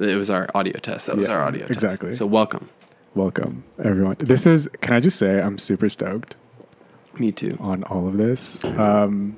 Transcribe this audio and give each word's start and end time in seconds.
It 0.00 0.16
was 0.16 0.30
our 0.30 0.48
audio 0.54 0.78
test. 0.78 1.06
That 1.06 1.16
was 1.16 1.28
Yeah, 1.28 1.34
our 1.34 1.44
audio 1.44 1.60
test. 1.66 1.70
exactly. 1.72 2.12
So 2.14 2.26
welcome. 2.26 2.68
Welcome, 3.14 3.64
everyone. 3.82 4.16
This 4.18 4.46
is, 4.46 4.68
can 4.80 4.94
I 4.94 5.00
just 5.00 5.18
say, 5.18 5.40
I'm 5.40 5.58
super 5.58 5.88
stoked 5.88 6.36
Me 7.18 7.32
too. 7.32 7.56
on 7.60 7.82
all 7.84 8.06
of 8.08 8.16
this. 8.16 8.64
Um, 8.64 9.36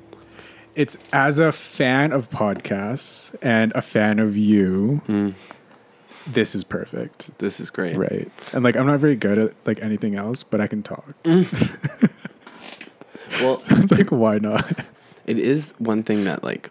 it's 0.75 0.97
as 1.11 1.37
a 1.39 1.51
fan 1.51 2.11
of 2.13 2.29
podcasts 2.29 3.35
and 3.41 3.71
a 3.73 3.81
fan 3.81 4.19
of 4.19 4.37
you, 4.37 5.01
Mm, 5.07 5.33
this 6.27 6.55
is 6.55 6.63
perfect. 6.63 7.37
this 7.39 7.59
is 7.59 7.69
great. 7.69 7.97
Right. 7.97 8.31
And 8.53 8.63
like, 8.63 8.75
I'm 8.77 8.87
not 8.87 8.99
very 8.99 9.15
good 9.15 9.37
at 9.37 9.53
like 9.65 9.81
anything 9.81 10.15
else, 10.15 10.43
but 10.43 10.61
I 10.61 10.67
can 10.67 10.81
talk. 10.83 11.13
Well, 13.41 13.63
it's 13.71 13.91
like, 13.91 14.11
why 14.11 14.37
not? 14.37 14.85
it 15.25 15.39
is 15.39 15.73
one 15.79 16.03
thing 16.03 16.23
that 16.25 16.43
like 16.43 16.69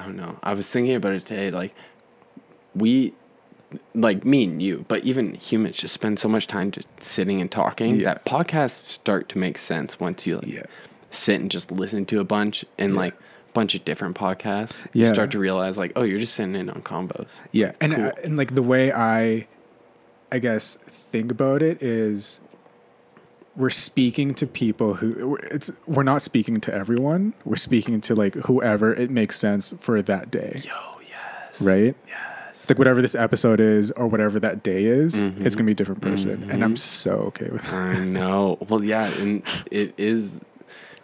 I 0.00 0.04
don't 0.06 0.16
know. 0.16 0.38
I 0.42 0.54
was 0.54 0.68
thinking 0.68 0.94
about 0.94 1.12
it 1.12 1.26
today. 1.26 1.50
Like 1.50 1.74
we, 2.74 3.12
like 3.94 4.24
me 4.24 4.44
and 4.44 4.62
you, 4.62 4.84
but 4.88 5.04
even 5.04 5.34
humans 5.34 5.76
just 5.76 5.94
spend 5.94 6.18
so 6.18 6.28
much 6.28 6.46
time 6.46 6.70
just 6.70 6.88
sitting 7.02 7.40
and 7.40 7.50
talking 7.50 7.96
Yeah. 7.96 8.04
that 8.14 8.24
podcasts 8.24 8.86
start 8.86 9.28
to 9.30 9.38
make 9.38 9.58
sense 9.58 10.00
once 10.00 10.26
you 10.26 10.36
like 10.36 10.46
Yeah. 10.46 10.62
sit 11.10 11.40
and 11.40 11.50
just 11.50 11.70
listen 11.70 12.06
to 12.06 12.20
a 12.20 12.24
bunch 12.24 12.64
and 12.78 12.92
Yeah. 12.94 12.98
like 12.98 13.14
a 13.14 13.52
bunch 13.52 13.74
of 13.74 13.84
different 13.84 14.16
podcasts. 14.16 14.86
You 14.92 15.06
start 15.06 15.30
to 15.32 15.38
realize 15.38 15.76
like, 15.76 15.92
oh, 15.96 16.02
you're 16.02 16.18
just 16.18 16.34
sitting 16.34 16.54
in 16.56 16.70
on 16.70 16.82
combos. 16.82 17.40
Yeah, 17.52 17.72
and 17.80 17.94
cool. 17.94 18.06
uh, 18.06 18.12
and 18.24 18.36
like 18.36 18.54
the 18.54 18.62
way 18.62 18.92
I, 18.92 19.46
I 20.32 20.38
guess 20.38 20.78
think 21.12 21.30
about 21.30 21.60
it 21.62 21.82
is, 21.82 22.40
we're 23.60 23.70
speaking 23.70 24.34
to 24.34 24.46
people 24.46 24.94
who 24.94 25.36
it's 25.50 25.70
we're 25.86 26.02
not 26.02 26.22
speaking 26.22 26.60
to 26.62 26.74
everyone. 26.74 27.34
We're 27.44 27.56
speaking 27.56 28.00
to 28.02 28.14
like 28.14 28.34
whoever 28.46 28.92
it 28.94 29.10
makes 29.10 29.38
sense 29.38 29.74
for 29.80 30.00
that 30.02 30.30
day, 30.30 30.62
Yo, 30.64 30.70
yes. 31.08 31.60
right? 31.60 31.94
Yes. 32.08 32.16
It's 32.54 32.70
like 32.70 32.78
whatever 32.78 33.02
this 33.02 33.14
episode 33.14 33.60
is 33.60 33.90
or 33.92 34.06
whatever 34.06 34.40
that 34.40 34.62
day 34.62 34.84
is, 34.84 35.16
Mhm. 35.22 35.44
it's 35.44 35.54
gonna 35.54 35.66
be 35.66 35.72
a 35.72 35.74
different 35.74 36.00
person, 36.00 36.48
and 36.50 36.64
I'm 36.64 36.74
Mhm. 36.74 36.78
so 36.78 37.10
okay 37.30 37.48
with 37.50 37.62
that. 37.64 37.74
I 37.74 38.04
know. 38.04 38.58
Well, 38.68 38.82
yeah, 38.82 39.10
and 39.20 39.42
it 39.70 39.92
is. 39.98 40.40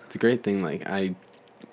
It's 0.06 0.14
a 0.14 0.18
great 0.18 0.42
thing. 0.42 0.60
Like 0.60 0.82
I, 0.88 1.14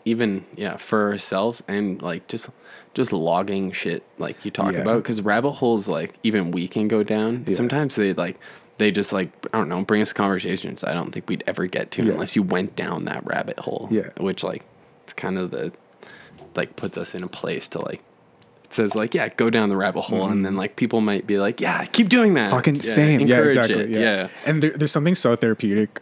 even 0.06 0.44
yeah, 0.56 0.76
for 0.78 1.12
ourselves 1.12 1.64
and 1.68 2.02
like 2.02 2.28
just 2.28 2.50
just 2.94 3.12
logging 3.12 3.72
shit 3.72 4.04
like 4.20 4.46
you 4.46 4.52
talk 4.52 4.74
Yeah. 4.74 4.80
about 4.82 4.98
because 5.02 5.20
rabbit 5.22 5.52
holes 5.54 5.88
like 5.88 6.14
even 6.24 6.52
we 6.52 6.68
can 6.68 6.88
go 6.88 7.02
down. 7.04 7.44
Yeah. 7.48 7.56
Sometimes 7.56 7.96
they 7.96 8.14
like 8.14 8.38
they 8.84 8.92
just 8.92 9.14
like 9.14 9.32
I 9.54 9.58
don't 9.58 9.70
know 9.70 9.82
bring 9.84 10.02
us 10.02 10.14
conversations 10.14 10.84
I 10.84 10.94
don't 10.94 11.12
think 11.12 11.30
we'd 11.30 11.44
ever 11.48 11.66
get 11.66 11.90
to 11.92 12.04
Yeah. 12.04 12.12
unless 12.14 12.36
you 12.36 12.44
went 12.44 12.76
down 12.76 13.06
that 13.06 13.26
rabbit 13.26 13.60
hole. 13.60 13.88
Yeah. 13.90 14.10
which 14.18 14.44
like 14.44 14.64
it's 15.06 15.14
kind 15.14 15.38
of 15.38 15.52
the 15.52 15.72
like 16.56 16.76
puts 16.76 16.98
us 16.98 17.16
in 17.16 17.24
a 17.24 17.28
place 17.28 17.68
to 17.70 17.80
like. 17.82 18.02
It 18.66 18.74
says 18.74 18.96
like 18.96 19.14
yeah, 19.14 19.30
go 19.30 19.50
down 19.50 19.70
the 19.70 19.78
rabbit 19.78 20.02
hole, 20.02 20.28
and 20.28 20.44
then 20.46 20.56
like 20.56 20.76
people 20.76 21.00
might 21.02 21.26
be 21.28 21.38
like 21.38 21.60
yeah, 21.62 21.86
keep 21.86 22.10
doing 22.10 22.34
that. 22.36 22.48
Mm-hmm. 22.50 22.56
Fucking 22.58 22.76
Yeah, 22.76 22.82
same, 22.82 23.20
yeah, 23.28 23.42
exactly, 23.42 23.76
it, 23.84 23.90
yeah. 23.90 24.00
yeah. 24.00 24.28
And 24.46 24.64
there, 24.64 24.72
there's 24.72 24.92
something 24.92 25.16
so 25.16 25.36
therapeutic 25.36 26.00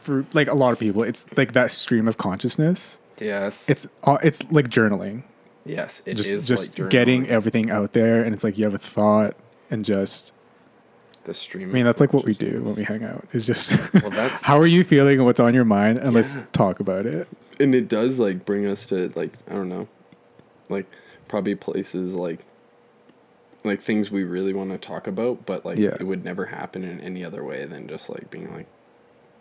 for 0.00 0.24
like 0.32 0.48
a 0.48 0.54
lot 0.54 0.72
of 0.72 0.78
people. 0.78 1.02
It's 1.02 1.26
like 1.36 1.52
that 1.52 1.70
stream 1.70 2.08
of 2.08 2.16
consciousness. 2.16 2.98
Yes. 3.20 3.68
It's 3.68 3.86
uh, 4.04 4.16
it's 4.22 4.42
like 4.50 4.68
journaling. 4.68 5.24
yes. 5.66 6.02
It 6.06 6.14
just 6.14 6.30
is 6.30 6.46
just 6.48 6.78
like 6.78 6.88
getting 6.90 7.28
everything 7.28 7.70
out 7.70 7.92
there 7.92 8.22
and 8.22 8.34
it's 8.34 8.44
like 8.44 8.56
you 8.56 8.64
have 8.64 8.74
a 8.74 8.78
thought 8.78 9.34
and 9.70 9.84
just 9.84 10.32
the 11.28 11.34
stream. 11.34 11.70
i 11.70 11.72
mean 11.72 11.84
that's 11.84 12.00
like 12.00 12.12
what 12.12 12.24
we 12.24 12.32
do 12.34 12.62
when 12.62 12.74
we 12.74 12.82
hang 12.82 13.04
out 13.04 13.24
is 13.32 13.46
just 13.46 13.70
Well, 13.94 14.10
that's 14.10 14.42
how 14.50 14.58
are 14.58 14.66
you 14.66 14.82
feeling 14.82 15.14
and 15.18 15.24
what's 15.24 15.38
on 15.40 15.54
your 15.54 15.64
mind 15.64 15.98
and 15.98 16.12
let's 16.12 16.36
talk 16.52 16.80
about 16.80 17.06
it 17.06 17.28
and 17.60 17.74
it 17.74 17.88
does 17.88 18.18
like 18.18 18.44
bring 18.44 18.66
us 18.66 18.86
to 18.86 19.12
like 19.14 19.32
I 19.48 19.52
don't 19.54 19.68
know, 19.68 19.88
like 20.68 20.86
probably 21.28 21.54
places 21.54 22.14
like 22.14 22.40
like 23.64 23.82
things 23.82 24.10
we 24.10 24.22
really 24.22 24.52
want 24.54 24.70
to 24.70 24.78
talk 24.78 25.06
about, 25.06 25.44
but 25.44 25.64
like 25.66 25.78
Yeah. 25.78 25.96
it 25.98 26.04
would 26.06 26.24
never 26.24 26.46
happen 26.46 26.84
in 26.84 27.00
any 27.00 27.24
other 27.24 27.42
way 27.44 27.64
than 27.66 27.88
just 27.88 28.08
like 28.08 28.30
being 28.30 28.52
like 28.54 28.66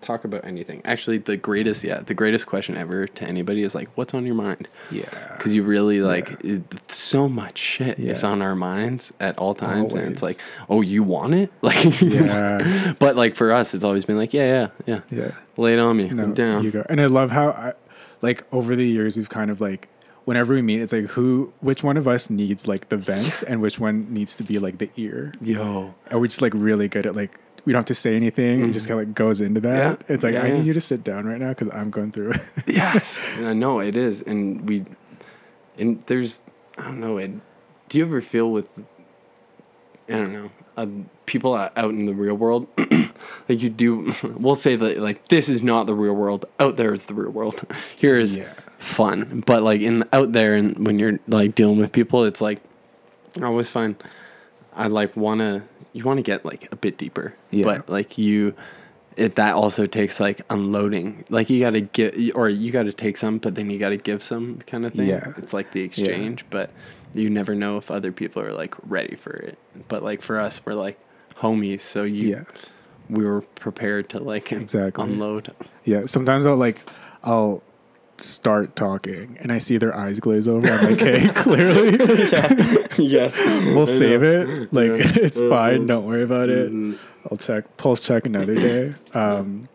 talk 0.07 0.23
about 0.23 0.43
anything. 0.45 0.81
Actually, 0.85 1.17
the 1.19 1.37
greatest 1.37 1.83
yeah, 1.83 1.99
the 1.99 2.13
greatest 2.13 2.47
question 2.47 2.75
ever 2.77 3.05
to 3.07 3.23
anybody 3.25 3.61
is 3.61 3.75
like, 3.75 3.89
what's 3.95 4.13
on 4.13 4.25
your 4.25 4.35
mind? 4.35 4.67
yeah. 4.89 5.03
Because 5.37 5.53
you 5.53 5.61
really 5.63 5.99
like 6.01 6.31
it, 6.43 6.63
so 6.91 7.27
much 7.29 7.57
shit 7.59 7.99
is 7.99 8.23
on 8.23 8.41
our 8.41 8.55
minds 8.55 9.13
at 9.19 9.37
all 9.37 9.53
times, 9.53 9.93
and 9.93 10.11
it's 10.13 10.23
like, 10.23 10.39
oh, 10.69 10.81
you 10.81 11.03
want 11.03 11.35
it, 11.35 11.51
like, 11.61 12.01
Yeah. 12.01 12.93
but 12.97 13.15
like 13.15 13.35
for 13.35 13.51
us, 13.51 13.73
it's 13.75 13.83
always 13.83 14.05
been 14.05 14.17
like, 14.17 14.33
yeah, 14.33 14.69
yeah, 14.85 15.01
yeah, 15.11 15.17
yeah. 15.19 15.31
Lay 15.57 15.73
it 15.73 15.79
on 15.79 15.97
me, 15.97 16.09
no 16.09 16.23
I'm 16.23 16.33
down. 16.33 16.63
you 16.63 16.71
go. 16.71 16.83
And 16.89 16.99
i 17.01 17.05
love 17.05 17.31
how 17.31 17.49
I, 17.49 17.73
like 18.21 18.45
over 18.51 18.75
the 18.75 18.85
years 18.87 19.15
we've 19.17 19.29
kind 19.29 19.51
of 19.51 19.61
like 19.61 19.89
whenever 20.25 20.53
we 20.53 20.61
meet 20.61 20.81
it's 20.81 20.91
like 20.91 21.05
who 21.11 21.53
which 21.61 21.83
one 21.83 21.95
of 21.97 22.05
us 22.07 22.29
needs 22.29 22.67
like 22.67 22.89
the 22.89 22.97
vent 22.97 23.41
and 23.43 23.61
which 23.61 23.79
one 23.79 24.11
needs 24.11 24.35
to 24.37 24.43
be 24.43 24.57
like 24.59 24.77
the 24.79 24.89
ear? 24.97 25.33
Yo, 25.41 25.93
are 26.11 26.19
we 26.19 26.27
just 26.27 26.41
like 26.41 26.53
really 26.55 26.87
good 26.87 27.05
at 27.05 27.15
like 27.15 27.39
we 27.67 27.73
don't 27.73 27.81
have 27.81 27.85
to 27.87 27.95
say 27.95 28.15
anything 28.15 28.63
it 28.63 28.71
just 28.71 28.87
kind 28.87 28.97
of 29.01 29.05
like 29.07 29.13
goes 29.15 29.41
into 29.41 29.59
that 29.59 29.99
Mm-hmm. 29.99 30.03
Yeah. 30.07 30.13
it's 30.15 30.23
like 30.23 30.33
Yeah, 30.35 30.43
i 30.43 30.47
yeah. 30.47 30.57
need 30.57 30.65
you 30.67 30.73
to 30.73 30.79
sit 30.81 31.03
down 31.03 31.25
right 31.25 31.39
now 31.39 31.49
because 31.49 31.67
i'm 31.73 31.89
going 31.91 32.11
through 32.13 32.31
it 32.31 32.41
yes, 32.65 33.19
I 33.39 33.51
know 33.53 33.79
it 33.79 33.95
is, 33.97 34.21
and 34.21 34.67
we, 34.67 34.85
and 35.77 36.01
there's, 36.07 36.41
I 36.77 36.83
don't 36.83 36.99
know, 36.99 37.17
it. 37.17 37.31
Do 37.89 37.97
you 37.97 38.05
ever 38.05 38.21
feel 38.21 38.49
with, 38.51 38.67
I 40.09 40.13
don't 40.13 40.33
know, 40.33 40.49
uh, 40.77 40.87
people 41.25 41.53
out 41.55 41.77
in 41.77 42.05
the 42.05 42.13
real 42.13 42.35
world, 42.35 42.67
like 43.49 43.61
you 43.61 43.69
do? 43.69 44.13
We'll 44.23 44.55
say 44.55 44.75
that 44.75 44.99
like 44.99 45.27
this 45.27 45.49
is 45.49 45.61
not 45.63 45.85
the 45.87 45.93
real 45.93 46.13
world. 46.13 46.45
Out 46.59 46.75
there 46.77 46.93
is 46.93 47.05
the 47.07 47.13
real 47.13 47.31
world. 47.31 47.61
Here 47.97 48.15
is 48.15 48.39
fun, 48.79 49.43
but 49.45 49.63
like 49.63 49.81
in 49.81 50.03
out 50.13 50.31
there 50.33 50.53
and 50.55 50.85
when 50.85 50.99
you're 50.99 51.19
like 51.27 51.55
dealing 51.55 51.77
with 51.77 51.91
people, 51.91 52.23
it's 52.25 52.41
like 52.41 52.59
I 53.41 53.45
always 53.45 53.69
find 53.71 53.95
I 54.77 54.87
like 54.87 55.17
wanna 55.17 55.63
you 55.93 56.03
want 56.05 56.17
to 56.17 56.23
get 56.23 56.45
like 56.45 56.69
a 56.71 56.75
bit 56.75 56.97
deeper, 56.97 57.33
Yeah. 57.51 57.65
but 57.65 57.89
like 57.89 58.17
you. 58.17 58.53
It, 59.17 59.33
that 59.37 59.55
also 59.55 59.87
takes 59.87 60.19
like 60.19 60.41
unloading. 60.51 61.25
Like 61.31 61.49
you 61.49 61.59
got 61.59 61.71
to 61.71 61.81
get, 61.81 62.35
or 62.35 62.49
you 62.49 62.71
got 62.71 62.83
to 62.83 62.93
take 62.93 63.17
some, 63.17 63.39
but 63.39 63.55
then 63.55 63.71
you 63.71 63.79
got 63.79 63.89
to 63.89 63.97
give 63.97 64.21
some 64.21 64.59
kind 64.67 64.85
of 64.85 64.93
thing. 64.93 65.07
Yeah. 65.07 65.33
It's 65.37 65.53
like 65.53 65.71
the 65.71 65.81
exchange, 65.81 66.45
but 66.51 66.69
you 67.15 67.27
never 67.27 67.55
know 67.55 67.77
if 67.77 67.89
other 67.89 68.11
people 68.11 68.43
are 68.43 68.53
like 68.53 68.75
ready 68.83 69.15
for 69.15 69.31
it. 69.31 69.57
But 69.87 70.03
like 70.03 70.21
for 70.21 70.39
us, 70.39 70.63
we're 70.63 70.75
like 70.75 70.99
homies, 71.33 71.81
so 71.81 72.03
you, 72.03 72.29
yeah 72.29 72.43
we 73.09 73.25
were 73.25 73.41
prepared 73.41 74.09
to 74.09 74.19
like 74.19 74.51
Exactly. 74.51 75.03
unload. 75.03 75.53
Yeah, 75.83 76.05
sometimes 76.05 76.45
I'll 76.45 76.55
like 76.55 76.87
I'll 77.23 77.63
start 78.19 78.75
talking 78.75 79.37
and 79.39 79.51
I 79.51 79.57
see 79.59 79.77
their 79.77 79.95
eyes 79.95 80.19
glaze 80.19 80.47
over. 80.47 80.67
I'm 80.67 80.91
like, 80.91 81.01
okay, 81.01 81.27
clearly 81.29 81.91
yes, 82.97 83.37
we'll 83.37 83.85
save 83.85 84.23
it. 84.23 84.73
Like 84.73 84.91
it's 85.17 85.39
fine. 85.39 85.87
Don't 85.87 86.05
worry 86.05 86.23
about 86.23 86.49
it. 86.49 86.71
Mhm. 86.71 86.97
I'll 87.29 87.37
check 87.37 87.77
pulse 87.77 88.01
check 88.05 88.25
another 88.25 88.55
day. 88.55 88.93
Um, 89.13 89.69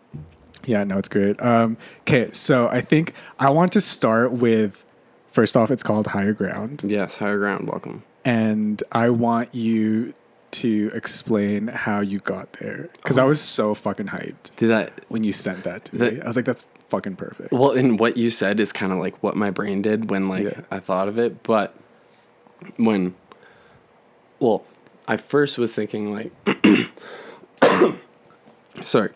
yeah, 0.64 0.84
no, 0.84 0.98
it's 0.98 1.08
great. 1.08 1.40
Um, 1.42 1.76
okay, 2.02 2.30
so 2.32 2.68
I 2.68 2.80
think 2.80 3.14
I 3.38 3.50
want 3.50 3.72
to 3.72 3.80
start 3.80 4.32
with 4.32 4.84
first 5.30 5.56
off, 5.56 5.70
it's 5.70 5.82
called 5.82 6.08
Higher 6.08 6.32
Ground, 6.32 6.82
Yes, 6.86 7.16
higher 7.16 7.38
ground. 7.38 7.68
Welcome. 7.68 8.04
and 8.24 8.82
I 8.92 9.10
want 9.10 9.54
you 9.54 10.14
to 10.52 10.90
explain 10.94 11.68
how 11.68 12.00
you 12.00 12.18
got 12.18 12.52
there 12.60 12.90
because 12.96 13.16
I 13.16 13.22
Oh. 13.24 13.28
was 13.28 13.40
so 13.40 13.72
fucking 13.74 14.08
hyped 14.08 14.54
Did 14.56 14.68
that? 14.68 14.92
when 15.08 15.24
you 15.24 15.32
sent 15.32 15.64
that 15.64 15.86
to 15.86 15.96
The- 15.96 16.10
me. 16.12 16.20
I 16.20 16.26
was 16.26 16.36
like, 16.36 16.44
that's 16.44 16.66
fucking 16.92 17.16
perfect. 17.16 17.52
Well, 17.52 17.70
and 17.70 17.98
what 17.98 18.18
you 18.18 18.28
said 18.28 18.60
is 18.60 18.70
kind 18.70 18.92
of 18.92 18.98
like 18.98 19.22
what 19.22 19.34
my 19.34 19.50
brain 19.50 19.80
did 19.80 20.10
when 20.10 20.28
like 20.28 20.44
Yeah. 20.44 20.60
I 20.70 20.78
thought 20.78 21.08
of 21.08 21.18
it, 21.18 21.42
but 21.42 21.74
when, 22.76 23.14
well, 24.40 24.64
I 25.08 25.16
first 25.16 25.56
was 25.56 25.74
thinking 25.74 26.12
like, 26.12 26.30
sorry. 28.82 29.10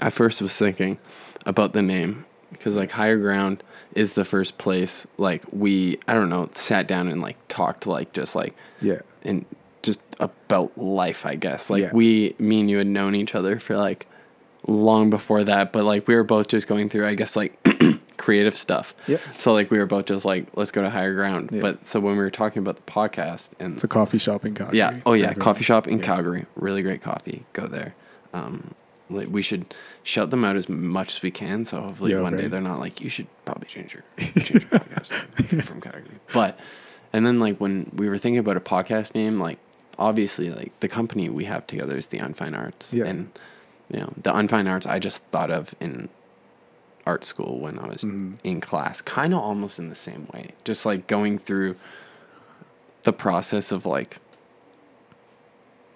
I 0.00 0.10
first 0.10 0.42
was 0.42 0.56
thinking 0.58 0.98
about 1.46 1.72
the 1.72 1.80
name 1.82 2.24
because 2.50 2.74
like 2.76 2.90
higher 2.90 3.16
ground 3.16 3.62
is 3.94 4.14
the 4.14 4.24
first 4.24 4.58
place 4.58 5.06
like 5.16 5.42
we 5.52 5.98
I 6.08 6.12
don't 6.14 6.28
know 6.28 6.50
sat 6.54 6.86
down 6.88 7.08
and 7.08 7.22
like 7.22 7.36
talked 7.48 7.86
like 7.86 8.12
just 8.12 8.34
like 8.34 8.54
Yeah. 8.80 9.00
and 9.22 9.44
just 9.86 10.00
about 10.20 10.76
life, 10.76 11.24
I 11.24 11.34
guess. 11.36 11.70
Like 11.70 11.82
Yeah. 11.84 11.90
we, 11.92 12.34
me 12.38 12.60
and 12.60 12.70
you 12.70 12.78
had 12.78 12.86
known 12.86 13.14
each 13.14 13.34
other 13.34 13.58
for 13.58 13.76
like 13.76 14.06
long 14.66 15.10
before 15.10 15.44
that, 15.44 15.72
but 15.72 15.84
like 15.84 16.06
we 16.08 16.14
were 16.14 16.24
both 16.24 16.48
just 16.48 16.66
going 16.66 16.88
through, 16.88 17.06
I 17.06 17.14
guess, 17.14 17.36
like 17.36 17.56
creative 18.16 18.56
stuff. 18.56 18.94
Yep. 19.06 19.20
So 19.38 19.52
like 19.52 19.70
we 19.70 19.78
were 19.78 19.86
both 19.86 20.06
just 20.06 20.24
like, 20.24 20.46
let's 20.56 20.70
go 20.70 20.82
to 20.82 20.90
higher 20.90 21.14
ground. 21.14 21.50
Yeah. 21.52 21.60
But 21.60 21.86
so 21.86 22.00
when 22.00 22.12
we 22.14 22.18
were 22.18 22.30
talking 22.30 22.60
about 22.60 22.76
the 22.76 22.82
podcast 22.90 23.50
and 23.60 23.74
It's 23.74 23.84
a 23.84 23.88
coffee 23.88 24.18
shop 24.18 24.44
in 24.44 24.54
Calgary. 24.54 24.78
yeah, 24.78 25.00
oh 25.06 25.12
yeah, 25.12 25.26
Everyone. 25.26 25.40
coffee 25.44 25.64
shop 25.64 25.86
in 25.86 25.98
Yeah. 25.98 26.04
Calgary, 26.04 26.46
really 26.56 26.82
great 26.82 27.00
coffee. 27.02 27.44
Go 27.52 27.66
there. 27.66 27.94
Um, 28.34 28.74
like, 29.08 29.28
we 29.30 29.40
should 29.40 29.72
shout 30.02 30.30
them 30.30 30.44
out 30.44 30.56
as 30.56 30.68
much 30.68 31.16
as 31.16 31.22
we 31.22 31.30
can. 31.30 31.64
So 31.64 31.80
hopefully 31.80 32.10
Yeah, 32.12 32.22
one 32.22 32.36
day 32.36 32.48
they're 32.48 32.60
not 32.60 32.80
like 32.80 33.00
you 33.00 33.08
should 33.08 33.28
probably 33.44 33.68
change 33.68 33.94
your 33.94 34.02
change 34.18 34.50
your 34.50 34.60
podcast 34.62 35.62
from 35.62 35.80
Calgary. 35.80 36.18
But 36.34 36.58
and 37.12 37.24
then 37.24 37.38
like 37.38 37.58
when 37.58 37.92
we 37.94 38.08
were 38.08 38.18
thinking 38.18 38.38
about 38.38 38.56
a 38.56 38.60
podcast 38.60 39.14
name, 39.14 39.38
like 39.38 39.60
obviously 39.98 40.50
like 40.50 40.78
the 40.80 40.88
company 40.88 41.28
we 41.28 41.44
have 41.44 41.66
together 41.66 41.96
is 41.96 42.08
the 42.08 42.18
Unfine 42.18 42.56
Arts, 42.56 42.92
Yeah. 42.92 43.06
and 43.06 43.30
you 43.90 44.00
know 44.00 44.12
the 44.16 44.32
Unfine 44.32 44.68
Arts 44.68 44.86
I 44.86 44.98
just 44.98 45.22
thought 45.26 45.50
of 45.50 45.74
in 45.80 46.08
art 47.06 47.24
school 47.24 47.60
when 47.60 47.78
I 47.78 47.86
was 47.86 47.98
mm-hmm. 47.98 48.34
in 48.42 48.60
class, 48.60 49.00
kind 49.00 49.32
of 49.32 49.40
almost 49.40 49.78
in 49.78 49.88
the 49.88 49.94
same 49.94 50.26
way. 50.34 50.50
Just 50.64 50.84
like 50.84 51.06
going 51.06 51.38
through 51.38 51.76
the 53.04 53.12
process 53.12 53.70
of 53.70 53.86
like, 53.86 54.18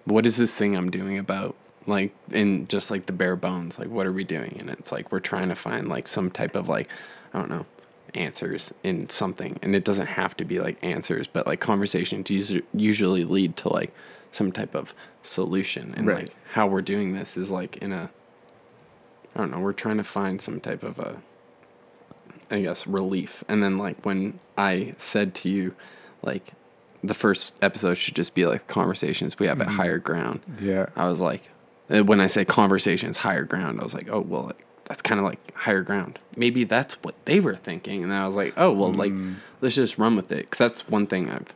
what 0.05 0.25
is 0.25 0.37
this 0.37 0.55
thing 0.55 0.77
I'm 0.77 0.91
doing 0.91 1.19
about? 1.19 1.57
Like, 1.87 2.15
in 2.31 2.69
just 2.69 2.91
like 2.91 3.07
the 3.07 3.13
bare 3.13 3.37
bones, 3.37 3.79
like, 3.79 3.89
what 3.89 4.07
are 4.07 4.13
we 4.13 4.23
doing? 4.23 4.57
And 4.61 4.71
it's 4.71 4.93
like, 4.93 5.11
we're 5.11 5.19
trying 5.19 5.49
to 5.49 5.55
find 5.57 5.89
like 5.89 6.07
some 6.07 6.31
type 6.31 6.55
of 6.55 6.69
like, 6.69 6.89
I 7.35 7.39
don't 7.39 7.51
know, 7.51 7.67
answers 8.15 8.73
in 8.83 9.09
something. 9.09 9.59
And 9.63 9.75
it 9.75 9.85
doesn't 9.85 10.07
have 10.07 10.37
to 10.39 10.45
be 10.45 10.61
like 10.61 10.83
answers, 10.83 11.27
but 11.27 11.47
like 11.47 11.61
conversations 11.61 12.31
usually, 12.73 13.25
lead 13.25 13.57
to 13.59 13.69
like 13.69 13.93
some 14.31 14.53
type 14.53 14.75
of 14.75 14.95
solution. 15.23 15.95
And 15.97 16.07
Right. 16.07 16.19
like 16.29 16.37
how 16.53 16.67
we're 16.67 16.83
doing 16.83 17.13
this 17.13 17.37
is 17.37 17.51
like 17.51 17.77
in 17.79 17.93
a, 17.93 18.11
I 19.35 19.39
don't 19.39 19.51
know, 19.51 19.61
we're 19.61 19.73
trying 19.73 19.99
to 19.99 20.05
find 20.05 20.41
some 20.41 20.61
type 20.61 20.83
of 20.83 20.99
a, 20.99 21.17
I 22.51 22.63
guess, 22.63 22.87
relief. 22.87 23.45
And 23.49 23.63
then, 23.63 23.79
like, 23.79 24.05
when 24.05 24.41
I 24.59 24.95
said 24.99 25.35
to 25.37 25.49
you, 25.49 25.75
like, 26.23 26.53
the 27.05 27.15
first 27.15 27.57
episode 27.63 27.95
should 27.95 28.17
just 28.17 28.35
be 28.35 28.45
like 28.45 28.67
conversations 28.67 29.39
we 29.39 29.47
have 29.47 29.61
at 29.61 29.69
higher 29.69 29.99
ground. 29.99 30.41
Yeah. 30.61 30.87
I 30.97 31.09
was 31.09 31.21
like, 31.21 31.49
uh, 31.89 32.03
when 32.05 32.21
I 32.21 32.27
say 32.27 32.45
conversations, 32.45 33.19
higher 33.19 33.45
ground, 33.45 33.81
I 33.81 33.85
was 33.85 33.95
like, 33.95 34.09
oh, 34.11 34.21
well, 34.21 34.53
that's 34.91 35.03
kind 35.03 35.21
of 35.21 35.25
like 35.25 35.55
higher 35.55 35.83
ground. 35.83 36.19
Maybe 36.37 36.65
that's 36.65 36.95
what 37.05 37.15
they 37.25 37.39
were 37.39 37.55
thinking. 37.55 38.03
And 38.03 38.13
I 38.13 38.27
was 38.27 38.35
like, 38.35 38.55
oh, 38.57 38.73
well, 38.73 38.93
like, 38.93 39.13
hmm. 39.13 39.35
let's 39.61 39.77
just 39.77 39.99
run 39.99 40.17
with 40.17 40.33
it. 40.33 40.51
Cause 40.51 40.59
that's 40.59 40.89
one 40.89 41.07
thing 41.07 41.31
I've 41.31 41.55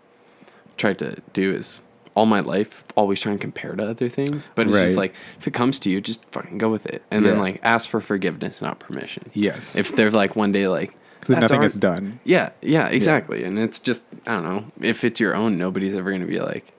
tried 0.76 1.00
to 1.00 1.16
do 1.32 1.52
is 1.52 1.82
all 2.14 2.26
my 2.26 2.38
life 2.38 2.84
always 2.94 3.20
try 3.20 3.32
and 3.32 3.40
compare 3.40 3.74
to 3.74 3.90
other 3.90 4.08
things. 4.08 4.48
But 4.54 4.68
it's 4.68 4.76
just 4.76 4.96
like, 4.96 5.14
if 5.40 5.48
it 5.48 5.52
comes 5.52 5.80
to 5.80 5.90
you, 5.90 6.00
just 6.00 6.24
fucking 6.26 6.58
go 6.58 6.70
with 6.70 6.86
it. 6.86 7.02
And 7.10 7.26
then, 7.26 7.40
like, 7.40 7.58
ask 7.64 7.88
for 7.88 8.00
forgiveness, 8.00 8.62
not 8.62 8.78
permission. 8.78 9.28
Yes. 9.34 9.74
If 9.74 9.96
they're 9.96 10.12
like 10.12 10.36
one 10.36 10.52
day, 10.52 10.68
like, 10.68 10.96
so 11.24 11.34
nothing 11.34 11.56
art." 11.56 11.62
gets 11.62 11.74
done. 11.74 12.20
Yeah, 12.22 12.50
yeah, 12.62 12.86
exactly. 12.86 13.42
And 13.42 13.58
it's 13.58 13.80
just 13.80 14.04
I 14.28 14.32
don't 14.32 14.44
know. 14.44 14.64
If 14.80 15.02
it's 15.02 15.18
your 15.18 15.34
own, 15.34 15.58
nobody's 15.58 15.96
ever 15.96 16.12
gonna 16.12 16.26
be 16.26 16.38
like 16.38 16.72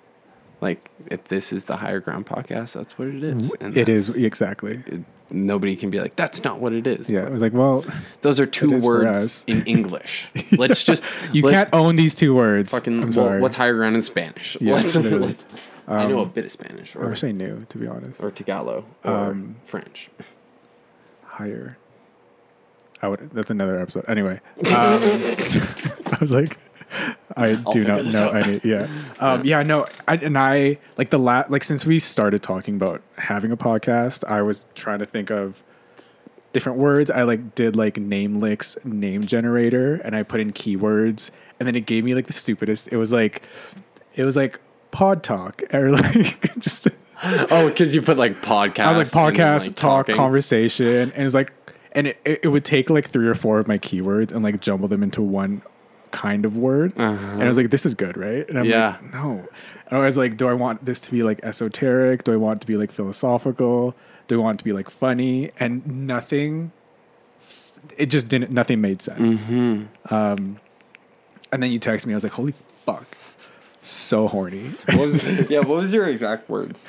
like 0.61 0.89
if 1.07 1.25
this 1.25 1.51
is 1.51 1.65
the 1.65 1.75
higher 1.75 1.99
ground 1.99 2.27
podcast, 2.27 2.73
that's 2.73 2.97
what 2.97 3.09
it 3.09 3.23
is. 3.23 3.51
And 3.59 3.75
It 3.75 3.89
is 3.89 4.15
exactly. 4.15 4.83
it- 4.85 5.03
nobody 5.35 5.75
can 5.75 5.89
be 5.89 5.99
like, 5.99 6.15
that's 6.15 6.43
not 6.43 6.59
what 6.59 6.73
it 6.73 6.87
is. 6.87 7.09
Yeah. 7.09 7.25
It 7.25 7.31
was 7.31 7.41
like, 7.41 7.53
well, 7.53 7.83
Those 8.21 8.39
are 8.39 8.45
two 8.45 8.79
words 8.79 9.43
in 9.47 9.63
English. 9.67 10.27
Let's 10.51 10.83
just 10.83 11.03
you 11.33 11.43
let- 11.43 11.53
can't 11.53 11.69
own 11.73 11.95
these 11.97 12.15
two 12.15 12.33
words. 12.33 12.71
fucking 12.71 13.03
I'm 13.03 13.11
well, 13.11 13.39
what's 13.39 13.55
higher 13.57 13.73
ground 13.75 13.95
in 13.95 14.01
Spanish? 14.01 14.57
Yeah, 14.61 14.73
let's. 14.75 14.95
Um, 14.95 15.03
let's- 15.21 15.45
I 15.87 16.07
know 16.07 16.21
a 16.21 16.25
bit 16.25 16.45
of 16.45 16.51
Spanish 16.51 16.95
Or, 16.95 17.05
I 17.05 17.09
wish 17.09 17.23
I 17.23 17.31
knew, 17.31 17.67
to 17.69 17.77
be 17.77 17.85
honest. 17.85 18.19
or 18.23 18.31
Tagalog 18.31 18.85
or 19.03 19.11
Um, 19.13 19.57
French. 19.65 20.09
higher. 21.23 21.77
I 23.01 23.07
would. 23.07 23.29
That's 23.31 23.51
another 23.51 23.79
episode. 23.79 24.05
Anyway, 24.07 24.39
um, 24.57 24.63
I 24.71 26.17
was 26.19 26.31
like, 26.31 26.57
I 27.35 27.55
do 27.55 27.83
not 27.83 28.05
know 28.05 28.29
out. 28.29 28.35
any. 28.35 28.61
Yeah, 28.63 28.87
um, 29.19 29.43
yeah. 29.43 29.61
No, 29.61 29.87
I, 30.07 30.15
and 30.15 30.37
I 30.37 30.77
like 30.97 31.09
the 31.09 31.19
la- 31.19 31.43
like 31.49 31.63
since 31.63 31.85
we 31.85 31.99
started 31.99 32.41
talking 32.41 32.75
about 32.75 33.01
having 33.17 33.51
a 33.51 33.57
podcast, 33.57 34.23
I 34.29 34.41
was 34.41 34.65
trying 34.73 34.99
to 34.99 35.05
think 35.05 35.29
of 35.29 35.63
different 36.53 36.77
words. 36.77 37.11
I 37.11 37.23
like 37.23 37.53
did 37.53 37.75
like 37.75 37.95
Namelix 37.95 38.83
name 38.85 39.25
generator, 39.25 39.95
and 39.95 40.15
I 40.15 40.23
put 40.23 40.39
in 40.39 40.53
keywords, 40.53 41.29
and 41.59 41.67
then 41.67 41.75
it 41.75 41.85
gave 41.85 42.05
me 42.05 42.15
like 42.15 42.27
the 42.27 42.33
stupidest. 42.33 42.87
It 42.91 42.97
was 42.97 43.11
like, 43.11 43.43
it 44.15 44.23
was 44.23 44.37
like 44.37 44.61
pod 44.91 45.21
talk 45.21 45.61
or 45.73 45.91
like 45.91 46.57
just. 46.59 46.87
oh, 47.23 47.67
because 47.69 47.93
you 47.93 48.01
put 48.01 48.17
like 48.17 48.41
podcast. 48.41 48.85
I 48.85 48.97
was 48.97 49.13
like 49.13 49.33
podcast, 49.35 49.67
like, 49.67 49.75
talk, 49.75 50.05
talking. 50.05 50.15
conversation, 50.15 51.11
and 51.11 51.13
it 51.13 51.23
was 51.23 51.35
like, 51.35 51.51
and 51.91 52.07
it, 52.07 52.17
it, 52.23 52.39
it 52.43 52.47
would 52.47 52.63
take 52.63 52.89
like 52.89 53.09
three 53.09 53.27
or 53.27 53.35
four 53.35 53.59
of 53.59 53.67
my 53.67 53.77
keywords 53.77 54.31
and 54.31 54.41
like 54.41 54.61
jumble 54.61 54.87
them 54.87 55.03
into 55.03 55.21
one 55.21 55.61
kind 56.15 56.45
of 56.45 56.55
word, 56.57 56.93
and 56.97 57.43
I 57.43 57.47
was 57.47 57.57
like, 57.57 57.69
this 57.69 57.85
is 57.85 57.93
good, 57.93 58.15
right? 58.17 58.47
And 58.49 58.57
I'm 58.57 58.65
Yeah. 58.65 58.97
like, 59.01 59.13
no. 59.13 59.47
And 59.87 59.99
I 59.99 60.05
was 60.05 60.17
like, 60.17 60.37
do 60.37 60.47
I 60.47 60.53
want 60.53 60.85
this 60.85 60.99
to 61.01 61.11
be 61.11 61.21
like 61.23 61.39
esoteric? 61.43 62.23
Do 62.23 62.33
I 62.33 62.37
want 62.37 62.57
it 62.57 62.61
to 62.61 62.67
be 62.67 62.77
like 62.77 62.91
philosophical? 62.91 63.93
Do 64.27 64.39
I 64.39 64.43
want 64.43 64.55
it 64.55 64.59
to 64.59 64.63
be 64.63 64.71
like 64.73 64.89
funny? 64.89 65.51
And 65.59 65.85
nothing. 66.07 66.71
It 67.97 68.07
just 68.07 68.27
didn't. 68.27 68.51
Nothing 68.51 68.81
made 68.81 69.01
sense. 69.01 69.43
Mm-hmm. 69.43 70.13
Um, 70.13 70.57
and 71.51 71.61
then 71.61 71.71
you 71.71 71.77
text 71.79 72.07
me. 72.07 72.13
I 72.13 72.15
was 72.15 72.23
like, 72.23 72.33
holy 72.33 72.53
fuck, 72.85 73.15
so 73.81 74.27
horny. 74.27 74.69
What 74.87 74.97
was, 74.97 75.23
yeah, 75.49 75.59
what 75.59 75.77
was 75.77 75.93
your 75.93 76.07
exact 76.09 76.49
words? 76.49 76.83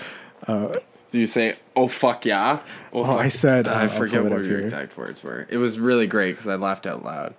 Uh, 0.46 0.72
Do 1.10 1.20
you 1.20 1.26
say, 1.26 1.54
"Oh 1.76 1.88
fuck 1.88 2.24
yeah"? 2.24 2.60
Oh, 2.92 3.04
Oh, 3.04 3.18
I 3.18 3.28
said- 3.28 3.68
I 3.68 3.82
I'll 3.82 3.88
forget 3.88 4.22
what 4.22 4.32
your 4.32 4.42
here. 4.42 4.58
exact 4.60 4.96
words 4.96 5.22
were. 5.22 5.46
It 5.50 5.58
was 5.58 5.78
really 5.78 6.06
great 6.06 6.32
because 6.32 6.48
I 6.48 6.56
laughed 6.56 6.86
out 6.86 7.04
loud, 7.04 7.34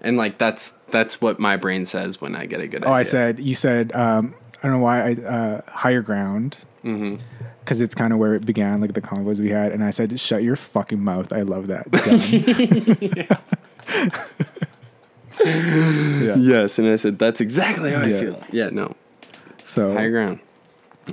and 0.00 0.16
like 0.16 0.38
that's 0.38 0.72
that's 0.90 1.20
what 1.20 1.38
my 1.40 1.56
brain 1.56 1.84
says 1.86 2.20
when 2.20 2.36
I 2.36 2.46
get 2.46 2.60
a 2.60 2.66
good 2.68 2.84
Oh, 2.84 2.88
idea. 2.88 2.96
I 2.96 3.02
said 3.02 3.38
you 3.40 3.54
said 3.54 3.92
um, 3.94 4.34
I 4.62 4.68
don't 4.68 4.72
know 4.72 4.82
why 4.82 5.10
I 5.10 5.14
uh, 5.14 5.60
higher 5.68 6.02
ground 6.02 6.58
Mm-hmm. 6.84 7.16
because 7.60 7.80
it's 7.80 7.96
kind 7.96 8.12
of 8.12 8.20
where 8.20 8.34
it 8.36 8.46
began, 8.46 8.78
like 8.80 8.92
the 8.92 9.00
convos 9.00 9.40
we 9.40 9.50
had, 9.50 9.72
and 9.72 9.82
I 9.82 9.90
said 9.90 10.20
shut 10.20 10.44
your 10.44 10.54
fucking 10.54 11.02
mouth. 11.02 11.32
I 11.32 11.42
love 11.42 11.66
that. 11.66 11.86
Yeah. 15.44 16.34
Yes, 16.36 16.78
and 16.78 16.88
I 16.88 16.96
said 16.96 17.18
that's 17.18 17.40
exactly 17.40 17.92
how 17.92 18.00
I 18.00 18.12
feel. 18.12 18.42
Yeah, 18.50 18.70
no, 18.70 18.94
So 19.64 19.92
higher 19.92 20.10
ground. 20.10 20.40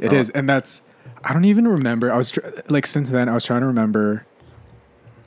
it 0.02 0.14
Oh. 0.14 0.16
is, 0.16 0.30
and 0.30 0.48
that's 0.48 0.82
I 1.24 1.34
don't 1.34 1.46
even 1.46 1.68
remember. 1.68 2.12
I 2.12 2.18
was 2.18 2.32
tr- 2.32 2.40
like 2.70 2.86
since 2.88 3.10
then 3.10 3.28
I 3.30 3.34
was 3.34 3.44
trying 3.44 3.62
to 3.62 3.68
remember. 3.68 4.26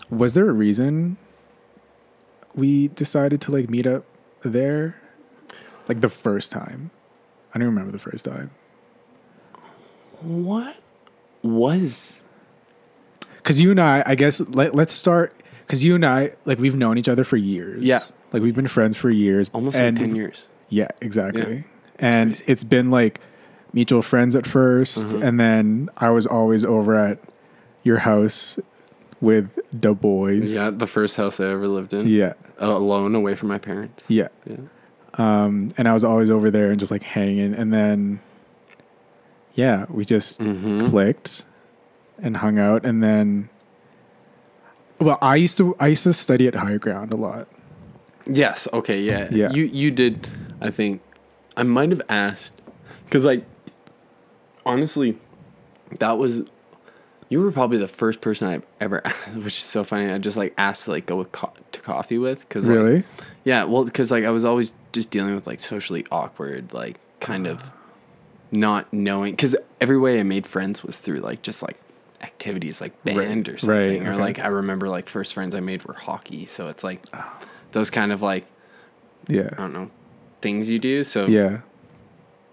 Was 0.09 0.33
there 0.35 0.49
a 0.49 0.53
reason 0.53 1.17
we 2.57 2.89
decided 2.89 3.41
to 3.43 3.53
like 3.53 3.71
meet 3.71 3.87
up 3.87 4.05
there? 4.43 5.01
Like 5.89 6.01
the 6.01 6.09
first 6.09 6.51
time, 6.51 6.91
I 7.55 7.59
don't 7.59 7.69
remember 7.69 7.93
the 7.93 7.99
first 8.01 8.25
time. 8.25 8.51
What 10.21 10.77
was? 11.43 12.21
Because 13.37 13.61
you 13.61 13.71
and 13.71 13.81
I, 13.81 14.03
I 14.07 14.15
guess 14.15 14.41
let, 14.41 14.75
let's 14.75 14.93
start. 14.93 15.33
Because 15.67 15.85
you 15.85 15.95
and 15.95 16.05
I, 16.05 16.33
like 16.45 16.59
we've 16.59 16.75
known 16.77 16.99
each 16.99 17.09
other 17.09 17.25
for 17.25 17.37
years. 17.37 17.83
Yeah. 17.85 18.03
like 18.33 18.43
we've 18.43 18.55
been 18.57 18.69
friends 18.69 18.97
for 18.97 19.11
years. 19.11 19.51
Almost 19.53 19.77
and, 19.77 19.97
like 19.99 20.07
ten 20.07 20.17
years. 20.17 20.47
Yeah, 20.69 20.89
exactly. 21.01 21.57
Yeah. 21.57 21.63
and 21.99 22.31
crazy. 22.33 22.45
it's 22.49 22.65
been 22.65 22.91
like 22.91 23.21
mutual 23.73 24.03
friends 24.03 24.35
at 24.35 24.45
1st 24.45 25.13
Mhm. 25.13 25.27
and 25.27 25.39
then 25.41 25.89
I 25.99 26.11
was 26.11 26.27
always 26.27 26.65
over 26.65 26.97
at 26.97 27.19
your 27.83 27.99
house 27.99 28.59
with 29.21 29.59
the 29.73 29.93
boys. 29.95 30.53
Yeah, 30.53 30.71
the 30.71 30.87
first 30.87 31.17
house 31.17 31.39
I 31.41 31.47
ever 31.47 31.69
lived 31.69 31.93
in, 31.93 32.09
yeah, 32.09 32.33
alone, 32.59 33.15
away 33.15 33.35
from 33.35 33.49
my 33.49 33.59
parents. 33.59 34.05
yeah. 34.09 34.29
Yeah. 34.45 34.57
Um, 35.19 35.71
and 35.79 35.89
I 35.89 35.95
was 35.95 36.05
always 36.05 36.29
over 36.31 36.51
there 36.51 36.71
and 36.71 36.79
just 36.79 36.91
like 36.93 37.03
hanging, 37.03 37.55
and 37.55 37.73
then 37.73 38.21
yeah, 39.55 39.87
we 39.89 40.05
just 40.05 40.39
Mm-hmm. 40.41 40.89
clicked 40.91 41.45
and 42.23 42.37
hung 42.39 42.59
out, 42.59 42.85
and 42.85 43.03
then. 43.03 43.49
Well, 45.01 45.19
I 45.23 45.37
used 45.37 45.57
to 45.59 45.75
I 45.81 45.89
used 45.89 46.05
to 46.05 46.13
study 46.13 46.47
at 46.49 46.55
High 46.55 46.77
Ground 46.79 47.13
a 47.13 47.17
lot. 47.17 47.49
Yes. 48.27 48.67
Okay. 48.73 49.01
Yeah. 49.01 49.29
Yeah. 49.31 49.51
You 49.53 49.65
you 49.65 49.91
did. 49.91 50.29
I 50.61 50.71
think 50.71 51.01
I 51.57 51.63
might 51.63 51.91
have 51.91 52.03
asked 52.09 52.61
because 53.05 53.25
like 53.25 53.45
honestly, 54.65 55.19
that 55.99 56.19
was 56.19 56.43
you 57.29 57.41
were 57.41 57.51
probably 57.51 57.79
the 57.79 57.89
first 57.89 58.21
person 58.21 58.49
I 58.49 58.63
ever, 58.83 59.01
which 59.35 59.55
is 59.57 59.63
so 59.65 59.83
funny. 59.85 60.11
I 60.11 60.19
just 60.19 60.37
like 60.37 60.55
asked 60.59 60.85
to 60.85 60.91
like 60.93 61.07
go 61.07 61.17
with 61.17 61.33
co- 61.33 61.53
to 61.73 61.81
coffee 61.81 62.19
with 62.19 62.41
because 62.41 62.67
Really? 62.67 63.05
yeah. 63.45 63.65
Well, 63.65 63.85
because 63.85 64.11
like 64.11 64.25
I 64.25 64.31
was 64.31 64.45
always 64.45 64.73
just 64.93 65.11
dealing 65.11 65.35
with 65.35 65.47
like 65.47 65.61
socially 65.61 66.07
awkward 66.11 66.73
like 66.73 66.99
kind 67.21 67.47
of 67.47 67.63
not 68.53 68.93
knowing 68.93 69.33
because 69.33 69.57
every 69.81 69.99
way 69.99 70.21
I 70.21 70.23
made 70.23 70.47
friends 70.47 70.83
was 70.85 70.99
through 70.99 71.19
like 71.21 71.43
just 71.43 71.63
like 71.63 71.77
activities 72.23 72.81
like 72.81 72.93
Right, 73.05 73.17
band 73.17 73.49
or 73.49 73.53
right, 73.53 73.61
something 73.61 74.07
or 74.07 74.13
okay. 74.13 74.21
like 74.21 74.39
I 74.39 74.47
remember 74.47 74.89
like 74.89 75.09
first 75.09 75.35
friends 75.35 75.55
I 75.55 75.61
made 75.61 75.83
were 75.85 75.95
hockey 75.95 76.47
so 76.47 76.69
it's 76.69 76.83
like 76.85 77.03
those 77.73 77.91
kind 77.91 78.13
of 78.13 78.23
like 78.23 78.47
Yeah. 79.29 79.51
I 79.53 79.57
don't 79.57 79.73
know 79.73 79.91
things 80.41 80.71
you 80.71 80.79
do. 80.79 81.03
So 81.03 81.27
Yeah. 81.27 81.61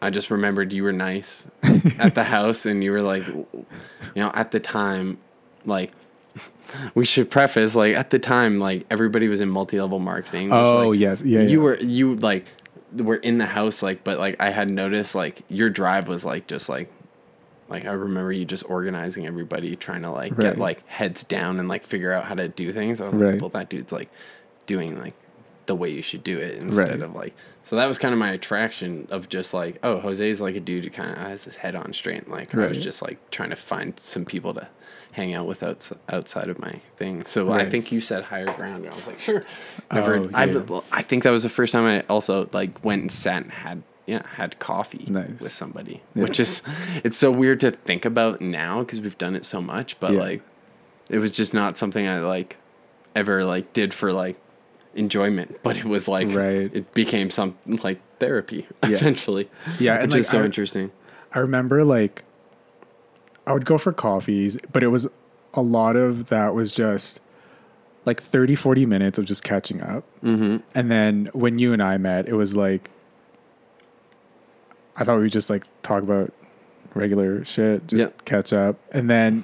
I 0.03 0.09
just 0.09 0.29
remembered 0.29 0.73
you 0.73 0.83
were 0.83 0.91
nice 0.93 1.45
at 1.99 2.13
the 2.15 2.23
house, 2.25 2.65
and 2.65 2.83
you 2.83 2.91
were 2.91 3.01
like, 3.01 3.25
you 3.27 3.45
know, 4.15 4.31
at 4.33 4.51
the 4.51 4.59
time, 4.59 5.17
like. 5.65 5.91
We 6.95 7.05
should 7.05 7.29
preface 7.29 7.75
like 7.75 7.95
at 7.95 8.09
the 8.09 8.17
time 8.17 8.57
like 8.59 8.87
everybody 8.89 9.27
was 9.27 9.41
in 9.41 9.49
multi-level 9.49 9.99
marketing. 9.99 10.45
which, 10.45 10.53
Oh 10.55 10.89
like, 10.89 10.99
yes. 10.99 11.21
Yeah. 11.21 11.41
you 11.41 11.59
yeah. 11.59 11.63
were 11.63 11.79
you 11.79 12.15
like 12.15 12.45
were 12.97 13.17
in 13.17 13.37
the 13.37 13.45
house 13.45 13.83
like 13.83 14.03
but 14.03 14.17
like 14.17 14.37
I 14.39 14.49
had 14.49 14.71
noticed 14.71 15.13
like 15.13 15.43
your 15.49 15.69
drive 15.69 16.07
was 16.07 16.25
like 16.25 16.47
just 16.47 16.69
like 16.69 16.91
like 17.69 17.85
I 17.85 17.91
remember 17.91 18.31
you 18.31 18.45
just 18.45 18.67
organizing 18.67 19.27
everybody 19.27 19.75
trying 19.75 20.01
to 20.01 20.09
like 20.09 20.31
Right. 20.35 20.41
get 20.41 20.57
like 20.57 20.87
heads 20.87 21.23
down 21.23 21.59
and 21.59 21.67
like 21.69 21.83
figure 21.83 22.11
out 22.11 22.23
how 22.23 22.33
to 22.33 22.47
do 22.47 22.73
things. 22.73 22.99
I 23.01 23.09
was 23.09 23.15
Right. 23.15 23.33
like, 23.33 23.41
well 23.41 23.49
that 23.49 23.69
dude's 23.69 23.91
like 23.91 24.09
doing 24.65 24.99
like 24.99 25.13
the 25.65 25.75
way 25.75 25.89
you 25.89 26.01
should 26.01 26.23
do 26.23 26.37
it 26.39 26.55
instead 26.59 26.89
Right. 26.89 27.01
of 27.01 27.15
like 27.15 27.33
so 27.63 27.75
that 27.77 27.87
was 27.87 27.97
kind 27.97 28.13
of 28.13 28.19
my 28.19 28.31
attraction 28.31 29.07
of 29.11 29.29
just 29.29 29.53
like 29.53 29.79
oh 29.83 29.99
jose's 30.01 30.41
like 30.41 30.55
a 30.55 30.59
dude 30.59 30.83
who 30.83 30.89
kind 30.89 31.09
of 31.11 31.17
has 31.17 31.45
his 31.45 31.55
head 31.57 31.75
on 31.75 31.93
straight 31.93 32.29
like 32.29 32.53
i 32.55 32.67
was 32.67 32.77
just 32.77 33.01
like 33.01 33.17
trying 33.31 33.49
to 33.51 33.55
find 33.55 33.97
some 33.99 34.25
people 34.25 34.53
to 34.53 34.67
hang 35.13 35.33
out 35.33 35.45
with 35.47 35.61
outs- 35.63 35.93
outside 36.09 36.49
of 36.49 36.59
my 36.59 36.81
thing 36.97 37.23
so 37.25 37.51
i 37.51 37.69
think 37.69 37.91
you 37.91 38.01
said 38.01 38.25
higher 38.25 38.51
ground 38.55 38.83
and 38.83 38.91
i 38.93 38.95
was 38.95 39.07
like 39.07 39.19
sure 39.19 39.43
never 39.91 40.17
Oh, 40.17 40.29
I, 40.33 40.45
yeah. 40.45 40.79
I 40.91 41.01
think 41.01 41.23
that 41.23 41.31
was 41.31 41.43
the 41.43 41.49
first 41.49 41.71
time 41.71 41.85
i 41.85 42.01
also 42.09 42.49
like 42.51 42.83
went 42.83 43.01
and 43.01 43.11
sat 43.11 43.43
and 43.43 43.51
had 43.51 43.83
yeah 44.05 44.27
had 44.27 44.59
coffee 44.59 45.05
Nice. 45.07 45.39
with 45.39 45.51
somebody 45.53 46.01
Yeah. 46.15 46.23
which 46.23 46.39
is 46.39 46.61
it's 47.05 47.17
so 47.17 47.31
weird 47.31 47.59
to 47.61 47.71
think 47.71 48.03
about 48.05 48.41
now 48.41 48.79
because 48.79 48.99
we've 49.01 49.17
done 49.17 49.35
it 49.35 49.45
so 49.45 49.61
much 49.61 49.97
but 50.01 50.11
Yeah. 50.13 50.19
like 50.19 50.41
it 51.09 51.19
was 51.19 51.31
just 51.31 51.53
not 51.53 51.77
something 51.77 52.05
i 52.07 52.19
like 52.19 52.57
ever 53.15 53.45
like 53.45 53.71
did 53.73 53.93
for 53.93 54.11
like 54.11 54.35
enjoyment 54.95 55.57
but 55.63 55.75
it 55.77 55.85
was 55.85 56.07
like 56.07 56.27
Right. 56.33 56.69
it 56.73 56.93
became 56.93 57.29
some 57.29 57.57
like 57.65 57.99
therapy 58.19 58.67
Yeah. 58.83 58.89
eventually 58.97 59.49
Yeah, 59.79 59.95
which 60.01 60.03
and, 60.11 60.15
is 60.15 60.27
so 60.29 60.41
I- 60.41 60.45
interesting 60.45 60.91
I 61.33 61.39
remember 61.39 61.83
like 61.83 62.23
I 63.45 63.51
would 63.53 63.65
go 63.65 63.77
for 63.77 63.91
coffees, 63.91 64.55
but 64.71 64.83
it 64.83 64.87
was 64.87 65.07
a 65.53 65.61
lot 65.61 65.95
of 65.97 66.29
that 66.29 66.53
was 66.55 66.71
just 66.71 67.19
like 68.05 68.21
30 68.21 68.55
40 68.55 68.85
minutes 68.85 69.17
of 69.17 69.25
just 69.25 69.43
catching 69.43 69.81
up. 69.81 70.03
mm-hmm. 70.23 70.57
And 70.75 70.89
then 70.91 71.29
when 71.33 71.59
you 71.59 71.73
and 71.73 71.81
I 71.81 71.97
met, 71.97 72.27
it 72.27 72.33
was 72.35 72.55
like 72.55 72.91
I 74.95 75.03
thought 75.03 75.17
we 75.17 75.23
would 75.23 75.31
just 75.31 75.49
like 75.49 75.65
talk 75.81 76.03
about 76.03 76.31
regular 76.93 77.43
shit, 77.43 77.87
just 77.87 77.99
Yeah. 78.11 78.23
catch 78.25 78.53
up. 78.53 78.77
And 78.91 79.09
then 79.09 79.43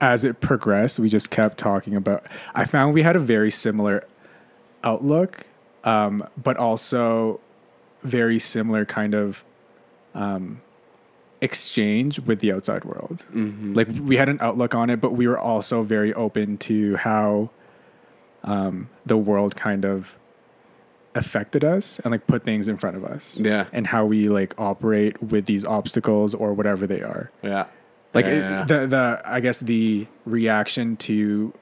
as 0.00 0.24
it 0.24 0.40
progressed, 0.40 0.98
we 0.98 1.08
just 1.08 1.30
kept 1.30 1.58
talking 1.58 1.94
about 1.94 2.24
I 2.54 2.64
found 2.64 2.94
we 2.94 3.02
had 3.02 3.14
a 3.16 3.20
very 3.20 3.50
similar 3.50 4.04
outlook, 4.84 5.46
um, 5.84 6.26
but 6.42 6.56
also 6.56 7.40
very 8.02 8.38
similar 8.38 8.84
kind 8.84 9.14
of 9.14 9.44
um, 10.14 10.60
exchange 11.40 12.20
with 12.20 12.40
the 12.40 12.52
outside 12.52 12.84
world. 12.84 13.24
Mm-hmm. 13.32 13.74
Like 13.74 13.88
we 14.02 14.16
had 14.16 14.28
an 14.28 14.38
outlook 14.40 14.74
on 14.74 14.90
it, 14.90 15.00
but 15.00 15.12
we 15.12 15.26
were 15.26 15.38
also 15.38 15.82
very 15.82 16.12
open 16.14 16.58
to 16.58 16.96
how 16.96 17.50
um, 18.44 18.88
the 19.06 19.16
world 19.16 19.56
kind 19.56 19.84
of 19.84 20.18
affected 21.14 21.62
us 21.62 21.98
and 22.00 22.10
like 22.10 22.26
put 22.26 22.42
things 22.42 22.68
in 22.68 22.76
front 22.78 22.96
of 22.96 23.04
us. 23.04 23.38
yeah 23.38 23.66
And 23.72 23.88
how 23.88 24.04
we 24.06 24.28
like 24.28 24.58
operate 24.58 25.22
with 25.22 25.44
these 25.44 25.64
obstacles 25.64 26.32
or 26.34 26.54
whatever 26.54 26.86
they 26.86 27.02
are. 27.02 27.30
yeah 27.42 27.66
Like 28.14 28.26
Yeah, 28.26 28.32
it- 28.32 28.40
yeah. 28.40 28.64
the 28.64 28.86
the 28.86 29.22
I 29.24 29.40
guess 29.40 29.60
the 29.60 30.06
reaction 30.24 30.96
to 30.98 31.52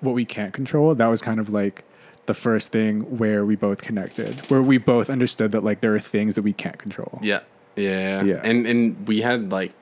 what 0.00 0.12
we 0.14 0.24
can't 0.24 0.52
control, 0.52 0.94
that 0.94 1.06
was 1.06 1.22
kind 1.22 1.40
of 1.40 1.48
like 1.48 1.84
the 2.26 2.34
first 2.34 2.70
thing 2.72 3.18
where 3.18 3.44
we 3.44 3.56
both 3.56 3.82
connected, 3.82 4.48
where 4.50 4.62
we 4.62 4.78
both 4.78 5.10
understood 5.10 5.50
that 5.52 5.64
like 5.64 5.80
there 5.80 5.94
are 5.94 6.00
things 6.00 6.34
that 6.36 6.42
we 6.42 6.52
can't 6.52 6.78
control. 6.78 7.18
yeah 7.22 7.40
yeah 7.76 8.22
Yeah. 8.22 8.40
and 8.44 8.66
and 8.66 9.08
we 9.08 9.22
had 9.22 9.50
like 9.50 9.72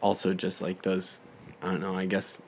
also 0.00 0.32
just 0.34 0.60
like 0.62 0.82
those 0.82 1.20
i 1.62 1.66
don't 1.70 1.80
know 1.80 1.94
i 1.94 2.06
guess 2.06 2.38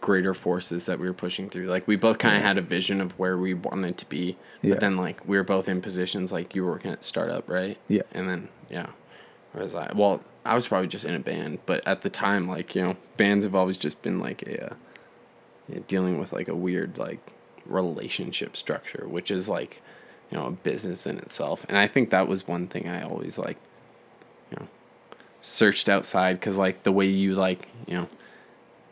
greater 0.00 0.32
forces 0.32 0.86
that 0.86 0.98
we 0.98 1.06
were 1.06 1.12
pushing 1.14 1.50
through 1.50 1.66
like 1.66 1.86
we 1.86 1.94
both 1.96 2.18
kind 2.18 2.34
of 2.36 2.40
Yeah. 2.42 2.48
had 2.48 2.58
a 2.58 2.62
vision 2.62 3.00
of 3.02 3.18
where 3.18 3.36
we 3.36 3.52
wanted 3.52 3.98
to 3.98 4.06
be 4.06 4.36
Yeah. 4.62 4.70
but 4.74 4.80
then 4.80 4.96
like 4.96 5.20
we 5.28 5.36
were 5.36 5.42
both 5.44 5.68
in 5.68 5.82
positions 5.82 6.32
like 6.32 6.54
you 6.54 6.64
were 6.64 6.70
working 6.72 6.90
at 6.90 7.04
startup 7.04 7.48
right 7.48 7.76
Yeah. 7.88 8.02
and 8.12 8.28
then 8.28 8.48
yeah 8.70 8.86
whereas 9.52 9.74
i 9.74 9.90
well 9.94 10.22
i 10.46 10.54
was 10.54 10.66
probably 10.68 10.88
just 10.88 11.04
in 11.04 11.14
a 11.14 11.18
band 11.18 11.58
but 11.66 11.86
at 11.86 12.00
the 12.00 12.08
time 12.10 12.48
like 12.48 12.74
you 12.74 12.80
know 12.82 12.96
bands 13.18 13.44
have 13.44 13.54
always 13.54 13.76
just 13.76 14.00
been 14.00 14.18
like 14.20 14.42
a 14.42 14.72
uh, 14.72 14.74
dealing 15.86 16.18
with 16.18 16.32
like 16.32 16.48
a 16.48 16.56
weird 16.56 16.96
like 16.98 17.20
relationship 17.66 18.56
structure 18.56 19.06
which 19.08 19.30
is 19.30 19.48
like 19.48 19.82
you 20.30 20.38
know 20.38 20.46
a 20.46 20.50
business 20.50 21.06
in 21.06 21.18
itself. 21.18 21.64
And 21.68 21.78
i 21.78 21.86
think 21.86 22.10
that 22.10 22.28
was 22.28 22.46
one 22.46 22.66
thing 22.66 22.88
i 22.88 23.02
always 23.02 23.38
like 23.38 23.56
you 24.50 24.56
know 24.58 24.66
searched 25.40 25.88
outside 25.88 26.40
because 26.40 26.56
like 26.56 26.82
the 26.82 26.92
way 26.92 27.06
you 27.06 27.34
like 27.34 27.68
you 27.86 27.94
know 27.94 28.08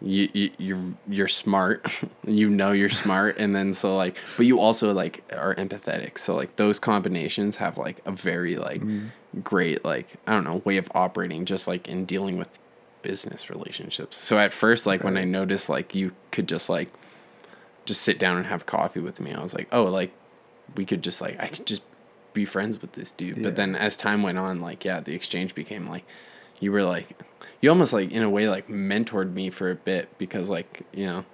you, 0.04 0.28
you 0.32 0.50
you're 0.58 0.94
you're 1.08 1.28
smart. 1.28 1.86
You 2.24 2.48
know 2.48 2.70
you're 2.70 2.88
smart. 2.88 3.36
And 3.38 3.54
then 3.54 3.74
so 3.74 3.96
like 3.96 4.16
but 4.36 4.46
you 4.46 4.60
also 4.60 4.92
like 4.92 5.24
are 5.32 5.56
empathetic. 5.56 6.18
So 6.18 6.36
like 6.36 6.54
those 6.54 6.78
combinations 6.78 7.56
have 7.56 7.76
like 7.76 8.00
a 8.06 8.12
very 8.12 8.56
like 8.56 8.80
mm-hmm. 8.80 9.40
great 9.40 9.84
like 9.84 10.14
i 10.26 10.32
don't 10.32 10.44
know 10.44 10.62
way 10.64 10.76
of 10.76 10.88
operating 10.94 11.44
just 11.44 11.66
like 11.66 11.88
in 11.88 12.04
dealing 12.04 12.38
with 12.38 12.48
business 13.02 13.50
relationships. 13.50 14.16
So 14.16 14.38
at 14.38 14.52
first 14.52 14.86
like 14.86 15.02
when 15.02 15.16
i 15.16 15.24
noticed 15.24 15.68
like 15.68 15.94
you 15.94 16.12
could 16.30 16.48
just 16.48 16.68
like 16.68 16.92
just 17.84 18.02
sit 18.02 18.18
down 18.18 18.36
and 18.36 18.46
have 18.46 18.66
coffee 18.66 19.00
with 19.00 19.20
me 19.20 19.32
i 19.32 19.42
was 19.42 19.54
like 19.54 19.68
oh 19.72 19.84
like 19.84 20.12
we 20.76 20.84
could 20.84 21.02
just 21.02 21.20
like 21.20 21.38
i 21.40 21.48
could 21.48 21.66
just 21.66 21.82
be 22.32 22.44
friends 22.44 22.80
with 22.80 22.92
this 22.92 23.10
dude 23.10 23.36
Yeah. 23.36 23.42
but 23.44 23.56
then 23.56 23.74
as 23.74 23.96
time 23.96 24.22
went 24.22 24.38
on 24.38 24.60
like 24.60 24.84
yeah 24.84 25.00
the 25.00 25.14
exchange 25.14 25.54
became 25.54 25.88
like 25.88 26.04
you 26.60 26.72
were 26.72 26.82
like 26.82 27.08
you 27.60 27.68
almost 27.70 27.92
like 27.92 28.10
in 28.10 28.22
a 28.22 28.30
way 28.30 28.48
like 28.48 28.68
mentored 28.68 29.32
me 29.32 29.50
for 29.50 29.70
a 29.70 29.74
bit 29.74 30.08
because 30.18 30.48
like 30.48 30.82
you 30.92 31.06
know 31.06 31.24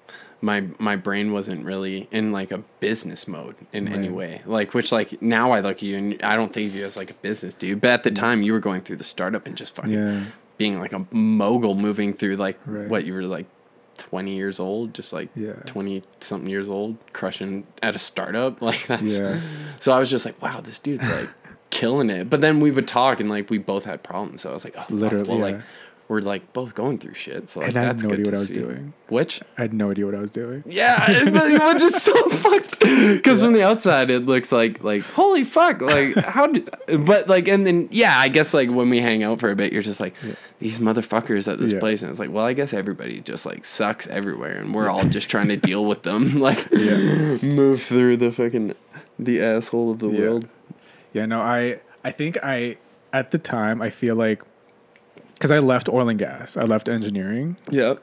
my 0.40 0.64
my 0.78 0.95
brain 0.97 1.33
wasn't 1.33 1.64
really 1.64 2.09
in 2.11 2.33
like 2.33 2.50
a 2.52 2.59
business 2.81 3.26
mode 3.28 3.55
in 3.73 3.88
any 3.88 4.09
way 4.09 4.40
like 4.47 4.73
which 4.75 4.90
like 4.93 5.21
now 5.21 5.50
i 5.52 5.61
look 5.61 5.76
at 5.78 5.83
you 5.83 5.97
and 5.97 6.23
i 6.23 6.35
don't 6.37 6.52
think 6.52 6.71
of 6.71 6.76
you 6.76 6.85
as 6.85 6.97
like 6.97 7.11
a 7.11 7.14
business 7.14 7.55
dude 7.55 7.81
but 7.81 7.90
at 7.90 8.02
the 8.05 8.11
time 8.11 8.43
you 8.43 8.52
were 8.52 8.61
going 8.61 8.81
through 8.81 8.97
the 8.97 9.05
startup 9.05 9.47
and 9.47 9.57
just 9.57 9.75
fucking 9.75 9.93
Yeah. 9.93 10.25
being 10.57 10.78
like 10.78 10.93
a 10.93 11.05
mogul 11.11 11.75
moving 11.75 12.12
through 12.14 12.37
like 12.37 12.59
Right. 12.67 12.88
what 12.88 13.05
you 13.05 13.14
were 13.14 13.23
like 13.25 13.47
20 13.99 14.35
years 14.35 14.59
old 14.61 14.95
just 14.95 15.12
like 15.12 15.28
Yeah. 15.35 15.52
20 15.67 16.02
something 16.21 16.49
years 16.49 16.69
old 16.69 16.97
crushing 17.12 17.67
at 17.83 17.95
a 17.95 17.99
startup 17.99 18.62
like 18.69 18.87
that's 18.87 19.19
Yeah. 19.19 19.40
so 19.81 19.93
i 19.93 19.99
was 19.99 20.09
just 20.11 20.25
like 20.25 20.40
wow 20.43 20.61
this 20.61 20.78
dude's 20.78 21.09
like 21.09 21.28
killing 21.71 22.09
it 22.11 22.31
but 22.31 22.40
then 22.40 22.61
we 22.61 22.71
would 22.71 22.88
talk 22.88 23.21
and 23.21 23.28
like 23.28 23.50
we 23.50 23.59
both 23.59 23.85
had 23.85 24.02
problems 24.02 24.40
so 24.43 24.50
i 24.50 24.55
was 24.55 24.64
like 24.64 24.75
oh 24.76 24.81
fuck, 24.83 24.90
Literally, 24.90 25.28
well 25.28 25.38
yeah. 25.38 25.45
like 25.57 25.64
we're 26.08 26.20
like 26.20 26.52
both 26.54 26.74
going 26.74 26.98
through 26.98 27.12
shit 27.14 27.50
so 27.50 27.60
like 27.60 27.68
And 27.68 27.78
I 27.78 27.82
had 27.82 27.96
that's 27.96 28.02
no 28.02 28.08
good 28.10 28.20
idea 28.20 28.24
what 28.30 28.34
I 28.34 28.38
was 28.38 28.48
see. 28.48 28.54
doing. 28.54 28.92
which 29.08 29.42
I 29.58 29.60
had 29.62 29.72
no 29.74 29.90
idea 29.90 30.06
what 30.06 30.14
I 30.14 30.20
was 30.20 30.30
doing. 30.32 30.62
yeah, 30.66 31.10
it, 31.10 31.28
it 31.28 31.60
was 31.62 31.82
just 31.82 32.02
so 32.04 32.14
fucked. 32.30 32.80
Because 32.80 33.42
from 33.42 33.52
the 33.52 33.62
outside, 33.62 34.10
it 34.10 34.24
looks 34.24 34.50
like 34.50 34.82
like 34.82 35.02
holy 35.02 35.44
fuck, 35.44 35.80
like 35.82 36.14
how 36.34 36.46
did? 36.46 36.70
But 37.04 37.28
like, 37.28 37.46
and 37.48 37.66
then 37.66 37.88
yeah, 37.90 38.18
I 38.18 38.28
guess 38.28 38.54
like 38.54 38.70
when 38.70 38.88
we 38.90 39.00
hang 39.00 39.22
out 39.22 39.38
for 39.40 39.50
a 39.50 39.56
bit, 39.56 39.72
you're 39.72 39.82
just 39.82 40.00
like 40.00 40.14
these 40.60 40.78
motherfuckers 40.78 41.50
at 41.50 41.58
this 41.58 41.72
Yeah. 41.72 41.78
place, 41.80 42.02
and 42.02 42.10
it's 42.10 42.18
like, 42.18 42.30
well, 42.32 42.44
I 42.44 42.52
guess 42.54 42.72
everybody 42.72 43.20
just 43.20 43.44
like 43.46 43.64
sucks 43.64 44.06
everywhere, 44.06 44.58
and 44.58 44.74
we're 44.74 44.88
all 44.88 45.04
just 45.04 45.28
trying 45.28 45.48
to 45.48 45.56
deal 45.70 45.84
with 45.84 46.02
them, 46.04 46.40
like 46.40 46.68
Yeah. 46.72 47.36
move 47.42 47.82
through 47.82 48.16
the 48.16 48.32
fucking 48.32 48.74
the 49.18 49.42
asshole 49.42 49.90
of 49.92 49.98
the 49.98 50.08
Yeah. 50.08 50.20
world. 50.20 50.48
Yeah, 51.12 51.26
no, 51.26 51.40
I 51.42 51.80
I 52.02 52.10
think 52.12 52.38
I 52.42 52.78
at 53.12 53.30
the 53.30 53.38
time 53.38 53.80
I 53.82 53.90
feel 53.90 54.14
like 54.16 54.42
because 55.38 55.50
I 55.50 55.59
left 55.61 55.88
oil 55.88 56.09
and 56.09 56.18
gas, 56.18 56.57
I 56.57 56.62
left 56.64 56.88
engineering. 56.88 57.57
Yeah. 57.71 57.95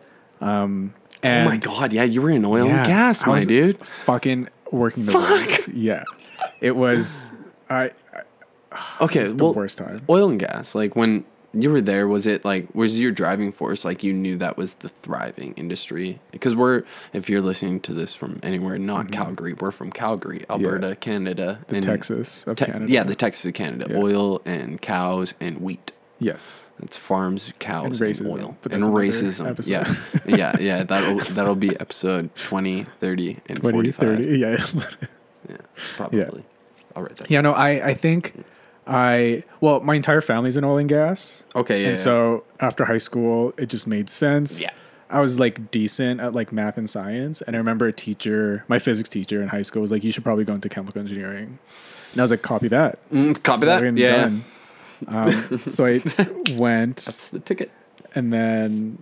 And 0.41 0.91
oh 1.23 1.45
my 1.49 1.57
god, 1.57 1.91
yeah, 1.93 2.03
you 2.03 2.21
were 2.21 2.29
in 2.29 2.45
oil 2.45 2.67
Yeah, 2.67 2.77
and 2.79 2.87
gas, 2.87 3.23
I 3.23 3.27
my 3.27 3.33
was 3.35 3.47
dude. 3.47 3.77
fucking 4.05 4.47
working 4.71 5.05
the 5.05 5.11
Fuck. 5.13 5.67
Yeah, 5.73 6.03
it 6.61 6.75
was 6.75 7.31
I 7.69 7.91
Okay, 9.01 9.25
the 9.25 9.35
well, 9.35 9.53
worst 9.53 9.77
time. 9.77 10.01
oil 10.09 10.29
and 10.29 10.39
gas 10.39 10.75
like 10.75 10.95
when 10.95 11.25
you 11.53 11.69
were 11.71 11.79
there 11.81 12.05
was 12.07 12.27
it 12.27 12.43
like 12.43 12.73
was 12.75 12.99
your 12.99 13.11
driving 13.11 13.51
force 13.53 13.85
like 13.85 14.03
you 14.03 14.11
knew 14.11 14.35
that 14.37 14.57
was 14.57 14.75
the 14.75 14.89
thriving 14.89 15.53
industry 15.53 16.19
because 16.31 16.53
we're 16.53 16.83
if 17.13 17.29
you're 17.29 17.39
listening 17.41 17.79
to 17.79 17.93
this 17.93 18.13
from 18.13 18.39
anywhere 18.43 18.77
not 18.77 19.09
calgary 19.09 19.53
we're 19.53 19.71
from 19.71 19.89
calgary 19.89 20.43
alberta 20.49 20.97
canada 20.97 21.59
Mm-hmm. 21.61 21.75
The 21.75 21.81
Texas 21.81 22.43
of 22.45 22.57
Te- 22.57 22.65
Canada. 22.65 22.91
yeah 22.91 23.03
the 23.03 23.15
texas 23.15 23.45
of 23.45 23.53
canada 23.53 23.87
Yeah. 23.89 23.95
oil 23.97 24.41
and 24.45 24.81
cows 24.81 25.33
and 25.39 25.61
wheat 25.61 25.93
yes. 26.19 26.65
it's 26.81 26.97
farms 26.97 27.51
cows 27.59 28.01
And 28.01 28.19
and, 28.19 28.27
oil 28.27 28.57
and 28.71 28.83
racism 28.85 29.49
episode. 29.49 29.71
yeah 29.71 29.95
yeah 30.25 30.57
yeah 30.59 30.83
that'll 30.83 31.19
that'll 31.33 31.55
be 31.55 31.79
episode 31.79 32.33
20 32.35 32.83
30 32.83 33.35
and 33.47 33.57
20, 33.59 33.91
45 33.91 34.17
30, 34.17 34.23
yeah. 34.37 34.65
yeah 35.49 35.57
probably 35.95 36.43
i'll 36.95 37.03
write 37.03 37.17
that 37.17 37.29
yeah, 37.29 37.41
no, 37.41 37.53
I, 37.53 37.89
I 37.89 37.93
think 37.93 38.45
I, 38.87 39.43
well, 39.61 39.79
my 39.79 39.95
entire 39.95 40.21
family's 40.21 40.57
in 40.57 40.63
oil 40.63 40.77
and 40.77 40.87
gas. 40.87 41.43
okay 41.55 41.81
yeah, 41.81 41.87
and 41.89 41.97
yeah. 41.97 42.03
so 42.03 42.43
after 42.59 42.85
high 42.85 42.99
school, 42.99 43.53
it 43.57 43.67
just 43.67 43.87
made 43.87 44.09
sense. 44.09 44.61
Yeah. 44.61 44.71
I 45.09 45.21
was 45.21 45.39
like 45.39 45.71
decent 45.71 46.19
at 46.19 46.33
like 46.33 46.51
math 46.51 46.77
and 46.77 46.89
science. 46.89 47.41
And 47.41 47.55
I 47.55 47.59
remember 47.59 47.87
a 47.87 47.93
teacher, 47.93 48.63
my 48.67 48.79
physics 48.79 49.09
teacher 49.09 49.41
in 49.41 49.49
high 49.49 49.61
school 49.61 49.81
was 49.81 49.91
like, 49.91 50.03
you 50.03 50.11
should 50.11 50.23
probably 50.23 50.43
go 50.43 50.53
into 50.53 50.69
chemical 50.69 50.99
engineering. 50.99 51.59
And 52.11 52.21
I 52.21 52.23
was 52.23 52.31
like, 52.31 52.41
copy 52.41 52.67
that. 52.69 52.99
Mm, 53.11 53.41
copy 53.43 53.65
that 53.65 53.81
yeah, 53.81 53.91
yeah. 53.91 54.11
done. 54.17 54.45
Um, 55.07 55.57
so 55.57 55.85
I 55.85 56.01
went 56.55 56.97
that's 57.05 57.27
the 57.29 57.39
ticket 57.39 57.71
and 58.13 58.31
then 58.31 58.97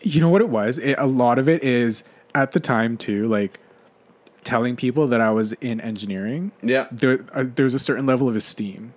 you 0.00 0.20
know 0.20 0.28
what 0.28 0.40
it 0.40 0.48
was 0.48 0.78
it, 0.78 0.96
a 0.98 1.06
lot 1.06 1.38
of 1.38 1.48
it 1.48 1.62
is 1.62 2.02
at 2.34 2.52
the 2.52 2.60
time 2.60 2.96
too 2.96 3.28
like 3.28 3.60
telling 4.44 4.74
people 4.74 5.06
that 5.06 5.20
i 5.20 5.30
was 5.30 5.52
in 5.54 5.80
engineering 5.80 6.50
yeah 6.62 6.88
there 6.90 7.24
uh, 7.32 7.44
there 7.54 7.64
was 7.64 7.74
a 7.74 7.78
certain 7.78 8.04
level 8.06 8.28
of 8.28 8.34
esteem 8.34 8.94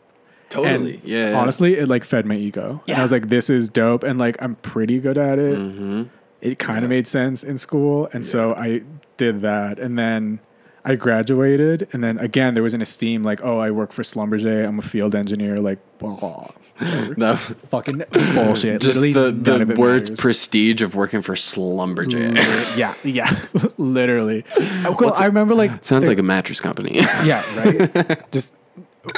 Totally. 0.49 0.95
and 0.95 1.03
yeah. 1.03 1.29
yeah. 1.29 1.37
honestly 1.39 1.77
it 1.77 1.87
like 1.87 2.03
fed 2.03 2.25
my 2.25 2.35
ego 2.35 2.81
and 2.87 2.97
i 2.97 3.01
was 3.03 3.11
like 3.11 3.29
this 3.29 3.49
is 3.49 3.69
dope 3.69 4.03
and 4.03 4.17
like 4.17 4.35
i'm 4.41 4.55
pretty 4.55 4.99
good 4.99 5.17
at 5.17 5.37
it 5.37 5.57
Mm-hmm. 5.59 6.03
it 6.41 6.57
kind 6.57 6.79
Yeah. 6.79 6.85
of 6.85 6.89
made 6.89 7.07
sense 7.07 7.43
in 7.43 7.57
school 7.59 8.09
and 8.13 8.25
so 8.25 8.55
i 8.55 8.81
did 9.17 9.41
that 9.41 9.77
and 9.79 9.99
then 9.99 10.39
I 10.87 10.95
graduated, 10.95 11.87
and 11.93 12.03
then 12.03 12.19
again 12.19 12.53
there 12.53 12.61
was 12.63 12.75
an 12.75 12.81
esteem 12.81 13.23
like, 13.23 13.41
oh, 13.43 13.57
I 13.57 13.71
work 13.71 13.91
for 13.91 14.03
Schlumberger. 14.03 14.67
I'm 14.67 14.77
a 14.79 14.83
field 14.83 15.15
engineer. 15.15 15.59
Like, 15.59 15.79
blah, 15.97 16.47
No, 17.17 17.35
fucking 17.35 18.03
bullshit. 18.11 18.81
just 18.81 18.99
Literally 18.99 19.13
the, 19.13 19.31
the 19.65 19.75
words 19.79 20.09
matters. 20.11 20.19
prestige 20.19 20.81
of 20.83 20.93
working 20.93 21.21
for 21.23 21.33
Schlumberger. 21.33 22.35
Lit- 22.35 22.77
yeah, 22.77 22.93
yeah, 23.03 23.39
literally. 23.77 24.43
Well, 24.99 25.13
I 25.15 25.25
remember 25.25 25.55
like 25.55 25.71
Sounds 25.83 26.01
there- 26.03 26.11
like 26.11 26.19
a 26.19 26.23
mattress 26.23 26.61
company. 26.61 26.95
yeah, 27.23 27.41
right. 27.57 28.31
Just 28.31 28.51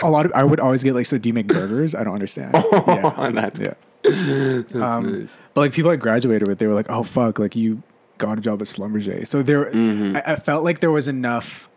a 0.02 0.10
lot 0.10 0.26
of 0.26 0.32
I 0.34 0.44
would 0.46 0.60
always 0.62 0.84
get 0.84 0.94
like, 0.96 1.06
so 1.06 1.18
do 1.18 1.28
you 1.28 1.34
make 1.34 1.48
burgers? 1.48 1.94
I 1.94 2.04
don't 2.06 2.14
understand. 2.14 2.54
yeah, 2.54 3.32
That's- 3.32 3.60
yeah. 3.60 3.74
That's 4.04 4.74
Um, 4.76 5.20
nice. 5.22 5.38
But 5.54 5.62
like 5.62 5.74
people 5.74 5.92
I 5.92 5.98
graduated 5.98 6.48
with, 6.48 6.60
they 6.60 6.68
were 6.68 6.74
like, 6.76 6.90
"Oh 6.90 7.04
fuck!" 7.04 7.40
Like 7.40 7.56
you 7.58 7.84
got 8.18 8.38
a 8.38 8.42
job 8.42 8.62
at 8.62 8.68
Schlumberger. 8.68 9.26
So 9.28 9.42
there, 9.44 9.66
Mm-hmm. 9.72 10.18
I, 10.18 10.34
I 10.34 10.36
felt 10.38 10.64
like 10.64 10.80
there 10.80 10.92
was 10.92 11.08
enough. 11.08 11.70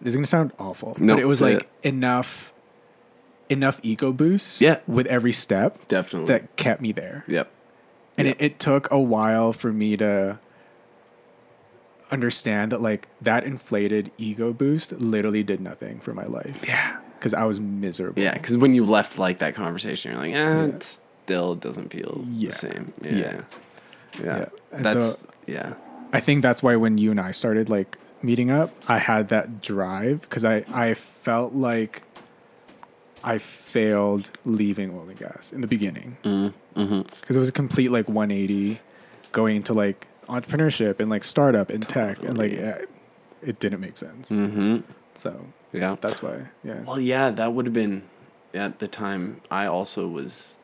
This 0.00 0.12
is 0.12 0.16
gonna 0.16 0.26
sound 0.26 0.52
awful, 0.58 0.96
No, 0.98 1.14
but 1.14 1.22
it 1.22 1.26
was 1.26 1.40
like 1.40 1.68
enough, 1.82 2.52
enough 3.48 3.80
ego 3.82 4.12
boost. 4.12 4.60
Yeah. 4.60 4.80
with 4.86 5.06
every 5.06 5.32
step 5.32 5.86
Definitely. 5.88 6.28
that 6.28 6.56
kept 6.56 6.80
me 6.82 6.92
there, 6.92 7.24
yep. 7.26 7.50
and 8.18 8.26
Yep. 8.28 8.36
it, 8.40 8.44
it 8.44 8.58
took 8.60 8.90
a 8.90 8.98
while 8.98 9.52
for 9.52 9.72
me 9.72 9.96
to 9.96 10.38
understand 12.10 12.70
that 12.72 12.80
like 12.82 13.08
that 13.20 13.44
inflated 13.44 14.10
ego 14.18 14.52
boost 14.52 14.92
literally 14.92 15.42
did 15.42 15.60
nothing 15.60 15.98
for 16.00 16.12
my 16.14 16.24
life 16.26 16.62
Yeah. 16.66 16.98
because 17.18 17.32
I 17.34 17.44
was 17.44 17.58
miserable. 17.58 18.22
Yeah, 18.22 18.34
because 18.34 18.56
when 18.56 18.74
you 18.74 18.84
left 18.84 19.18
like 19.18 19.38
that 19.38 19.54
conversation, 19.54 20.12
you're 20.12 20.20
like, 20.20 20.34
eh, 20.34 20.38
Yeah. 20.38 20.62
it 20.64 20.82
still 20.82 21.54
doesn't 21.54 21.90
feel 21.92 22.24
Yeah. 22.30 22.50
the 22.50 22.56
same. 22.56 22.92
Yeah. 23.02 23.12
Yeah. 23.16 23.40
Yeah. 24.22 24.38
Yeah. 24.38 24.46
That's 24.72 25.12
so- 25.20 25.26
yeah. 25.46 25.74
I 26.12 26.20
think 26.20 26.42
that's 26.42 26.62
why 26.62 26.76
when 26.76 26.98
you 26.98 27.10
and 27.10 27.20
I 27.20 27.32
started 27.32 27.68
like 27.68 27.98
meeting 28.22 28.50
up, 28.50 28.70
I 28.88 28.98
had 28.98 29.28
that 29.28 29.60
drive 29.62 30.22
because 30.22 30.44
I 30.44 30.64
I 30.72 30.94
felt 30.94 31.52
like 31.54 32.02
I 33.22 33.38
failed 33.38 34.30
leaving 34.44 34.90
oil 34.94 35.08
and 35.08 35.18
gas 35.18 35.52
in 35.52 35.60
the 35.62 35.66
beginning 35.66 36.18
Mm, 36.24 36.52
mm-hmm. 36.76 37.02
because 37.20 37.36
it 37.36 37.38
was 37.38 37.48
a 37.48 37.52
complete 37.52 37.90
like 37.90 38.06
180 38.08 38.80
going 39.32 39.56
into 39.56 39.72
like 39.72 40.06
entrepreneurship 40.28 41.00
and 41.00 41.08
like 41.10 41.24
startup 41.24 41.70
and 41.70 41.88
tech 41.88 42.22
and 42.22 42.36
like 42.36 42.52
yeah, 42.52 42.78
it 43.42 43.58
didn't 43.58 43.80
make 43.80 43.96
sense. 43.96 44.30
Mm-hmm. 44.30 44.80
So 45.14 45.46
Yeah. 45.72 45.96
that's 46.00 46.22
why 46.22 46.48
yeah 46.62 46.82
Well, 46.82 47.00
yeah, 47.00 47.30
that 47.30 47.52
would 47.54 47.66
have 47.66 47.72
been 47.74 48.02
at 48.52 48.78
the 48.78 48.88
time. 48.88 49.40
I 49.50 49.66
also 49.66 50.06
was 50.06 50.56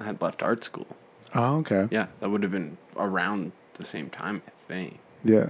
I 0.00 0.04
had 0.04 0.20
left 0.22 0.42
art 0.42 0.62
school. 0.64 0.86
Oh 1.34 1.58
okay 1.58 1.88
Yeah, 1.90 2.06
that 2.20 2.30
would 2.30 2.42
have 2.42 2.52
been 2.52 2.76
around 2.96 3.52
the 3.74 3.84
same 3.84 4.10
time. 4.10 4.42
I 4.46 4.50
think 4.68 4.98
yeah 5.24 5.48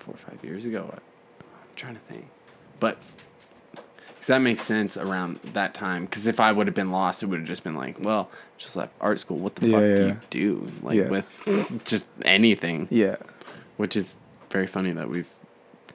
four 0.00 0.14
or 0.14 0.18
five 0.18 0.38
years 0.44 0.64
ago. 0.64 0.90
I, 0.92 0.96
I'm 1.42 1.76
trying 1.76 1.94
to 1.94 2.00
think, 2.02 2.26
but 2.80 2.98
because 4.06 4.26
that 4.28 4.38
makes 4.38 4.62
sense 4.62 4.96
around 4.96 5.36
that 5.52 5.74
time. 5.74 6.04
Because 6.06 6.26
if 6.26 6.40
I 6.40 6.52
would 6.52 6.66
have 6.66 6.76
been 6.76 6.90
lost, 6.90 7.22
it 7.22 7.26
would 7.26 7.40
have 7.40 7.48
just 7.48 7.62
been 7.64 7.74
like, 7.74 7.98
well, 8.00 8.30
just 8.58 8.74
left 8.76 8.92
art 9.00 9.20
school. 9.20 9.36
What 9.38 9.54
the 9.56 9.68
Yeah, 9.68 9.72
fuck 9.72 9.82
yeah. 9.82 10.16
do 10.30 10.38
you 10.38 10.60
do? 10.66 10.72
Like 10.82 10.96
Yeah. 10.96 11.08
with 11.08 11.82
just 11.84 12.06
anything, 12.24 12.88
yeah 12.90 13.16
which 13.76 13.96
is 13.96 14.14
very 14.50 14.66
funny 14.68 14.92
that 14.92 15.08
we've 15.10 15.26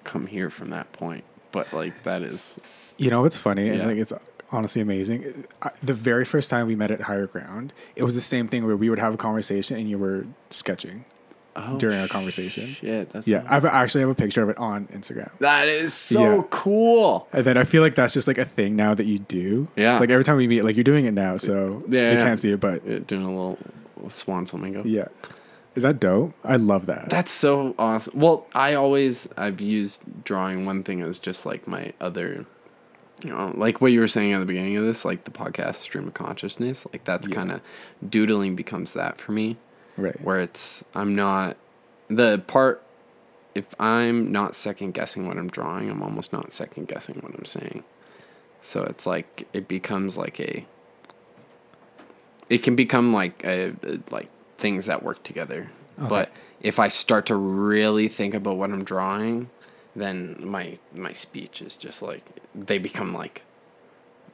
come 0.03 0.27
here 0.27 0.49
from 0.49 0.69
that 0.71 0.91
point. 0.91 1.23
But 1.51 1.71
like 1.73 2.03
that 2.03 2.21
is 2.23 2.59
You 2.97 3.09
know 3.09 3.21
what's 3.21 3.37
funny 3.37 3.69
and 3.69 3.77
Yeah. 3.79 3.85
like 3.85 3.97
it's 3.97 4.11
honestly 4.51 4.81
amazing. 4.81 5.45
The 5.83 5.93
very 5.93 6.25
first 6.25 6.49
time 6.49 6.67
we 6.67 6.75
met 6.75 6.91
at 6.91 7.01
Higher 7.01 7.27
Ground, 7.27 7.73
it 7.95 8.03
was 8.03 8.15
the 8.15 8.21
same 8.21 8.47
thing 8.47 8.65
where 8.65 8.75
we 8.75 8.89
would 8.89 8.99
have 8.99 9.13
a 9.13 9.17
conversation 9.17 9.77
and 9.77 9.89
you 9.89 9.97
were 9.97 10.25
sketching 10.49 11.05
oh, 11.55 11.77
during 11.77 11.99
our 11.99 12.07
conversation. 12.07 12.69
Shit, 12.73 13.11
that's 13.11 13.27
Yeah, 13.27 13.43
I 13.47 13.57
actually 13.57 14.01
have 14.01 14.09
a 14.09 14.15
picture 14.15 14.41
of 14.43 14.49
it 14.49 14.57
on 14.57 14.87
Instagram. 14.87 15.29
that 15.39 15.67
is 15.67 15.93
so 15.93 16.35
Yeah. 16.37 16.43
cool. 16.49 17.27
And 17.33 17.45
then 17.45 17.57
I 17.57 17.63
feel 17.63 17.81
like 17.81 17.95
that's 17.95 18.13
just 18.13 18.27
like 18.27 18.37
a 18.37 18.45
thing 18.45 18.75
now 18.75 18.93
that 18.93 19.05
you 19.05 19.19
do. 19.19 19.67
Yeah. 19.75 19.99
Like 19.99 20.09
every 20.09 20.23
time 20.23 20.37
we 20.37 20.47
meet, 20.47 20.63
like 20.63 20.75
you're 20.75 20.83
doing 20.83 21.05
it 21.05 21.13
now, 21.13 21.37
so 21.37 21.83
Yeah, 21.87 22.09
they 22.09 22.15
yeah. 22.15 22.25
can't 22.25 22.39
see 22.39 22.51
it, 22.51 22.59
but 22.59 22.85
Yeah, 22.85 22.99
doing 23.05 23.23
a 23.23 23.29
little, 23.29 23.57
little 23.95 24.09
swan 24.09 24.45
flamingo. 24.45 24.83
yeah. 24.85 25.07
Is 25.75 25.83
that 25.83 25.99
dope? 25.99 26.33
I 26.43 26.55
love 26.55 26.87
that. 26.87 27.09
That's 27.09 27.31
so 27.31 27.75
awesome. 27.77 28.19
Well, 28.19 28.47
I 28.53 28.73
always 28.73 29.29
I've 29.37 29.61
used 29.61 30.01
drawing 30.25 30.65
one 30.65 30.83
thing 30.83 31.01
as 31.01 31.19
just 31.19 31.45
like 31.45 31.67
my 31.67 31.93
other 32.01 32.45
you 33.23 33.29
know, 33.31 33.51
like 33.55 33.81
what 33.81 33.91
you 33.91 33.99
were 33.99 34.07
saying 34.07 34.33
at 34.33 34.39
the 34.39 34.45
beginning 34.45 34.77
of 34.77 34.85
this, 34.85 35.03
like 35.05 35.23
the 35.25 35.31
podcast 35.31 35.75
stream 35.75 36.07
of 36.07 36.13
consciousness, 36.13 36.85
like 36.93 37.03
that's 37.03 37.27
Yeah. 37.27 37.35
kind 37.35 37.51
of 37.51 37.61
doodling 38.07 38.55
becomes 38.55 38.93
that 38.93 39.19
for 39.19 39.31
me 39.33 39.57
right. 39.97 40.19
where 40.21 40.39
it's 40.39 40.83
I'm 40.95 41.15
not 41.15 41.57
the 42.07 42.41
part 42.47 42.81
if 43.55 43.65
I'm 43.79 44.31
not 44.31 44.55
second 44.55 44.93
guessing 44.93 45.27
what 45.27 45.37
I'm 45.37 45.49
drawing, 45.49 45.89
I'm 45.89 46.01
almost 46.03 46.31
not 46.31 46.53
second 46.53 46.87
guessing 46.87 47.15
what 47.15 47.33
I'm 47.35 47.45
saying. 47.45 47.83
So 48.61 48.83
it's 48.83 49.05
like 49.05 49.47
it 49.53 49.67
becomes 49.67 50.17
like 50.17 50.39
a 50.39 50.65
it 52.49 52.59
can 52.63 52.75
become 52.75 53.13
like 53.13 53.43
a, 53.43 53.73
a- 53.83 53.99
like 54.11 54.29
things 54.57 54.85
that 54.87 55.03
work 55.03 55.23
together. 55.23 55.69
But 55.97 56.29
if 56.61 56.79
I 56.79 56.87
start 56.87 57.25
to 57.25 57.35
really 57.35 58.07
think 58.07 58.33
about 58.33 58.55
what 58.55 58.69
I'm 58.71 58.85
drawing, 58.85 59.49
then 60.01 60.35
my 60.39 60.77
my 60.93 61.13
speech 61.13 61.61
is 61.61 61.75
just 61.77 62.01
like 62.01 62.23
they 62.55 62.77
become 62.77 63.13
like 63.13 63.41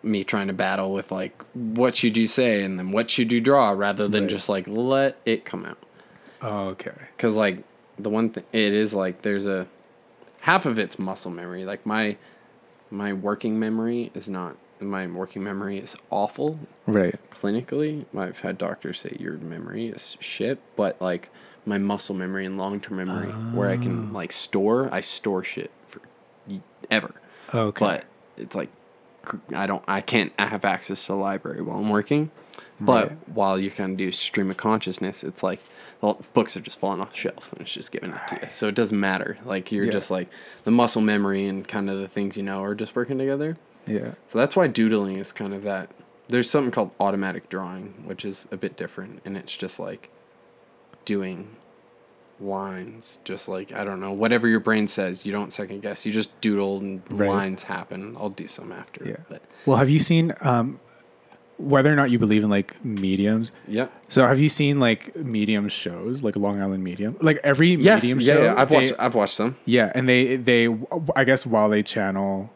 me 0.04 0.24
trying 0.24 0.48
to 0.48 0.54
battle 0.54 0.94
with 0.94 1.12
like 1.12 1.42
what 1.54 1.96
should 1.96 2.16
you 2.16 2.28
say 2.28 2.62
and 2.64 2.78
then 2.78 2.92
what 2.92 3.10
should 3.10 3.32
you 3.32 3.42
draw 3.42 3.72
rather 3.72 4.08
than 4.08 4.24
Right. 4.24 4.30
just 4.30 4.50
like 4.50 4.68
let 4.68 5.18
it 5.26 5.46
come 5.46 5.66
out 5.66 5.78
Oh, 6.42 6.68
okay. 6.70 6.92
because 7.18 7.36
like 7.36 7.64
the 7.98 8.10
one 8.10 8.30
thing 8.30 8.44
it 8.54 8.74
is 8.74 8.94
like 8.94 9.22
there's 9.24 9.46
a 9.48 9.68
half 10.42 10.66
of 10.66 10.78
it's 10.78 11.00
muscle 11.00 11.32
memory 11.32 11.66
like 11.66 11.86
my 11.86 12.18
my 12.92 13.14
working 13.14 13.58
memory 13.60 14.12
is 14.14 14.30
not 14.30 14.58
my 14.80 15.08
working 15.08 15.44
memory 15.44 15.80
is 15.80 15.96
awful 16.12 16.60
Right. 16.86 17.16
clinically 17.32 18.06
i've 18.16 18.40
had 18.40 18.58
doctors 18.60 19.00
say 19.00 19.16
your 19.20 19.34
memory 19.38 19.88
is 19.88 20.18
shit 20.20 20.60
but 20.76 21.02
like 21.02 21.30
my 21.66 21.78
muscle 21.78 22.16
memory 22.16 22.46
and 22.46 22.58
long-term 22.58 22.98
memory 22.98 23.30
where 23.54 23.70
i 23.70 23.78
can 23.78 24.10
ah. 24.10 24.14
like 24.18 24.32
store 24.32 24.90
i 24.94 25.02
store 25.02 25.44
shit 25.44 25.72
for 25.88 26.02
ever 26.92 27.14
Okay. 27.54 27.80
but 27.86 28.06
it's 28.38 28.56
like 28.56 28.70
I 29.56 29.66
don't 29.66 29.84
I 29.88 30.02
can't 30.02 30.32
I 30.38 30.46
have 30.48 30.66
access 30.66 31.06
to 31.08 31.14
the 31.14 31.18
library 31.18 31.62
while 31.64 31.80
I'm 31.80 31.90
working. 31.90 32.30
But 32.80 33.08
Right. 33.10 33.18
while 33.34 33.60
you 33.60 33.72
kind 33.72 33.94
of 33.94 33.98
do 33.98 34.12
stream 34.12 34.52
of 34.52 34.58
consciousness, 34.58 35.24
it's 35.24 35.42
like 35.42 35.62
well, 36.02 36.22
books 36.36 36.56
are 36.56 36.60
just 36.60 36.78
falling 36.80 37.02
off 37.02 37.12
the 37.14 37.18
shelf 37.18 37.52
and 37.52 37.62
it's 37.62 37.74
just 37.74 37.92
giving 37.92 38.12
it 38.12 38.20
to 38.28 38.36
you. 38.36 38.48
So 38.52 38.68
it 38.68 38.76
doesn't 38.76 39.00
matter. 39.00 39.40
Like 39.44 39.72
you're 39.72 39.86
Yeah. 39.86 39.92
just 39.94 40.12
like 40.12 40.30
the 40.64 40.70
muscle 40.70 41.02
memory 41.02 41.48
and 41.48 41.68
kind 41.68 41.90
of 41.90 41.98
the 41.98 42.08
things 42.08 42.38
you 42.38 42.44
know 42.44 42.62
are 42.64 42.76
just 42.76 42.96
working 42.96 43.18
together. 43.18 43.58
yeah. 43.88 44.12
So 44.30 44.38
that's 44.38 44.56
why 44.56 44.68
doodling 44.68 45.18
is 45.18 45.32
kind 45.32 45.56
of 45.56 45.64
that. 45.64 45.90
There's 46.28 46.48
something 46.50 46.70
called 46.70 46.92
automatic 47.00 47.50
drawing, 47.50 48.04
which 48.06 48.26
is 48.26 48.48
a 48.52 48.58
bit 48.58 48.78
different, 48.78 49.22
and 49.26 49.36
it's 49.38 49.58
just 49.58 49.80
like 49.80 50.10
doing 51.06 51.48
lines, 52.40 53.20
just 53.24 53.48
like 53.48 53.72
I 53.72 53.84
don't 53.84 54.00
know, 54.00 54.12
whatever 54.12 54.48
your 54.48 54.60
brain 54.60 54.88
says. 54.88 55.26
You 55.26 55.32
don't 55.32 55.54
second 55.54 55.82
guess. 55.82 56.06
You 56.06 56.12
just 56.12 56.40
doodle, 56.42 56.80
and 56.80 57.02
Right. 57.10 57.30
lines 57.30 57.64
happen. 57.64 58.16
I'll 58.20 58.30
do 58.30 58.48
some 58.48 58.72
after. 58.72 59.08
Yeah. 59.08 59.16
But 59.30 59.42
Well, 59.66 59.78
have 59.78 59.90
you 59.90 60.00
seen 60.00 60.34
um, 60.42 60.80
whether 61.58 61.92
or 61.92 61.96
not 61.96 62.12
you 62.12 62.20
believe 62.20 62.44
in 62.44 62.50
like 62.50 62.84
mediums? 62.84 63.52
yeah. 63.68 63.88
So 64.10 64.28
have 64.28 64.40
you 64.40 64.50
seen 64.50 64.80
like 64.80 65.16
medium 65.16 65.70
shows, 65.70 66.24
like 66.24 66.36
Long 66.36 66.62
Island 66.62 66.84
Medium? 66.84 67.16
Like 67.22 67.40
every 67.44 67.76
Yes. 67.76 68.04
medium 68.04 68.20
yeah, 68.20 68.34
show, 68.34 68.44
yeah. 68.44 68.56
I've 68.58 68.70
they- 68.70 68.76
watched. 68.76 68.94
I've 69.00 69.16
watched 69.16 69.34
some. 69.34 69.56
Yeah, 69.66 69.92
and 69.96 70.10
they 70.10 70.36
they 70.36 70.68
I 71.16 71.24
guess 71.24 71.46
while 71.46 71.70
they 71.70 71.84
channel 71.84 72.52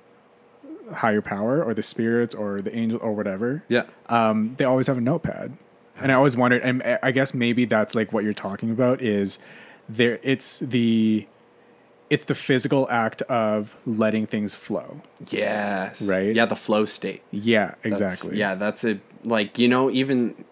higher 0.96 1.22
power 1.22 1.64
or 1.64 1.74
the 1.76 1.84
spirits 1.84 2.34
or 2.36 2.62
the 2.62 2.76
angel 2.76 3.00
or 3.02 3.14
whatever, 3.14 3.64
Yeah. 3.70 3.84
um, 4.08 4.56
they 4.58 4.66
always 4.66 4.88
have 4.88 4.98
a 4.98 5.02
notepad. 5.02 5.54
And 6.02 6.12
I 6.12 6.16
always 6.16 6.36
wondered, 6.38 6.62
and 6.64 6.82
uh, 6.84 6.98
I 7.04 7.12
guess 7.12 7.34
maybe 7.34 7.66
that's 7.66 7.96
like 7.96 8.12
what 8.14 8.24
you're 8.24 8.34
talking 8.34 8.70
about 8.72 9.02
is 9.02 9.38
there. 9.88 10.20
It's 10.24 10.60
the 10.60 11.28
it's 12.10 12.26
the 12.26 12.34
physical 12.36 12.88
act 12.90 13.22
of 13.24 13.76
letting 13.86 14.26
things 14.26 14.56
flow. 14.56 15.02
Yes. 15.30 16.02
Right? 16.02 16.34
Yeah, 16.36 16.46
the 16.46 16.56
flow 16.56 16.86
state. 16.86 17.22
Yeah, 17.32 17.76
That's- 17.84 18.02
exactly. 18.02 18.38
yeah, 18.40 18.56
that's 18.56 18.84
it. 18.84 19.00
Like 19.24 19.60
you 19.60 19.68
know, 19.68 19.92
even 19.92 20.44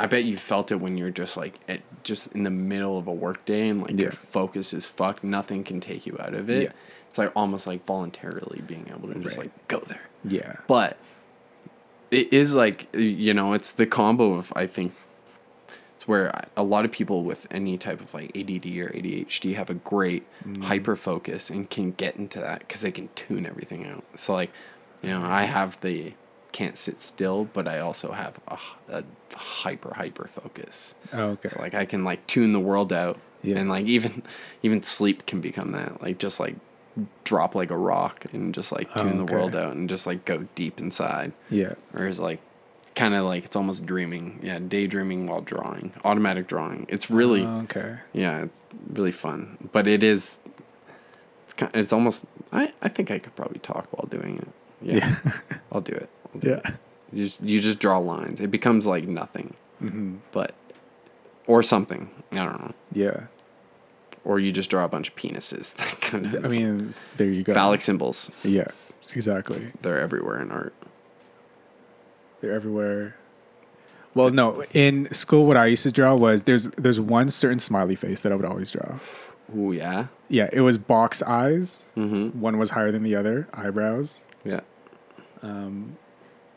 I 0.00 0.06
bet 0.06 0.24
you 0.24 0.36
felt 0.36 0.72
it 0.72 0.76
when 0.80 0.96
you're 0.96 1.10
just 1.10 1.36
like 1.36 1.58
at 1.68 1.80
just 2.02 2.32
in 2.32 2.42
the 2.44 2.50
middle 2.50 2.98
of 2.98 3.06
a 3.06 3.12
work 3.12 3.44
day 3.44 3.68
and 3.68 3.82
like 3.82 3.90
Yeah. 3.92 4.02
your 4.04 4.12
focus 4.12 4.72
is 4.72 4.86
fucked. 4.86 5.22
Nothing 5.22 5.64
can 5.64 5.80
take 5.80 6.06
you 6.06 6.16
out 6.18 6.34
of 6.34 6.48
it. 6.48 6.62
Yeah. 6.64 6.72
It's 7.10 7.18
like 7.18 7.30
almost 7.36 7.66
like 7.66 7.84
voluntarily 7.84 8.62
being 8.66 8.88
able 8.88 9.08
to 9.12 9.14
just 9.20 9.36
Right. 9.36 9.46
like 9.46 9.68
go 9.68 9.80
there. 9.86 10.00
yeah, 10.24 10.56
But 10.66 10.96
it 12.12 12.32
is 12.32 12.54
like 12.54 12.86
you 12.94 13.34
know, 13.34 13.52
it's 13.52 13.72
the 13.72 13.86
combo 13.86 14.34
of 14.34 14.52
I 14.54 14.66
think 14.66 14.94
it's 15.96 16.06
where 16.08 16.46
a 16.56 16.62
lot 16.62 16.84
of 16.84 16.90
people 16.92 17.22
with 17.22 17.46
any 17.50 17.78
type 17.78 18.00
of 18.00 18.12
like 18.12 18.30
ADD 18.36 18.66
or 18.78 18.88
ADHD 18.90 19.54
have 19.54 19.70
a 19.70 19.74
great 19.74 20.24
Mm. 20.44 20.56
hyper 20.56 20.66
hyper 20.66 20.96
focus 20.96 21.50
and 21.50 21.70
can 21.70 21.92
get 21.92 22.16
into 22.16 22.40
that 22.40 22.58
because 22.60 22.80
they 22.80 22.90
can 22.90 23.08
tune 23.14 23.46
everything 23.46 23.86
out. 23.86 24.02
So 24.16 24.32
like, 24.34 24.50
you 25.02 25.10
know, 25.10 25.22
I 25.22 25.44
have 25.44 25.80
the 25.82 26.14
can't 26.50 26.76
sit 26.76 27.00
still, 27.00 27.44
but 27.44 27.66
I 27.68 27.78
also 27.78 28.10
have 28.12 28.38
a 28.48 28.58
hyper 29.34 29.94
hyper 29.94 30.28
focus. 30.34 30.94
Oh, 31.12 31.30
okay. 31.30 31.48
So 31.48 31.60
like 31.60 31.74
I 31.74 31.84
can 31.86 32.02
like 32.04 32.26
tune 32.26 32.52
the 32.52 32.60
world 32.60 32.92
out, 32.92 33.18
Yeah. 33.42 33.56
and 33.58 33.68
like 33.70 33.86
even 33.86 34.22
even 34.62 34.82
sleep 34.82 35.24
can 35.26 35.40
become 35.40 35.70
that. 35.72 36.02
Like 36.02 36.18
just 36.18 36.40
like 36.40 36.56
drop 37.24 37.54
like 37.54 37.70
a 37.70 37.76
rock 37.76 38.26
and 38.32 38.54
just 38.54 38.70
like 38.72 38.92
tune 38.94 39.14
Oh, 39.20 39.24
the 39.24 39.32
world 39.32 39.56
out 39.56 39.74
and 39.74 39.88
just 39.88 40.06
like 40.06 40.24
go 40.24 40.46
deep 40.54 40.78
inside. 40.80 41.32
Yeah. 41.50 41.72
or 41.72 41.76
Whereas 41.92 42.20
like 42.20 42.40
kind 42.94 43.14
of 43.14 43.24
like 43.24 43.44
it's 43.44 43.56
almost 43.56 43.86
dreaming. 43.86 44.40
Yeah, 44.42 44.58
daydreaming 44.58 45.26
while 45.26 45.40
drawing. 45.40 45.92
Automatic 46.04 46.46
drawing. 46.48 46.84
It's 46.88 47.10
really 47.10 47.42
okay. 47.44 47.96
yeah, 48.12 48.42
it's 48.44 48.58
really 48.92 49.12
fun. 49.12 49.56
But 49.72 49.86
it 49.86 50.02
is 50.02 50.40
it's 51.44 51.54
kind 51.54 51.70
it's 51.74 51.92
almost 51.92 52.26
I 52.52 52.72
I 52.82 52.88
think 52.88 53.10
I 53.10 53.18
could 53.18 53.34
probably 53.36 53.58
talk 53.60 53.88
while 53.92 54.06
doing 54.08 54.38
it. 54.38 54.48
Yeah. 54.82 55.16
I'll 55.72 55.80
do 55.80 55.92
it. 55.94 56.10
I'll 56.34 56.40
do 56.40 56.48
Yeah. 56.50 56.60
it. 56.70 56.74
You 57.12 57.24
just 57.24 57.40
you 57.42 57.60
just 57.60 57.78
draw 57.78 57.98
lines. 57.98 58.40
It 58.40 58.50
becomes 58.50 58.86
like 58.86 59.06
nothing. 59.06 59.54
hmm 59.78 60.16
But 60.32 60.54
or 61.46 61.62
something. 61.62 62.10
I 62.32 62.36
don't 62.36 62.60
know. 62.60 62.74
Yeah. 62.92 63.26
Or 64.24 64.38
you 64.38 64.52
just 64.52 64.70
draw 64.70 64.84
a 64.84 64.88
bunch 64.88 65.08
of 65.08 65.16
penises. 65.16 65.74
That 65.76 66.00
kind 66.00 66.26
of 66.34 66.44
I 66.44 66.48
mean, 66.48 66.94
there 67.16 67.26
you 67.26 67.42
go. 67.42 67.54
phallic 67.54 67.80
symbols. 67.80 68.30
Yeah. 68.44 68.68
Exactly. 69.14 69.72
They're 69.82 70.00
everywhere 70.00 70.40
in 70.40 70.50
art. 70.50 70.72
They're 72.40 72.52
everywhere. 72.54 73.16
Well, 74.14 74.30
no. 74.30 74.64
In 74.72 75.12
school, 75.12 75.46
what 75.46 75.56
I 75.56 75.66
used 75.66 75.82
to 75.84 75.92
draw 75.92 76.14
was 76.14 76.42
there's 76.42 76.66
there's 76.78 77.00
one 77.00 77.28
certain 77.30 77.58
smiley 77.58 77.94
face 77.94 78.20
that 78.20 78.32
I 78.32 78.34
would 78.34 78.44
always 78.44 78.70
draw. 78.70 78.98
Oh 79.54 79.72
yeah. 79.72 80.06
Yeah, 80.28 80.48
it 80.52 80.60
was 80.60 80.78
box 80.78 81.22
eyes. 81.22 81.84
Mm-hmm. 81.96 82.40
One 82.40 82.58
was 82.58 82.70
higher 82.70 82.90
than 82.92 83.02
the 83.02 83.14
other. 83.14 83.48
Eyebrows, 83.52 84.20
Yeah. 84.44 84.60
um, 85.42 85.96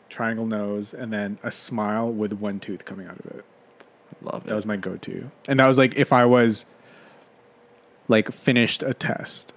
triangle 0.08 0.46
nose, 0.46 0.94
and 0.94 1.12
then 1.12 1.38
a 1.42 1.50
smile 1.50 2.10
with 2.10 2.32
one 2.32 2.58
tooth 2.60 2.84
coming 2.84 3.06
out 3.06 3.18
of 3.20 3.26
it. 3.26 3.44
Love 4.22 4.44
it. 4.44 4.48
That 4.48 4.54
was 4.54 4.64
my 4.66 4.76
go-to, 4.76 5.30
and 5.46 5.60
that 5.60 5.66
was 5.66 5.76
like 5.78 5.94
if 5.96 6.10
I 6.12 6.24
was 6.24 6.64
like 8.08 8.32
finished 8.32 8.82
a 8.82 8.94
test 8.94 9.52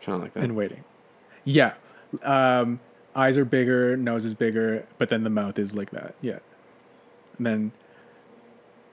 kind 0.00 0.16
of 0.16 0.22
like 0.22 0.34
that. 0.34 0.42
and 0.42 0.56
waiting. 0.56 0.84
Yeah, 1.44 1.74
um, 2.22 2.80
eyes 3.14 3.38
are 3.38 3.44
bigger, 3.44 3.96
nose 3.96 4.24
is 4.24 4.34
bigger, 4.34 4.86
but 4.98 5.08
then 5.08 5.24
the 5.24 5.30
mouth 5.30 5.58
is 5.58 5.74
like 5.76 5.90
that. 5.90 6.14
Yeah, 6.20 6.38
and 7.38 7.46
then 7.46 7.72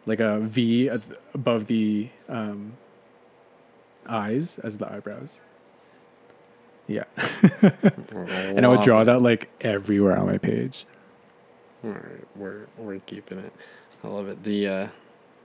like 0.06 0.19
a 0.19 0.39
V 0.39 0.89
above 1.34 1.67
the 1.67 2.10
um, 2.29 2.73
eyes 4.08 4.60
as 4.60 4.77
the 4.77 4.91
eyebrows. 4.91 5.39
Yeah, 6.88 7.06
and 7.62 8.65
I 8.65 8.67
would 8.67 8.82
draw 8.82 9.03
that 9.06 9.21
like 9.21 9.49
everywhere 9.62 10.17
on 10.17 10.25
my 10.27 10.38
page. 10.38 10.86
All 11.84 11.91
right, 11.91 12.27
we're 12.36 12.65
we're 12.77 12.99
keeping 12.99 13.39
it. 13.39 13.53
I 14.03 14.08
love 14.10 14.27
it. 14.27 14.43
The 14.43 14.67
uh, 14.67 14.88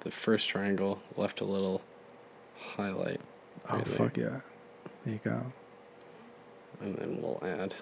the 0.01 0.11
first 0.11 0.49
triangle 0.49 1.01
left 1.17 1.41
a 1.41 1.45
little 1.45 1.81
highlight, 2.59 3.21
Oh 3.71 3.77
Right 3.77 3.85
there. 3.85 3.97
fuck 3.97 4.17
yeah! 4.17 4.41
There 5.05 5.15
you 5.15 5.21
go. 5.23 5.53
and 6.81 6.95
then 6.97 7.21
we'll 7.23 7.43
add. 7.43 7.75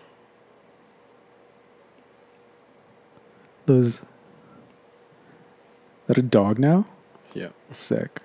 Those. 3.67 4.03
That 6.07 6.19
a 6.19 6.23
dog 6.23 6.59
now? 6.59 6.87
Yeah. 7.35 7.49
Sick. 7.73 8.21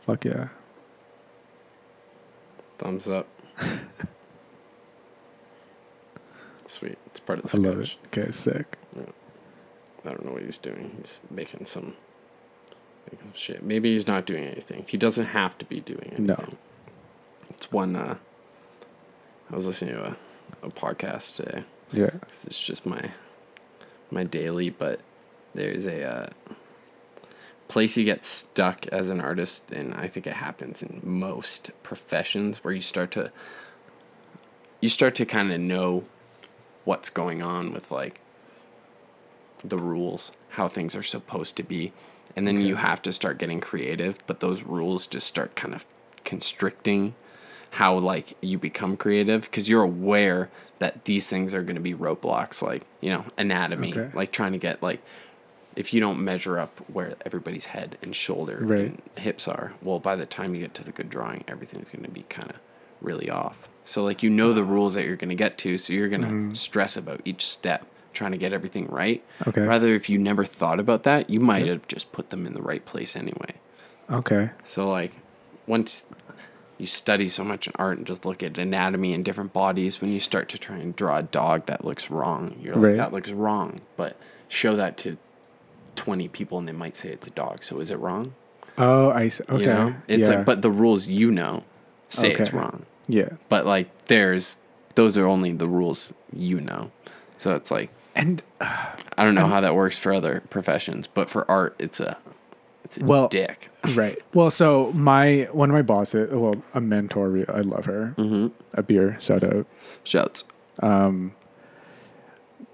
Fuck 0.00 0.24
yeah. 0.24 0.48
Thumbs 2.78 3.08
up. 3.08 3.28
Sweet. 6.66 6.98
It's 7.06 7.20
part 7.20 7.38
of 7.38 7.44
the 7.44 7.48
I 7.56 7.60
sketch. 7.60 7.66
love 7.66 7.80
it. 7.80 7.96
Okay, 8.06 8.30
sick. 8.32 8.78
Yeah. 8.96 9.02
I 10.04 10.08
don't 10.10 10.24
know 10.24 10.32
what 10.32 10.42
he's 10.42 10.58
doing. 10.58 10.96
He's 11.00 11.20
making 11.30 11.66
some 11.66 11.94
shit. 13.34 13.62
Maybe 13.62 13.92
he's 13.92 14.06
not 14.06 14.26
doing 14.26 14.44
anything. 14.44 14.84
He 14.88 14.96
doesn't 14.96 15.26
have 15.26 15.56
to 15.58 15.64
be 15.64 15.80
doing 15.80 16.04
anything. 16.06 16.26
No. 16.26 16.44
It's 17.50 17.70
one. 17.72 17.96
Uh, 17.96 18.16
I 19.50 19.54
was 19.54 19.66
listening 19.66 19.94
to 19.94 20.04
a, 20.06 20.16
a 20.62 20.70
podcast 20.70 21.36
today. 21.36 21.64
Yeah. 21.92 22.10
It's 22.44 22.62
just 22.62 22.86
my 22.86 23.12
my 24.10 24.24
daily, 24.24 24.70
but 24.70 25.00
there's 25.54 25.86
a 25.86 26.02
uh, 26.02 26.30
place 27.68 27.96
you 27.96 28.04
get 28.04 28.24
stuck 28.24 28.86
as 28.88 29.08
an 29.08 29.20
artist, 29.20 29.70
and 29.70 29.94
I 29.94 30.08
think 30.08 30.26
it 30.26 30.34
happens 30.34 30.82
in 30.82 31.00
most 31.02 31.70
professions 31.82 32.64
where 32.64 32.74
you 32.74 32.80
start 32.80 33.10
to 33.12 33.30
you 34.80 34.88
start 34.88 35.14
to 35.16 35.26
kind 35.26 35.52
of 35.52 35.60
know 35.60 36.04
what's 36.84 37.10
going 37.10 37.42
on 37.42 37.72
with 37.72 37.90
like 37.90 38.20
the 39.64 39.78
rules, 39.78 40.32
how 40.50 40.68
things 40.68 40.94
are 40.94 41.02
supposed 41.02 41.56
to 41.56 41.62
be, 41.62 41.92
and 42.36 42.46
then 42.46 42.60
you 42.60 42.76
have 42.76 43.02
to 43.02 43.12
start 43.12 43.38
getting 43.38 43.60
creative, 43.60 44.16
but 44.26 44.40
those 44.40 44.62
rules 44.62 45.06
just 45.06 45.26
start 45.26 45.56
kind 45.56 45.74
of 45.74 45.84
constricting 46.24 47.14
how 47.70 47.96
like 47.98 48.34
you 48.42 48.58
become 48.58 48.96
creative 48.96 49.42
because 49.42 49.68
you're 49.68 49.82
aware 49.82 50.48
that 50.78 51.04
these 51.04 51.28
things 51.28 51.52
are 51.54 51.62
going 51.62 51.74
to 51.74 51.80
be 51.82 51.94
roadblocks 51.94 52.62
like 52.62 52.82
you 53.00 53.10
know 53.10 53.24
anatomy 53.36 53.92
Okay. 53.96 54.10
like 54.16 54.30
trying 54.32 54.52
to 54.52 54.58
get 54.58 54.82
like 54.82 55.00
if 55.76 55.92
you 55.92 56.00
don't 56.00 56.18
measure 56.22 56.58
up 56.58 56.78
where 56.92 57.14
everybody's 57.26 57.66
head 57.66 57.98
and 58.02 58.14
shoulder 58.16 58.58
Right. 58.62 58.86
and 58.86 59.02
hips 59.16 59.46
are 59.48 59.72
well 59.82 59.98
by 59.98 60.16
the 60.16 60.26
time 60.26 60.54
you 60.54 60.60
get 60.60 60.74
to 60.74 60.84
the 60.84 60.92
good 60.92 61.10
drawing 61.10 61.44
everything's 61.48 61.90
going 61.90 62.04
to 62.04 62.10
be 62.10 62.22
kind 62.28 62.50
of 62.50 62.56
really 63.00 63.28
off 63.30 63.68
so 63.84 64.02
like 64.04 64.22
you 64.22 64.30
know 64.30 64.52
the 64.52 64.64
rules 64.64 64.94
that 64.94 65.04
you're 65.04 65.16
going 65.16 65.28
to 65.28 65.34
get 65.34 65.58
to 65.58 65.76
so 65.78 65.92
you're 65.92 66.08
going 66.08 66.22
to 66.22 66.28
Mhm. 66.28 66.56
stress 66.56 66.96
about 66.96 67.20
each 67.24 67.46
step 67.46 67.86
trying 68.18 68.32
to 68.32 68.36
get 68.38 68.52
everything 68.52 68.86
right 68.88 69.22
Okay. 69.46 69.62
rather 69.62 69.94
if 69.94 70.08
you 70.10 70.18
never 70.18 70.44
thought 70.44 70.80
about 70.80 71.04
that 71.04 71.30
you 71.30 71.40
might 71.40 71.66
have 71.66 71.86
just 71.88 72.12
put 72.12 72.30
them 72.30 72.46
in 72.46 72.52
the 72.54 72.62
right 72.62 72.84
place 72.84 73.16
anyway 73.16 73.54
Okay. 74.10 74.50
so 74.64 74.88
like 74.90 75.12
once 75.66 76.06
you 76.78 76.86
study 76.86 77.28
so 77.28 77.42
much 77.44 77.66
in 77.66 77.72
art 77.76 77.98
and 77.98 78.06
just 78.06 78.24
look 78.24 78.42
at 78.42 78.56
anatomy 78.56 79.12
and 79.12 79.24
different 79.24 79.52
bodies, 79.52 80.00
when 80.00 80.12
you 80.12 80.20
start 80.20 80.48
to 80.50 80.58
try 80.58 80.76
and 80.76 80.94
draw 80.94 81.18
a 81.18 81.22
dog 81.24 81.66
that 81.66 81.84
looks 81.84 82.08
wrong, 82.08 82.54
you're 82.62 82.74
like 82.76 82.84
Right. 82.84 82.96
that 82.96 83.12
looks 83.12 83.30
wrong. 83.32 83.80
But 83.96 84.16
show 84.48 84.76
that 84.76 84.96
to 84.98 85.18
twenty 85.96 86.28
people 86.28 86.56
and 86.56 86.68
they 86.68 86.72
might 86.72 86.96
say 86.96 87.08
it's 87.08 87.26
a 87.26 87.30
dog. 87.30 87.64
So 87.64 87.80
is 87.80 87.90
it 87.90 87.98
wrong? 87.98 88.32
Oh, 88.78 89.10
I 89.10 89.28
see. 89.28 89.42
Okay. 89.50 89.60
You 89.62 89.66
know? 89.66 89.94
It's 90.06 90.28
yeah. 90.28 90.36
like 90.36 90.46
but 90.46 90.62
the 90.62 90.70
rules 90.70 91.08
you 91.08 91.30
know 91.32 91.64
say 92.08 92.30
it's 92.30 92.48
Okay. 92.48 92.56
wrong. 92.56 92.86
yeah. 93.08 93.30
But 93.48 93.66
like 93.66 93.88
there's 94.06 94.58
those 94.94 95.18
are 95.18 95.26
only 95.26 95.52
the 95.52 95.68
rules 95.68 96.12
you 96.32 96.60
know. 96.60 96.92
So 97.38 97.56
it's 97.56 97.72
like 97.72 97.90
And 98.18 98.42
I 98.60 99.24
don't 99.24 99.34
know 99.34 99.44
And- 99.44 99.52
how 99.52 99.60
that 99.62 99.74
works 99.74 99.96
for 99.96 100.12
other 100.12 100.42
professions, 100.50 101.06
but 101.06 101.30
for 101.30 101.48
art 101.50 101.74
it's 101.78 102.00
a 102.00 102.18
it's 102.84 102.98
a 102.98 103.04
Well- 103.04 103.28
dick. 103.28 103.70
right. 103.94 104.18
Well, 104.34 104.50
so 104.50 104.92
my 104.92 105.48
one 105.52 105.70
of 105.70 105.74
my 105.74 105.82
bosses, 105.82 106.30
well, 106.32 106.56
a 106.74 106.80
mentor, 106.80 107.44
I 107.48 107.60
love 107.60 107.84
her. 107.84 108.14
Mm-hmm. 108.18 108.48
A 108.74 108.82
beer, 108.82 109.16
shout 109.20 109.42
out. 109.44 109.66
Shouts. 110.04 110.44
um, 110.82 111.32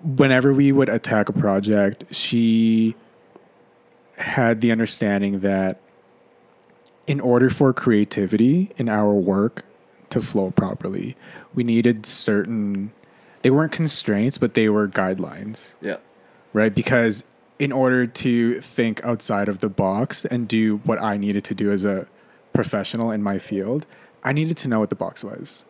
whenever 0.03 0.53
we 0.53 0.71
would 0.73 0.89
attack 0.89 1.29
a 1.29 1.33
project, 1.33 2.05
she 2.15 2.95
had 4.17 4.61
the 4.61 4.71
understanding 4.71 5.41
that 5.41 5.81
in 7.07 7.21
order 7.21 7.49
for 7.51 7.73
creativity 7.73 8.71
in 8.77 8.89
our 8.89 9.13
work 9.15 9.65
to 10.11 10.21
flow 10.21 10.51
properly, 10.51 11.17
we 11.55 11.65
needed 11.65 12.07
certain, 12.07 12.93
they 13.45 13.51
weren't 13.51 13.71
constraints, 13.73 14.39
but 14.39 14.55
they 14.55 14.69
were 14.69 14.89
guidelines, 14.89 15.75
Yeah. 15.81 15.99
right? 16.53 16.75
Because 16.75 17.23
in 17.59 17.71
order 17.73 18.07
to 18.07 18.61
think 18.63 19.05
outside 19.05 19.49
of 19.49 19.61
the 19.61 19.69
box 19.69 20.25
and 20.25 20.49
do 20.49 20.79
what 20.85 21.01
I 21.01 21.17
needed 21.19 21.45
to 21.45 21.55
do 21.55 21.71
as 21.71 21.85
a 21.85 22.07
professional 22.55 23.11
in 23.13 23.23
my 23.23 23.39
field, 23.39 23.85
I 24.25 24.33
needed 24.33 24.57
to 24.57 24.69
know 24.69 24.81
what 24.81 24.89
the 24.91 24.97
box 24.97 25.23
was 25.23 25.65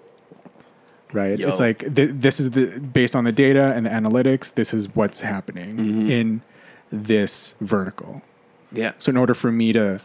right? 1.13 1.39
Yo. 1.39 1.49
It's 1.49 1.61
like 1.61 1.95
th- 1.95 2.11
this 2.13 2.41
is 2.41 2.51
the 2.51 2.67
based 2.81 3.15
on 3.15 3.23
the 3.23 3.31
data 3.31 3.73
and 3.77 3.87
the 3.87 3.91
analytics. 3.91 4.53
This 4.53 4.75
is 4.75 4.93
what's 4.97 5.21
happening 5.21 5.77
Mhm. 5.77 6.11
in 6.11 6.43
this 6.91 7.55
vertical. 7.61 8.23
Yeah. 8.73 8.93
So 8.99 9.11
in 9.11 9.17
order 9.17 9.33
for 9.33 9.53
me 9.53 9.73
to 9.75 10.01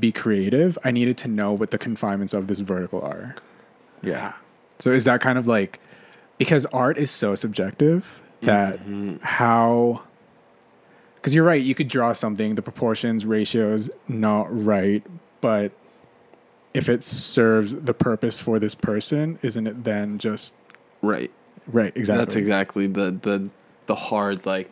be 0.00 0.10
creative, 0.10 0.78
I 0.82 0.90
needed 0.90 1.18
to 1.18 1.28
know 1.28 1.52
what 1.52 1.70
the 1.70 1.76
confinements 1.76 2.32
of 2.32 2.46
this 2.46 2.60
vertical 2.60 3.02
are. 3.02 3.34
Yeah. 4.02 4.32
So 4.78 4.90
is 4.92 5.04
that 5.04 5.20
kind 5.20 5.36
of 5.38 5.46
like 5.46 5.78
because 6.44 6.66
art 6.66 6.98
is 6.98 7.10
so 7.10 7.34
subjective 7.34 8.20
that 8.42 8.84
Mhm. 8.86 9.20
how 9.22 10.02
because 11.16 11.34
you're 11.36 11.44
right, 11.44 11.62
you 11.62 11.74
could 11.74 11.86
draw 11.88 12.12
something, 12.12 12.56
the 12.56 12.62
proportions, 12.62 13.24
ratios 13.24 13.88
not 14.08 14.46
right, 14.50 15.04
but 15.40 15.70
if 16.74 16.88
it 16.88 17.04
serves 17.04 17.74
the 17.74 17.94
purpose 17.94 18.40
for 18.40 18.58
this 18.58 18.74
person, 18.74 19.38
isn't 19.42 19.66
it 19.68 19.84
then 19.84 20.18
just 20.18 20.54
Right. 21.00 21.30
right? 21.70 21.92
Exactly. 21.94 22.24
That's 22.24 22.36
exactly 22.36 22.86
the 22.88 23.10
the 23.22 23.48
the 23.86 23.94
hard 23.94 24.44
like 24.46 24.70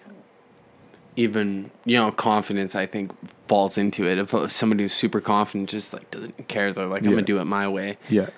even 1.17 1.71
you 1.85 1.97
know 1.97 2.11
confidence 2.11 2.75
I 2.75 2.87
think 2.87 3.13
falls 3.47 3.77
into 3.79 4.07
it. 4.07 4.19
If 4.19 4.51
somebody 4.53 4.85
who's 4.85 4.93
super 4.93 5.21
confident 5.21 5.69
just 5.71 5.93
like 5.93 6.11
doesn't 6.11 6.49
care, 6.49 6.73
they're 6.73 6.87
like 6.87 7.03
I'm 7.03 7.09
Yeah. 7.09 7.15
gonna 7.17 7.23
do 7.27 7.39
it 7.39 7.45
my 7.45 7.69
way. 7.69 7.99
Yeah. 8.09 8.31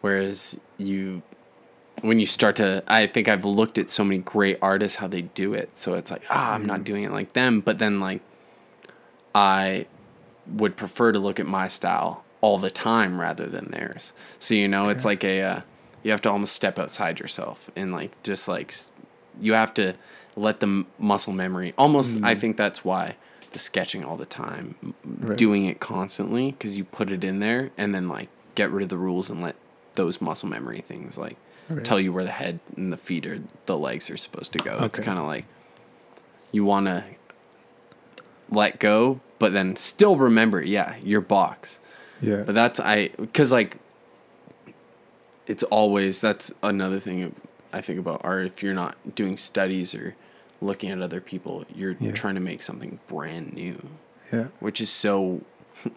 Whereas 0.00 0.58
you, 0.76 1.22
when 2.02 2.20
you 2.20 2.26
start 2.26 2.56
to, 2.56 2.82
I 2.86 3.06
think 3.06 3.28
I've 3.28 3.44
looked 3.44 3.78
at 3.78 3.90
so 3.90 4.04
many 4.04 4.18
great 4.18 4.58
artists 4.62 4.96
how 4.96 5.08
they 5.08 5.22
do 5.22 5.54
it. 5.54 5.70
So 5.78 5.94
it's 5.94 6.10
like 6.10 6.22
ah, 6.30 6.52
I'm 6.54 6.66
not 6.66 6.84
doing 6.84 7.04
it 7.04 7.12
like 7.12 7.32
them. 7.32 7.60
But 7.60 7.78
then 7.78 8.00
like, 8.00 8.20
I 9.34 9.86
would 10.46 10.76
prefer 10.76 11.12
to 11.12 11.18
look 11.18 11.38
at 11.38 11.46
my 11.46 11.68
style 11.68 12.24
all 12.40 12.58
the 12.58 12.70
time 12.70 13.20
rather 13.20 13.46
than 13.46 13.70
theirs. 13.70 14.12
So 14.38 14.54
you 14.54 14.68
know, 14.68 14.88
it's 14.88 15.04
like 15.04 15.24
a 15.24 15.42
uh, 15.42 15.60
you 16.02 16.10
have 16.10 16.22
to 16.22 16.30
almost 16.30 16.54
step 16.54 16.78
outside 16.78 17.20
yourself 17.20 17.70
and 17.76 17.92
like 17.92 18.22
just 18.22 18.48
like 18.48 18.74
you 19.40 19.52
have 19.52 19.74
to 19.74 19.94
let 20.36 20.60
the 20.60 20.66
m- 20.66 20.86
muscle 20.98 21.32
memory. 21.32 21.74
Almost, 21.76 22.22
I 22.22 22.34
think 22.36 22.56
that's 22.56 22.84
why 22.84 23.16
the 23.52 23.58
sketching 23.58 24.04
all 24.04 24.16
the 24.16 24.26
time, 24.26 24.94
Right. 25.04 25.36
doing 25.36 25.64
it 25.64 25.80
constantly 25.80 26.52
because 26.52 26.76
you 26.76 26.84
put 26.84 27.10
it 27.10 27.24
in 27.24 27.40
there 27.40 27.70
and 27.76 27.94
then 27.94 28.08
like 28.08 28.28
get 28.54 28.70
rid 28.70 28.82
of 28.82 28.88
the 28.88 28.96
rules 28.98 29.30
and 29.30 29.42
let 29.42 29.56
those 29.94 30.20
muscle 30.20 30.48
memory 30.48 30.80
things 30.80 31.18
like 31.18 31.36
Right. 31.68 31.84
tell 31.84 32.00
you 32.00 32.12
where 32.12 32.24
the 32.24 32.30
head 32.30 32.60
and 32.76 32.92
the 32.92 32.96
feet 32.96 33.26
or 33.26 33.40
the 33.66 33.76
legs 33.76 34.08
are 34.10 34.16
supposed 34.16 34.52
to 34.54 34.58
go. 34.58 34.78
It's 34.84 34.98
kind 35.00 35.18
of 35.18 35.26
like 35.26 35.44
you 36.52 36.64
want 36.64 36.86
to 36.86 37.04
let 38.50 38.78
go, 38.78 39.20
but 39.38 39.52
then 39.52 39.76
still 39.76 40.16
remember, 40.16 40.62
yeah, 40.62 40.96
your 41.02 41.20
box. 41.20 41.78
Yeah. 42.20 42.42
But 42.46 42.54
that's 42.54 42.80
I 42.80 43.08
because 43.18 43.52
like 43.52 43.76
it's 45.46 45.62
always 45.64 46.20
that's 46.20 46.52
another 46.62 46.98
thing 47.00 47.34
I 47.72 47.80
think 47.80 47.98
about 47.98 48.22
art. 48.24 48.46
If 48.46 48.62
you're 48.62 48.74
not 48.74 48.96
doing 49.14 49.36
studies 49.36 49.94
or 49.94 50.14
looking 50.60 50.90
at 50.90 51.00
other 51.02 51.20
people, 51.20 51.64
you're 51.74 51.96
Yeah. 52.00 52.12
trying 52.12 52.34
to 52.34 52.40
make 52.40 52.62
something 52.62 52.98
brand 53.08 53.52
new, 53.52 53.88
yeah. 54.32 54.46
which 54.60 54.80
is 54.80 54.90
so. 54.90 55.42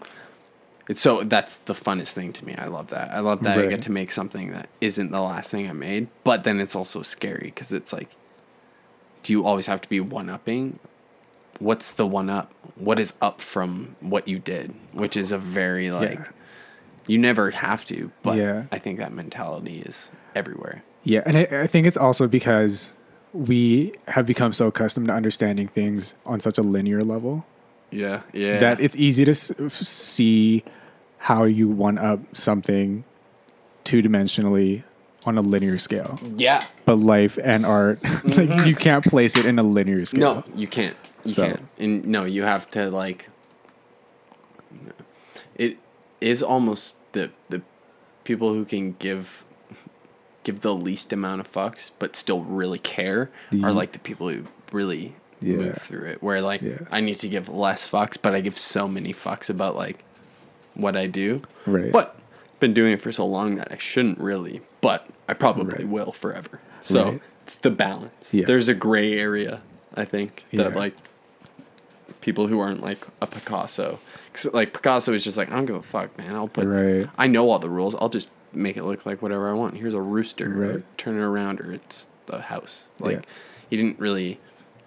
It's 0.92 1.00
so 1.00 1.24
that's 1.24 1.56
the 1.56 1.74
funnest 1.74 2.12
thing 2.12 2.34
to 2.34 2.46
me. 2.46 2.54
I 2.54 2.66
love 2.68 2.90
that. 2.90 3.12
I 3.12 3.22
love 3.22 3.44
that 3.44 3.58
I 3.58 3.68
get 3.68 3.84
to 3.84 3.92
make 3.94 4.12
something 4.12 4.52
that 4.52 4.68
isn't 4.82 5.10
the 5.10 5.22
last 5.22 5.50
thing 5.50 5.70
I 5.70 5.72
made, 5.72 6.10
but 6.26 6.44
then 6.44 6.60
it's 6.60 6.76
also 6.76 7.02
scary 7.02 7.46
because 7.46 7.72
it's 7.72 7.94
like, 7.94 8.10
do 9.24 9.32
you 9.32 9.46
always 9.46 9.68
have 9.68 9.80
to 9.80 9.88
be 9.88 10.02
one 10.02 10.30
upping? 10.30 10.80
What's 11.60 11.92
the 11.92 12.06
one 12.06 12.30
up? 12.30 12.52
What 12.76 13.00
is 13.00 13.14
up 13.22 13.40
from 13.40 13.96
what 14.02 14.28
you 14.28 14.38
did? 14.38 14.74
Which 14.92 15.16
is 15.16 15.32
a 15.32 15.38
very 15.38 15.92
like, 15.92 16.20
Yeah. 16.20 16.28
you 17.08 17.18
never 17.18 17.52
have 17.52 17.86
to, 17.86 18.12
but 18.22 18.36
Yeah. 18.36 18.66
I 18.70 18.78
think 18.78 19.00
that 19.00 19.14
mentality 19.14 19.84
is 19.86 20.12
everywhere. 20.36 20.84
Yeah, 21.06 21.22
and 21.26 21.38
I, 21.38 21.48
I 21.62 21.68
think 21.68 21.88
it's 21.88 21.96
also 21.96 22.28
because 22.28 22.96
we 23.32 23.94
have 24.10 24.26
become 24.26 24.52
so 24.52 24.68
accustomed 24.68 25.08
to 25.08 25.14
understanding 25.14 25.70
things 25.70 26.16
on 26.26 26.42
such 26.42 26.58
a 26.58 26.62
linear 26.62 27.02
level 27.02 27.46
Yeah, 27.92 28.22
yeah. 28.34 28.60
that 28.60 28.80
it's 28.80 28.96
easy 28.96 29.26
to 29.26 29.32
s- 29.32 29.52
see 29.70 30.64
how 31.20 31.44
you 31.44 31.70
one 31.70 31.98
up 31.98 32.20
something 32.36 33.04
two 33.84 34.02
dimensionally 34.02 34.84
on 35.26 35.38
a 35.38 35.42
linear 35.42 35.78
scale. 35.78 36.20
yeah. 36.36 36.66
But 36.86 36.98
life 36.98 37.38
and 37.44 37.66
art, 37.66 38.04
like, 38.04 38.14
mm-hmm. 38.24 38.68
you 38.68 38.76
can't 38.76 39.04
place 39.04 39.38
it 39.38 39.46
in 39.46 39.60
a 39.60 39.64
linear 39.64 40.06
scale. 40.06 40.36
No, 40.36 40.44
you 40.56 40.68
can't. 40.68 40.98
You 41.26 41.32
So- 41.32 41.46
can't. 41.48 41.68
And 41.78 42.06
no, 42.08 42.26
you 42.26 42.44
have 42.44 42.70
to 42.72 42.90
like. 42.90 43.28
It 45.56 45.78
is 46.22 46.42
almost 46.42 46.98
the 47.12 47.30
the 47.50 47.62
people 48.24 48.54
who 48.54 48.66
can 48.66 48.94
give 48.94 49.44
give 50.44 50.62
the 50.62 50.74
least 50.74 51.14
amount 51.14 51.42
of 51.42 51.52
fucks 51.52 51.92
but 52.00 52.16
still 52.16 52.42
really 52.44 52.80
care 52.80 53.22
are 53.52 53.56
mm-hmm. 53.56 53.78
like 53.78 53.92
the 53.92 54.00
people 54.00 54.30
who 54.30 54.46
really 54.72 55.14
Yeah. 55.42 55.58
move 55.58 55.78
through 55.78 56.06
it. 56.06 56.24
Where 56.24 56.42
like 56.42 56.62
Yeah. 56.62 56.80
I 56.92 57.02
need 57.02 57.20
to 57.20 57.28
give 57.28 57.50
less 57.50 57.88
fucks, 57.90 58.18
but 58.22 58.34
I 58.36 58.42
give 58.42 58.58
so 58.58 58.88
many 58.88 59.14
fucks 59.14 59.50
about 59.50 59.76
like 59.76 60.04
what 60.76 60.96
I 60.96 61.08
do. 61.08 61.42
Right. 61.66 61.92
But 61.92 62.16
I've 62.54 62.60
been 62.60 62.74
doing 62.74 62.94
it 62.94 63.02
for 63.02 63.12
so 63.12 63.26
long 63.26 63.56
that 63.56 63.70
I 63.72 63.78
shouldn't 63.78 64.20
really, 64.20 64.62
but 64.82 65.08
I 65.28 65.34
probably 65.34 65.84
Right. 65.84 65.88
will 65.88 66.12
forever. 66.12 66.60
So 66.82 67.04
Right. 67.04 67.22
it's 67.46 67.56
the 67.58 67.72
balance. 67.72 68.34
Yeah. 68.34 68.46
There's 68.46 68.68
a 68.70 68.74
gray 68.74 69.18
area, 69.20 69.62
I 69.96 70.06
think, 70.06 70.44
that 70.54 70.76
like 70.76 70.96
people 72.22 72.48
who 72.48 72.60
aren't 72.60 72.82
like 72.82 73.00
a 73.22 73.28
Picasso. 73.28 74.00
'Cause, 74.34 74.54
like 74.54 74.74
Picasso 74.74 75.12
is 75.14 75.24
just 75.24 75.38
like, 75.38 75.52
I 75.52 75.56
don't 75.56 75.66
give 75.66 75.76
a 75.76 75.82
fuck, 75.82 76.16
man. 76.18 76.36
I'll 76.36 76.48
put 76.48 76.66
Right. 76.68 77.08
I 77.18 77.28
know 77.28 77.50
all 77.50 77.60
the 77.60 77.70
rules. 77.70 77.96
I'll 77.96 78.10
just 78.10 78.30
make 78.54 78.78
it 78.78 78.84
look 78.84 79.06
like 79.06 79.22
whatever 79.22 79.50
I 79.50 79.54
want. 79.54 79.76
Here's 79.78 79.94
a 79.94 80.02
rooster. 80.02 80.46
or 80.46 80.74
Right. 80.74 80.84
turn 80.98 81.18
it 81.18 81.22
around 81.24 81.60
or 81.62 81.74
it's 81.74 82.06
the 82.28 82.40
house. 82.44 82.88
Like 83.00 83.26
he 83.70 83.76
didn't 83.78 84.00
really 84.00 84.40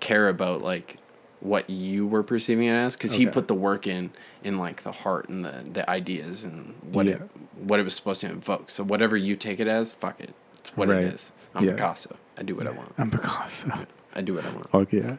care 0.04 0.28
about 0.28 0.62
like 0.62 0.98
what 1.40 1.68
you 1.68 2.06
were 2.06 2.22
perceiving 2.22 2.68
it 2.68 2.72
as 2.74 2.94
because 2.96 3.12
he 3.12 3.26
put 3.26 3.48
the 3.48 3.54
work 3.54 3.86
in 3.86 4.10
in 4.42 4.56
like 4.58 4.82
the 4.82 4.92
heart 4.92 5.28
and 5.28 5.44
the 5.44 5.62
the 5.70 5.88
ideas 5.90 6.44
and 6.44 6.74
what 6.92 7.06
it 7.06 7.20
what 7.58 7.80
it 7.80 7.82
was 7.84 7.94
supposed 7.94 8.20
to 8.22 8.28
invoke. 8.30 8.70
So 8.70 8.82
whatever 8.84 9.16
you 9.16 9.36
take 9.36 9.60
it 9.60 9.66
as, 9.66 9.92
fuck 9.92 10.20
it. 10.20 10.32
It's 10.58 10.74
what 10.76 10.88
Right. 10.88 11.04
it 11.04 11.14
is. 11.14 11.32
I'm 11.54 11.64
Yeah. 11.64 11.72
Picasso. 11.72 12.16
I 12.38 12.42
do 12.42 12.54
what 12.54 12.66
I 12.66 12.70
want. 12.70 12.92
I'm 12.98 13.10
Picasso. 13.10 13.70
I 14.14 14.20
do 14.22 14.34
what 14.34 14.44
I 14.46 14.50
want. 14.50 14.70
Fuck 14.70 14.92
yeah. 14.92 15.16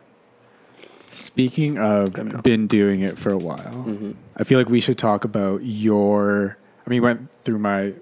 Speaking 1.10 1.78
of 1.78 2.14
been 2.44 2.68
doing 2.68 3.02
it 3.02 3.18
for 3.18 3.32
a 3.32 3.38
while, 3.38 3.86
Mm-hmm. 3.88 4.12
I 4.38 4.44
feel 4.44 4.58
like 4.58 4.68
we 4.70 4.82
should 4.82 4.98
talk 4.98 5.24
about 5.24 5.62
your. 5.64 6.58
I 6.86 6.90
mean, 6.90 7.02
we 7.02 7.06
went 7.08 7.32
through 7.44 7.60
my 7.60 7.94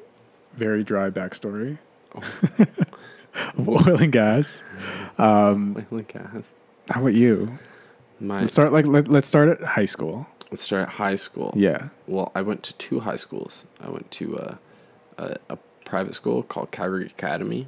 very 0.55 0.83
dry 0.83 1.09
backstory 1.09 1.77
of 3.57 3.67
oil 3.69 4.01
and 4.01 4.11
gas. 4.11 4.63
Um, 5.17 5.85
Like, 5.91 6.13
guys, 6.13 6.51
how 6.89 7.01
about 7.01 7.13
you? 7.13 7.57
my 8.19 8.41
Let's 8.41 8.53
start 8.53 8.71
like 8.71 8.85
let, 8.87 9.07
let's 9.07 9.27
start 9.27 9.49
at 9.49 9.61
high 9.61 9.85
school. 9.85 10.27
let's 10.51 10.61
start 10.63 10.83
at 10.83 10.89
high 10.95 11.15
school. 11.15 11.53
Yeah. 11.55 11.89
Well, 12.07 12.31
I 12.35 12.41
went 12.41 12.63
to 12.63 12.73
two 12.75 13.01
high 13.01 13.15
schools. 13.17 13.65
I 13.81 13.89
went 13.89 14.11
to 14.11 14.37
uh, 14.37 14.55
a, 15.17 15.37
a 15.49 15.57
private 15.85 16.15
school 16.15 16.43
called 16.43 16.71
Calgary 16.71 17.07
Academy 17.07 17.67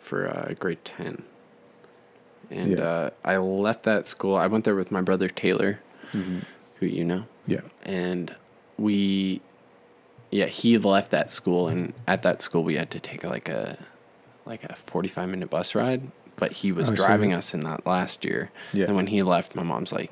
for 0.00 0.26
uh, 0.28 0.54
grade 0.58 0.84
10. 0.84 1.22
And 2.50 2.72
Yeah. 2.72 2.84
uh, 2.84 3.10
I 3.24 3.36
left 3.36 3.84
that 3.84 4.06
school. 4.08 4.36
I 4.36 4.46
went 4.46 4.64
there 4.64 4.74
with 4.74 4.90
my 4.90 5.00
brother 5.00 5.28
Taylor, 5.28 5.80
who 6.12 6.86
you 6.86 7.04
know. 7.04 7.24
Yeah. 7.46 7.62
And 7.82 8.34
we, 8.78 9.40
yeah, 10.30 10.46
he 10.46 10.76
left 10.78 11.10
that 11.12 11.32
school. 11.32 11.68
And 11.68 11.92
at 12.06 12.22
that 12.22 12.42
school, 12.42 12.64
we 12.64 12.76
had 12.76 12.90
to 12.92 13.00
take 13.00 13.24
like 13.24 13.48
a, 13.48 13.78
like 14.46 14.62
a 14.64 14.74
45 14.86 15.28
minute 15.28 15.50
bus 15.50 15.74
ride. 15.74 16.02
But 16.36 16.52
he 16.52 16.72
was 16.72 16.90
Oh, 16.90 16.94
so- 16.94 17.04
driving 17.06 17.32
us 17.32 17.54
in 17.54 17.60
that 17.60 17.86
last 17.86 18.24
year. 18.24 18.50
Yeah. 18.72 18.86
And 18.86 18.96
when 18.96 19.06
he 19.08 19.22
left, 19.22 19.54
my 19.54 19.62
mom's 19.62 19.92
like, 19.92 20.10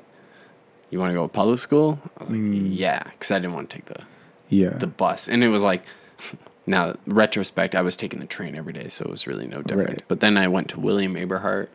you 0.89 0.99
want 0.99 1.09
to 1.11 1.15
go 1.15 1.23
to 1.23 1.27
public 1.33 1.59
school? 1.59 1.99
I 2.17 2.23
was 2.23 2.29
like, 2.29 2.39
Mm. 2.39 2.69
yeah, 2.77 3.03
because 3.03 3.31
I 3.31 3.39
didn't 3.39 3.53
want 3.53 3.69
to 3.69 3.75
take 3.77 3.85
the 3.85 4.03
Yeah. 4.49 4.69
the 4.77 4.87
bus, 4.87 5.27
and 5.27 5.43
it 5.43 5.49
was 5.49 5.63
like, 5.63 5.83
now 6.67 6.95
retrospect, 7.07 7.73
I 7.75 7.81
was 7.81 7.95
taking 7.95 8.19
the 8.19 8.25
train 8.27 8.55
every 8.55 8.73
day, 8.73 8.87
so 8.89 9.05
it 9.05 9.09
was 9.11 9.25
really 9.27 9.47
no 9.47 9.61
different. 9.63 9.89
Right. 9.89 10.03
But 10.07 10.19
then 10.19 10.37
I 10.37 10.47
went 10.47 10.67
to 10.69 10.79
William 10.79 11.15
Aberhart, 11.15 11.67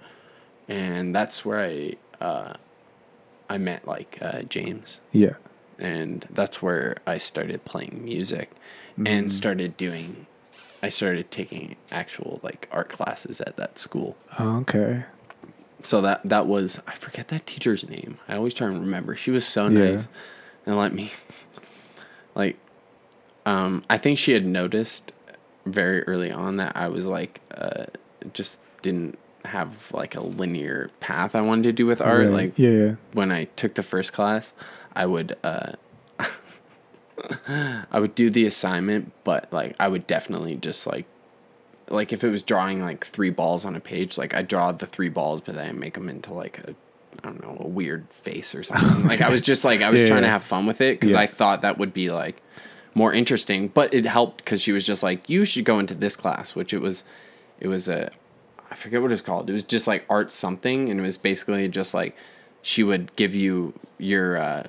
and 0.68 1.14
that's 1.14 1.44
where 1.44 1.60
I 1.60 1.94
uh, 2.24 2.54
I 3.50 3.58
met 3.58 3.86
like 3.86 4.18
uh, 4.20 4.42
James, 4.42 5.00
yeah. 5.12 5.34
and 5.78 6.26
that's 6.30 6.60
where 6.62 6.96
I 7.06 7.18
started 7.18 7.64
playing 7.64 8.00
music, 8.04 8.50
Mm-hmm. 8.92 9.06
and 9.06 9.32
started 9.32 9.76
doing. 9.76 10.26
I 10.82 10.88
started 10.90 11.30
taking 11.30 11.76
actual 11.90 12.40
like 12.42 12.68
art 12.70 12.88
classes 12.88 13.40
at 13.40 13.56
that 13.56 13.78
school 13.78 14.16
Oh, 14.38 14.58
okay. 14.58 15.04
so 15.82 16.00
that 16.02 16.20
that 16.24 16.46
was 16.46 16.80
I 16.86 16.94
forget 16.94 17.28
that 17.28 17.46
teacher's 17.46 17.88
name. 17.88 18.18
I 18.28 18.36
always 18.36 18.54
try 18.54 18.68
and 18.68 18.80
remember. 18.80 19.16
She 19.16 19.30
was 19.30 19.46
so 19.46 19.68
Yeah. 19.68 19.92
nice 19.92 20.08
and 20.66 20.76
let 20.76 20.92
me 20.94 21.10
like 22.34 22.56
um 23.46 23.84
I 23.90 23.98
think 23.98 24.18
she 24.18 24.32
had 24.32 24.46
noticed 24.46 25.12
very 25.66 26.02
early 26.04 26.30
on 26.30 26.56
that 26.56 26.76
I 26.76 26.88
was 26.88 27.06
like 27.06 27.40
uh 27.54 27.86
just 28.32 28.60
didn't 28.82 29.18
have 29.44 29.92
like 29.92 30.14
a 30.14 30.20
linear 30.20 30.90
path 31.00 31.34
I 31.34 31.40
wanted 31.40 31.62
to 31.64 31.72
do 31.72 31.86
with 31.86 32.00
art 32.00 32.26
Right. 32.26 32.32
like 32.32 32.58
yeah, 32.58 32.70
yeah. 32.70 32.94
when 33.12 33.32
I 33.32 33.44
took 33.56 33.74
the 33.74 33.82
first 33.82 34.12
class, 34.12 34.52
I 34.94 35.06
would 35.06 35.36
uh 35.42 35.72
I 37.90 37.98
would 37.98 38.14
do 38.14 38.30
the 38.30 38.46
assignment, 38.46 39.12
but 39.24 39.52
like 39.52 39.74
I 39.78 39.88
would 39.88 40.06
definitely 40.06 40.56
just 40.56 40.86
like 40.86 41.06
like 41.88 42.12
if 42.12 42.22
it 42.22 42.28
was 42.30 42.42
drawing 42.42 42.80
like 42.82 43.06
three 43.06 43.30
balls 43.30 43.64
on 43.64 43.74
a 43.74 43.80
page, 43.80 44.18
like 44.18 44.34
I 44.34 44.42
draw 44.42 44.72
the 44.72 44.86
three 44.86 45.08
balls, 45.08 45.40
but 45.40 45.54
then 45.54 45.68
I 45.68 45.72
make 45.72 45.94
them 45.94 46.08
into 46.08 46.32
like 46.32 46.58
a 46.60 46.74
I 47.24 47.28
don't 47.28 47.42
know 47.42 47.56
a 47.60 47.66
weird 47.68 48.06
face 48.10 48.54
or 48.54 48.62
something. 48.62 49.08
like 49.08 49.20
I 49.20 49.28
was 49.30 49.40
just 49.40 49.64
like 49.64 49.80
I 49.82 49.90
was 49.90 50.02
Yeah, 50.02 50.08
trying 50.08 50.22
to 50.22 50.28
have 50.28 50.44
fun 50.44 50.66
with 50.66 50.80
it 50.80 50.98
because 51.00 51.12
Yeah. 51.12 51.20
I 51.20 51.26
thought 51.26 51.62
that 51.62 51.78
would 51.78 51.92
be 51.92 52.10
like 52.10 52.42
more 52.94 53.12
interesting. 53.12 53.68
But 53.68 53.92
it 53.94 54.04
helped 54.04 54.38
because 54.44 54.60
she 54.60 54.72
was 54.72 54.84
just 54.84 55.02
like 55.02 55.28
you 55.28 55.44
should 55.44 55.64
go 55.64 55.78
into 55.78 55.94
this 55.94 56.16
class, 56.16 56.54
which 56.54 56.72
it 56.72 56.80
was 56.80 57.04
it 57.60 57.68
was 57.68 57.88
a 57.88 58.10
I 58.70 58.74
forget 58.74 59.00
what 59.00 59.10
it 59.10 59.14
was 59.14 59.22
called. 59.22 59.48
It 59.48 59.54
was 59.54 59.64
just 59.64 59.86
like 59.86 60.04
art 60.10 60.30
something, 60.30 60.90
and 60.90 61.00
it 61.00 61.02
was 61.02 61.16
basically 61.16 61.66
just 61.68 61.94
like 61.94 62.14
she 62.60 62.82
would 62.82 63.16
give 63.16 63.34
you 63.34 63.72
your 63.96 64.36
uh, 64.36 64.66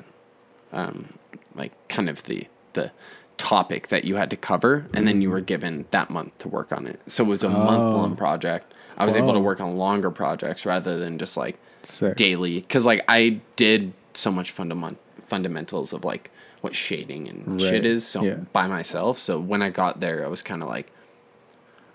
um, 0.71 1.18
like 1.59 1.73
kind 1.87 2.09
of 2.09 2.23
the 2.23 2.47
the 2.73 2.91
topic 3.37 3.87
that 3.87 4.03
you 4.05 4.15
had 4.15 4.29
to 4.29 4.37
cover, 4.37 4.87
and 4.93 5.07
then 5.07 5.21
you 5.21 5.29
were 5.29 5.41
given 5.41 5.85
that 5.91 6.09
month 6.09 6.37
to 6.39 6.47
work 6.47 6.71
on 6.71 6.87
it. 6.87 6.99
So 7.07 7.23
it 7.23 7.27
was 7.27 7.43
a 7.43 7.47
oh. 7.47 7.51
month 7.51 7.95
long 7.95 8.15
project. 8.15 8.73
I 8.97 9.05
was 9.05 9.15
able 9.15 9.33
to 9.33 9.39
work 9.39 9.61
on 9.61 9.77
longer 9.77 10.11
projects 10.11 10.65
rather 10.65 10.99
than 10.99 11.17
just 11.17 11.37
like 11.37 11.57
Sick. 11.83 12.17
daily, 12.17 12.59
because 12.59 12.85
like 12.85 13.03
I 13.07 13.39
did 13.55 13.93
so 14.13 14.31
much 14.31 14.51
fundament 14.51 14.97
fundamentals 15.25 15.93
of 15.93 16.03
like 16.03 16.31
what 16.61 16.75
shading 16.75 17.29
and 17.29 17.61
shit 17.61 17.85
is 17.85 18.05
so 18.05 18.23
Yeah. 18.23 18.39
by 18.51 18.67
myself. 18.67 19.19
So 19.19 19.39
when 19.39 19.61
I 19.61 19.69
got 19.69 20.01
there, 20.01 20.25
I 20.25 20.27
was 20.27 20.41
kind 20.41 20.61
of 20.61 20.67
like, 20.67 20.91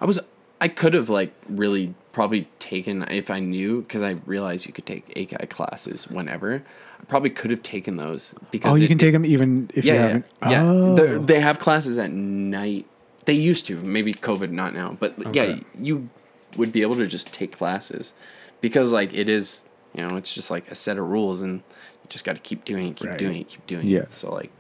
I 0.01 0.07
was 0.07 0.19
I 0.61 0.69
could 0.69 0.95
have 0.95 1.11
like 1.11 1.35
really 1.49 1.95
probably 2.13 2.49
taken 2.59 3.03
if 3.11 3.29
I 3.29 3.41
knew 3.41 3.83
because 3.83 4.01
I 4.01 4.13
realized 4.25 4.67
you 4.67 4.73
could 4.73 4.87
take 4.87 5.07
ACAD 5.15 5.51
classes 5.51 6.09
whenever. 6.09 6.63
Probably 7.09 7.31
could 7.31 7.51
have 7.51 7.63
taken 7.63 7.97
those 7.97 8.35
because 8.51 8.73
Oh, 8.73 8.75
you 8.77 8.85
it- 8.85 8.89
can 8.89 8.99
take 8.99 9.13
them 9.13 9.25
even 9.27 9.71
if 9.75 9.85
you 9.85 9.93
yeah, 9.93 10.03
haven't. 10.03 10.27
yeah, 10.43 10.51
yeah. 10.51 10.63
Oh. 10.65 11.19
They 11.19 11.41
have 11.41 11.59
classes 11.59 11.99
at 11.99 12.11
night. 12.11 12.87
They 13.27 13.35
used 13.35 13.67
to, 13.67 13.79
maybe 13.83 14.13
COVID, 14.15 14.51
not 14.51 14.75
now. 14.75 14.97
But 14.99 15.35
yeah, 15.35 15.59
you 15.79 16.09
would 16.57 16.73
be 16.73 16.83
able 16.83 16.95
to 16.97 17.07
just 17.07 17.33
take 17.33 17.53
classes 17.57 18.15
because 18.61 18.93
like 18.93 19.13
it 19.13 19.29
is, 19.29 19.67
you 19.95 20.07
know, 20.07 20.17
it's 20.17 20.35
just 20.35 20.51
like 20.51 20.71
a 20.71 20.75
set 20.75 20.99
of 20.99 21.09
rules, 21.09 21.41
and 21.41 21.55
you 22.03 22.09
just 22.09 22.25
got 22.25 22.35
to 22.35 22.43
keep 22.43 22.65
doing 22.65 22.89
it, 22.89 22.97
keep 22.97 23.11
Right. 23.11 23.19
doing 23.19 23.41
it, 23.41 23.49
keep 23.49 23.67
doing 23.67 23.87
Yeah. 23.87 24.01
it. 24.01 24.13
So 24.13 24.33
like, 24.33 24.51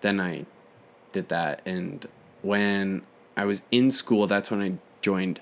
then 0.00 0.20
I 0.20 0.46
did 1.12 1.28
that, 1.28 1.60
and 1.66 2.06
when 2.42 3.02
I 3.36 3.44
was 3.44 3.62
in 3.70 3.90
school, 3.90 4.26
that's 4.26 4.50
when 4.50 4.60
I 4.62 4.74
joined 5.02 5.40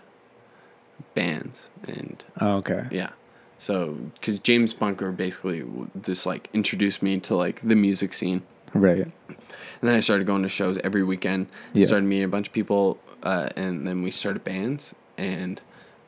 bands, 1.14 1.70
and 1.86 2.24
Oh, 2.40 2.56
okay. 2.56 2.86
yeah. 2.90 3.10
So, 3.58 3.96
because 4.14 4.38
James 4.38 4.72
Bunker 4.72 5.10
basically 5.10 5.64
just 6.00 6.26
like 6.26 6.48
introduced 6.54 7.02
me 7.02 7.18
to 7.20 7.34
like 7.34 7.60
the 7.66 7.74
music 7.74 8.14
scene. 8.14 8.42
Right. 8.72 9.10
And 9.28 9.88
then 9.88 9.94
I 9.94 10.00
started 10.00 10.26
going 10.26 10.42
to 10.42 10.48
shows 10.48 10.78
every 10.78 11.02
weekend. 11.02 11.48
Yeah. 11.72 11.86
Started 11.86 12.06
meeting 12.06 12.24
a 12.24 12.28
bunch 12.28 12.48
of 12.48 12.52
people, 12.52 12.98
uh, 13.22 13.48
and 13.56 13.86
then 13.86 14.02
we 14.02 14.10
started 14.10 14.44
bands. 14.44 14.94
And 15.16 15.60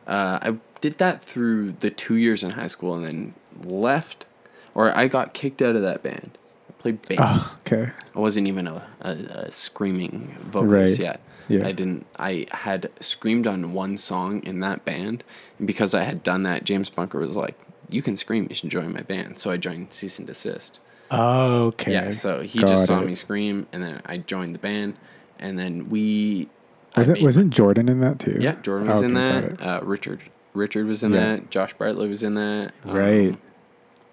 uh, 0.06 0.38
I 0.42 0.56
did 0.80 0.98
that 0.98 1.24
through 1.24 1.72
the 1.80 1.90
two 1.90 2.14
years 2.16 2.42
in 2.42 2.52
high 2.52 2.66
school, 2.68 2.94
and 2.94 3.04
then 3.04 3.34
left, 3.64 4.26
or 4.74 4.96
I 4.96 5.08
got 5.08 5.34
kicked 5.34 5.60
out 5.62 5.74
of 5.76 5.82
that 5.82 6.02
band. 6.02 6.38
I 6.68 6.72
played 6.82 7.02
bass. 7.08 7.18
Oh, 7.20 7.58
okay. 7.66 7.92
I 8.14 8.18
wasn't 8.18 8.46
even 8.48 8.66
a, 8.68 8.86
a, 9.00 9.10
a 9.10 9.50
screaming 9.50 10.36
vocalist 10.42 10.98
Right. 10.98 11.04
yet. 11.04 11.20
Yeah. 11.50 11.66
I 11.66 11.72
didn't. 11.72 12.06
I 12.18 12.46
had 12.52 12.90
screamed 13.00 13.46
on 13.46 13.72
one 13.72 13.96
song 13.98 14.42
in 14.44 14.60
that 14.60 14.84
band, 14.84 15.24
and 15.58 15.66
because 15.66 15.94
I 15.94 16.04
had 16.04 16.22
done 16.22 16.42
that, 16.44 16.64
James 16.64 16.88
Bunker 16.90 17.18
was 17.18 17.36
like, 17.36 17.56
"You 17.88 18.02
can 18.02 18.16
scream. 18.16 18.46
You 18.48 18.54
should 18.54 18.70
join 18.70 18.92
my 18.92 19.02
band." 19.02 19.38
So 19.38 19.50
I 19.50 19.56
joined 19.56 19.92
Cease 19.92 20.18
and 20.18 20.28
Desist. 20.28 20.78
Oh, 21.10 21.64
okay. 21.66 21.92
Yeah, 21.92 22.12
so 22.12 22.40
he 22.42 22.60
Got 22.60 22.68
just 22.68 22.86
saw 22.86 23.00
it. 23.00 23.06
me 23.06 23.14
scream, 23.16 23.66
and 23.72 23.82
then 23.82 24.00
I 24.06 24.18
joined 24.18 24.54
the 24.54 24.60
band, 24.60 24.94
and 25.38 25.58
then 25.58 25.88
we. 25.90 26.48
Wasn't 26.96 27.18
made- 27.18 27.24
wasn't 27.24 27.50
Jordan 27.52 27.88
in 27.88 28.00
that 28.00 28.18
too? 28.18 28.38
Yeah, 28.40 28.56
Jordan 28.62 28.88
was 28.88 29.00
Oh, 29.02 29.04
in 29.04 29.16
okay, 29.16 29.54
that. 29.56 29.60
Uh, 29.62 29.80
Richard 29.84 30.20
Richard 30.54 30.86
was 30.86 31.02
in 31.02 31.12
Yeah. 31.12 31.20
that. 31.36 31.50
Josh 31.50 31.72
Bartlett 31.74 32.08
was 32.08 32.22
in 32.22 32.34
that. 32.34 32.72
um, 32.84 32.92
Right. 32.96 33.38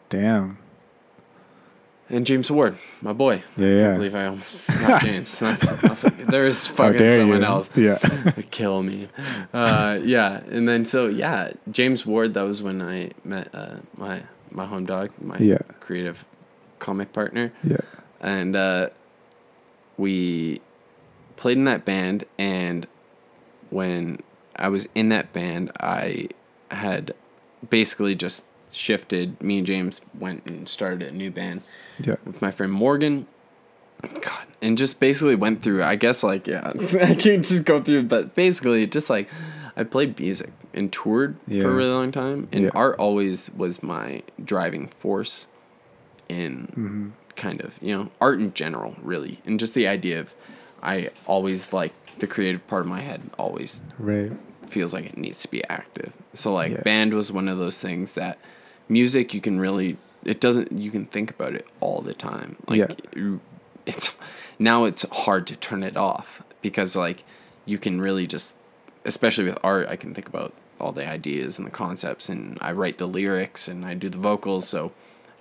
Damn. 0.09 0.57
And 2.09 2.25
James 2.25 2.49
Ward, 2.49 2.77
my 3.01 3.13
boy. 3.13 3.43
Yeah, 3.57 3.67
I 3.67 3.69
yeah. 3.69 3.81
can't 3.81 3.97
believe 3.97 4.15
I 4.15 4.25
almost 4.27 4.57
forgot 4.57 5.01
James. 5.07 5.39
That's, 5.39 5.81
that's 5.81 6.03
like, 6.03 6.25
there's 6.27 6.67
fucking 6.67 6.97
someone 6.99 7.39
you? 7.39 7.45
else. 7.45 7.69
Yeah. 7.75 7.97
kill 8.51 8.83
me. 8.83 9.09
Uh, 9.53 9.99
yeah, 10.03 10.41
and 10.49 10.67
then 10.67 10.85
so 10.85 11.07
yeah, 11.07 11.51
James 11.71 12.05
Ward. 12.05 12.33
That 12.33 12.43
was 12.43 12.61
when 12.61 12.81
I 12.81 13.11
met 13.23 13.49
uh, 13.53 13.77
my 13.95 14.23
my 14.51 14.65
home 14.65 14.85
dog, 14.85 15.11
my 15.21 15.37
Yeah. 15.39 15.59
creative 15.79 16.23
comic 16.79 17.11
partner. 17.13 17.51
yeah. 17.63 17.77
and 18.21 18.55
uh, 18.55 18.89
we 19.97 20.61
played 21.35 21.57
in 21.57 21.63
that 21.65 21.85
band 21.85 22.23
and 22.37 22.87
when 23.69 24.19
i 24.55 24.67
was 24.67 24.87
in 24.95 25.09
that 25.09 25.31
band 25.33 25.71
i 25.79 26.27
had 26.71 27.13
basically 27.69 28.15
just 28.15 28.43
shifted 28.71 29.39
me 29.41 29.57
and 29.59 29.67
james 29.67 30.01
went 30.17 30.45
and 30.49 30.67
started 30.69 31.07
a 31.07 31.11
new 31.11 31.29
band 31.31 31.61
Yeah. 31.99 32.15
with 32.25 32.41
my 32.41 32.51
friend 32.51 32.71
morgan 32.71 33.25
god 34.21 34.45
and 34.61 34.77
just 34.77 34.99
basically 34.99 35.35
went 35.35 35.61
through 35.63 35.83
i 35.83 35.95
guess 35.95 36.23
like 36.23 36.45
yeah 36.47 36.71
i 37.01 37.15
can't 37.15 37.45
just 37.45 37.65
go 37.65 37.81
through 37.81 38.03
but 38.03 38.35
basically 38.35 38.85
just 38.87 39.09
like 39.09 39.27
i 39.75 39.83
played 39.83 40.19
music 40.19 40.51
and 40.73 40.91
toured 40.93 41.35
Yeah. 41.47 41.63
for 41.63 41.69
a 41.71 41.73
really 41.73 41.89
long 41.89 42.11
time 42.11 42.47
and 42.51 42.65
Yeah. 42.65 42.69
art 42.75 42.97
always 42.99 43.49
was 43.55 43.81
my 43.81 44.21
driving 44.43 44.87
force 44.99 45.47
in 46.29 46.67
Mm-hmm. 46.77 47.09
kind 47.35 47.61
of 47.61 47.73
you 47.81 47.95
know 47.97 48.09
art 48.21 48.39
in 48.39 48.53
general 48.53 48.95
really 49.01 49.39
and 49.45 49.59
just 49.59 49.73
the 49.73 49.87
idea 49.87 50.19
of 50.19 50.33
i 50.83 51.09
always 51.25 51.73
like 51.73 51.93
the 52.19 52.27
creative 52.27 52.65
part 52.67 52.81
of 52.81 52.87
my 52.87 53.01
head 53.01 53.21
always 53.39 53.81
Right. 53.97 54.31
feels 54.67 54.93
like 54.93 55.05
it 55.05 55.17
needs 55.17 55.41
to 55.41 55.47
be 55.47 55.63
active 55.69 56.13
so 56.33 56.53
like 56.53 56.71
Yeah. 56.73 56.81
band 56.81 57.13
was 57.13 57.31
one 57.31 57.47
of 57.47 57.57
those 57.57 57.79
things 57.81 58.11
that 58.13 58.37
music 58.89 59.33
you 59.33 59.41
can 59.41 59.59
really 59.59 59.97
it 60.23 60.41
doesn't 60.41 60.71
you 60.71 60.91
can 60.91 61.05
think 61.05 61.31
about 61.31 61.53
it 61.55 61.67
all 61.79 62.01
the 62.01 62.13
time. 62.13 62.55
Like 62.67 62.79
Yeah. 63.15 63.37
it's 63.85 64.11
now 64.59 64.85
it's 64.85 65.05
hard 65.11 65.47
to 65.47 65.55
turn 65.55 65.83
it 65.83 65.97
off 65.97 66.41
because 66.61 66.95
like 66.95 67.23
you 67.65 67.77
can 67.77 68.01
really 68.01 68.27
just 68.27 68.57
especially 69.05 69.45
with 69.45 69.57
art 69.63 69.87
i 69.87 69.95
can 69.95 70.13
think 70.13 70.27
about 70.27 70.53
all 70.79 70.91
the 70.91 71.07
ideas 71.07 71.57
and 71.57 71.65
the 71.65 71.71
concepts 71.71 72.29
and 72.29 72.57
i 72.61 72.71
write 72.71 72.97
the 72.97 73.07
lyrics 73.07 73.67
and 73.67 73.85
i 73.85 73.93
do 73.93 74.09
the 74.09 74.17
vocals. 74.17 74.67
So 74.67 74.91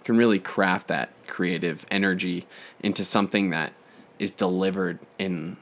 I 0.01 0.05
can 0.05 0.17
really 0.17 0.39
craft 0.39 0.89
that 0.89 1.11
creative 1.27 1.85
energy 1.91 2.47
into 2.81 3.05
something 3.05 3.51
that 3.51 3.73
is 4.19 4.31
delivered 4.31 4.99
in 5.19 5.57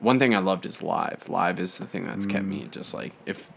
one 0.00 0.18
thing 0.18 0.34
i 0.34 0.38
loved 0.38 0.66
is 0.66 0.82
live. 0.82 1.28
Live 1.28 1.58
is 1.60 1.78
the 1.78 1.86
thing 1.86 2.06
that's 2.06 2.26
kept 2.26 2.44
mm. 2.44 2.48
me 2.48 2.68
just 2.70 2.92
like 2.94 3.12
if 3.26 3.50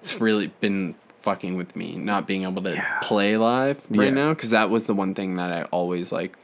it's 0.00 0.20
really 0.20 0.48
been 0.60 0.94
fucking 1.26 1.56
with 1.56 1.74
me 1.74 1.96
not 1.96 2.24
being 2.26 2.44
able 2.44 2.62
to 2.62 2.72
Yeah. 2.74 2.98
play 3.02 3.36
live 3.36 3.78
right 3.90 4.06
Yeah. 4.08 4.14
now 4.22 4.28
because 4.34 4.50
that 4.50 4.70
was 4.70 4.86
the 4.86 4.94
one 4.94 5.12
thing 5.18 5.34
that 5.36 5.50
i 5.52 5.62
always 5.78 6.12
like 6.12 6.36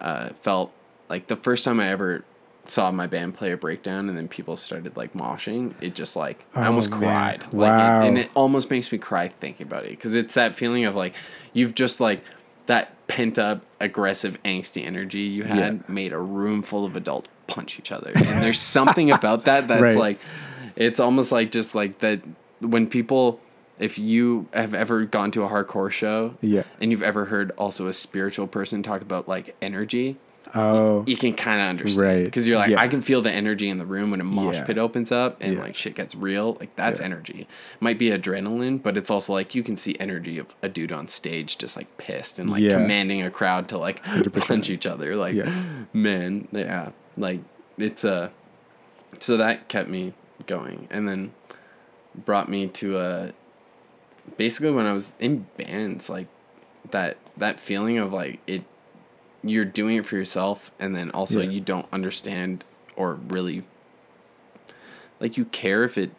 uh, 0.00 0.30
felt 0.42 0.72
like 1.08 1.26
the 1.28 1.36
first 1.36 1.64
time 1.64 1.78
I 1.80 1.88
ever 1.88 2.24
saw 2.68 2.90
my 2.90 3.06
band 3.06 3.34
play 3.34 3.52
a 3.52 3.56
breakdown 3.56 4.08
and 4.08 4.18
then 4.18 4.26
people 4.28 4.56
started 4.56 4.96
like 4.96 5.12
moshing, 5.14 5.72
it 5.80 5.94
just 5.94 6.16
like 6.16 6.44
I 6.54 6.64
Oh, 6.64 6.66
almost 6.66 6.90
man. 6.90 6.98
cried. 7.00 7.42
Like, 7.52 7.70
Wow. 7.70 8.02
and 8.02 8.18
it 8.18 8.28
almost 8.34 8.70
makes 8.70 8.90
me 8.90 8.98
cry 8.98 9.28
thinking 9.28 9.66
about 9.66 9.84
it 9.84 9.90
because 9.90 10.14
it's 10.16 10.34
that 10.34 10.54
feeling 10.56 10.84
of 10.84 10.94
like 10.96 11.14
you've 11.52 11.74
just 11.74 12.00
like 12.00 12.22
that 12.66 13.06
pent 13.06 13.38
up 13.38 13.62
aggressive 13.80 14.36
angsty 14.44 14.84
energy 14.84 15.20
you 15.20 15.44
had 15.44 15.56
Yeah. 15.74 15.74
made 15.88 16.12
a 16.12 16.18
room 16.18 16.60
full 16.62 16.84
of 16.84 16.96
adults 16.96 17.28
punch 17.46 17.78
each 17.78 17.92
other 17.92 18.10
and 18.14 18.42
there's 18.42 18.60
something 18.60 19.12
about 19.12 19.44
that 19.44 19.68
that's 19.70 19.80
Right. 19.80 19.96
like 19.96 20.18
it's 20.74 20.98
almost 20.98 21.30
like 21.30 21.52
just 21.52 21.74
like 21.76 22.00
that 22.00 22.20
when 22.60 22.86
people 22.88 23.40
if 23.78 23.98
you 23.98 24.46
have 24.52 24.72
ever 24.74 25.04
gone 25.04 25.30
to 25.32 25.42
a 25.42 25.48
hardcore 25.48 25.90
show 25.90 26.34
Yeah. 26.40 26.62
and 26.80 26.90
you've 26.90 27.02
ever 27.02 27.26
heard 27.26 27.52
also 27.58 27.86
a 27.88 27.92
spiritual 27.92 28.46
person 28.46 28.82
talk 28.82 29.02
about 29.02 29.28
like 29.28 29.54
energy 29.60 30.16
Oh. 30.54 31.02
you 31.08 31.16
can 31.16 31.34
kind 31.34 31.60
of 31.60 31.66
understand 31.68 32.06
Right. 32.06 32.24
because 32.24 32.46
you're 32.46 32.56
like 32.56 32.70
Yeah. 32.70 32.80
i 32.80 32.86
can 32.86 33.02
feel 33.02 33.20
the 33.20 33.32
energy 33.32 33.68
in 33.68 33.78
the 33.78 33.84
room 33.84 34.12
when 34.12 34.20
a 34.20 34.24
mosh 34.24 34.54
Yeah. 34.54 34.64
pit 34.64 34.78
opens 34.78 35.10
up 35.10 35.36
and 35.40 35.54
Yeah. 35.54 35.60
like 35.60 35.74
shit 35.74 35.96
gets 35.96 36.14
real 36.14 36.56
like 36.60 36.74
that's 36.76 37.00
energy 37.00 37.48
might 37.80 37.98
be 37.98 38.10
adrenaline 38.10 38.80
but 38.80 38.96
it's 38.96 39.10
also 39.10 39.32
like 39.32 39.56
you 39.56 39.64
can 39.64 39.76
see 39.76 39.96
energy 39.98 40.38
of 40.38 40.54
a 40.62 40.68
dude 40.68 40.92
on 40.92 41.08
stage 41.08 41.58
just 41.58 41.76
like 41.76 41.98
pissed 41.98 42.38
and 42.38 42.48
like 42.48 42.62
commanding 42.70 43.22
a 43.22 43.30
crowd 43.30 43.68
to 43.70 43.76
like 43.78 44.02
100%. 44.04 44.46
punch 44.48 44.70
each 44.70 44.86
other 44.86 45.16
like 45.16 45.36
man 45.92 46.46
yeah 46.52 46.90
like 47.18 47.40
it's 47.76 48.04
a 48.04 48.30
so 49.18 49.36
that 49.38 49.66
kept 49.68 49.90
me 49.90 50.12
going 50.46 50.86
and 50.92 51.08
then 51.08 51.32
brought 52.24 52.48
me 52.48 52.68
to 52.68 52.98
a 52.98 53.32
basically 54.36 54.70
when 54.70 54.86
i 54.86 54.92
was 54.92 55.12
in 55.18 55.46
bands 55.56 56.08
like 56.08 56.26
that 56.90 57.16
that 57.36 57.58
feeling 57.60 57.98
of 57.98 58.12
like 58.12 58.40
it 58.46 58.62
you're 59.42 59.64
doing 59.64 59.96
it 59.96 60.06
for 60.06 60.16
yourself 60.16 60.70
and 60.78 60.94
then 60.94 61.10
also 61.12 61.40
Yeah. 61.40 61.50
you 61.50 61.60
don't 61.60 61.86
understand 61.92 62.64
or 62.96 63.14
really 63.14 63.64
like 65.20 65.36
you 65.36 65.44
care 65.46 65.84
if 65.84 65.96
it 65.96 66.10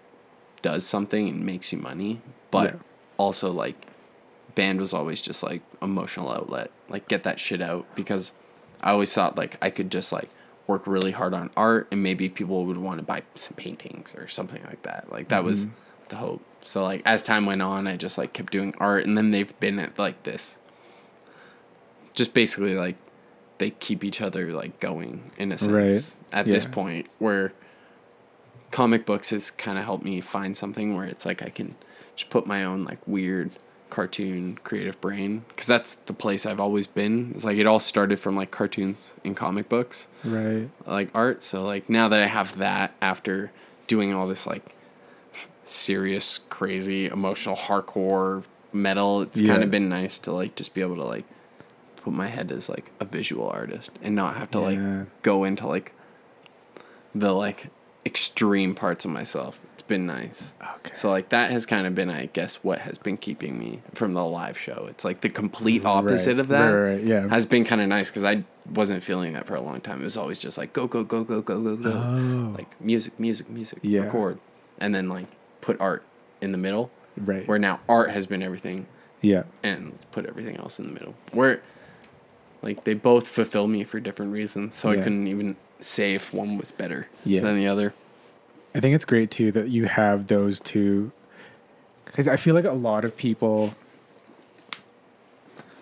does 0.62 0.86
something 0.86 1.28
and 1.30 1.46
makes 1.46 1.72
you 1.72 1.78
money 1.80 2.22
but 2.52 2.74
Yeah. 2.74 2.80
also 3.18 3.52
like 3.52 3.76
band 4.56 4.80
was 4.80 4.94
always 4.94 5.22
just 5.22 5.44
like 5.44 5.62
emotional 5.82 6.32
outlet 6.32 6.72
like 6.90 7.08
get 7.08 7.24
that 7.24 7.40
shit 7.40 7.62
out 7.62 7.86
because 7.96 8.34
i 8.82 8.92
always 8.92 9.14
thought 9.14 9.38
like 9.38 9.58
i 9.62 9.70
could 9.70 9.92
just 9.92 10.12
like 10.12 10.30
work 10.66 10.88
really 10.88 11.12
hard 11.12 11.34
on 11.34 11.50
art 11.56 11.88
and 11.92 12.02
maybe 12.04 12.28
people 12.28 12.66
would 12.66 12.78
want 12.78 12.98
to 12.98 13.04
buy 13.04 13.22
some 13.36 13.56
paintings 13.56 14.16
or 14.16 14.28
something 14.28 14.62
like 14.64 14.82
that 14.84 15.12
like 15.12 15.28
that 15.30 15.44
was 15.44 15.66
mm-hmm. 15.66 15.76
the 16.10 16.16
hope 16.16 16.42
so 16.68 16.84
like 16.84 17.02
as 17.06 17.24
time 17.24 17.46
went 17.46 17.62
on 17.62 17.88
i 17.88 17.96
just 17.96 18.18
like 18.18 18.34
kept 18.34 18.52
doing 18.52 18.74
art 18.80 19.06
and 19.06 19.18
then 19.18 19.32
they've 19.32 19.58
been 19.60 19.80
at 19.80 19.98
like 19.98 20.22
this 20.24 20.58
just 22.14 22.34
basically 22.34 22.76
like 22.76 22.96
they 23.58 23.70
keep 23.72 24.04
each 24.04 24.22
other 24.22 24.52
like 24.54 24.80
going 24.80 25.32
in 25.38 25.52
a 25.52 25.58
sense 25.58 25.72
Right. 25.72 26.14
at 26.32 26.46
this 26.46 26.66
point 26.66 27.08
where 27.20 27.54
comic 28.72 29.06
books 29.06 29.30
has 29.32 29.50
kind 29.50 29.78
of 29.78 29.86
helped 29.86 30.04
me 30.04 30.22
find 30.22 30.56
something 30.58 30.96
where 30.96 31.06
it's 31.06 31.26
like 31.26 31.42
I 31.42 31.50
can 31.50 31.76
just 32.16 32.30
put 32.30 32.46
my 32.46 32.64
own 32.66 32.84
like 32.84 33.00
weird 33.08 33.56
cartoon 33.90 34.58
creative 34.64 35.00
brain 35.00 35.44
because 35.50 35.68
that's 35.68 35.96
the 35.96 36.14
place 36.14 36.46
I've 36.46 36.60
always 36.60 36.86
been. 36.88 37.32
It's 37.34 37.46
like 37.46 37.58
it 37.58 37.66
all 37.66 37.80
started 37.80 38.20
from 38.20 38.36
like 38.36 38.52
cartoons 38.52 39.12
and 39.24 39.36
comic 39.36 39.70
books, 39.70 40.08
Right. 40.26 40.70
like 40.86 41.10
art. 41.16 41.42
So 41.44 41.64
like 41.66 41.90
now 41.90 42.10
that 42.10 42.20
I 42.22 42.28
have 42.28 42.58
that 42.58 42.94
after 43.02 43.52
doing 43.88 44.14
all 44.14 44.28
this 44.28 44.46
like 44.46 44.64
serious, 45.72 46.40
crazy, 46.50 47.08
emotional, 47.08 47.56
hardcore 47.56 48.44
metal, 48.74 49.22
it's 49.22 49.40
Yeah. 49.42 49.52
kind 49.54 49.64
of 49.64 49.72
been 49.72 49.90
nice 49.90 50.18
to 50.20 50.32
like 50.32 50.56
just 50.56 50.74
be 50.74 50.82
able 50.82 50.96
to 50.98 51.04
like 51.06 51.26
put 51.98 52.14
my 52.14 52.28
head 52.28 52.52
as 52.52 52.70
like 52.70 52.92
a 53.00 53.06
visual 53.06 53.50
artist 53.50 53.92
and 54.02 54.16
not 54.16 54.38
have 54.38 54.52
to 54.52 54.60
Yeah. 54.60 54.66
like 55.00 55.22
go 55.24 55.44
into 55.44 55.68
like 55.68 55.94
the 57.16 57.32
like 57.34 57.68
extreme 58.06 58.76
parts 58.76 59.06
of 59.06 59.12
myself. 59.12 59.60
It's 59.74 59.82
been 59.82 60.06
nice. 60.06 60.54
Okay. 60.78 60.92
So 60.94 61.10
like 61.10 61.30
that 61.30 61.52
has 61.52 61.66
kind 61.66 61.88
of 61.88 61.96
been, 61.96 62.10
I 62.10 62.28
guess, 62.28 62.64
what 62.64 62.80
has 62.80 62.98
been 62.98 63.18
keeping 63.18 63.58
me 63.58 63.82
from 63.94 64.14
the 64.14 64.24
live 64.24 64.58
show. 64.58 64.86
It's 64.90 65.04
like 65.06 65.22
the 65.22 65.30
complete 65.30 65.86
opposite 65.86 66.32
Right, 66.34 66.40
of 66.40 66.48
that. 66.50 66.62
right, 66.68 66.92
right, 66.96 67.04
yeah. 67.04 67.28
Has 67.28 67.46
been 67.46 67.66
kind 67.66 67.82
of 67.82 67.88
nice 67.88 68.10
because 68.10 68.24
I 68.24 68.44
wasn't 68.74 69.02
feeling 69.04 69.34
that 69.34 69.48
for 69.48 69.56
a 69.56 69.62
long 69.62 69.82
time. 69.82 70.02
It 70.02 70.04
was 70.04 70.18
always 70.18 70.40
just 70.40 70.58
like 70.58 70.74
go 70.74 70.88
go 70.88 71.04
go 71.04 71.24
go 71.24 71.42
go 71.42 71.62
go 71.62 71.76
go, 71.76 71.92
Oh. 71.92 72.56
like 72.58 72.80
music 72.82 73.20
music 73.20 73.50
music, 73.50 73.80
Yeah. 73.82 74.02
record, 74.02 74.40
and 74.80 74.94
then 74.94 75.10
like 75.10 75.28
put 75.62 75.80
art 75.82 76.04
in 76.42 76.52
the 76.52 76.58
middle. 76.58 76.92
Right. 77.18 77.48
Where 77.48 77.58
now 77.60 77.80
art 77.90 78.12
has 78.12 78.28
been 78.28 78.44
everything, 78.44 78.86
yeah. 79.22 79.44
and 79.64 79.92
let's 79.92 80.06
put 80.06 80.26
everything 80.28 80.58
else 80.58 80.80
in 80.80 80.86
the 80.88 80.94
middle. 80.94 81.16
Where 81.32 81.62
like 82.62 82.84
they 82.84 82.94
both 82.94 83.28
fulfill 83.28 83.68
me 83.68 83.84
for 83.84 84.00
different 84.00 84.32
reasons, 84.34 84.76
so 84.76 84.90
I 84.92 84.98
couldn't 84.98 85.28
even 85.28 85.56
say 85.80 86.14
if 86.14 86.34
one 86.34 86.58
was 86.58 86.72
better 86.72 87.08
Yeah. 87.26 87.42
than 87.42 87.58
the 87.58 87.68
other. 87.68 87.94
I 88.76 88.80
think 88.80 88.94
it's 88.96 89.06
great 89.06 89.32
too 89.32 89.52
that 89.54 89.70
you 89.70 89.86
have 89.86 90.28
those 90.28 90.60
two 90.60 91.12
because 92.06 92.28
I 92.28 92.36
feel 92.36 92.54
like 92.56 92.66
a 92.66 92.72
lot 92.72 93.04
of 93.06 93.18
people 93.18 93.74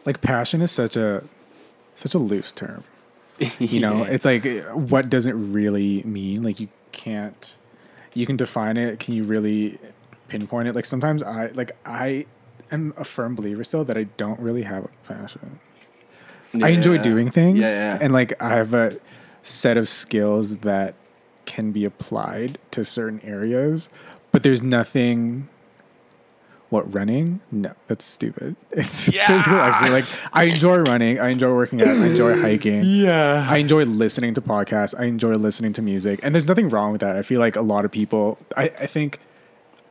like 0.05 0.21
passion 0.21 0.61
is 0.61 0.71
such 0.71 0.95
a 0.95 1.23
such 1.95 2.13
a 2.13 2.17
loose 2.19 2.51
term. 2.51 2.83
You 3.59 3.79
know, 3.81 4.03
Yeah. 4.05 4.11
it's 4.11 4.25
like 4.25 4.45
what 4.73 5.09
does 5.09 5.25
it 5.25 5.33
really 5.33 6.03
mean? 6.03 6.41
Like 6.43 6.59
you 6.59 6.69
can't 6.93 7.57
you 8.15 8.25
can 8.25 8.35
define 8.37 8.77
it, 8.77 8.99
can 8.99 9.13
you 9.13 9.23
really 9.23 9.77
pinpoint 10.27 10.67
it? 10.67 10.73
Like 10.73 10.85
sometimes 10.85 11.21
I 11.21 11.47
like 11.47 11.71
I 11.85 12.25
am 12.71 12.93
a 12.97 13.03
firm 13.05 13.35
believer 13.35 13.63
still 13.63 13.83
that 13.85 13.97
I 13.97 14.05
don't 14.17 14.39
really 14.39 14.63
have 14.63 14.85
a 14.85 14.89
passion. 15.13 15.59
I 16.63 16.69
enjoy 16.69 16.93
Yeah. 16.95 17.01
doing 17.03 17.29
things 17.29 17.59
Yeah, 17.59 17.67
yeah. 17.95 17.97
and 18.01 18.11
like 18.13 18.41
I 18.41 18.49
have 18.49 18.73
a 18.73 18.97
set 19.43 19.77
of 19.77 19.87
skills 19.87 20.57
that 20.59 20.95
can 21.45 21.71
be 21.71 21.85
applied 21.85 22.57
to 22.71 22.83
certain 22.85 23.19
areas, 23.23 23.89
but 24.31 24.41
there's 24.41 24.63
nothing 24.63 25.47
what 26.75 26.93
running? 26.93 27.39
No, 27.51 27.71
that's 27.87 28.05
stupid. 28.05 28.55
It's 28.71 29.07
Yeah. 29.07 29.27
physical 29.27 29.59
actually. 29.59 29.91
Like 29.91 30.05
I 30.33 30.43
enjoy 30.55 30.77
running, 30.91 31.19
I 31.19 31.29
enjoy 31.29 31.51
working 31.53 31.81
out, 31.81 31.87
I 31.87 32.05
enjoy 32.13 32.39
hiking. 32.41 32.83
yeah. 32.83 33.47
I 33.49 33.57
enjoy 33.57 33.83
listening 33.85 34.33
to 34.35 34.41
podcasts. 34.41 34.93
I 34.99 35.05
enjoy 35.05 35.35
listening 35.35 35.73
to 35.73 35.81
music. 35.81 36.19
And 36.23 36.35
there's 36.35 36.47
nothing 36.47 36.69
wrong 36.69 36.91
with 36.91 37.01
that. 37.01 37.15
I 37.15 37.21
feel 37.23 37.39
like 37.39 37.55
a 37.55 37.61
lot 37.73 37.85
of 37.85 37.91
people 37.91 38.37
I, 38.55 38.65
I 38.79 38.87
think 38.95 39.19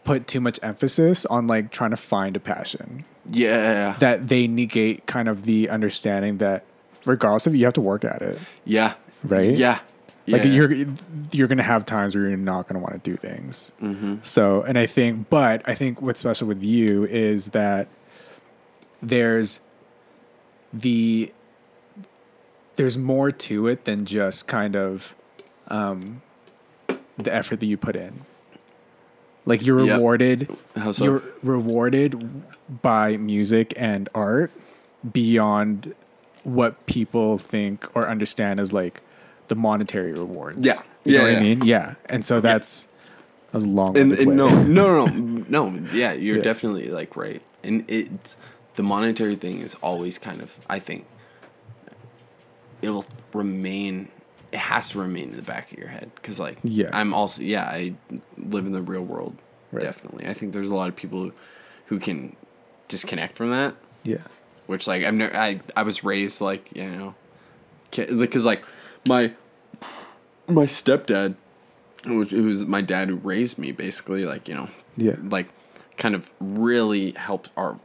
put 0.04 0.26
too 0.26 0.40
much 0.40 0.58
emphasis 0.62 1.24
on 1.26 1.46
like 1.46 1.70
trying 1.70 1.90
to 1.90 1.96
find 1.96 2.36
a 2.36 2.40
passion. 2.40 3.04
yeah. 3.30 3.96
That 4.00 4.28
they 4.28 4.46
negate 4.46 5.06
kind 5.06 5.28
of 5.28 5.44
the 5.44 5.68
understanding 5.70 6.38
that 6.38 6.64
regardless 7.06 7.46
of 7.46 7.54
you 7.56 7.64
have 7.64 7.74
to 7.74 7.80
work 7.80 8.04
at 8.04 8.20
it. 8.22 8.38
yeah. 8.66 8.94
Right? 9.24 9.56
Yeah. 9.56 9.78
Like 10.26 10.44
Yeah. 10.44 10.50
you're 10.50 10.86
you're 11.32 11.48
gonna 11.48 11.62
have 11.62 11.84
times 11.84 12.14
where 12.14 12.28
you're 12.28 12.36
not 12.36 12.66
gonna 12.66 12.80
want 12.80 12.94
to 12.94 13.10
do 13.10 13.16
things. 13.16 13.72
Mm-hmm. 13.82 14.16
So, 14.22 14.62
and 14.62 14.78
I 14.78 14.86
think, 14.86 15.28
but 15.28 15.62
I 15.68 15.74
think 15.74 16.00
what's 16.00 16.20
special 16.20 16.48
with 16.48 16.62
you 16.62 17.04
is 17.04 17.48
that 17.48 17.88
there's 19.02 19.60
the 20.72 21.32
there's 22.76 22.96
more 22.98 23.30
to 23.30 23.66
it 23.68 23.84
than 23.84 24.06
just 24.06 24.48
kind 24.48 24.74
of 24.74 25.14
um, 25.68 26.22
the 27.18 27.32
effort 27.32 27.60
that 27.60 27.66
you 27.66 27.76
put 27.76 27.94
in. 27.94 28.24
Like 29.46 29.64
you're 29.64 29.76
rewarded, 29.76 30.48
How 30.74 30.92
so? 30.92 31.04
you're 31.04 31.22
rewarded 31.42 32.42
by 32.82 33.18
music 33.18 33.74
and 33.76 34.08
art 34.14 34.50
beyond 35.12 35.94
what 36.44 36.84
people 36.86 37.36
think 37.36 37.86
or 37.94 38.08
understand 38.08 38.58
as 38.58 38.72
like 38.72 39.02
the 39.48 39.54
monetary 39.54 40.12
rewards. 40.12 40.64
Yeah. 40.64 40.80
you 41.04 41.14
Yeah, 41.14 41.18
know 41.18 41.24
what 41.24 41.32
yeah. 41.32 41.38
I 41.38 41.40
mean. 41.40 41.64
Yeah, 41.64 41.94
and 42.06 42.24
so 42.24 42.40
that's 42.40 42.82
that 42.82 43.54
was 43.54 43.64
a 43.64 43.68
long. 43.68 43.96
and, 43.96 44.10
way. 44.12 44.22
and 44.22 44.36
no, 44.36 44.48
no, 44.48 45.06
no, 45.06 45.68
no. 45.70 45.88
Yeah, 45.92 46.12
you're 46.12 46.36
Yeah. 46.38 46.42
definitely 46.42 46.88
like 46.88 47.16
right. 47.16 47.42
And 47.62 47.84
it's 47.88 48.36
the 48.74 48.82
monetary 48.82 49.36
thing 49.36 49.60
is 49.60 49.74
always 49.76 50.18
kind 50.18 50.40
of. 50.42 50.54
I 50.68 50.78
think 50.78 51.06
it'll 52.82 53.04
remain. 53.32 54.08
It 54.52 54.58
has 54.60 54.90
to 54.90 55.00
remain 55.00 55.30
in 55.30 55.36
the 55.36 55.42
back 55.42 55.72
of 55.72 55.78
your 55.78 55.88
head 55.88 56.10
because, 56.14 56.38
like, 56.38 56.58
Yeah. 56.62 56.90
I'm 56.92 57.12
also 57.12 57.42
yeah. 57.42 57.64
I 57.64 57.94
live 58.38 58.66
in 58.66 58.72
the 58.72 58.82
real 58.82 59.02
world. 59.02 59.36
Right. 59.72 59.82
Definitely, 59.82 60.28
I 60.28 60.34
think 60.34 60.52
there's 60.52 60.68
a 60.68 60.74
lot 60.74 60.88
of 60.88 60.94
people 60.94 61.32
who, 61.86 61.98
can 61.98 62.36
disconnect 62.86 63.36
from 63.36 63.50
that. 63.50 63.74
yeah, 64.04 64.18
which 64.66 64.86
like 64.86 65.02
I'm 65.04 65.18
never 65.18 65.36
I 65.36 65.60
I 65.76 65.82
was 65.82 66.04
raised 66.04 66.40
like 66.40 66.70
you 66.76 66.88
know, 66.88 67.14
because 67.90 68.44
like 68.44 68.62
my 69.08 69.32
my 70.48 70.66
stepdad, 70.66 71.34
which 72.06 72.30
who 72.30 72.44
was 72.44 72.66
my 72.66 72.80
dad 72.80 73.08
who 73.08 73.16
raised 73.16 73.58
me 73.58 73.72
basically 73.72 74.24
like 74.24 74.48
you 74.48 74.54
know 74.54 74.68
yeah, 74.96 75.16
like 75.22 75.48
kind 75.96 76.14
of 76.14 76.30
really 76.40 77.12
helped 77.12 77.50
our 77.56 77.78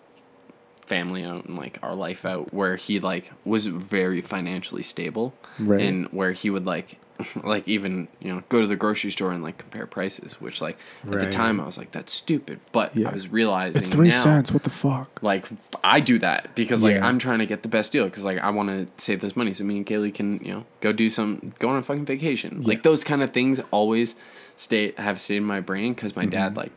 family 0.85 1.23
out 1.23 1.45
and 1.45 1.55
like 1.55 1.77
our 1.83 1.93
life 1.93 2.25
out 2.25 2.51
where 2.53 2.75
he 2.75 2.99
like 2.99 3.31
was 3.45 3.67
very 3.67 4.21
financially 4.21 4.81
stable 4.81 5.33
Right. 5.59 5.81
and 5.81 6.07
where 6.07 6.31
he 6.31 6.49
would 6.49 6.65
like 6.65 6.97
like 7.43 7.67
even 7.67 8.07
you 8.21 8.33
know 8.33 8.41
go 8.49 8.61
to 8.61 8.67
the 8.67 8.75
grocery 8.75 9.11
store 9.11 9.31
and 9.31 9.43
like 9.43 9.57
compare 9.57 9.85
prices 9.85 10.33
which 10.39 10.61
like 10.61 10.77
at 11.05 11.19
the 11.19 11.29
time 11.29 11.59
i 11.59 11.65
was 11.65 11.77
like 11.77 11.91
that's 11.91 12.13
stupid 12.13 12.59
but 12.71 12.95
Yeah. 12.95 13.09
i 13.09 13.13
was 13.13 13.27
realizing 13.27 13.81
it's 13.83 13.91
three 13.91 14.09
now, 14.09 14.23
cents. 14.23 14.51
What 14.51 14.63
the 14.63 14.69
fuck? 14.69 15.19
like 15.21 15.45
I 15.83 15.99
do 15.99 16.17
that 16.19 16.55
because 16.55 16.81
like 16.83 16.95
Yeah. 16.95 17.05
I'm 17.07 17.19
trying 17.19 17.39
to 17.39 17.45
get 17.45 17.61
the 17.61 17.67
best 17.67 17.91
deal 17.91 18.05
because 18.05 18.23
like 18.23 18.37
I 18.39 18.49
want 18.51 18.69
to 18.69 18.87
save 19.03 19.19
this 19.21 19.35
money 19.35 19.53
so 19.53 19.63
me 19.63 19.77
and 19.77 19.85
Kaylee 19.85 20.13
can 20.13 20.39
you 20.43 20.53
know 20.53 20.65
go 20.81 20.91
do 20.93 21.09
some 21.09 21.53
go 21.59 21.69
on 21.69 21.77
a 21.77 21.83
fucking 21.83 22.05
vacation 22.05 22.61
like 22.61 22.83
those 22.83 23.03
kind 23.03 23.21
of 23.23 23.31
things 23.31 23.59
always 23.71 24.15
stay 24.55 24.93
have 24.97 25.19
stayed 25.19 25.37
in 25.37 25.43
my 25.45 25.59
brain 25.59 25.93
because 25.93 26.15
my 26.15 26.25
dad 26.25 26.49
Mm-hmm. 26.51 26.57
like 26.59 26.71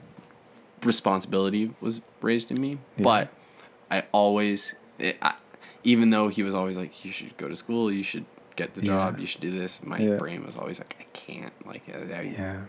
responsibility 0.84 1.70
was 1.80 2.00
raised 2.20 2.50
in 2.50 2.60
me 2.60 2.78
Yeah. 2.96 3.04
but 3.04 3.28
I 3.90 4.04
always 4.12 4.74
it, 4.98 5.16
I, 5.22 5.34
even 5.84 6.10
though 6.10 6.28
he 6.28 6.42
was 6.42 6.54
always 6.54 6.76
like 6.76 7.04
you 7.04 7.10
should 7.12 7.36
go 7.36 7.48
to 7.48 7.56
school 7.56 7.92
you 7.92 8.02
should 8.02 8.24
get 8.56 8.74
the 8.74 8.82
job 8.82 9.14
Yeah. 9.14 9.20
you 9.20 9.26
should 9.26 9.40
do 9.40 9.50
this. 9.50 9.82
My 9.84 9.98
Yeah. 9.98 10.16
brain 10.16 10.44
was 10.44 10.56
always 10.56 10.78
like 10.78 10.94
I 11.00 11.04
can't 11.12 11.52
like 11.66 11.82
I, 11.88 12.18
I- 12.18 12.22
Yeah, 12.22 12.60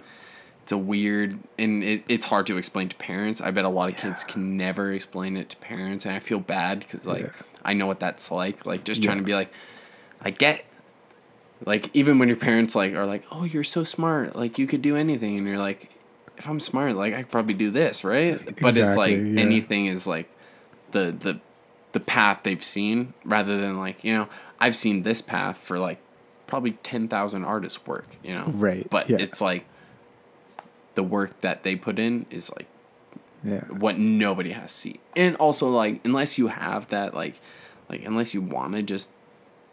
it's 0.64 0.72
a 0.72 0.78
weird 0.78 1.38
and 1.60 1.84
it, 1.84 2.04
it's 2.08 2.26
hard 2.26 2.48
to 2.48 2.58
explain 2.58 2.90
to 2.90 2.96
parents. 2.96 3.42
I 3.42 3.52
bet 3.52 3.66
a 3.66 3.70
lot 3.70 3.90
of 3.90 3.98
kids 3.98 4.24
can 4.24 4.58
never 4.58 4.92
explain 4.94 5.38
it 5.38 5.50
to 5.52 5.58
parents 5.58 6.06
and 6.06 6.14
i 6.16 6.20
feel 6.20 6.40
bad 6.40 6.80
because 6.80 7.06
like 7.06 7.32
i 7.66 7.74
know 7.74 7.88
what 7.88 8.00
that's 8.00 8.32
like 8.32 8.66
like 8.66 8.84
just 8.84 9.02
trying 9.04 9.18
to 9.18 9.24
be 9.24 9.34
like 9.34 9.52
i 10.22 10.30
get 10.30 10.66
like 11.66 11.90
even 11.94 12.20
when 12.20 12.28
your 12.28 12.38
parents 12.38 12.76
like 12.76 12.94
are 12.94 13.06
like 13.06 13.24
oh 13.32 13.44
you're 13.44 13.64
so 13.64 13.84
smart 13.84 14.36
like 14.36 14.58
you 14.60 14.68
could 14.68 14.82
do 14.82 14.96
anything 14.96 15.38
and 15.38 15.48
you're 15.48 15.58
like 15.58 15.90
if 16.38 16.48
i'm 16.48 16.60
smart 16.60 16.96
like 16.96 17.14
i 17.14 17.22
could 17.24 17.32
probably 17.32 17.54
do 17.54 17.72
this 17.72 18.04
right? 18.04 18.40
But 18.60 18.76
it's 18.78 18.98
like 18.98 19.12
yeah. 19.18 19.40
anything 19.42 19.86
is 19.88 20.06
like 20.08 20.30
the 20.92 21.16
the 21.18 21.40
the 21.94 22.00
path 22.00 22.40
they've 22.44 22.64
seen 22.64 23.14
rather 23.24 23.58
than 23.62 23.78
like 23.78 24.04
you 24.04 24.14
know 24.14 24.28
i've 24.64 24.76
seen 24.76 25.04
this 25.04 25.22
path 25.22 25.58
for 25.58 25.78
like 25.80 26.00
probably 26.48 26.72
10,000 26.84 27.44
artists 27.46 27.86
work 27.88 28.06
you 28.24 28.34
know 28.34 28.46
Right, 28.48 28.88
but 28.90 29.10
yeah. 29.10 29.18
it's 29.20 29.42
like 29.42 29.66
the 30.96 31.04
work 31.04 31.40
that 31.42 31.64
they 31.64 31.76
put 31.76 31.98
in 32.00 32.26
is 32.30 32.52
like 32.56 32.68
yeah, 33.46 33.66
what 33.66 33.98
nobody 34.00 34.52
has 34.52 34.72
to 34.72 34.78
see. 34.78 35.00
And 35.18 35.36
also 35.36 35.68
like 35.70 36.00
unless 36.06 36.38
you 36.38 36.48
have 36.48 36.88
that 36.90 37.14
like 37.14 37.42
like 37.90 38.06
unless 38.06 38.34
you 38.34 38.42
want 38.42 38.74
to 38.76 38.82
just 38.84 39.12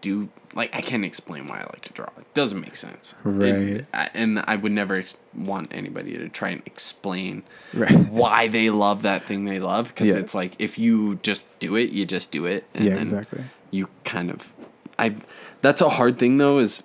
do 0.01 0.29
like 0.55 0.71
I 0.75 0.81
can't 0.81 1.05
explain 1.05 1.47
why 1.47 1.59
I 1.59 1.65
like 1.65 1.83
to 1.83 1.93
draw. 1.93 2.09
It 2.19 2.35
doesn't 2.35 2.61
make 2.61 2.75
sense. 2.75 3.15
It- 3.25 3.29
Right. 3.29 3.87
I- 3.95 4.11
and 4.15 4.43
I 4.45 4.57
would 4.57 4.73
never 4.73 4.95
ex- 4.97 5.15
want 5.37 5.69
anybody 5.73 6.17
to 6.19 6.29
try 6.29 6.49
and 6.49 6.63
explain 6.67 7.45
Right. 7.73 7.93
why 8.09 8.49
they 8.49 8.71
love 8.71 9.03
that 9.03 9.25
thing 9.25 9.45
they 9.45 9.61
love 9.61 9.89
because 9.89 10.09
Yeah. 10.09 10.17
it's 10.21 10.35
like 10.35 10.55
if 10.59 10.77
you 10.79 11.21
just 11.23 11.57
do 11.61 11.77
it, 11.77 11.91
you 11.91 12.07
just 12.07 12.33
do 12.33 12.47
it. 12.47 12.65
And 12.75 12.85
yeah, 12.87 12.97
exactly. 12.97 13.45
you 13.71 13.89
kind 14.05 14.31
of 14.31 14.53
I 15.01 15.17
that's 15.63 15.81
a 15.81 15.89
hard 15.89 16.19
thing 16.19 16.37
though 16.37 16.59
is 16.61 16.83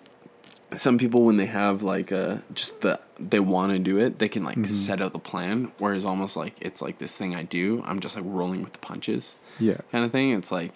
some 0.74 0.97
people 0.97 1.24
when 1.24 1.38
they 1.38 1.45
have 1.45 1.84
like 1.84 2.11
uh 2.11 2.38
just 2.53 2.82
the 2.82 2.99
they 3.20 3.39
want 3.39 3.72
to 3.72 3.80
do 3.80 3.97
it 3.99 4.20
they 4.20 4.28
can 4.28 4.43
Mm-hmm. 4.43 4.61
like 4.61 4.68
set 4.70 5.01
out 5.01 5.13
the 5.13 5.20
plan 5.20 5.72
whereas 5.78 6.03
almost 6.05 6.36
like 6.36 6.55
it's 6.59 6.82
like 6.82 6.97
this 6.97 7.16
thing 7.16 7.34
i 7.36 7.43
do 7.43 7.82
i'm 7.86 7.99
just 7.99 8.16
like 8.16 8.26
rolling 8.28 8.61
with 8.63 8.74
the 8.74 8.80
punches 8.80 9.36
Yeah, 9.59 9.78
kind 9.91 10.03
of 10.03 10.11
thing. 10.11 10.32
It's 10.34 10.51
like 10.51 10.74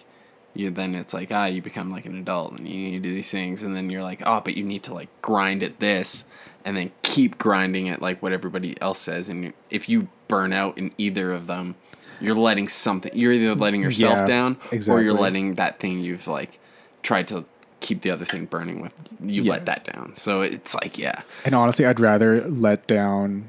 you 0.53 0.69
then 0.71 0.95
it's 0.95 1.13
like 1.13 1.31
ah 1.31 1.45
you 1.45 1.61
become 1.61 1.91
like 1.91 2.05
an 2.05 2.17
adult 2.17 2.57
and 2.57 2.67
you, 2.67 2.99
do 2.99 3.09
these 3.13 3.29
things 3.31 3.61
and 3.63 3.75
then 3.75 3.89
you're 3.89 4.03
like 4.03 4.21
oh 4.25 4.41
but 4.45 4.55
you 4.55 4.63
need 4.63 4.83
to 4.83 4.93
like 4.93 5.09
grind 5.21 5.63
at 5.63 5.79
this 5.79 6.23
and 6.65 6.75
then 6.77 6.91
keep 7.03 7.37
grinding 7.37 7.87
it 7.87 8.01
like 8.01 8.21
what 8.23 8.31
everybody 8.31 8.79
else 8.81 8.99
says 8.99 9.27
and 9.29 9.53
if 9.69 9.87
you 9.89 10.07
burn 10.27 10.51
out 10.53 10.77
in 10.77 10.91
either 10.97 11.31
of 11.33 11.45
them 11.47 11.75
you're 12.21 12.35
letting 12.35 12.67
something 12.67 13.11
you're 13.13 13.33
either 13.33 13.53
letting 13.55 13.81
yourself 13.81 14.19
Yeah, 14.19 14.25
down 14.25 14.57
or 14.87 15.01
you're 15.01 15.13
letting 15.21 15.55
that 15.55 15.79
thing 15.79 15.99
you've 15.99 16.27
like 16.27 16.59
tried 17.03 17.27
to 17.27 17.45
keep 17.79 18.01
the 18.01 18.11
other 18.11 18.25
thing 18.25 18.45
burning 18.45 18.81
with 18.81 18.91
you 19.23 19.43
Yeah. 19.43 19.51
let 19.51 19.65
that 19.67 19.85
down 19.85 20.15
so 20.15 20.41
it's 20.41 20.73
like 20.75 20.97
yeah 20.97 21.21
and 21.45 21.55
honestly, 21.55 21.85
I'd 21.85 21.99
rather 21.99 22.41
let 22.47 22.87
down 22.87 23.45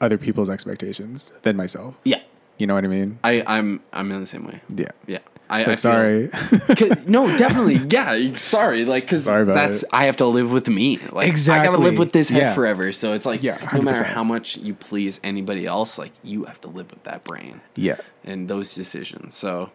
other 0.00 0.16
people's 0.18 0.48
expectations 0.48 1.30
than 1.42 1.56
myself. 1.56 1.96
yeah 2.04 2.20
You 2.56 2.66
know 2.66 2.74
what 2.74 2.84
I 2.84 2.88
mean? 2.88 3.18
i 3.24 3.42
i'm 3.46 3.80
i'm 3.92 4.10
in 4.12 4.20
the 4.20 4.26
same 4.26 4.46
way 4.46 4.60
Yeah. 4.74 4.90
yeah 5.06 5.18
I, 5.50 5.62
It's 5.62 5.84
I 5.86 6.28
like, 6.30 6.76
feel- 6.78 6.94
no, 7.06 7.26
definitely. 7.38 7.80
Yeah, 7.88 8.36
sorry. 8.36 8.84
Like, 8.84 9.04
because 9.04 9.24
that's 9.24 9.82
it. 9.82 9.88
I 9.94 10.04
have 10.04 10.18
to 10.18 10.26
live 10.26 10.52
with 10.52 10.68
me. 10.68 10.98
Like, 11.10 11.26
exactly. 11.26 11.66
I 11.66 11.70
gotta 11.72 11.82
live 11.82 11.96
with 11.98 12.12
this 12.12 12.28
head 12.28 12.38
Yeah. 12.42 12.54
forever. 12.54 12.92
So 12.92 13.14
it's 13.14 13.24
like, 13.24 13.42
Yeah, 13.42 13.56
no 13.72 13.80
matter 13.80 14.04
how 14.04 14.22
much 14.22 14.58
you 14.58 14.74
please 14.74 15.20
anybody 15.24 15.64
else, 15.64 15.96
like 15.96 16.12
you 16.22 16.44
have 16.44 16.60
to 16.60 16.68
live 16.68 16.90
with 16.90 17.02
that 17.04 17.24
brain 17.24 17.62
yeah. 17.76 17.96
and 18.24 18.46
those 18.46 18.74
decisions. 18.74 19.36
So 19.38 19.70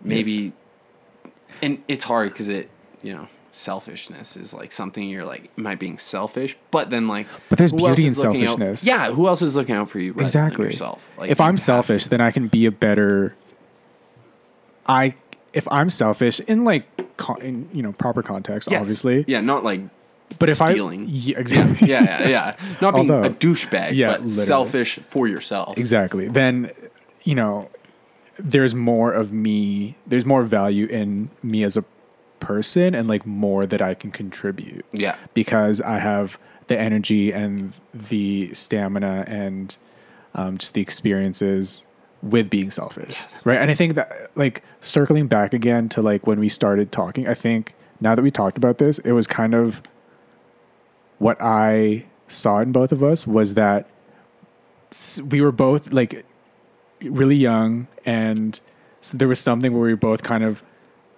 maybe, 0.00 0.52
and 1.62 1.82
it's 1.88 2.04
hard 2.04 2.32
because 2.32 2.48
it, 2.48 2.68
you 3.02 3.12
know, 3.14 3.28
selfishness 3.52 4.36
is 4.36 4.52
like 4.52 4.70
something 4.72 5.08
you're 5.08 5.24
like, 5.24 5.50
am 5.56 5.66
I 5.66 5.74
being 5.76 5.98
selfish? 5.98 6.56
But 6.70 6.90
then 6.90 7.08
like, 7.08 7.26
But 7.48 7.58
there's 7.58 7.72
beauty 7.72 8.02
in 8.02 8.08
is 8.08 8.18
looking 8.18 8.42
out- 8.42 8.58
selfishness. 8.58 8.84
yeah, 8.84 9.10
who 9.12 9.26
else 9.28 9.42
is 9.42 9.56
looking 9.56 9.74
out 9.74 9.88
for 9.88 9.98
you? 9.98 10.12
exactly. 10.18 10.66
yourself. 10.66 11.10
Like, 11.18 11.30
if 11.30 11.38
you 11.38 11.44
I'm 11.44 11.54
have 11.54 11.58
to. 11.60 11.64
selfish, 11.64 12.06
then 12.06 12.20
I 12.20 12.30
can 12.30 12.48
be 12.48 12.66
a 12.66 12.70
better. 12.70 13.34
I 14.86 15.14
if 15.52 15.66
I'm 15.70 15.90
selfish 15.90 16.40
in 16.40 16.64
like 16.64 16.84
con, 17.16 17.40
in 17.42 17.68
you 17.72 17.82
know 17.82 17.92
proper 17.92 18.22
context, 18.22 18.68
Yes. 18.70 18.80
obviously. 18.80 19.24
yeah, 19.26 19.40
not 19.40 19.64
like 19.64 19.80
But 20.38 20.48
if 20.50 20.58
stealing. 20.58 21.02
I 21.02 21.10
yeah, 21.10 21.38
exactly 21.38 21.88
yeah, 21.88 22.02
yeah, 22.04 22.28
yeah. 22.28 22.56
Not 22.80 22.94
being 22.94 23.10
Although- 23.10 23.26
a 23.28 23.30
douchebag, 23.30 23.94
Yeah, 23.94 24.08
but 24.08 24.20
literally. 24.22 24.30
selfish 24.30 24.98
for 25.08 25.26
yourself. 25.26 25.76
exactly, 25.78 26.28
then 26.28 26.70
you 27.24 27.34
know 27.34 27.70
there's 28.38 28.74
more 28.74 29.12
of 29.12 29.32
me. 29.32 29.96
There's 30.06 30.24
more 30.26 30.42
value 30.42 30.86
in 30.86 31.30
me 31.42 31.62
as 31.64 31.76
a 31.76 31.84
person, 32.40 32.94
and 32.94 33.08
like 33.08 33.24
more 33.26 33.66
that 33.66 33.80
I 33.82 33.94
can 33.94 34.10
contribute. 34.10 34.84
Yeah. 34.92 35.16
because 35.34 35.80
I 35.80 35.98
have 35.98 36.38
the 36.68 36.78
energy 36.78 37.32
and 37.32 37.72
the 37.94 38.52
stamina 38.52 39.24
and 39.28 39.76
um, 40.34 40.58
just 40.58 40.74
the 40.74 40.80
experiences 40.82 41.84
with 42.22 42.50
being 42.50 42.70
selfish, 42.70 43.10
Yes. 43.20 43.46
right? 43.46 43.58
And 43.58 43.70
I 43.70 43.74
think 43.74 43.94
that 43.94 44.30
like 44.34 44.62
circling 44.80 45.28
back 45.28 45.54
again 45.54 45.88
to 45.90 46.02
like 46.02 46.26
when 46.26 46.40
we 46.40 46.48
started 46.48 46.90
talking, 46.92 47.28
I 47.28 47.34
think 47.34 47.74
now 48.00 48.14
that 48.14 48.22
we 48.22 48.30
talked 48.30 48.56
about 48.58 48.78
this, 48.78 48.98
it 49.00 49.12
was 49.12 49.26
kind 49.26 49.54
of 49.54 49.80
what 51.18 51.36
I 51.40 52.04
saw 52.28 52.58
in 52.58 52.72
both 52.72 52.90
of 52.92 53.02
us 53.04 53.26
was 53.26 53.54
that 53.54 53.88
we 55.24 55.40
were 55.40 55.52
both 55.52 55.92
like 55.92 56.24
really 57.02 57.36
young 57.36 57.86
and 58.04 58.60
there 59.14 59.28
was 59.28 59.38
something 59.38 59.72
where 59.72 59.82
we 59.82 59.90
were 59.90 59.96
both 59.96 60.22
kind 60.22 60.42
of 60.42 60.62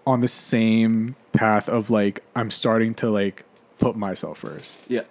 on 0.06 0.20
the 0.20 0.28
same 0.28 1.14
path 1.32 1.68
of 1.68 1.90
like 1.90 2.22
I'm 2.34 2.50
starting 2.50 2.94
to 2.96 3.10
like 3.10 3.44
put 3.78 3.96
myself 3.96 4.38
first 4.38 4.76
Yeah. 4.88 5.02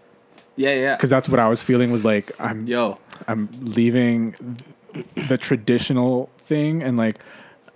Yeah, 0.56 0.74
yeah. 0.74 0.96
because 0.96 1.10
that's 1.10 1.30
what 1.30 1.40
I 1.40 1.48
was 1.48 1.62
feeling 1.62 1.92
was 1.92 2.04
like 2.04 2.32
I'm 2.40 2.68
Yo. 2.68 2.98
I'm 3.28 3.50
leaving 3.62 4.60
the 5.16 5.38
traditional 5.38 6.30
thing 6.40 6.82
and 6.84 6.98
like 6.98 7.20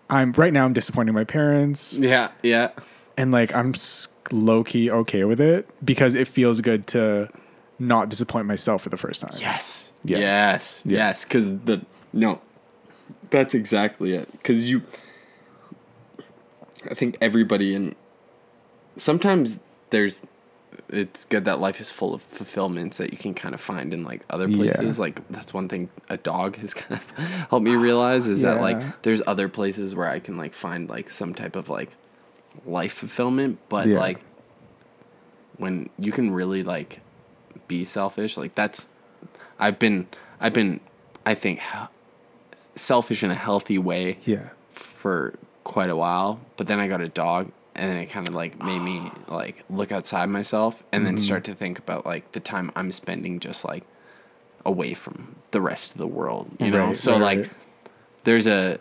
I'm 0.10 0.34
right 0.34 0.52
now 0.52 0.66
I'm 0.66 0.74
disappointing 0.74 1.14
my 1.14 1.24
parents 1.24 1.94
Yeah, 1.94 2.30
yeah. 2.44 2.72
and 3.18 3.32
like 3.32 3.54
I'm 3.56 3.74
low 4.32 4.64
key 4.64 4.89
okay 4.92 5.24
with 5.24 5.39
it 5.42 5.70
because 5.84 6.14
it 6.16 6.28
feels 6.28 6.60
good 6.62 6.88
to 6.88 7.30
not 7.80 8.10
disappoint 8.10 8.46
myself 8.48 8.84
for 8.84 8.89
the 8.89 8.98
first 8.98 9.22
time. 9.22 9.34
Yes. 9.39 9.92
Yeah. 10.04 10.20
Yes. 10.20 10.84
Yeah. 10.86 10.98
Yes. 10.98 11.24
Because 11.26 11.50
the 11.60 11.82
no, 12.14 12.39
that's 13.32 13.54
exactly 13.56 14.14
it. 14.14 14.32
Because 14.32 14.68
you, 14.70 14.84
I 16.90 16.94
think 16.94 17.18
everybody 17.22 17.74
in. 17.74 17.96
Sometimes 18.98 19.62
there's, 19.90 20.22
it's 20.90 21.26
good 21.26 21.46
that 21.46 21.60
life 21.60 21.80
is 21.80 21.92
full 21.92 22.14
of 22.14 22.22
fulfillments 22.22 22.98
that 22.98 23.12
you 23.12 23.18
can 23.18 23.34
kind 23.34 23.56
of 23.56 23.62
find 23.62 23.94
in 23.94 24.04
like 24.04 24.22
other 24.30 24.48
Yeah. 24.48 24.58
places. 24.58 25.00
Like 25.00 25.28
that's 25.30 25.54
one 25.54 25.68
thing 25.70 25.90
a 26.10 26.18
dog 26.18 26.58
has 26.58 26.74
kind 26.82 27.00
of 27.02 27.26
helped 27.50 27.64
me 27.66 27.76
realize 27.76 28.28
is 28.28 28.42
that 28.42 28.60
like 28.62 29.02
there's 29.04 29.22
other 29.26 29.48
places 29.50 29.96
where 29.96 30.10
I 30.10 30.20
can 30.20 30.38
like 30.38 30.54
find 30.54 30.88
like 30.90 31.10
some 31.10 31.34
type 31.34 31.56
of 31.56 31.70
like 31.70 31.90
life 32.66 32.94
fulfillment, 32.94 33.60
but 33.70 33.88
Yeah. 33.88 34.00
like 34.00 34.20
when 35.58 35.90
you 36.00 36.12
can 36.12 36.32
really 36.32 36.64
like 36.64 37.00
be 37.68 37.86
selfish 37.86 38.36
like 38.36 38.56
that's 38.56 38.88
i've 39.60 39.78
been 39.78 40.08
i've 40.40 40.54
been 40.54 40.80
i 41.26 41.36
think 41.36 41.60
selfish 42.82 43.24
in 43.24 43.32
a 43.32 43.36
healthy 43.36 43.78
way 43.78 44.18
Yeah. 44.26 44.50
for 44.70 45.36
quite 45.64 45.90
a 45.90 45.96
while 45.96 46.40
but 46.58 46.68
then 46.68 46.80
i 46.80 46.88
got 46.88 47.02
a 47.02 47.08
dog 47.08 47.52
and 47.76 47.90
then 47.90 47.98
it 47.98 48.08
kind 48.08 48.28
of 48.28 48.34
like 48.34 48.62
made 48.64 48.80
me 48.80 49.12
like 49.28 49.64
look 49.70 49.92
outside 49.92 50.28
myself 50.28 50.84
and 50.92 51.06
then 51.06 51.16
mm-hmm. 51.16 51.24
start 51.24 51.44
to 51.46 51.54
think 51.54 51.80
about 51.80 52.06
like 52.06 52.32
the 52.32 52.40
time 52.40 52.72
i'm 52.76 52.92
spending 52.92 53.40
just 53.40 53.64
like 53.64 53.84
away 54.66 54.94
from 54.94 55.36
the 55.52 55.62
rest 55.62 55.92
of 55.92 55.98
the 55.98 56.08
world 56.08 56.50
you 56.60 56.70
know 56.70 56.94
so 56.94 57.14
right, 57.14 57.22
like 57.22 57.40
right. 57.40 57.50
there's 58.24 58.48
a 58.48 58.80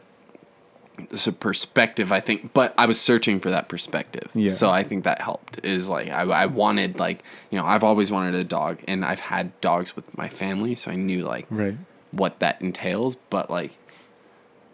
there's 1.09 1.27
a 1.27 1.33
perspective 1.33 2.13
I 2.13 2.21
think, 2.21 2.53
but 2.53 2.75
I 2.77 2.87
was 2.87 3.01
searching 3.01 3.41
for 3.41 3.51
that 3.51 3.69
perspective. 3.69 4.31
Yeah. 4.35 4.51
So 4.51 4.71
I 4.71 4.83
think 4.83 5.05
that 5.05 5.21
helped. 5.21 5.65
Is 5.65 5.89
like 5.89 6.09
I 6.09 6.23
I 6.23 6.47
wanted 6.47 6.99
like 6.99 7.23
you 7.51 7.59
know 7.59 7.65
I've 7.65 7.85
always 7.85 8.11
wanted 8.11 8.35
a 8.35 8.45
dog, 8.45 8.79
and 8.87 9.05
I've 9.05 9.21
had 9.21 9.59
dogs 9.61 9.97
with 9.97 10.17
my 10.17 10.29
family, 10.29 10.75
so 10.75 10.91
I 10.91 10.97
knew 10.97 11.25
like 11.25 11.47
Right. 11.51 11.77
What 12.13 12.39
that 12.41 12.61
entails. 12.61 13.17
But 13.17 13.51
like 13.51 13.73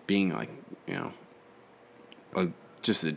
being 0.06 0.32
like 0.32 0.50
you 0.86 0.94
know 0.94 1.12
a, 2.34 2.48
just 2.82 3.04
a 3.04 3.16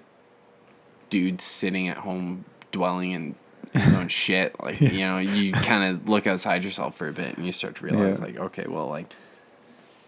dude 1.09 1.41
sitting 1.41 1.87
at 1.87 1.97
home 1.97 2.45
dwelling 2.71 3.11
in 3.11 3.35
his 3.73 3.93
own 3.93 4.07
shit, 4.23 4.55
like 4.63 4.79
you 4.81 4.99
know 4.99 5.17
you 5.19 5.51
kind 5.53 5.93
of 5.95 6.07
look 6.09 6.27
outside 6.27 6.63
yourself 6.63 6.95
for 6.97 7.07
a 7.07 7.13
bit, 7.13 7.37
and 7.37 7.45
you 7.45 7.51
start 7.51 7.75
to 7.75 7.85
realize 7.85 8.19
Yeah. 8.19 8.25
like 8.25 8.37
okay, 8.37 8.65
well 8.67 8.87
like 8.87 9.13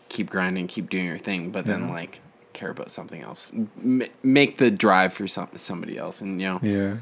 keep 0.10 0.30
grinding, 0.30 0.68
keep 0.68 0.90
doing 0.90 1.06
your 1.06 1.18
thing, 1.18 1.52
but 1.52 1.66
then 1.66 1.90
like 1.90 2.20
care 2.54 2.70
about 2.70 2.92
something 2.92 3.22
else. 3.22 3.50
M- 3.82 4.04
make 4.24 4.58
the 4.58 4.70
drive 4.70 5.14
for 5.14 5.28
some 5.28 5.48
somebody 5.56 5.98
else, 5.98 6.22
and 6.22 6.42
you 6.42 6.48
know, 6.48 6.60
Yeah. 6.62 6.98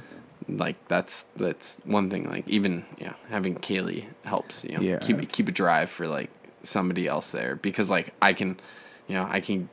like 0.47 0.75
that's 0.87 1.23
that's 1.35 1.79
one 1.85 2.09
thing. 2.09 2.29
Like 2.29 2.47
even 2.47 2.85
yeah, 2.99 3.13
having 3.29 3.55
Kaylee 3.55 4.05
helps. 4.23 4.63
You 4.63 4.75
know, 4.77 4.81
Yeah. 4.81 4.97
keep 4.99 5.31
keep 5.31 5.47
a 5.47 5.51
drive 5.51 5.89
for 5.89 6.07
like 6.07 6.29
somebody 6.63 7.07
else 7.07 7.31
there 7.31 7.55
because 7.55 7.89
like 7.89 8.13
I 8.21 8.33
can, 8.33 8.59
you 9.07 9.15
know, 9.15 9.27
I 9.29 9.39
can 9.41 9.69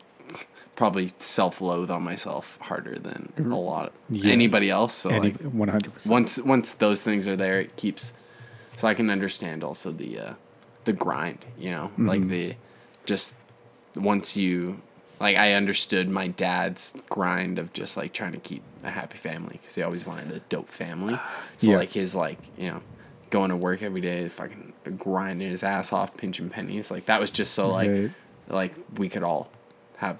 probably 0.74 1.10
self-loathe 1.18 1.90
on 1.90 2.02
myself 2.02 2.58
harder 2.60 2.98
than 2.98 3.32
a 3.38 3.42
lot 3.42 3.86
of 3.86 3.92
Yeah. 4.10 4.32
anybody 4.32 4.70
else. 4.70 4.94
So 4.94 5.10
Any 5.10 5.20
like 5.32 5.40
one 5.42 5.68
hundred 5.68 5.94
percent. 5.94 6.12
once 6.12 6.38
once 6.38 6.72
those 6.74 7.02
things 7.02 7.26
are 7.26 7.36
there, 7.36 7.60
it 7.60 7.76
keeps. 7.76 8.12
So 8.76 8.86
I 8.86 8.94
can 8.94 9.08
understand 9.10 9.64
also 9.64 9.90
the 9.90 10.18
uh, 10.18 10.32
the 10.84 10.92
grind. 10.92 11.44
You 11.58 11.70
know, 11.70 11.90
like 11.98 12.28
the 12.28 12.54
just 13.06 13.34
once 13.94 14.36
you 14.36 14.80
like 15.18 15.36
I 15.38 15.54
understood 15.54 16.10
my 16.10 16.28
dad's 16.28 16.94
grind 17.08 17.58
of 17.58 17.72
just 17.72 17.96
like 17.96 18.12
trying 18.12 18.32
to 18.32 18.38
keep 18.40 18.62
a 18.84 18.90
happy 18.90 19.16
family 19.16 19.58
because 19.60 19.74
he 19.74 19.82
always 19.82 20.04
wanted 20.06 20.30
a 20.30 20.40
dope 20.40 20.68
family. 20.68 21.18
So 21.56 21.70
Yeah. 21.70 21.76
like 21.78 21.92
his 21.92 22.14
like 22.14 22.38
you 22.58 22.68
know 22.70 22.82
going 23.30 23.50
to 23.50 23.56
work 23.56 23.82
every 23.82 24.00
day, 24.00 24.28
fucking 24.28 24.72
grinding 24.98 25.50
his 25.50 25.62
ass 25.62 25.92
off, 25.92 26.16
pinching 26.16 26.48
pennies. 26.48 26.90
Like 26.90 27.06
that 27.06 27.20
was 27.20 27.30
just 27.30 27.52
so 27.54 27.70
like 27.70 27.90
Right. 27.90 28.10
like 28.48 28.74
we 28.96 29.08
could 29.08 29.22
all 29.22 29.50
have 29.98 30.18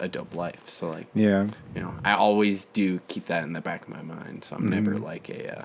a 0.00 0.08
dope 0.08 0.34
life. 0.34 0.62
So 0.68 0.88
like 0.90 1.06
Yeah. 1.14 1.46
you 1.74 1.82
know, 1.82 1.92
I 2.04 2.14
always 2.14 2.64
do 2.64 3.00
keep 3.08 3.26
that 3.26 3.42
in 3.44 3.52
the 3.52 3.60
back 3.60 3.82
of 3.82 3.88
my 3.88 4.02
mind. 4.02 4.44
So 4.44 4.56
I'm 4.56 4.62
Mm-hmm. 4.62 4.70
never 4.70 4.98
like 4.98 5.28
a 5.28 5.60
uh, 5.60 5.64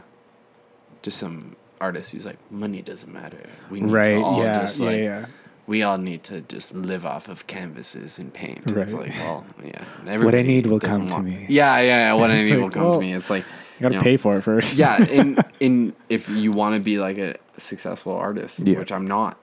just 1.02 1.18
some 1.18 1.56
artist 1.80 2.12
who's 2.12 2.26
like 2.26 2.38
money 2.52 2.82
doesn't 2.82 3.12
matter. 3.12 3.50
We 3.70 3.82
need 3.82 3.92
Right. 3.92 4.16
to 4.16 4.22
all 4.24 4.44
Yeah. 4.44 4.62
just 4.62 4.80
yeah. 4.80 4.86
like 4.86 4.98
yeah. 5.00 5.26
we 5.68 5.84
all 5.84 5.98
need 5.98 6.24
to 6.26 6.42
just 6.42 6.74
live 6.74 7.06
off 7.06 7.28
of 7.30 7.48
canvases 7.48 8.20
and 8.20 8.34
paint. 8.34 8.64
It's 8.68 8.94
like, 8.94 9.10
well, 9.16 9.46
yeah. 9.64 10.18
What 10.24 10.36
I 10.36 10.42
need 10.42 10.66
will 10.68 10.80
come 10.80 11.08
to 11.10 11.20
me. 11.22 11.46
Yeah, 11.50 11.80
yeah, 11.80 11.88
yeah. 12.08 12.14
What 12.14 12.32
I 12.32 12.40
need 12.40 12.52
like, 12.52 12.60
will 12.60 12.70
come 12.70 12.84
well, 12.84 12.94
to 12.96 13.00
me. 13.00 13.14
It's 13.14 13.30
like 13.30 13.46
You 13.82 13.90
gotta 13.90 13.94
you 13.96 14.00
know, 14.00 14.04
pay 14.04 14.18
for 14.18 14.38
it 14.38 14.42
first. 14.44 14.78
yeah, 14.78 15.04
in 15.20 15.38
in 15.60 15.94
if 16.10 16.30
you 16.30 16.52
want 16.52 16.76
to 16.76 16.82
be 16.84 16.98
like 17.00 17.18
a 17.18 17.36
successful 17.58 18.14
artist, 18.14 18.60
Yeah. 18.60 18.80
which 18.80 18.92
I'm 18.92 19.08
not, 19.08 19.38